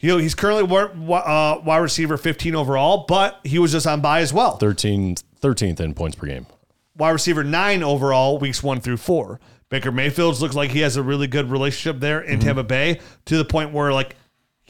You 0.00 0.10
know, 0.10 0.18
he's 0.18 0.34
currently 0.34 0.64
uh, 0.70 1.60
wide 1.64 1.78
receiver 1.78 2.18
15 2.18 2.54
overall, 2.54 3.06
but 3.08 3.40
he 3.42 3.58
was 3.58 3.72
just 3.72 3.86
on 3.86 4.02
buy 4.02 4.20
as 4.20 4.34
well. 4.34 4.58
13, 4.58 5.16
13th 5.40 5.80
in 5.80 5.94
points 5.94 6.16
per 6.16 6.26
game. 6.26 6.46
Wide 6.94 7.10
receiver 7.10 7.42
nine 7.42 7.82
overall, 7.82 8.38
weeks 8.38 8.62
one 8.62 8.80
through 8.80 8.98
four. 8.98 9.40
Baker 9.70 9.90
Mayfield's 9.90 10.42
looks 10.42 10.54
like 10.54 10.72
he 10.72 10.80
has 10.80 10.96
a 10.96 11.02
really 11.02 11.26
good 11.26 11.50
relationship 11.50 12.00
there 12.00 12.20
in 12.20 12.38
Tampa 12.38 12.64
Bay 12.64 13.00
to 13.26 13.38
the 13.38 13.44
point 13.46 13.72
where 13.72 13.94
like 13.94 14.14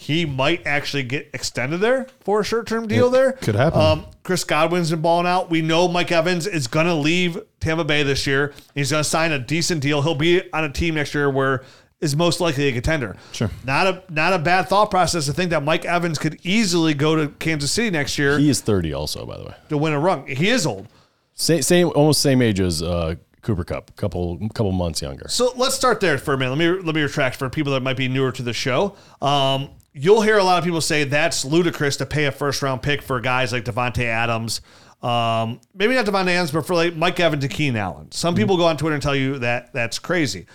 he 0.01 0.25
might 0.25 0.67
actually 0.67 1.03
get 1.03 1.29
extended 1.35 1.79
there 1.83 2.07
for 2.21 2.41
a 2.41 2.45
short 2.45 2.67
term 2.67 2.89
deal 2.89 3.11
there. 3.11 3.33
could 3.33 3.55
happen. 3.55 3.79
Um, 3.79 4.07
Chris 4.23 4.45
Godwin's 4.45 4.91
been 4.91 5.03
balling 5.03 5.27
out. 5.27 5.51
We 5.51 5.61
know 5.61 5.89
Mike 5.89 6.11
Evans 6.11 6.47
is 6.47 6.67
going 6.69 6.87
to 6.87 6.95
leave 6.95 7.39
Tampa 7.61 7.85
Bay 7.85 8.03
this 8.03 8.27
year. 8.27 8.55
He's 8.75 8.91
going 8.91 9.03
to 9.05 9.09
sign 9.09 9.31
a 9.31 9.39
decent 9.39 9.83
deal. 9.83 10.01
He'll 10.01 10.15
be 10.15 10.51
on 10.55 10.65
a 10.65 10.73
team 10.73 10.95
next 10.95 11.13
year 11.15 11.29
where 11.29 11.63
is 12.01 12.17
most 12.17 12.41
likely 12.41 12.69
a 12.69 12.73
contender. 12.73 13.15
Sure. 13.33 13.51
Not 13.67 13.87
a 13.87 14.03
not 14.09 14.33
a 14.33 14.39
bad 14.39 14.71
thought 14.71 14.91
process 14.91 15.27
to 15.27 15.35
think 15.35 15.51
that 15.51 15.63
Mike 15.63 15.85
Evans 15.85 16.19
could 16.19 16.39
easily 16.47 16.95
go 16.95 17.15
to 17.17 17.29
Kansas 17.39 17.71
City 17.71 17.91
next 17.91 18.17
year 18.19 18.39
He 18.39 18.49
is 18.49 18.63
30 18.63 18.95
also, 18.95 19.27
by 19.27 19.37
the 19.37 19.45
way. 19.45 19.55
to 19.69 19.77
win 19.77 19.93
a 19.93 20.01
run. 20.01 20.27
He 20.27 20.49
is 20.49 20.65
old. 20.65 20.89
Same, 21.35 21.61
same 21.61 21.91
almost 21.95 22.23
same 22.23 22.41
age 22.41 22.59
as 22.59 22.83
uh, 22.83 23.17
Cooper 23.43 23.65
Kupp, 23.65 23.95
couple 23.97 24.39
couple 24.55 24.73
months 24.73 25.03
younger. 25.03 25.29
So 25.29 25.53
let's 25.57 25.75
start 25.75 26.01
there 26.01 26.17
for 26.17 26.33
a 26.33 26.39
minute. 26.39 26.57
Let 26.57 26.59
me 26.59 26.83
let 26.87 26.95
me 26.95 27.03
retract 27.03 27.37
for 27.37 27.51
people 27.51 27.75
that 27.75 27.81
might 27.83 27.99
be 27.99 28.09
newer 28.09 28.33
to 28.33 28.43
the 28.43 28.55
show. 28.55 28.97
Um, 29.21 29.69
you'll 29.93 30.23
hear 30.23 30.39
a 30.39 30.45
lot 30.45 30.59
of 30.59 30.65
people 30.65 30.81
say 30.81 31.05
that's 31.05 31.45
ludicrous 31.45 31.97
to 31.99 32.07
pay 32.07 32.27
a 32.27 32.33
first 32.33 32.63
round 32.63 32.83
pick 32.83 33.03
for 33.03 33.21
guys 33.21 33.53
like 33.53 33.65
Davante 33.65 34.05
Adams. 34.05 34.61
Um, 35.03 35.61
maybe 35.75 35.95
not 35.95 36.05
Davante 36.05 36.29
Adams, 36.29 36.53
but 36.53 36.67
for 36.67 36.75
like 36.75 36.95
Mike 36.95 37.19
Evans 37.19 37.43
and 37.45 37.53
Keenan 37.53 37.77
Allen. 37.77 38.13
Some 38.13 38.35
people 38.35 38.57
go 38.57 38.67
on 38.67 38.77
Twitter 38.77 38.95
and 38.95 39.03
tell 39.03 39.17
you 39.17 39.39
that 39.39 39.73
that's 39.73 39.99
crazy. 39.99 40.47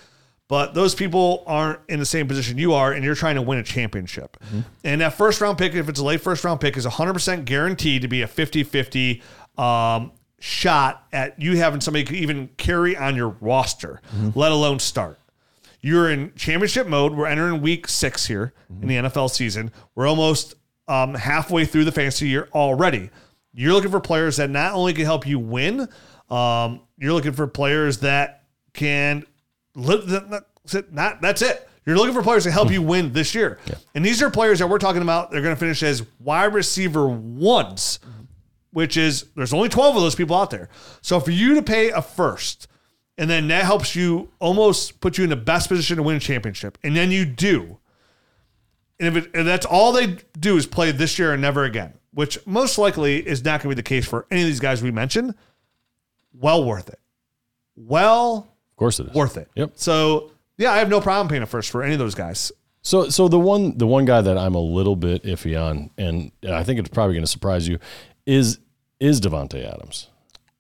But 0.48 0.76
those 0.76 0.94
people 0.94 1.44
aren't 1.48 1.80
in 1.90 2.00
the 2.00 2.06
same 2.06 2.28
position 2.28 2.60
you 2.60 2.74
are, 2.74 2.92
and 2.92 3.04
you're 3.04 3.16
trying 3.16 3.34
to 3.34 3.42
win 3.42 3.58
a 3.58 3.64
championship. 3.64 4.38
And 4.84 5.02
that 5.02 5.14
first 5.14 5.42
round 5.42 5.58
pick, 5.58 5.74
if 5.74 5.90
it's 5.90 6.00
a 6.00 6.04
late 6.04 6.22
first 6.22 6.44
round 6.44 6.62
pick, 6.62 6.78
is 6.78 6.86
100% 6.86 7.46
guaranteed 7.46 8.04
to 8.04 8.08
be 8.08 8.22
a 8.22 8.28
50 8.28 8.64
50 8.64 9.24
um, 9.58 10.12
shot 10.40 11.08
at 11.12 11.42
you 11.42 11.58
having 11.58 11.82
somebody 11.82 12.16
even 12.20 12.50
carry 12.58 12.96
on 12.96 13.16
your 13.16 13.30
roster, 13.42 14.02
let 14.36 14.52
alone 14.52 14.78
start. 14.78 15.18
You're 15.86 16.10
in 16.10 16.34
championship 16.34 16.88
mode. 16.88 17.14
We're 17.14 17.28
entering 17.28 17.62
week 17.62 17.88
six 17.88 18.26
here 18.26 18.54
in 18.82 18.88
the 18.88 18.96
NFL 18.96 19.30
season. 19.30 19.72
We're 19.94 20.08
almost 20.08 20.56
um, 20.88 21.14
halfway 21.14 21.66
through 21.66 21.84
the 21.84 21.92
fantasy 21.92 22.28
year 22.28 22.50
already. 22.56 23.12
You're 23.54 23.72
looking 23.72 23.92
for 23.92 24.00
players 24.00 24.38
that 24.38 24.50
not 24.50 24.74
only 24.74 24.94
can 24.94 25.06
help 25.06 25.28
you 25.28 25.38
win, 25.38 25.88
um, 26.32 26.82
you're 26.98 27.14
looking 27.14 27.34
for 27.34 27.46
players 27.46 28.00
that 28.00 28.46
can 28.74 29.26
live. 29.76 30.08
Not, 30.08 30.92
not 30.92 31.22
that's 31.22 31.44
it. 31.44 31.70
You're 31.86 31.98
looking 31.98 32.16
for 32.16 32.24
players 32.24 32.46
to 32.46 32.52
help 32.52 32.72
you 32.72 32.82
win 32.82 33.14
this 33.14 33.36
year. 33.36 33.60
And 33.94 34.04
these 34.04 34.24
are 34.24 34.32
players 34.32 34.58
that 34.58 34.68
we're 34.68 34.80
talking 34.80 35.04
about. 35.04 35.30
They're 35.30 35.44
going 35.44 35.54
to 35.54 35.60
finish 35.60 35.84
as 35.84 36.04
wide 36.20 36.56
receiver 36.56 37.08
ones 37.08 38.00
which 38.72 38.98
is 38.98 39.28
there's 39.38 39.54
only 39.54 39.70
12 39.70 39.96
of 39.96 40.02
those 40.02 40.16
people 40.16 40.36
out 40.36 40.50
there. 40.50 40.68
So 41.02 41.22
for 41.22 41.32
you 41.32 41.56
to 41.56 41.62
pay 41.62 41.92
a 41.92 42.02
first, 42.02 42.68
and 43.18 43.30
then 43.30 43.48
that 43.50 43.64
helps 43.66 43.96
you 43.96 44.30
almost 44.40 45.00
put 45.02 45.18
you 45.18 45.24
in 45.24 45.30
the 45.30 45.36
best 45.36 45.70
position 45.70 45.98
to 45.98 46.04
win 46.04 46.16
a 46.16 46.20
championship, 46.20 46.78
and 46.84 46.96
then 46.96 47.12
you 47.12 47.26
do, 47.26 47.78
and 49.00 49.16
if, 49.18 49.26
it, 49.26 49.32
and 49.34 49.48
that's 49.48 49.66
all 49.66 49.92
they 49.92 50.18
do 50.40 50.58
is 50.58 50.66
play 50.66 50.92
this 50.92 51.18
year 51.20 51.34
and 51.34 51.42
never 51.42 51.64
again, 51.64 51.94
which 52.14 52.38
most 52.46 52.78
likely 52.78 53.18
is 53.26 53.44
not 53.44 53.62
going 53.62 53.70
to 53.72 53.76
be 53.76 53.76
the 53.76 53.84
case 53.84 54.06
for 54.08 54.26
any 54.32 54.42
of 54.42 54.48
these 54.48 54.60
guys 54.60 54.82
we 54.82 54.92
mentioned. 54.92 55.36
Well 56.34 56.64
worth 56.66 56.90
it. 56.90 57.00
Well 57.76 58.48
Of 58.72 58.78
course 58.78 59.00
it 59.00 59.08
is. 59.08 59.14
worth 59.14 59.38
it. 59.38 59.50
Yep. 59.56 59.72
So 59.76 60.32
yeah, 60.58 60.72
I 60.72 60.78
have 60.78 60.90
no 60.90 61.02
problem 61.02 61.28
paying 61.28 61.44
a 61.44 61.46
first 61.46 61.70
for 61.70 61.84
any 61.84 61.94
of 61.94 62.00
those 62.00 62.16
guys. 62.16 62.52
So, 62.82 63.10
so 63.10 63.28
the 63.28 63.40
one, 63.40 63.78
the 63.78 63.88
one 63.88 64.06
guy 64.06 64.22
that 64.22 64.38
I'm 64.38 64.56
a 64.56 64.62
little 64.62 64.96
bit 64.96 65.24
iffy 65.24 65.60
on, 65.62 65.90
and 65.98 66.32
I 66.48 66.64
think 66.64 66.80
it's 66.80 66.90
probably 66.90 67.16
going 67.16 67.26
to 67.26 67.32
surprise 67.32 67.68
you, 67.68 67.80
is 68.26 68.60
is 69.00 69.20
Davante 69.20 69.66
Adams. 69.66 70.08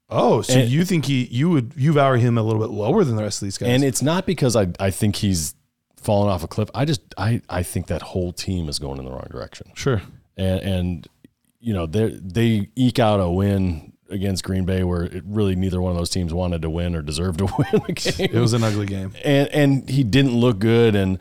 Oh, 0.09 0.41
so 0.41 0.59
And- 0.59 0.69
you 0.69 0.85
think 0.85 1.05
he 1.05 1.25
you 1.25 1.49
would 1.49 1.73
you 1.75 1.93
value 1.93 2.21
him 2.25 2.37
a 2.37 2.43
little 2.43 2.61
bit 2.61 2.71
lower 2.73 3.03
than 3.03 3.15
the 3.15 3.23
rest 3.23 3.41
of 3.41 3.45
these 3.47 3.57
guys? 3.57 3.69
And 3.69 3.83
it's 3.83 4.01
not 4.01 4.25
because 4.25 4.55
I, 4.55 4.67
I 4.79 4.91
think 4.91 5.15
he's 5.17 5.55
fallen 5.97 6.29
off 6.29 6.43
a 6.43 6.47
cliff. 6.47 6.69
I 6.75 6.85
just, 6.85 7.01
I, 7.17 7.41
I 7.49 7.63
think 7.63 7.87
that 7.87 8.01
whole 8.03 8.31
team 8.31 8.69
is 8.69 8.77
going 8.77 8.99
in 8.99 9.05
the 9.05 9.11
wrong 9.11 9.27
direction. 9.31 9.71
sure. 9.73 10.01
And, 10.37 10.59
and 10.61 11.07
you 11.59 11.73
know, 11.73 11.85
they 11.87 12.09
they 12.21 12.69
eke 12.75 12.99
out 12.99 13.19
a 13.19 13.29
win 13.29 13.93
against 14.11 14.43
Green 14.43 14.65
Bay 14.65 14.83
where 14.83 15.03
it 15.03 15.23
really 15.25 15.55
neither 15.55 15.81
one 15.81 15.91
of 15.91 15.97
those 15.97 16.11
teams 16.11 16.31
wanted 16.31 16.61
to 16.61 16.69
win 16.69 16.95
or 16.95 17.01
deserved 17.01 17.39
to 17.39 17.45
win 17.57 17.81
the 17.87 17.93
game. 18.17 18.29
It 18.31 18.39
was 18.39 18.53
an 18.53 18.63
ugly 18.63 18.85
game. 18.85 19.13
and 19.23 19.47
and 19.49 19.89
he 19.89 20.03
didn't 20.03 20.35
look 20.35 20.59
good. 20.59 20.93
And 20.95 21.17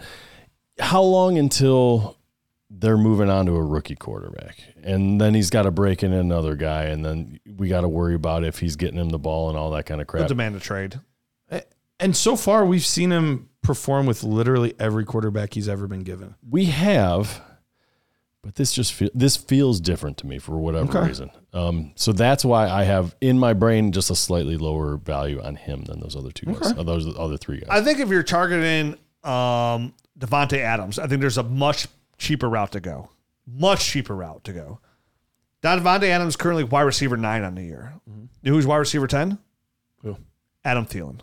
how 0.78 1.01
long 1.03 1.39
until 1.39 2.18
they're 2.85 2.99
moving 2.99 3.28
on 3.30 3.47
to 3.47 3.53
a 3.57 3.62
rookie 3.62 3.97
quarterback, 3.97 4.57
and 4.82 5.20
then 5.20 5.35
he's 5.35 5.51
got 5.51 5.62
to 5.62 5.70
break 5.70 6.03
in 6.03 6.12
another 6.12 6.55
guy, 6.55 6.85
and 6.85 7.05
then 7.05 7.41
we 7.57 7.68
got 7.68 7.80
to 7.80 7.89
worry 7.89 8.14
about 8.14 8.45
if 8.45 8.59
he's 8.59 8.76
getting 8.76 8.99
him 8.99 9.09
the 9.09 9.18
ball 9.18 9.49
and 9.49 9.59
all 9.59 9.70
that 9.72 9.87
kind 9.87 10.01
of 10.01 10.07
They'll 10.07 10.20
crap. 10.22 10.28
demand 10.28 10.57
a 10.57 10.61
trade. 10.61 11.01
And 12.01 12.16
so 12.16 12.35
far, 12.35 12.66
we've 12.66 12.85
seen 12.85 13.11
him 13.12 13.49
perform 13.62 14.05
with 14.07 14.24
literally 14.24 14.74
every 14.80 15.05
quarterback 15.05 15.55
he's 15.55 15.68
ever 15.68 15.87
been 15.87 16.03
given. 16.03 16.35
We 16.51 16.64
have, 16.66 17.41
but 18.43 18.57
this 18.57 18.72
just 18.72 18.93
feel, 18.93 19.11
this 19.14 19.37
feels 19.37 19.80
different 19.80 20.16
to 20.18 20.26
me 20.26 20.41
for 20.41 20.59
whatever 20.59 20.91
Okay. 20.99 21.07
reason. 21.07 21.30
Um, 21.53 21.93
so 21.95 22.12
that's 22.12 22.45
why 22.45 22.68
I 22.68 22.82
have 22.82 23.14
in 23.20 23.39
my 23.39 23.53
brain 23.55 23.93
just 23.93 24.11
a 24.11 24.16
slightly 24.16 24.57
lower 24.57 24.97
value 24.97 25.41
on 25.41 25.55
him 25.55 25.85
than 25.85 26.01
those 26.01 26.16
other 26.16 26.32
two 26.32 26.47
guys, 26.47 26.72
uh, 26.76 26.82
those 26.82 27.07
other 27.16 27.37
three 27.37 27.61
guys. 27.61 27.68
I 27.70 27.80
think 27.80 28.01
if 28.01 28.09
you're 28.09 28.24
targeting 28.24 28.95
um, 29.22 29.95
Davante 30.18 30.59
Adams, 30.59 30.99
I 30.99 31.07
think 31.07 31.20
there's 31.20 31.39
a 31.39 31.45
much 31.45 31.87
cheaper 32.18 32.48
route 32.48 32.72
to 32.72 32.80
go. 32.80 33.10
Much 33.46 33.84
cheaper 33.86 34.14
route 34.14 34.44
to 34.44 34.52
go. 34.52 34.80
Now, 35.62 35.78
Davante 35.78 36.04
Adams 36.04 36.36
currently 36.36 36.64
wide 36.64 36.82
receiver 36.82 37.16
nine 37.16 37.42
on 37.42 37.54
the 37.54 37.62
year. 37.62 37.94
Mm-hmm. 38.08 38.24
Know 38.42 38.52
who's 38.52 38.66
wide 38.66 38.76
receiver 38.76 39.06
ten? 39.06 39.38
Who? 40.02 40.16
Adam 40.64 40.86
Thielen 40.86 41.20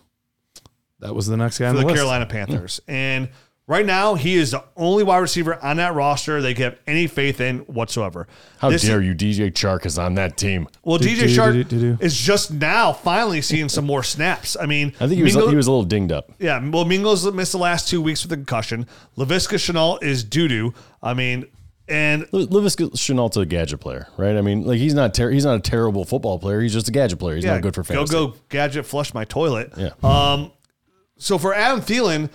That 0.99 1.15
was 1.15 1.27
the 1.27 1.37
next 1.37 1.59
guy 1.59 1.71
for 1.71 1.77
the 1.77 1.85
the. 1.85 1.93
Carolina 1.93 2.25
Panthers. 2.25 2.79
Mm. 2.87 2.93
And 2.93 3.29
right 3.72 3.86
now, 3.86 4.15
he 4.15 4.36
is 4.36 4.51
the 4.51 4.63
only 4.76 5.03
wide 5.03 5.19
receiver 5.19 5.55
on 5.63 5.78
that 5.78 5.93
roster 5.95 6.41
they 6.41 6.53
have 6.55 6.78
any 6.86 7.07
faith 7.07 7.39
in 7.39 7.59
whatsoever. 7.59 8.28
How 8.59 8.69
This- 8.69 8.82
dare 8.82 9.01
you? 9.01 9.13
DJ 9.15 9.49
Chark 9.49 9.86
is 9.86 9.97
on 9.97 10.15
that 10.15 10.36
team. 10.38 10.67
Well, 10.84 10.97
Do- 10.97 11.07
DJ 11.07 11.22
do- 11.22 11.28
Shark 11.30 11.53
do- 11.53 11.63
do- 11.63 11.80
do. 11.80 11.97
is 12.01 12.15
just 12.19 12.51
now 12.51 12.91
finally 12.91 13.41
seeing 13.41 13.69
some 13.69 13.86
more 13.86 14.03
snaps. 14.03 14.57
I 14.59 14.65
mean, 14.65 14.93
I 14.99 15.07
think 15.07 15.17
he 15.17 15.24
was 15.24 15.36
Mingo- 15.36 15.49
he 15.49 15.55
was 15.55 15.67
a 15.67 15.72
little 15.72 15.86
dinged 15.86 16.11
up. 16.11 16.30
Yeah, 16.39 16.61
well, 16.69 16.86
Mingo's 16.86 17.26
missed 17.32 17.53
the 17.53 17.57
last 17.57 17.88
two 17.88 18.01
weeks 18.01 18.24
with 18.24 18.32
a 18.34 18.36
concussion. 18.36 18.86
Laviska 19.17 19.55
Shenault 19.57 20.03
is 20.03 20.24
doo 20.24 20.47
doo. 20.49 20.74
I 21.01 21.13
mean, 21.13 21.45
and 21.88 22.26
Levis 22.32 22.76
Shenault's 22.76 23.38
a 23.38 23.45
gadget 23.45 23.80
player, 23.80 24.07
right? 24.17 24.36
I 24.38 24.41
mean, 24.41 24.65
like 24.65 24.78
he's 24.80 24.93
not 24.93 25.13
ter- 25.13 25.32
he's 25.32 25.45
not 25.45 25.55
a 25.55 25.59
terrible 25.61 26.05
football 26.05 26.39
player. 26.39 26.61
He's 26.61 26.74
just 26.74 26.88
a 26.88 26.91
gadget 26.91 27.19
player. 27.19 27.36
He's 27.36 27.43
yeah, 27.45 27.53
not 27.53 27.61
good 27.63 27.76
for 27.76 27.84
fantasy. 27.84 28.11
Go 28.13 28.28
go 28.28 28.36
gadget, 28.49 28.86
flush 28.86 29.13
my 29.13 29.24
toilet. 29.26 29.72
Yeah. 29.78 29.89
Um, 30.03 30.51
so 31.17 31.38
for 31.38 31.53
Adam 31.53 31.82
Thielen, 31.82 32.30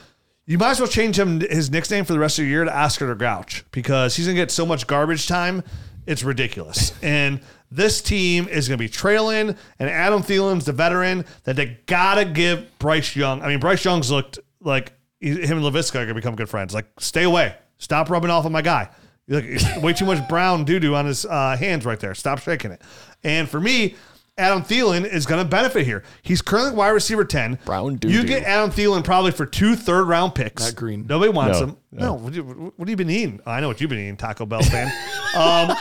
you 0.46 0.58
might 0.58 0.70
as 0.72 0.80
well 0.80 0.88
change 0.88 1.18
him 1.18 1.40
his 1.40 1.70
nickname 1.70 2.04
for 2.04 2.12
the 2.12 2.18
rest 2.18 2.38
of 2.38 2.44
the 2.44 2.48
year 2.50 2.64
to 2.64 2.76
Oscar 2.76 3.06
the 3.06 3.14
Grouch 3.14 3.64
because 3.72 4.14
he's 4.16 4.26
gonna 4.26 4.36
get 4.36 4.50
so 4.50 4.64
much 4.64 4.86
garbage 4.86 5.26
time, 5.26 5.62
it's 6.06 6.22
ridiculous. 6.22 6.92
and 7.02 7.40
this 7.70 8.00
team 8.00 8.46
is 8.48 8.68
gonna 8.68 8.78
be 8.78 8.88
trailing, 8.88 9.56
and 9.78 9.90
Adam 9.90 10.22
Thielen's 10.22 10.64
the 10.64 10.72
veteran 10.72 11.24
that 11.44 11.56
they 11.56 11.78
gotta 11.86 12.24
give 12.24 12.78
Bryce 12.78 13.16
Young. 13.16 13.42
I 13.42 13.48
mean, 13.48 13.58
Bryce 13.58 13.84
Young's 13.84 14.10
looked 14.10 14.38
like 14.60 14.92
he- 15.20 15.30
him 15.42 15.58
and 15.58 15.66
Laviska 15.66 15.96
are 15.96 16.04
gonna 16.04 16.14
become 16.14 16.36
good 16.36 16.48
friends. 16.48 16.72
Like, 16.74 16.86
stay 16.98 17.24
away, 17.24 17.56
stop 17.78 18.08
rubbing 18.08 18.30
off 18.30 18.46
on 18.46 18.52
my 18.52 18.62
guy. 18.62 18.88
Look, 19.26 19.44
way 19.82 19.92
too 19.92 20.04
much 20.04 20.26
brown 20.28 20.64
doo 20.64 20.78
doo 20.78 20.94
on 20.94 21.06
his 21.06 21.26
uh, 21.26 21.56
hands 21.56 21.84
right 21.84 21.98
there. 21.98 22.14
Stop 22.14 22.38
shaking 22.38 22.70
it. 22.70 22.80
And 23.24 23.48
for 23.48 23.58
me, 23.60 23.96
Adam 24.38 24.62
Thielen 24.62 25.06
is 25.10 25.24
going 25.24 25.42
to 25.42 25.48
benefit 25.48 25.86
here. 25.86 26.02
He's 26.22 26.42
currently 26.42 26.74
wide 26.76 26.90
receiver 26.90 27.24
10. 27.24 27.58
Brown 27.64 27.92
You 27.92 27.98
doo-doo. 27.98 28.24
get 28.24 28.42
Adam 28.44 28.70
Thielen 28.70 29.02
probably 29.02 29.30
for 29.30 29.46
two 29.46 29.74
third 29.76 30.04
round 30.04 30.34
picks. 30.34 30.62
Not 30.62 30.76
green. 30.76 31.06
Nobody 31.06 31.32
wants 31.32 31.58
No, 31.60 31.66
him. 31.66 31.76
No. 31.92 32.12
What, 32.14 32.32
do 32.34 32.36
you, 32.38 32.72
what 32.76 32.86
have 32.86 32.90
you 32.90 32.96
been 32.96 33.08
eating? 33.10 33.40
I 33.46 33.60
know 33.60 33.68
what 33.68 33.80
you've 33.80 33.88
been 33.88 33.98
eating, 33.98 34.16
Taco 34.18 34.44
Bell 34.44 34.60
fan. 34.62 34.92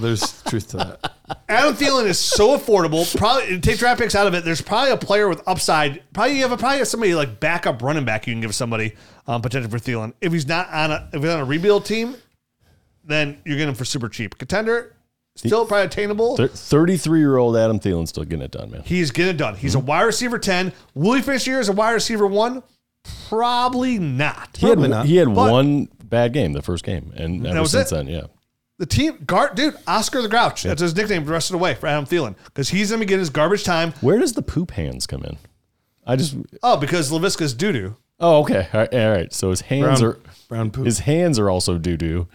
There's 0.00 0.42
truth 0.42 0.68
to 0.68 0.76
that. 0.76 1.12
Adam 1.48 1.74
Thielen 1.74 2.04
is 2.06 2.20
so 2.20 2.56
affordable. 2.56 3.16
Probably 3.16 3.58
take 3.60 3.78
draft 3.78 4.00
picks 4.00 4.14
out 4.14 4.28
of 4.28 4.34
it. 4.34 4.44
There's 4.44 4.60
probably 4.62 4.92
a 4.92 4.96
player 4.96 5.28
with 5.28 5.42
upside. 5.48 6.02
Probably 6.12 6.36
you 6.36 6.42
have 6.42 6.52
a, 6.52 6.56
probably 6.56 6.78
have 6.78 6.88
somebody 6.88 7.14
like 7.16 7.40
backup 7.40 7.82
running 7.82 8.04
back 8.04 8.26
you 8.28 8.32
can 8.34 8.40
give 8.40 8.54
somebody 8.54 8.94
um, 9.26 9.42
potential 9.42 9.70
for 9.70 9.78
Thielen. 9.78 10.12
If 10.20 10.32
he's 10.32 10.46
not 10.46 10.68
on 10.70 10.92
a 10.92 11.08
if 11.12 11.20
he's 11.22 11.30
on 11.30 11.40
a 11.40 11.44
rebuild 11.44 11.84
team, 11.84 12.14
then 13.02 13.38
you're 13.44 13.56
getting 13.56 13.70
him 13.70 13.74
for 13.74 13.84
super 13.84 14.08
cheap. 14.08 14.38
Contender, 14.38 14.94
still 15.38 15.66
probably 15.66 15.86
attainable. 15.86 16.36
33 16.36 17.18
year 17.18 17.36
old 17.36 17.56
Adam 17.56 17.78
Thielen 17.80 18.06
still 18.08 18.24
getting 18.24 18.42
it 18.42 18.50
done, 18.50 18.70
man. 18.70 18.82
He's 18.84 19.10
getting 19.10 19.30
it 19.34 19.36
done. 19.38 19.56
He's 19.56 19.74
a 19.74 19.78
wide 19.78 20.02
receiver 20.02 20.38
ten. 20.38 20.72
Will 20.94 21.14
he 21.14 21.22
finish 21.22 21.44
the 21.44 21.50
year 21.52 21.60
as 21.60 21.68
a 21.68 21.72
wide 21.72 21.92
receiver 21.92 22.26
one? 22.26 22.62
Probably 23.28 23.98
not. 23.98 24.56
He 24.58 24.66
had, 24.66 24.72
Probably 24.74 24.88
not. 24.88 25.06
he 25.06 25.16
had 25.16 25.34
But- 25.34 25.50
one 25.50 25.88
bad 26.04 26.32
game 26.32 26.52
the 26.52 26.62
first 26.62 26.84
game, 26.84 27.12
and 27.16 27.46
ever 27.46 27.60
was 27.60 27.70
since 27.72 27.92
it? 27.92 27.94
then, 27.94 28.06
yeah. 28.08 28.22
the 28.78 28.86
team 28.86 29.18
guard 29.26 29.54
dude 29.54 29.76
Oscar 29.86 30.22
the 30.22 30.28
Grouch. 30.28 30.62
That's 30.62 30.80
his 30.80 30.94
nickname 30.94 31.24
the 31.24 31.32
rest 31.32 31.50
of 31.50 31.52
the 31.52 31.58
way 31.58 31.74
for 31.74 31.86
Adam 31.86 32.04
Thielen 32.06 32.34
because 32.46 32.68
he's 32.70 32.90
gonna 32.90 33.04
get 33.04 33.18
his 33.18 33.30
garbage 33.30 33.64
time. 33.64 33.92
Where 34.00 34.18
does 34.18 34.32
the 34.34 34.42
poop 34.42 34.70
hands 34.72 35.06
come 35.06 35.22
in? 35.24 35.36
I 36.06 36.16
just 36.16 36.36
Oh, 36.62 36.76
because 36.78 37.10
Laviska's 37.10 37.52
doo 37.54 37.72
doo. 37.72 37.96
oh 38.20 38.40
okay 38.40 38.68
all 38.72 38.80
right, 38.80 38.94
all 38.94 39.10
right. 39.10 39.32
So 39.32 39.50
his 39.50 39.60
hands 39.62 40.00
Brown- 40.00 40.12
are 40.12 40.18
brown 40.48 40.70
poop. 40.70 40.86
His 40.86 41.00
hands 41.00 41.38
are 41.38 41.50
also 41.50 41.76
doo 41.76 41.96
doo. 41.96 42.28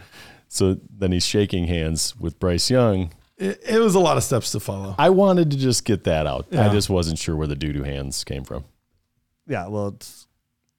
So 0.54 0.78
then 0.96 1.12
he's 1.12 1.26
shaking 1.26 1.66
hands 1.66 2.16
with 2.20 2.40
Bryce 2.40 2.70
Young. 2.70 3.12
It, 3.38 3.60
it 3.68 3.80
was 3.80 3.96
a 3.96 4.00
lot 4.00 4.18
of 4.18 4.24
steps 4.24 4.52
to 4.52 4.60
follow. 4.60 4.94
I 5.00 5.10
wanted 5.10 5.50
to 5.50 5.58
just 5.58 5.84
get 5.84 6.04
that 6.04 6.28
out. 6.28 6.46
I 6.56 6.70
just 6.70 6.92
wasn't 6.92 7.18
sure 7.18 7.36
where 7.36 7.48
the 7.48 7.56
doo 7.56 7.74
doo 7.74 7.82
hands 7.82 8.24
came 8.24 8.44
from. 8.44 8.64
Yeah, 9.48 9.68
well, 9.68 9.88
it's, 9.88 10.28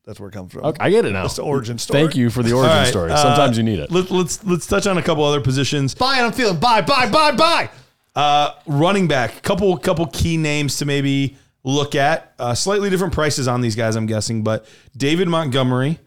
that's 0.07 0.20
where 0.20 0.29
it 0.29 0.33
comes 0.33 0.53
from. 0.53 0.64
Okay, 0.64 0.79
I 0.81 0.91
get 0.91 1.05
it 1.05 1.11
now. 1.11 1.22
That's 1.22 1.35
the 1.37 1.43
origin 1.43 1.79
story. 1.79 2.03
Thank 2.03 2.14
you 2.14 2.31
for 2.31 2.45
the 2.45 2.53
origin 2.53 2.70
All 2.70 2.77
right, 2.79 2.87
story. 2.87 3.11
uh, 3.11 3.16
Sometimes 3.16 3.57
you 3.59 3.64
need 3.64 3.81
it. 3.81 3.91
Let, 3.91 4.12
let's 4.12 4.45
let's 4.45 4.66
touch 4.68 4.87
on 4.87 4.97
a 4.97 5.03
couple 5.03 5.25
other 5.25 5.41
positions. 5.41 5.93
Bye, 5.95 6.18
Adam 6.18 6.31
Thielen. 6.31 6.61
Bye, 6.61 6.81
bye, 6.83 7.11
bye, 7.11 7.33
bye. 7.33 7.68
Uh, 8.14 8.53
running 8.66 9.09
back, 9.09 9.43
couple 9.43 9.77
couple 9.79 10.07
key 10.07 10.37
names 10.37 10.77
to 10.79 10.85
maybe 10.87 11.37
look 11.64 11.97
at. 11.97 12.33
Uh, 12.39 12.55
slightly 12.55 12.91
different 12.91 13.12
prices 13.12 13.49
on 13.49 13.61
these 13.61 13.75
guys, 13.75 13.97
I'm 13.97 14.07
guessing, 14.07 14.45
but 14.45 14.66
David 14.97 15.27
Montgomery, 15.27 15.99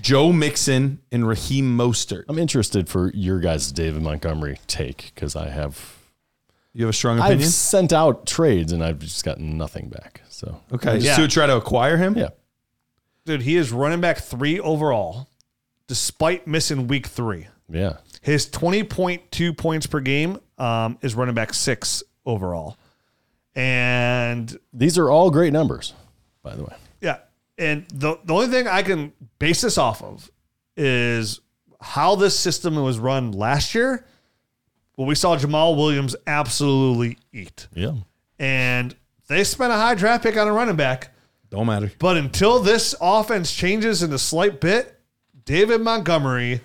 Joe 0.00 0.32
Mixon, 0.32 1.00
and 1.12 1.26
Raheem 1.26 1.76
Mostert. 1.76 2.24
I'm 2.28 2.38
interested 2.38 2.88
for 2.88 3.10
your 3.12 3.40
guys' 3.40 3.70
David 3.72 4.02
Montgomery 4.02 4.58
take 4.66 5.12
because 5.14 5.36
I 5.36 5.48
have 5.48 5.96
You 6.72 6.84
have 6.86 6.90
a 6.90 6.96
strong 6.96 7.18
I've 7.20 7.26
opinion? 7.32 7.50
sent 7.50 7.92
out 7.92 8.26
trades 8.26 8.72
and 8.72 8.82
I've 8.82 8.98
just 8.98 9.24
gotten 9.24 9.56
nothing 9.56 9.88
back. 9.88 10.22
So 10.28 10.60
okay, 10.72 10.98
Yeah. 10.98 11.16
to 11.16 11.28
try 11.28 11.46
to 11.46 11.56
acquire 11.56 11.96
him. 11.96 12.16
yeah, 12.18 12.30
Dude, 13.24 13.42
he 13.42 13.56
is 13.56 13.70
running 13.72 14.00
back 14.00 14.18
three 14.18 14.58
overall, 14.60 15.28
despite 15.86 16.46
missing 16.46 16.86
week 16.88 17.06
three. 17.06 17.46
yeah. 17.68 17.98
His 18.20 18.46
20.2 18.48 19.56
points 19.56 19.86
per 19.86 20.00
game 20.00 20.38
um, 20.58 20.96
is 21.02 21.14
running 21.14 21.34
back 21.34 21.52
six 21.54 22.02
overall. 22.24 22.76
And 23.54 24.56
These 24.72 24.98
are 24.98 25.08
all 25.10 25.30
great 25.30 25.52
numbers, 25.52 25.92
by 26.42 26.54
the 26.56 26.64
way. 26.64 26.74
And 27.58 27.86
the, 27.88 28.18
the 28.24 28.34
only 28.34 28.48
thing 28.48 28.66
I 28.66 28.82
can 28.82 29.12
base 29.38 29.60
this 29.60 29.78
off 29.78 30.02
of 30.02 30.30
is 30.76 31.40
how 31.80 32.16
this 32.16 32.38
system 32.38 32.76
was 32.76 32.98
run 32.98 33.32
last 33.32 33.74
year. 33.74 34.04
Well, 34.96 35.06
we 35.06 35.14
saw 35.14 35.36
Jamaal 35.36 35.76
Williams 35.76 36.16
absolutely 36.26 37.18
eat. 37.32 37.68
Yeah. 37.74 37.94
And 38.38 38.94
they 39.28 39.44
spent 39.44 39.72
a 39.72 39.76
high 39.76 39.94
draft 39.94 40.22
pick 40.22 40.36
on 40.36 40.48
a 40.48 40.52
running 40.52 40.76
back. 40.76 41.14
Don't 41.50 41.66
matter. 41.66 41.92
But 41.98 42.16
until 42.16 42.58
this 42.60 42.94
offense 43.00 43.52
changes 43.52 44.02
in 44.02 44.12
a 44.12 44.18
slight 44.18 44.60
bit, 44.60 44.98
David 45.44 45.80
Montgomery 45.80 46.60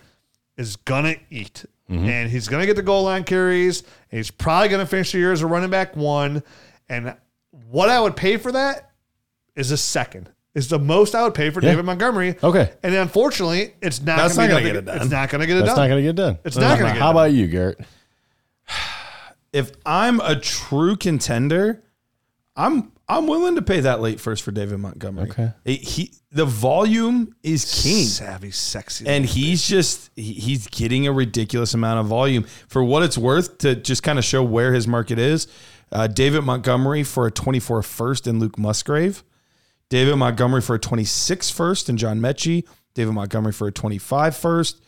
is 0.58 0.76
gonna 0.78 1.16
eat. 1.30 1.66
Mm-hmm. 1.90 2.06
And 2.06 2.32
he's 2.32 2.48
gonna 2.48 2.66
get 2.66 2.76
the 2.76 2.82
goal 2.82 3.04
line 3.04 3.24
carries. 3.24 3.82
And 3.82 4.18
he's 4.18 4.32
probably 4.32 4.70
gonna 4.70 4.86
finish 4.86 5.12
the 5.12 5.20
year 5.20 5.32
as 5.32 5.42
a 5.42 5.48
running 5.48 5.70
back 5.70 5.96
one. 5.96 6.44
And 6.88 7.16
what 7.70 7.90
I 7.90 8.00
would 8.00 8.16
pay 8.16 8.38
for 8.38 8.52
that 8.52 8.92
is 9.56 9.72
a 9.72 9.78
second. 9.78 10.30
Is 10.56 10.68
the 10.68 10.80
most 10.80 11.14
I 11.16 11.24
would 11.24 11.36
pay 11.36 11.52
for 11.52 11.62
Yeah. 11.62 11.70
David 11.72 11.86
Montgomery. 11.86 12.36
Okay. 12.44 12.72
And 12.82 12.96
unfortunately, 12.96 13.76
it's 13.82 14.02
not 14.02 14.18
That's 14.18 14.36
gonna, 14.36 14.48
be 14.48 14.54
gonna 14.54 14.66
get 14.66 14.76
it 14.78 14.86
done. 14.86 14.98
It's 15.02 15.12
not 15.12 15.30
gonna 15.30 15.46
get 15.46 15.58
it 15.58 15.60
That's 15.60 15.76
done. 15.76 15.84
not 15.84 15.88
going 15.94 16.04
to 16.04 16.08
get 16.10 16.16
done. 16.16 16.40
It's 16.44 16.58
not 16.58 16.80
gonna 16.80 16.80
get 16.80 16.88
How 16.88 16.94
done. 16.94 17.02
How 17.02 17.12
about 17.12 17.32
you, 17.34 17.48
Garret? 17.48 17.80
If 19.54 19.72
I'm 19.86 20.20
a 20.20 20.36
true 20.40 20.96
contender, 20.96 21.84
I'm 22.56 22.92
I'm 23.08 23.26
willing 23.26 23.56
to 23.56 23.62
pay 23.64 23.80
that 23.80 24.02
late 24.02 24.20
first 24.20 24.44
for 24.44 24.52
David 24.52 24.78
Montgomery. 24.80 25.30
Okay. 25.32 25.52
It- 25.66 25.82
he 25.82 26.14
the 26.32 26.46
volume 26.46 27.34
is 27.42 27.82
king. 27.84 28.06
Savvy, 28.06 28.52
sexy. 28.52 29.08
and 29.08 29.26
he's 29.26 29.68
just 29.68 30.12
he- 30.16 30.34
he's 30.34 30.68
getting 30.68 31.08
a 31.08 31.12
ridiculous 31.12 31.74
amount 31.74 32.00
of 32.02 32.06
volume 32.08 32.46
for 32.68 32.84
what 32.84 33.02
it's 33.02 33.18
worth 33.18 33.58
to 33.60 33.76
just 33.76 34.04
kind 34.04 34.20
of 34.20 34.26
show 34.26 34.44
where 34.44 34.74
his 34.74 34.88
market 34.88 35.18
is. 35.18 35.48
Uh, 35.92 36.06
David 36.06 36.44
Montgomery 36.44 37.04
for 37.04 37.26
a 37.26 37.32
24 37.32 37.82
first 37.82 38.28
and 38.28 38.40
Luke 38.40 38.60
Musgrave. 38.60 39.24
David 39.90 40.16
Montgomery 40.18 40.62
for 40.62 40.76
a 40.76 40.80
26 40.80 41.50
first 41.50 41.90
and 41.90 41.98
John 41.98 42.20
Metchie. 42.20 42.66
David 42.94 43.14
Montgomery 43.14 43.54
for 43.54 43.68
a 43.68 43.72
25 43.72 44.36
first. 44.36 44.82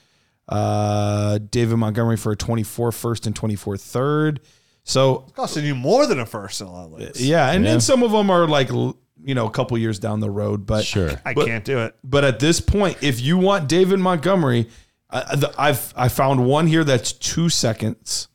Uh, 0.48 1.40
David 1.50 1.78
Montgomery 1.78 2.18
for 2.18 2.32
a 2.32 2.36
24 2.36 2.92
first 2.92 3.26
and 3.28 3.36
24 3.36 3.78
third. 3.78 4.42
So 4.84 5.24
it's 5.28 5.34
costing 5.34 5.66
you 5.66 5.76
more 5.76 6.06
than 6.08 6.20
a 6.20 6.26
first 6.26 6.62
in 6.62 6.68
a 6.68 6.72
lot 6.72 6.86
of 6.86 6.92
leagues. 6.94 7.26
yeah, 7.26 7.52
and 7.52 7.64
Yeah. 7.64 7.72
then 7.72 7.82
some 7.82 8.04
of 8.04 8.12
them 8.12 8.30
are 8.30 8.48
like 8.48 8.70
you 8.70 9.36
know 9.36 9.46
a 9.46 9.52
couple 9.52 9.78
years 9.78 10.00
down 10.00 10.20
the 10.20 10.30
road, 10.32 10.66
but 10.66 10.84
Sure. 10.84 11.12
I 11.24 11.34
But- 11.36 11.46
can't 11.46 11.64
do 11.64 11.78
it. 11.80 11.96
but 12.04 12.24
at 12.24 12.40
this 12.40 12.60
point, 12.60 12.98
if 13.02 13.22
you 13.22 13.38
want 13.38 13.70
David 13.70 14.00
Montgomery, 14.00 14.68
I, 15.10 15.36
the- 15.36 15.54
I've 15.58 15.94
I 15.96 16.08
found 16.10 16.46
one 16.46 16.66
here 16.68 16.84
that's 16.84 17.12
two 17.12 17.48
seconds. 17.50 18.28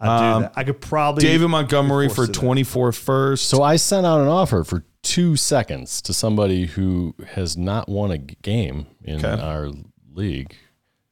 I 0.00 0.04
do 0.06 0.10
Um, 0.24 0.42
that. 0.42 0.52
I 0.56 0.64
could 0.64 0.80
probably 0.80 1.22
David 1.22 1.48
Montgomery 1.48 2.08
for 2.08 2.14
forced 2.16 2.32
to 2.34 2.40
that. 2.40 2.46
24 2.46 2.92
first. 2.92 3.46
So 3.48 3.62
I 3.62 3.76
sent 3.76 4.06
out 4.06 4.20
an 4.20 4.28
offer 4.28 4.64
for 4.64 4.84
two 5.06 5.36
seconds 5.36 6.02
to 6.02 6.12
somebody 6.12 6.66
who 6.66 7.14
has 7.34 7.56
not 7.56 7.88
won 7.88 8.10
a 8.10 8.18
game 8.18 8.86
in 9.04 9.24
Okay. 9.24 9.40
our 9.42 9.70
league. 10.12 10.54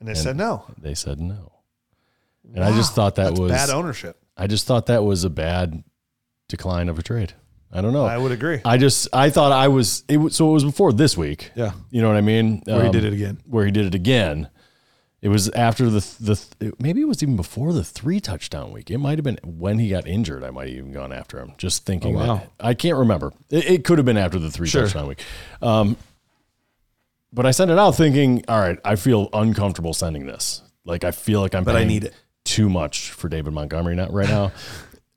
and 0.00 0.08
they 0.08 0.14
said 0.14 0.36
no. 0.36 0.64
They 0.80 0.94
said 0.94 1.20
no. 1.20 1.52
And 2.54 2.62
I 2.64 2.72
just 2.72 2.94
thought 2.94 3.14
that 3.14 3.28
That's 3.30 3.40
was 3.40 3.50
bad 3.52 3.70
ownership. 3.70 4.16
I 4.36 4.46
just 4.48 4.66
thought 4.66 4.86
that 4.86 5.04
was 5.04 5.24
a 5.24 5.30
bad 5.30 5.82
decline 6.48 6.88
of 6.88 6.98
a 6.98 7.02
trade. 7.02 7.32
I 7.72 7.80
don't 7.80 7.92
know. 7.92 8.04
I 8.04 8.18
would 8.18 8.32
agree. 8.32 8.60
I 8.64 8.76
just 8.76 9.08
I 9.12 9.30
thought 9.30 9.50
I 9.52 9.68
was 9.68 10.04
it 10.08 10.18
was 10.18 10.36
so 10.36 10.50
it 10.50 10.52
was 10.52 10.64
before 10.64 10.92
this 10.92 11.16
week. 11.16 11.50
Yeah. 11.54 11.72
You 11.90 12.02
know 12.02 12.08
what 12.08 12.16
I 12.16 12.20
mean? 12.20 12.62
Where 12.66 12.80
he 12.82 12.86
Um, 12.86 12.92
did 12.92 13.04
it 13.04 13.12
again. 13.12 13.40
Where 13.46 13.64
he 13.64 13.70
did 13.72 13.86
it 13.86 13.94
again. 13.94 14.48
It 15.24 15.30
was 15.30 15.48
after 15.52 15.88
the 15.88 16.00
the 16.20 16.74
maybe 16.78 17.00
it 17.00 17.08
was 17.08 17.22
even 17.22 17.34
before 17.34 17.72
the 17.72 17.82
three 17.82 18.20
touchdown 18.20 18.72
week. 18.72 18.90
It 18.90 18.98
might 18.98 19.16
have 19.16 19.24
been 19.24 19.38
when 19.42 19.78
he 19.78 19.88
got 19.88 20.06
injured. 20.06 20.44
I 20.44 20.50
might 20.50 20.68
have 20.68 20.76
even 20.76 20.92
gone 20.92 21.14
after 21.14 21.40
him. 21.40 21.54
Just 21.56 21.86
thinking. 21.86 22.14
Oh, 22.14 22.18
wow. 22.18 22.34
that, 22.34 22.50
I 22.60 22.74
can't 22.74 22.98
remember. 22.98 23.32
It, 23.48 23.64
it 23.64 23.84
could 23.84 23.96
have 23.96 24.04
been 24.04 24.18
after 24.18 24.38
the 24.38 24.50
three 24.50 24.68
Sure. 24.68 24.82
touchdown 24.82 25.08
week. 25.08 25.22
Um, 25.62 25.96
but 27.32 27.46
I 27.46 27.52
sent 27.52 27.70
it 27.70 27.78
out 27.78 27.92
thinking, 27.92 28.44
all 28.48 28.60
right, 28.60 28.78
I 28.84 28.96
feel 28.96 29.30
uncomfortable 29.32 29.94
sending 29.94 30.26
this. 30.26 30.60
Like 30.84 31.04
I 31.04 31.10
feel 31.10 31.40
like 31.40 31.54
I'm. 31.54 31.64
But 31.64 31.76
I 31.76 31.84
need 31.84 32.04
it. 32.04 32.14
too 32.44 32.68
much 32.68 33.10
for 33.10 33.30
David 33.30 33.54
Montgomery 33.54 33.94
not 33.94 34.12
right 34.12 34.28
now. 34.28 34.52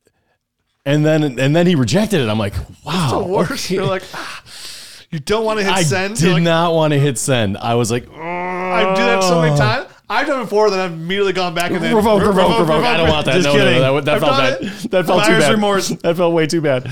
and 0.85 1.05
then 1.05 1.37
and 1.37 1.53
then 1.53 1.67
he 1.67 1.75
rejected 1.75 2.21
it. 2.21 2.29
I'm 2.29 2.39
like, 2.39 2.53
wow. 2.85 3.09
the 3.11 3.27
worst. 3.27 3.65
okay. 3.65 3.75
You're 3.75 3.85
like, 3.85 4.03
ah, 4.13 4.43
you 5.09 5.19
don't 5.19 5.43
want 5.43 5.59
to 5.59 5.65
hit 5.65 5.73
I 5.73 5.83
send. 5.83 6.13
I 6.13 6.21
did 6.21 6.31
like, 6.31 6.43
not 6.43 6.73
want 6.73 6.93
to 6.93 6.99
hit 6.99 7.17
send. 7.17 7.57
I 7.57 7.75
was 7.75 7.91
like, 7.91 8.09
I 8.09 8.95
do 8.95 9.01
that 9.01 9.21
so 9.21 9.41
many 9.41 9.57
times. 9.57 9.86
I've 10.09 10.25
done 10.27 10.39
it 10.39 10.43
before, 10.45 10.69
then 10.69 10.79
I've 10.79 10.93
immediately 10.93 11.33
gone 11.33 11.53
back 11.53 11.71
and 11.71 11.83
then 11.83 11.93
revoke, 11.95 12.21
revoke, 12.21 12.59
revoke. 12.59 12.83
I 12.83 12.95
don't 12.97 13.09
want 13.09 13.25
that. 13.25 13.33
Just 13.33 13.45
no, 13.47 13.53
no, 13.55 13.59
kidding. 13.65 13.81
no, 13.81 13.95
that, 13.95 14.05
that 14.05 14.13
I've 14.15 14.21
felt 14.21 14.31
done 14.37 14.51
bad. 14.53 14.85
it. 14.85 14.91
That 14.91 15.05
felt 15.05 15.25
too 15.25 15.31
bad. 15.39 15.51
remorse. 15.51 15.89
That 15.89 16.15
felt 16.17 16.33
way 16.33 16.47
too 16.47 16.61
bad. 16.61 16.87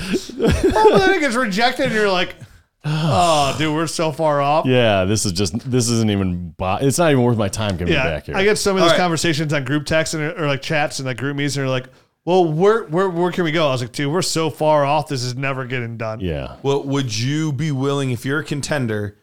Oh, 0.78 0.90
but 0.90 0.98
then 0.98 1.14
it 1.14 1.20
gets 1.20 1.34
rejected, 1.34 1.86
and 1.86 1.94
you're 1.94 2.10
like, 2.10 2.36
oh, 2.84 3.54
dude, 3.58 3.74
we're 3.74 3.86
so 3.86 4.12
far 4.12 4.40
off. 4.42 4.66
Yeah, 4.66 5.04
this 5.04 5.24
is 5.24 5.32
just 5.32 5.58
this 5.70 5.88
isn't 5.88 6.10
even. 6.10 6.50
bo- 6.50 6.76
It's 6.80 6.98
not 6.98 7.10
even 7.10 7.24
worth 7.24 7.38
my 7.38 7.48
time 7.48 7.78
coming 7.78 7.94
Yeah, 7.94 8.04
back 8.04 8.26
here. 8.26 8.36
I 8.36 8.44
get 8.44 8.58
some 8.58 8.76
of 8.76 8.82
All 8.82 8.88
those 8.88 8.92
right. 8.92 9.00
conversations 9.02 9.52
on 9.54 9.64
group 9.64 9.86
texts 9.86 10.14
and 10.14 10.22
or 10.22 10.46
like 10.46 10.60
chats 10.62 10.98
and 10.98 11.06
like 11.06 11.16
group 11.16 11.36
meetings, 11.36 11.56
and 11.56 11.62
they're 11.64 11.70
like, 11.70 11.86
"Well, 12.26 12.44
where 12.52 12.84
where 12.84 13.08
where 13.08 13.32
can 13.32 13.44
we 13.44 13.52
go?" 13.52 13.68
I 13.68 13.72
was 13.72 13.80
like, 13.80 13.92
"Dude, 13.92 14.12
we're 14.12 14.20
so 14.22 14.50
far 14.50 14.84
off. 14.84 15.08
This 15.08 15.22
is 15.24 15.34
never 15.34 15.64
getting 15.64 15.96
done." 15.96 16.20
yeah, 16.20 16.56
Well, 16.62 16.82
would 16.84 17.16
you 17.16 17.50
be 17.52 17.72
willing 17.72 18.10
if 18.10 18.24
you're 18.26 18.40
a 18.40 18.44
contender 18.44 19.16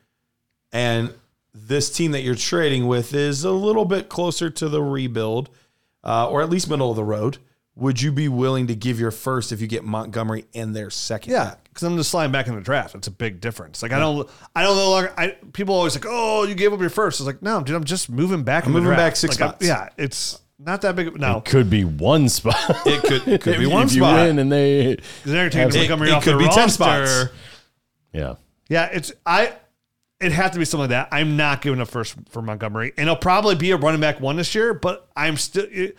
and 0.72 1.14
this 1.54 1.90
team 1.92 2.12
that 2.12 2.22
you're 2.22 2.36
trading 2.36 2.88
with 2.88 3.14
is 3.14 3.44
a 3.44 3.52
little 3.52 3.86
bit 3.86 4.10
closer 4.10 4.50
to 4.50 4.70
the 4.70 4.82
rebuild, 4.82 5.50
uh, 6.04 6.28
or 6.30 6.42
at 6.42 6.50
least 6.50 6.70
middle 6.70 6.90
of 6.90 6.96
the 6.96 7.04
road? 7.04 7.38
Would 7.76 8.02
you 8.02 8.12
be 8.12 8.28
willing 8.28 8.68
to 8.68 8.76
give 8.76 9.00
your 9.00 9.10
first 9.10 9.52
if 9.52 9.60
you 9.60 9.66
get 9.66 9.84
Montgomery 9.84 10.46
and 10.54 10.76
their 10.76 10.92
second? 10.92 11.32
Yeah, 11.34 11.56
because 11.64 11.82
I'm 11.84 11.98
just 11.98 12.12
sliding 12.12 12.32
back 12.32 12.48
in 12.48 12.54
the 12.54 12.62
draft. 12.62 12.94
It's 12.94 13.08
a 13.08 13.12
big 13.12 13.42
difference. 13.42 13.82
Like 13.82 13.92
I 13.92 13.98
don't, 14.00 14.30
I 14.56 14.62
don't 14.62 14.76
no 14.78 14.92
longer. 14.92 15.12
I 15.18 15.30
people 15.54 15.74
always 15.74 15.96
like, 15.96 16.06
oh, 16.08 16.44
you 16.44 16.54
gave 16.54 16.72
up 16.72 16.80
your 16.80 16.92
first. 16.92 17.20
It's 17.20 17.26
like, 17.26 17.42
no, 17.42 17.64
dude, 17.64 17.76
I'm 17.76 17.84
just 17.84 18.10
moving 18.12 18.44
back. 18.44 18.66
in 18.68 18.72
the 18.74 18.78
moving 18.80 18.90
draft. 18.96 19.00
back 19.00 19.16
six 19.16 19.40
Like, 19.40 19.48
I- 19.48 19.52
spots. 19.54 19.66
yeah, 19.66 19.90
it's 19.98 20.40
not 20.60 20.82
that 20.82 20.96
big. 20.96 21.08
of- 21.08 21.16
a 21.16 21.18
No, 21.18 21.42
could 21.42 21.68
be 21.70 21.84
one 21.84 22.30
spot. 22.30 22.56
It 22.86 23.02
could, 23.02 23.28
it 23.28 23.42
could 23.42 23.58
be 23.60 23.66
If- 23.66 23.72
one 23.72 23.86
if 23.88 23.94
spot. 23.94 24.20
you 24.22 24.28
win 24.28 24.38
and 24.40 24.52
they, 24.52 24.98
they're 25.26 25.50
taking 25.50 25.70
It- 25.70 25.76
Montgomery 25.80 26.10
it 26.10 26.14
off 26.14 26.24
could 26.24 26.36
the 26.36 26.40
be 26.40 26.50
10 26.50 26.70
spots. 26.70 27.26
yeah, 28.12 28.36
Yeah, 28.70 28.86
it's 28.94 29.12
I. 29.26 29.54
It 30.20 30.32
has 30.32 30.52
to 30.52 30.60
be 30.60 30.66
something 30.66 30.90
like 30.90 30.90
that. 30.92 31.10
I'm 31.12 31.36
not 31.36 31.62
giving 31.62 31.82
a 31.82 31.86
first 31.86 32.16
for 32.30 32.42
Montgomery, 32.42 32.94
and 32.98 33.08
he'll 33.08 33.16
probably 33.16 33.56
be 33.56 33.72
a 33.72 33.78
running 33.78 34.00
back 34.00 34.22
one 34.22 34.38
this 34.38 34.56
year. 34.56 34.74
But 34.74 35.10
I'm 35.16 35.38
still. 35.38 35.66
It, 35.70 35.98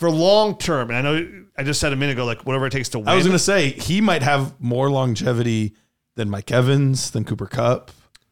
for 0.00 0.10
long 0.10 0.56
term, 0.56 0.90
and 0.90 0.96
I 0.96 1.02
know 1.02 1.44
I 1.58 1.62
just 1.62 1.78
said 1.78 1.92
a 1.92 1.96
minute 1.96 2.12
ago, 2.12 2.24
like 2.24 2.46
whatever 2.46 2.66
it 2.66 2.70
takes 2.70 2.88
to 2.90 2.98
win. 2.98 3.08
I 3.08 3.16
was 3.16 3.24
going 3.24 3.34
to 3.34 3.38
say 3.38 3.68
he 3.68 4.00
might 4.00 4.22
have 4.22 4.58
more 4.58 4.90
longevity 4.90 5.74
than 6.14 6.30
Mike 6.30 6.50
Evans, 6.50 7.10
than 7.10 7.24
Cooper 7.24 7.46
Kupp. 7.46 7.90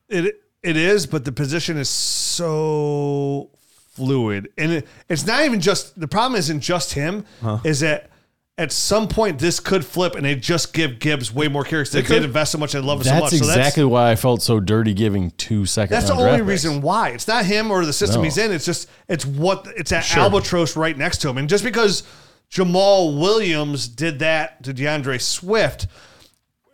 It 0.08 0.40
it 0.62 0.76
is, 0.76 1.06
but 1.06 1.26
the 1.26 1.32
position 1.32 1.76
is 1.76 1.90
so 1.90 3.50
fluid, 3.92 4.48
and 4.56 4.72
it, 4.72 4.88
it's 5.10 5.26
not 5.26 5.44
even 5.44 5.60
just 5.60 6.00
the 6.00 6.08
problem. 6.08 6.38
Isn't 6.38 6.60
just 6.60 6.94
him. 6.94 7.26
Is 7.64 7.80
that 7.80 8.10
at 8.58 8.72
some 8.72 9.08
point 9.08 9.38
this 9.38 9.60
could 9.60 9.84
flip, 9.86 10.14
and 10.16 10.24
they 10.24 10.34
just 10.34 10.72
give 10.74 10.98
Gibbs 10.98 11.32
way 11.32 11.48
more 11.48 11.64
carries. 11.64 11.90
They 11.92 12.02
could. 12.02 12.14
did 12.14 12.24
invest 12.24 12.52
so 12.52 12.58
much 12.58 12.74
and 12.74 12.84
love 12.84 13.00
it 13.00 13.04
so 13.04 13.10
That's 13.10 13.22
much. 13.22 13.40
So 13.40 13.46
exactly 13.48 13.84
why 13.84 14.10
I 14.10 14.16
felt 14.16 14.42
so 14.42 14.58
dirty 14.60 14.92
giving 14.94 15.30
two 15.32 15.64
seconds. 15.64 15.90
That's 15.90 16.08
the 16.08 16.16
only 16.20 16.38
picks. 16.38 16.46
reason 16.48 16.82
why. 16.82 17.10
It's 17.10 17.28
not 17.28 17.44
him 17.46 17.70
or 17.70 17.86
the 17.86 17.92
system 17.92 18.20
No. 18.20 18.24
he's 18.24 18.36
in. 18.36 18.50
It's 18.52 18.64
just 18.66 18.88
it's 19.08 19.24
what 19.24 19.66
it's 19.76 19.90
that 19.90 20.04
Sure. 20.04 20.24
albatross 20.24 20.76
right 20.76 20.98
next 20.98 21.18
to 21.18 21.28
him. 21.28 21.38
And 21.38 21.48
just 21.48 21.62
because 21.64 22.02
Jamaal 22.50 23.20
Williams 23.20 23.88
did 23.88 24.18
that 24.20 24.62
to 24.64 24.72
D'Andre 24.72 25.18
Swift, 25.18 25.86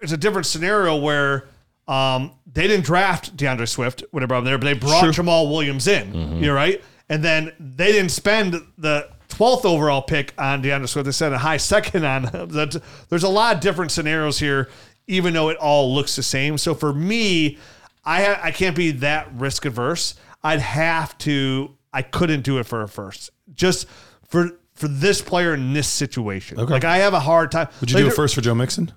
it's 0.01 0.13
a 0.13 0.17
different 0.17 0.47
scenario 0.47 0.97
where 0.97 1.49
um, 1.87 2.33
they 2.51 2.67
didn't 2.67 2.87
draft 2.87 3.37
D'Andre 3.37 3.67
Swift 3.67 4.05
when 4.11 4.23
they 4.23 4.27
brought 4.27 4.39
him 4.39 4.45
there, 4.47 4.57
but 4.59 4.65
they 4.65 4.73
brought 4.73 5.01
Sure. 5.15 5.25
Jamaal 5.25 5.51
Williams 5.51 5.87
in. 5.87 6.43
You're 6.43 6.55
right, 6.55 6.83
and 7.11 7.23
then 7.23 7.53
they 7.61 7.93
didn't 7.93 8.11
spend 8.13 8.55
the. 8.79 9.09
12th 9.35 9.65
overall 9.65 10.03
pick 10.03 10.33
on 10.39 10.63
D'Andre 10.63 10.87
Swift. 10.87 11.07
They 11.07 11.13
said 11.13 11.33
a 11.33 11.39
high 11.39 11.57
second 11.57 12.05
on. 12.05 12.23
That 12.23 12.81
there's 13.09 13.25
a 13.25 13.29
lot 13.29 13.57
of 13.57 13.61
different 13.61 13.91
scenarios 13.91 14.39
here, 14.39 14.69
even 15.07 15.35
though 15.35 15.49
it 15.49 15.57
all 15.59 15.95
looks 15.95 16.17
the 16.17 16.23
same. 16.23 16.57
So 16.59 16.75
for 16.75 16.93
me, 16.93 17.59
I 18.05 18.23
ha- 18.23 18.41
I 18.43 18.51
can't 18.51 18.77
be 18.77 18.91
that 18.93 19.33
risk 19.35 19.65
averse. 19.65 20.15
I'd 20.43 20.61
have 20.61 21.17
to. 21.19 21.77
I 21.93 22.03
couldn't 22.03 22.43
do 22.43 22.59
it 22.59 22.65
for 22.65 22.83
a 22.83 22.89
first, 22.89 23.31
just 23.55 23.87
for 24.29 24.51
for 24.75 24.89
this 24.89 25.23
player 25.23 25.55
in 25.55 25.73
this 25.73 25.89
situation. 25.89 26.59
Okay. 26.59 26.73
Like 26.73 26.85
I 26.85 26.99
have 26.99 27.15
a 27.15 27.21
hard 27.21 27.51
time. 27.51 27.69
Would 27.81 27.91
you 27.91 27.97
like, 27.97 28.05
do 28.05 28.09
it 28.09 28.15
first 28.15 28.35
for 28.35 28.41
Joe 28.41 28.55
Mixon? 28.55 28.93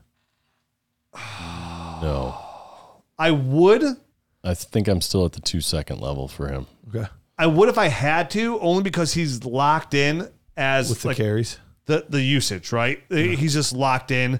No, 2.01 2.35
I 3.17 3.31
would. 3.31 3.83
I 4.43 4.53
think 4.53 4.87
I'm 4.87 5.01
still 5.01 5.25
at 5.25 5.33
the 5.33 5.41
two 5.41 5.61
second 5.61 5.99
level 5.99 6.27
for 6.27 6.47
him. 6.47 6.67
Okay. 6.89 7.07
I 7.37 7.47
would 7.47 7.69
if 7.69 7.77
I 7.77 7.87
had 7.87 8.29
to, 8.31 8.59
only 8.59 8.83
because 8.83 9.13
he's 9.13 9.43
locked 9.45 9.93
in 9.93 10.29
as 10.55 10.89
With 10.89 11.01
the 11.01 11.07
like 11.09 11.17
carries. 11.17 11.59
the 11.85 12.05
the 12.09 12.21
usage, 12.21 12.71
right? 12.71 13.01
He's 13.09 13.53
just 13.53 13.73
locked 13.73 14.11
in. 14.11 14.39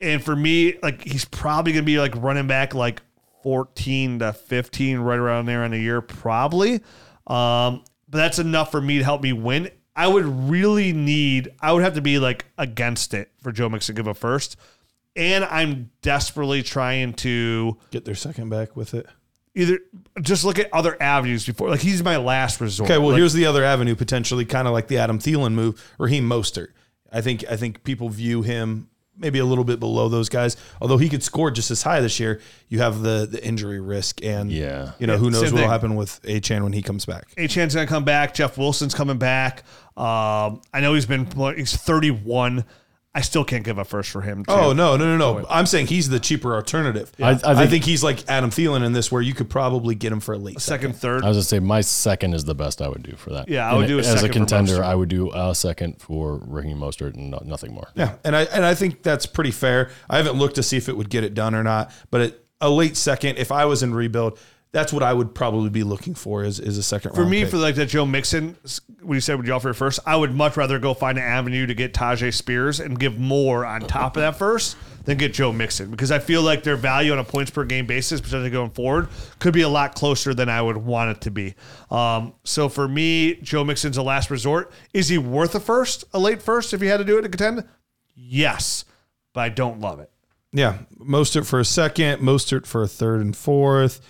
And 0.00 0.22
for 0.22 0.36
me, 0.36 0.78
like 0.82 1.02
he's 1.02 1.24
probably 1.24 1.72
gonna 1.72 1.84
be 1.84 1.98
like 1.98 2.14
running 2.16 2.46
back 2.46 2.74
like 2.74 3.00
14 3.42 4.18
to 4.18 4.32
15, 4.32 4.98
right 4.98 5.18
around 5.18 5.46
there 5.46 5.64
in 5.64 5.72
a 5.72 5.76
year, 5.76 6.00
probably. 6.00 6.74
Um, 7.26 7.82
but 8.08 8.18
that's 8.18 8.38
enough 8.38 8.70
for 8.70 8.80
me 8.80 8.98
to 8.98 9.04
help 9.04 9.22
me 9.22 9.32
win. 9.32 9.70
I 9.94 10.08
would 10.08 10.26
really 10.26 10.92
need, 10.92 11.48
I 11.60 11.72
would 11.72 11.82
have 11.82 11.94
to 11.94 12.02
be 12.02 12.18
like 12.18 12.44
against 12.58 13.14
it 13.14 13.30
for 13.40 13.50
Joe 13.52 13.68
Mixon 13.70 13.94
to 13.94 14.02
give 14.02 14.06
a 14.06 14.14
first. 14.14 14.56
And 15.14 15.44
I'm 15.44 15.90
desperately 16.02 16.62
trying 16.62 17.14
to 17.14 17.78
Get 17.90 18.04
their 18.04 18.14
second 18.14 18.50
back 18.50 18.76
with 18.76 18.92
it. 18.92 19.06
Either 19.58 19.78
just 20.20 20.44
look 20.44 20.58
at 20.58 20.68
other 20.72 20.96
avenues 21.02 21.46
before. 21.46 21.70
Like 21.70 21.80
he's 21.80 22.02
my 22.04 22.18
last 22.18 22.60
resort. 22.60 22.90
Okay, 22.90 22.98
well, 22.98 23.08
Like, 23.10 23.18
here's 23.18 23.32
the 23.32 23.46
other 23.46 23.64
avenue 23.64 23.94
potentially, 23.94 24.44
kind 24.44 24.68
of 24.68 24.74
like 24.74 24.86
the 24.88 24.98
Adam 24.98 25.18
Thielen 25.18 25.54
move, 25.54 25.82
Raheem 25.98 26.28
Mostert. 26.28 26.68
I 27.10 27.22
think 27.22 27.44
I 27.50 27.56
think 27.56 27.82
people 27.82 28.08
view 28.10 28.42
him 28.42 28.88
maybe 29.18 29.38
a 29.38 29.46
little 29.46 29.64
bit 29.64 29.80
below 29.80 30.10
those 30.10 30.28
guys. 30.28 30.58
Although 30.78 30.98
he 30.98 31.08
could 31.08 31.22
score 31.22 31.50
just 31.50 31.70
as 31.70 31.82
high 31.82 32.00
this 32.00 32.20
year, 32.20 32.40
you 32.68 32.80
have 32.80 33.00
the 33.00 33.26
the 33.30 33.42
injury 33.42 33.80
risk, 33.80 34.22
and 34.22 34.52
Yeah. 34.52 34.92
you 34.98 35.06
know 35.06 35.16
who 35.16 35.30
knows 35.30 35.50
what 35.52 35.62
will 35.62 35.70
happen 35.70 35.94
with 35.96 36.20
Achane 36.24 36.62
when 36.62 36.74
he 36.74 36.82
comes 36.82 37.06
back. 37.06 37.24
Achane's 37.38 37.74
gonna 37.74 37.86
come 37.86 38.04
back. 38.04 38.34
Jeff 38.34 38.58
Wilson's 38.58 38.94
coming 38.94 39.16
back. 39.16 39.62
Um, 39.96 40.60
I 40.74 40.80
know 40.82 40.92
he's 40.92 41.06
been 41.06 41.26
he's 41.56 41.74
31. 41.74 42.64
I 43.16 43.22
still 43.22 43.44
can't 43.44 43.64
give 43.64 43.78
a 43.78 43.84
first 43.84 44.10
for 44.10 44.20
him. 44.20 44.44
Oh, 44.46 44.54
too. 44.56 44.62
Oh 44.66 44.72
no, 44.74 44.96
no, 44.96 45.16
no, 45.16 45.38
no! 45.38 45.46
I'm 45.48 45.64
saying 45.64 45.86
he's 45.86 46.08
the 46.10 46.20
cheaper 46.20 46.54
alternative. 46.54 47.10
I- 47.18 47.30
I 47.30 47.30
I, 47.30 47.54
think- 47.54 47.70
think, 47.70 47.84
he's 47.84 48.04
like 48.04 48.22
Adam 48.28 48.50
Thielen 48.50 48.84
in 48.84 48.92
this, 48.92 49.10
where 49.10 49.22
you 49.22 49.32
could 49.32 49.48
probably 49.48 49.94
get 49.94 50.12
him 50.12 50.20
for 50.20 50.34
a 50.34 50.38
late 50.38 50.60
second. 50.60 50.92
second, 50.92 51.00
third. 51.00 51.24
I 51.24 51.28
was 51.28 51.38
gonna 51.38 51.44
say 51.44 51.58
my 51.60 51.80
second 51.80 52.34
is 52.34 52.44
the 52.44 52.54
best 52.54 52.82
I 52.82 52.88
would 52.88 53.02
do 53.02 53.16
for 53.16 53.30
that. 53.30 53.48
Yeah, 53.48 53.68
I 53.70 53.72
would 53.72 53.84
And 53.84 53.88
do 53.88 53.96
a 53.96 54.00
as 54.00 54.06
second 54.20 54.30
a 54.30 54.32
contender. 54.34 54.72
Mostert. 54.74 54.82
I 54.84 54.94
would 54.94 55.08
do 55.08 55.30
a 55.32 55.54
second 55.54 56.02
for 56.02 56.38
Raheem 56.46 56.76
Mostert 56.78 57.14
and 57.14 57.30
no, 57.30 57.40
nothing 57.44 57.72
more. 57.72 57.88
Yeah, 57.94 58.16
and 58.22 58.36
I 58.36 58.42
and 58.42 58.64
I 58.66 58.74
think 58.74 59.02
that's 59.02 59.24
pretty 59.24 59.50
fair. 59.50 59.90
I 60.10 60.18
haven't 60.18 60.36
looked 60.36 60.56
to 60.56 60.62
see 60.62 60.76
if 60.76 60.88
it 60.90 60.96
would 60.98 61.08
get 61.08 61.24
it 61.24 61.32
done 61.32 61.54
or 61.54 61.62
not, 61.64 61.90
but 62.10 62.20
it, 62.20 62.44
a 62.60 62.68
late 62.68 62.96
second, 62.98 63.38
if 63.38 63.50
I 63.50 63.64
was 63.64 63.82
in 63.82 63.94
rebuild, 63.94 64.38
that's 64.72 64.92
what 64.92 65.02
I 65.02 65.12
would 65.12 65.34
probably 65.34 65.70
be 65.70 65.82
looking 65.82 66.14
for 66.14 66.44
is 66.44 66.60
is 66.60 66.76
a 66.76 66.82
second 66.82 67.14
for 67.14 67.24
me, 67.24 67.42
pick. 67.42 67.50
for 67.50 67.56
like 67.56 67.76
that 67.76 67.86
Joe 67.86 68.04
Mixon, 68.04 68.56
when 69.00 69.16
you 69.16 69.20
said 69.20 69.36
would 69.36 69.46
you 69.46 69.52
offer 69.52 69.70
it 69.70 69.74
first, 69.74 70.00
I 70.06 70.16
would 70.16 70.34
much 70.34 70.56
rather 70.56 70.78
go 70.78 70.92
find 70.92 71.18
an 71.18 71.24
avenue 71.24 71.66
to 71.66 71.74
get 71.74 71.94
Tyjae 71.94 72.34
Spears 72.34 72.80
and 72.80 72.98
give 72.98 73.18
more 73.18 73.64
on 73.64 73.82
top 73.82 74.16
of 74.16 74.22
that 74.22 74.36
first 74.38 74.76
than 75.04 75.16
get 75.16 75.32
Joe 75.32 75.52
Mixon 75.52 75.90
because 75.90 76.10
I 76.10 76.18
feel 76.18 76.42
like 76.42 76.62
their 76.62 76.76
value 76.76 77.12
on 77.12 77.18
a 77.18 77.24
points 77.24 77.50
per 77.50 77.64
game 77.64 77.86
basis, 77.86 78.20
potentially 78.20 78.50
going 78.50 78.70
forward, 78.70 79.08
could 79.38 79.54
be 79.54 79.62
a 79.62 79.68
lot 79.68 79.94
closer 79.94 80.34
than 80.34 80.48
I 80.48 80.60
would 80.60 80.76
want 80.76 81.10
it 81.10 81.20
to 81.22 81.30
be. 81.30 81.54
Um, 81.90 82.34
so 82.44 82.68
for 82.68 82.86
me, 82.86 83.36
Joe 83.36 83.64
Mixon's 83.64 83.96
a 83.96 84.02
last 84.02 84.30
resort. 84.30 84.72
Is 84.92 85.08
he 85.08 85.16
worth 85.16 85.54
a 85.54 85.60
first, 85.60 86.04
a 86.12 86.18
late 86.18 86.42
first, 86.42 86.74
if 86.74 86.82
you 86.82 86.88
had 86.88 86.98
to 86.98 87.04
do 87.04 87.18
it 87.18 87.22
to 87.22 87.28
contend? 87.28 87.64
Yes, 88.14 88.84
but 89.32 89.40
I 89.40 89.48
don't 89.48 89.80
love 89.80 90.00
it. 90.00 90.10
Yeah, 90.52 90.78
Mostert 90.98 91.46
for 91.46 91.60
a 91.60 91.64
second, 91.64 92.22
Mostert 92.22 92.66
for 92.66 92.82
a 92.82 92.88
third 92.88 93.20
and 93.20 93.36
fourth, 93.36 94.00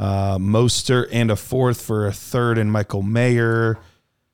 uh, 0.00 0.38
Mostert 0.38 1.08
and 1.12 1.30
a 1.30 1.36
fourth 1.36 1.82
for 1.82 2.06
a 2.06 2.12
third 2.12 2.56
and 2.56 2.72
Michael 2.72 3.02
Mayer. 3.02 3.78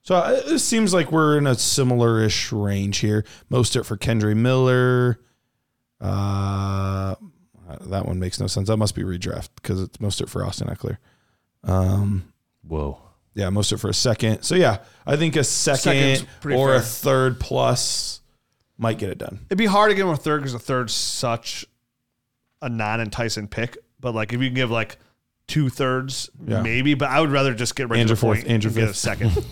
So 0.02 0.14
uh, 0.14 0.40
it 0.46 0.60
seems 0.60 0.94
like 0.94 1.10
we're 1.10 1.36
in 1.36 1.48
a 1.48 1.56
similar-ish 1.56 2.52
range 2.52 2.98
here. 2.98 3.24
Mostert 3.50 3.84
for 3.84 3.96
Kendre 3.96 4.36
Miller. 4.36 5.18
Uh, 6.00 7.16
that 7.80 8.06
one 8.06 8.20
makes 8.20 8.38
no 8.38 8.46
sense. 8.46 8.68
That 8.68 8.76
must 8.76 8.94
be 8.94 9.02
redraft 9.02 9.48
because 9.56 9.82
it's 9.82 9.98
Mostert 9.98 10.28
for 10.28 10.44
Austin 10.44 10.68
Ekeler. 10.68 10.98
Um, 11.64 12.32
Whoa. 12.62 13.00
yeah, 13.34 13.48
Mostert 13.48 13.80
for 13.80 13.90
a 13.90 13.94
second. 13.94 14.42
So 14.42 14.54
yeah, 14.54 14.78
I 15.04 15.16
think 15.16 15.34
a 15.34 15.42
second 15.42 15.80
Second's 15.80 16.26
pretty 16.40 16.56
or 16.56 16.76
a 16.76 16.80
third 16.80 17.40
plus 17.40 18.20
might 18.78 18.98
get 18.98 19.10
it 19.10 19.18
done. 19.18 19.40
It'd 19.50 19.58
be 19.58 19.66
hard 19.66 19.90
to 19.90 19.96
give 19.96 20.06
him 20.06 20.12
a 20.12 20.16
third 20.16 20.42
because 20.42 20.54
a 20.54 20.60
third's 20.60 20.94
such 20.94 21.66
a 22.62 22.68
non-enticing 22.68 23.48
pick. 23.48 23.78
But 23.98 24.14
like 24.14 24.32
if 24.32 24.40
you 24.40 24.46
can 24.46 24.54
give 24.54 24.70
like 24.70 24.98
two 25.48 25.68
thirds, 25.68 26.30
Yeah. 26.46 26.60
maybe. 26.62 26.94
But 26.94 27.10
I 27.10 27.20
would 27.20 27.30
rather 27.30 27.54
just 27.54 27.76
get 27.76 27.88
right 27.88 28.00
Andrew 28.00 28.16
to 28.16 28.20
the 28.20 28.26
point 28.26 28.40
fourth, 28.40 28.50
Andrew 28.50 28.68
and 28.70 28.76
get 28.76 28.88
a 28.88 28.94
second. 28.94 29.32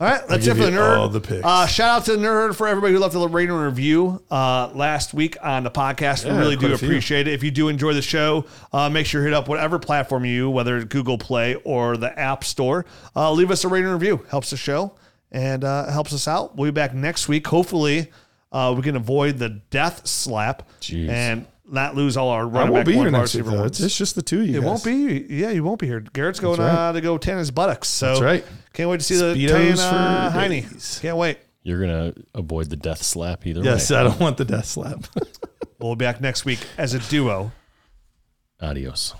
All 0.00 0.06
right, 0.06 0.20
that's 0.28 0.46
it 0.46 0.50
for 0.54 0.64
the 0.64 0.70
nerd. 0.70 0.98
all 0.98 1.08
the 1.08 1.20
picks. 1.20 1.44
Uh, 1.44 1.66
shout 1.66 1.88
out 1.88 2.04
to 2.04 2.12
the 2.16 2.18
nerd 2.24 2.54
for 2.54 2.68
everybody 2.68 2.92
who 2.92 3.00
left 3.00 3.14
a 3.14 3.18
rating 3.26 3.54
and 3.54 3.64
review 3.64 4.22
uh, 4.30 4.70
last 4.74 5.14
week 5.14 5.36
on 5.42 5.64
the 5.64 5.70
podcast. 5.70 6.24
we 6.30 6.38
really 6.38 6.56
do 6.56 6.72
appreciate 6.74 7.26
it. 7.26 7.32
If 7.32 7.42
you 7.42 7.50
do 7.50 7.68
enjoy 7.68 7.94
the 7.94 8.02
show, 8.02 8.44
uh, 8.72 8.90
make 8.90 9.06
sure 9.06 9.22
you 9.22 9.26
hit 9.28 9.34
up 9.34 9.48
whatever 9.48 9.78
platform 9.78 10.24
you, 10.26 10.50
whether 10.50 10.76
it's 10.76 10.84
Google 10.86 11.16
Play 11.18 11.54
or 11.64 11.96
the 11.96 12.16
App 12.18 12.44
Store. 12.44 12.84
Uh, 13.16 13.32
leave 13.32 13.50
us 13.50 13.64
a 13.64 13.68
rating 13.68 13.90
and 13.90 14.00
review. 14.00 14.24
Helps 14.30 14.50
the 14.50 14.56
show 14.58 14.94
and 15.32 15.64
uh, 15.64 15.90
helps 15.90 16.12
us 16.12 16.28
out. 16.28 16.54
We'll 16.56 16.70
be 16.70 16.74
back 16.74 16.94
next 16.94 17.26
week. 17.26 17.46
Hopefully, 17.46 18.10
uh, 18.52 18.74
we 18.76 18.82
can 18.82 18.94
avoid 18.94 19.38
the 19.38 19.48
death 19.70 20.06
slap 20.06 20.68
Jeez. 20.80 21.08
and 21.08 21.46
not 21.70 21.94
lose 21.94 22.16
all 22.16 22.28
our 22.30 22.42
I 22.42 22.44
running 22.44 22.72
won't 22.72 22.86
back 22.86 22.92
be 22.92 22.96
one 22.96 23.06
here 23.06 23.12
wide 23.12 23.18
next 23.20 23.34
week 23.34 23.42
receiver 23.44 23.56
though. 23.56 23.62
ones. 23.62 23.70
It's, 23.78 23.80
it's 23.80 23.98
just 23.98 24.14
the 24.14 24.22
two 24.22 24.40
of 24.40 24.46
you. 24.46 24.58
It 24.58 24.60
guys. 24.60 24.64
won't 24.66 24.84
be. 24.84 25.26
Yeah, 25.28 25.50
you 25.50 25.62
won't 25.64 25.80
be 25.80 25.86
here. 25.86 26.00
Garret's 26.00 26.40
going 26.40 26.60
right. 26.60 26.88
uh, 26.88 26.92
to 26.92 27.00
go 27.00 27.18
tan 27.18 27.38
his 27.38 27.50
buttocks. 27.50 27.88
So 27.88 28.06
That's 28.08 28.20
right. 28.20 28.44
Can't 28.72 28.88
wait 28.90 29.00
to 29.00 29.04
see 29.06 29.16
the 29.16 29.34
Speedos 29.34 29.76
tan 29.76 29.94
uh, 29.94 30.30
for 30.30 30.38
Heine. 30.38 31.00
Can't 31.00 31.16
wait. 31.16 31.38
You're 31.62 31.80
gonna 31.80 32.14
avoid 32.34 32.70
the 32.70 32.76
death 32.76 33.02
slap 33.02 33.46
either 33.46 33.60
Yes, 33.62 33.90
way. 33.90 33.96
Yes, 33.96 34.00
I 34.00 34.02
don't 34.04 34.20
want 34.20 34.36
the 34.38 34.44
death 34.44 34.66
slap. 34.66 35.04
We'll 35.80 35.94
be 35.94 36.04
back 36.04 36.20
next 36.20 36.44
week 36.44 36.58
as 36.76 36.92
a 36.94 36.98
duo. 36.98 37.52
Adios. 38.60 39.14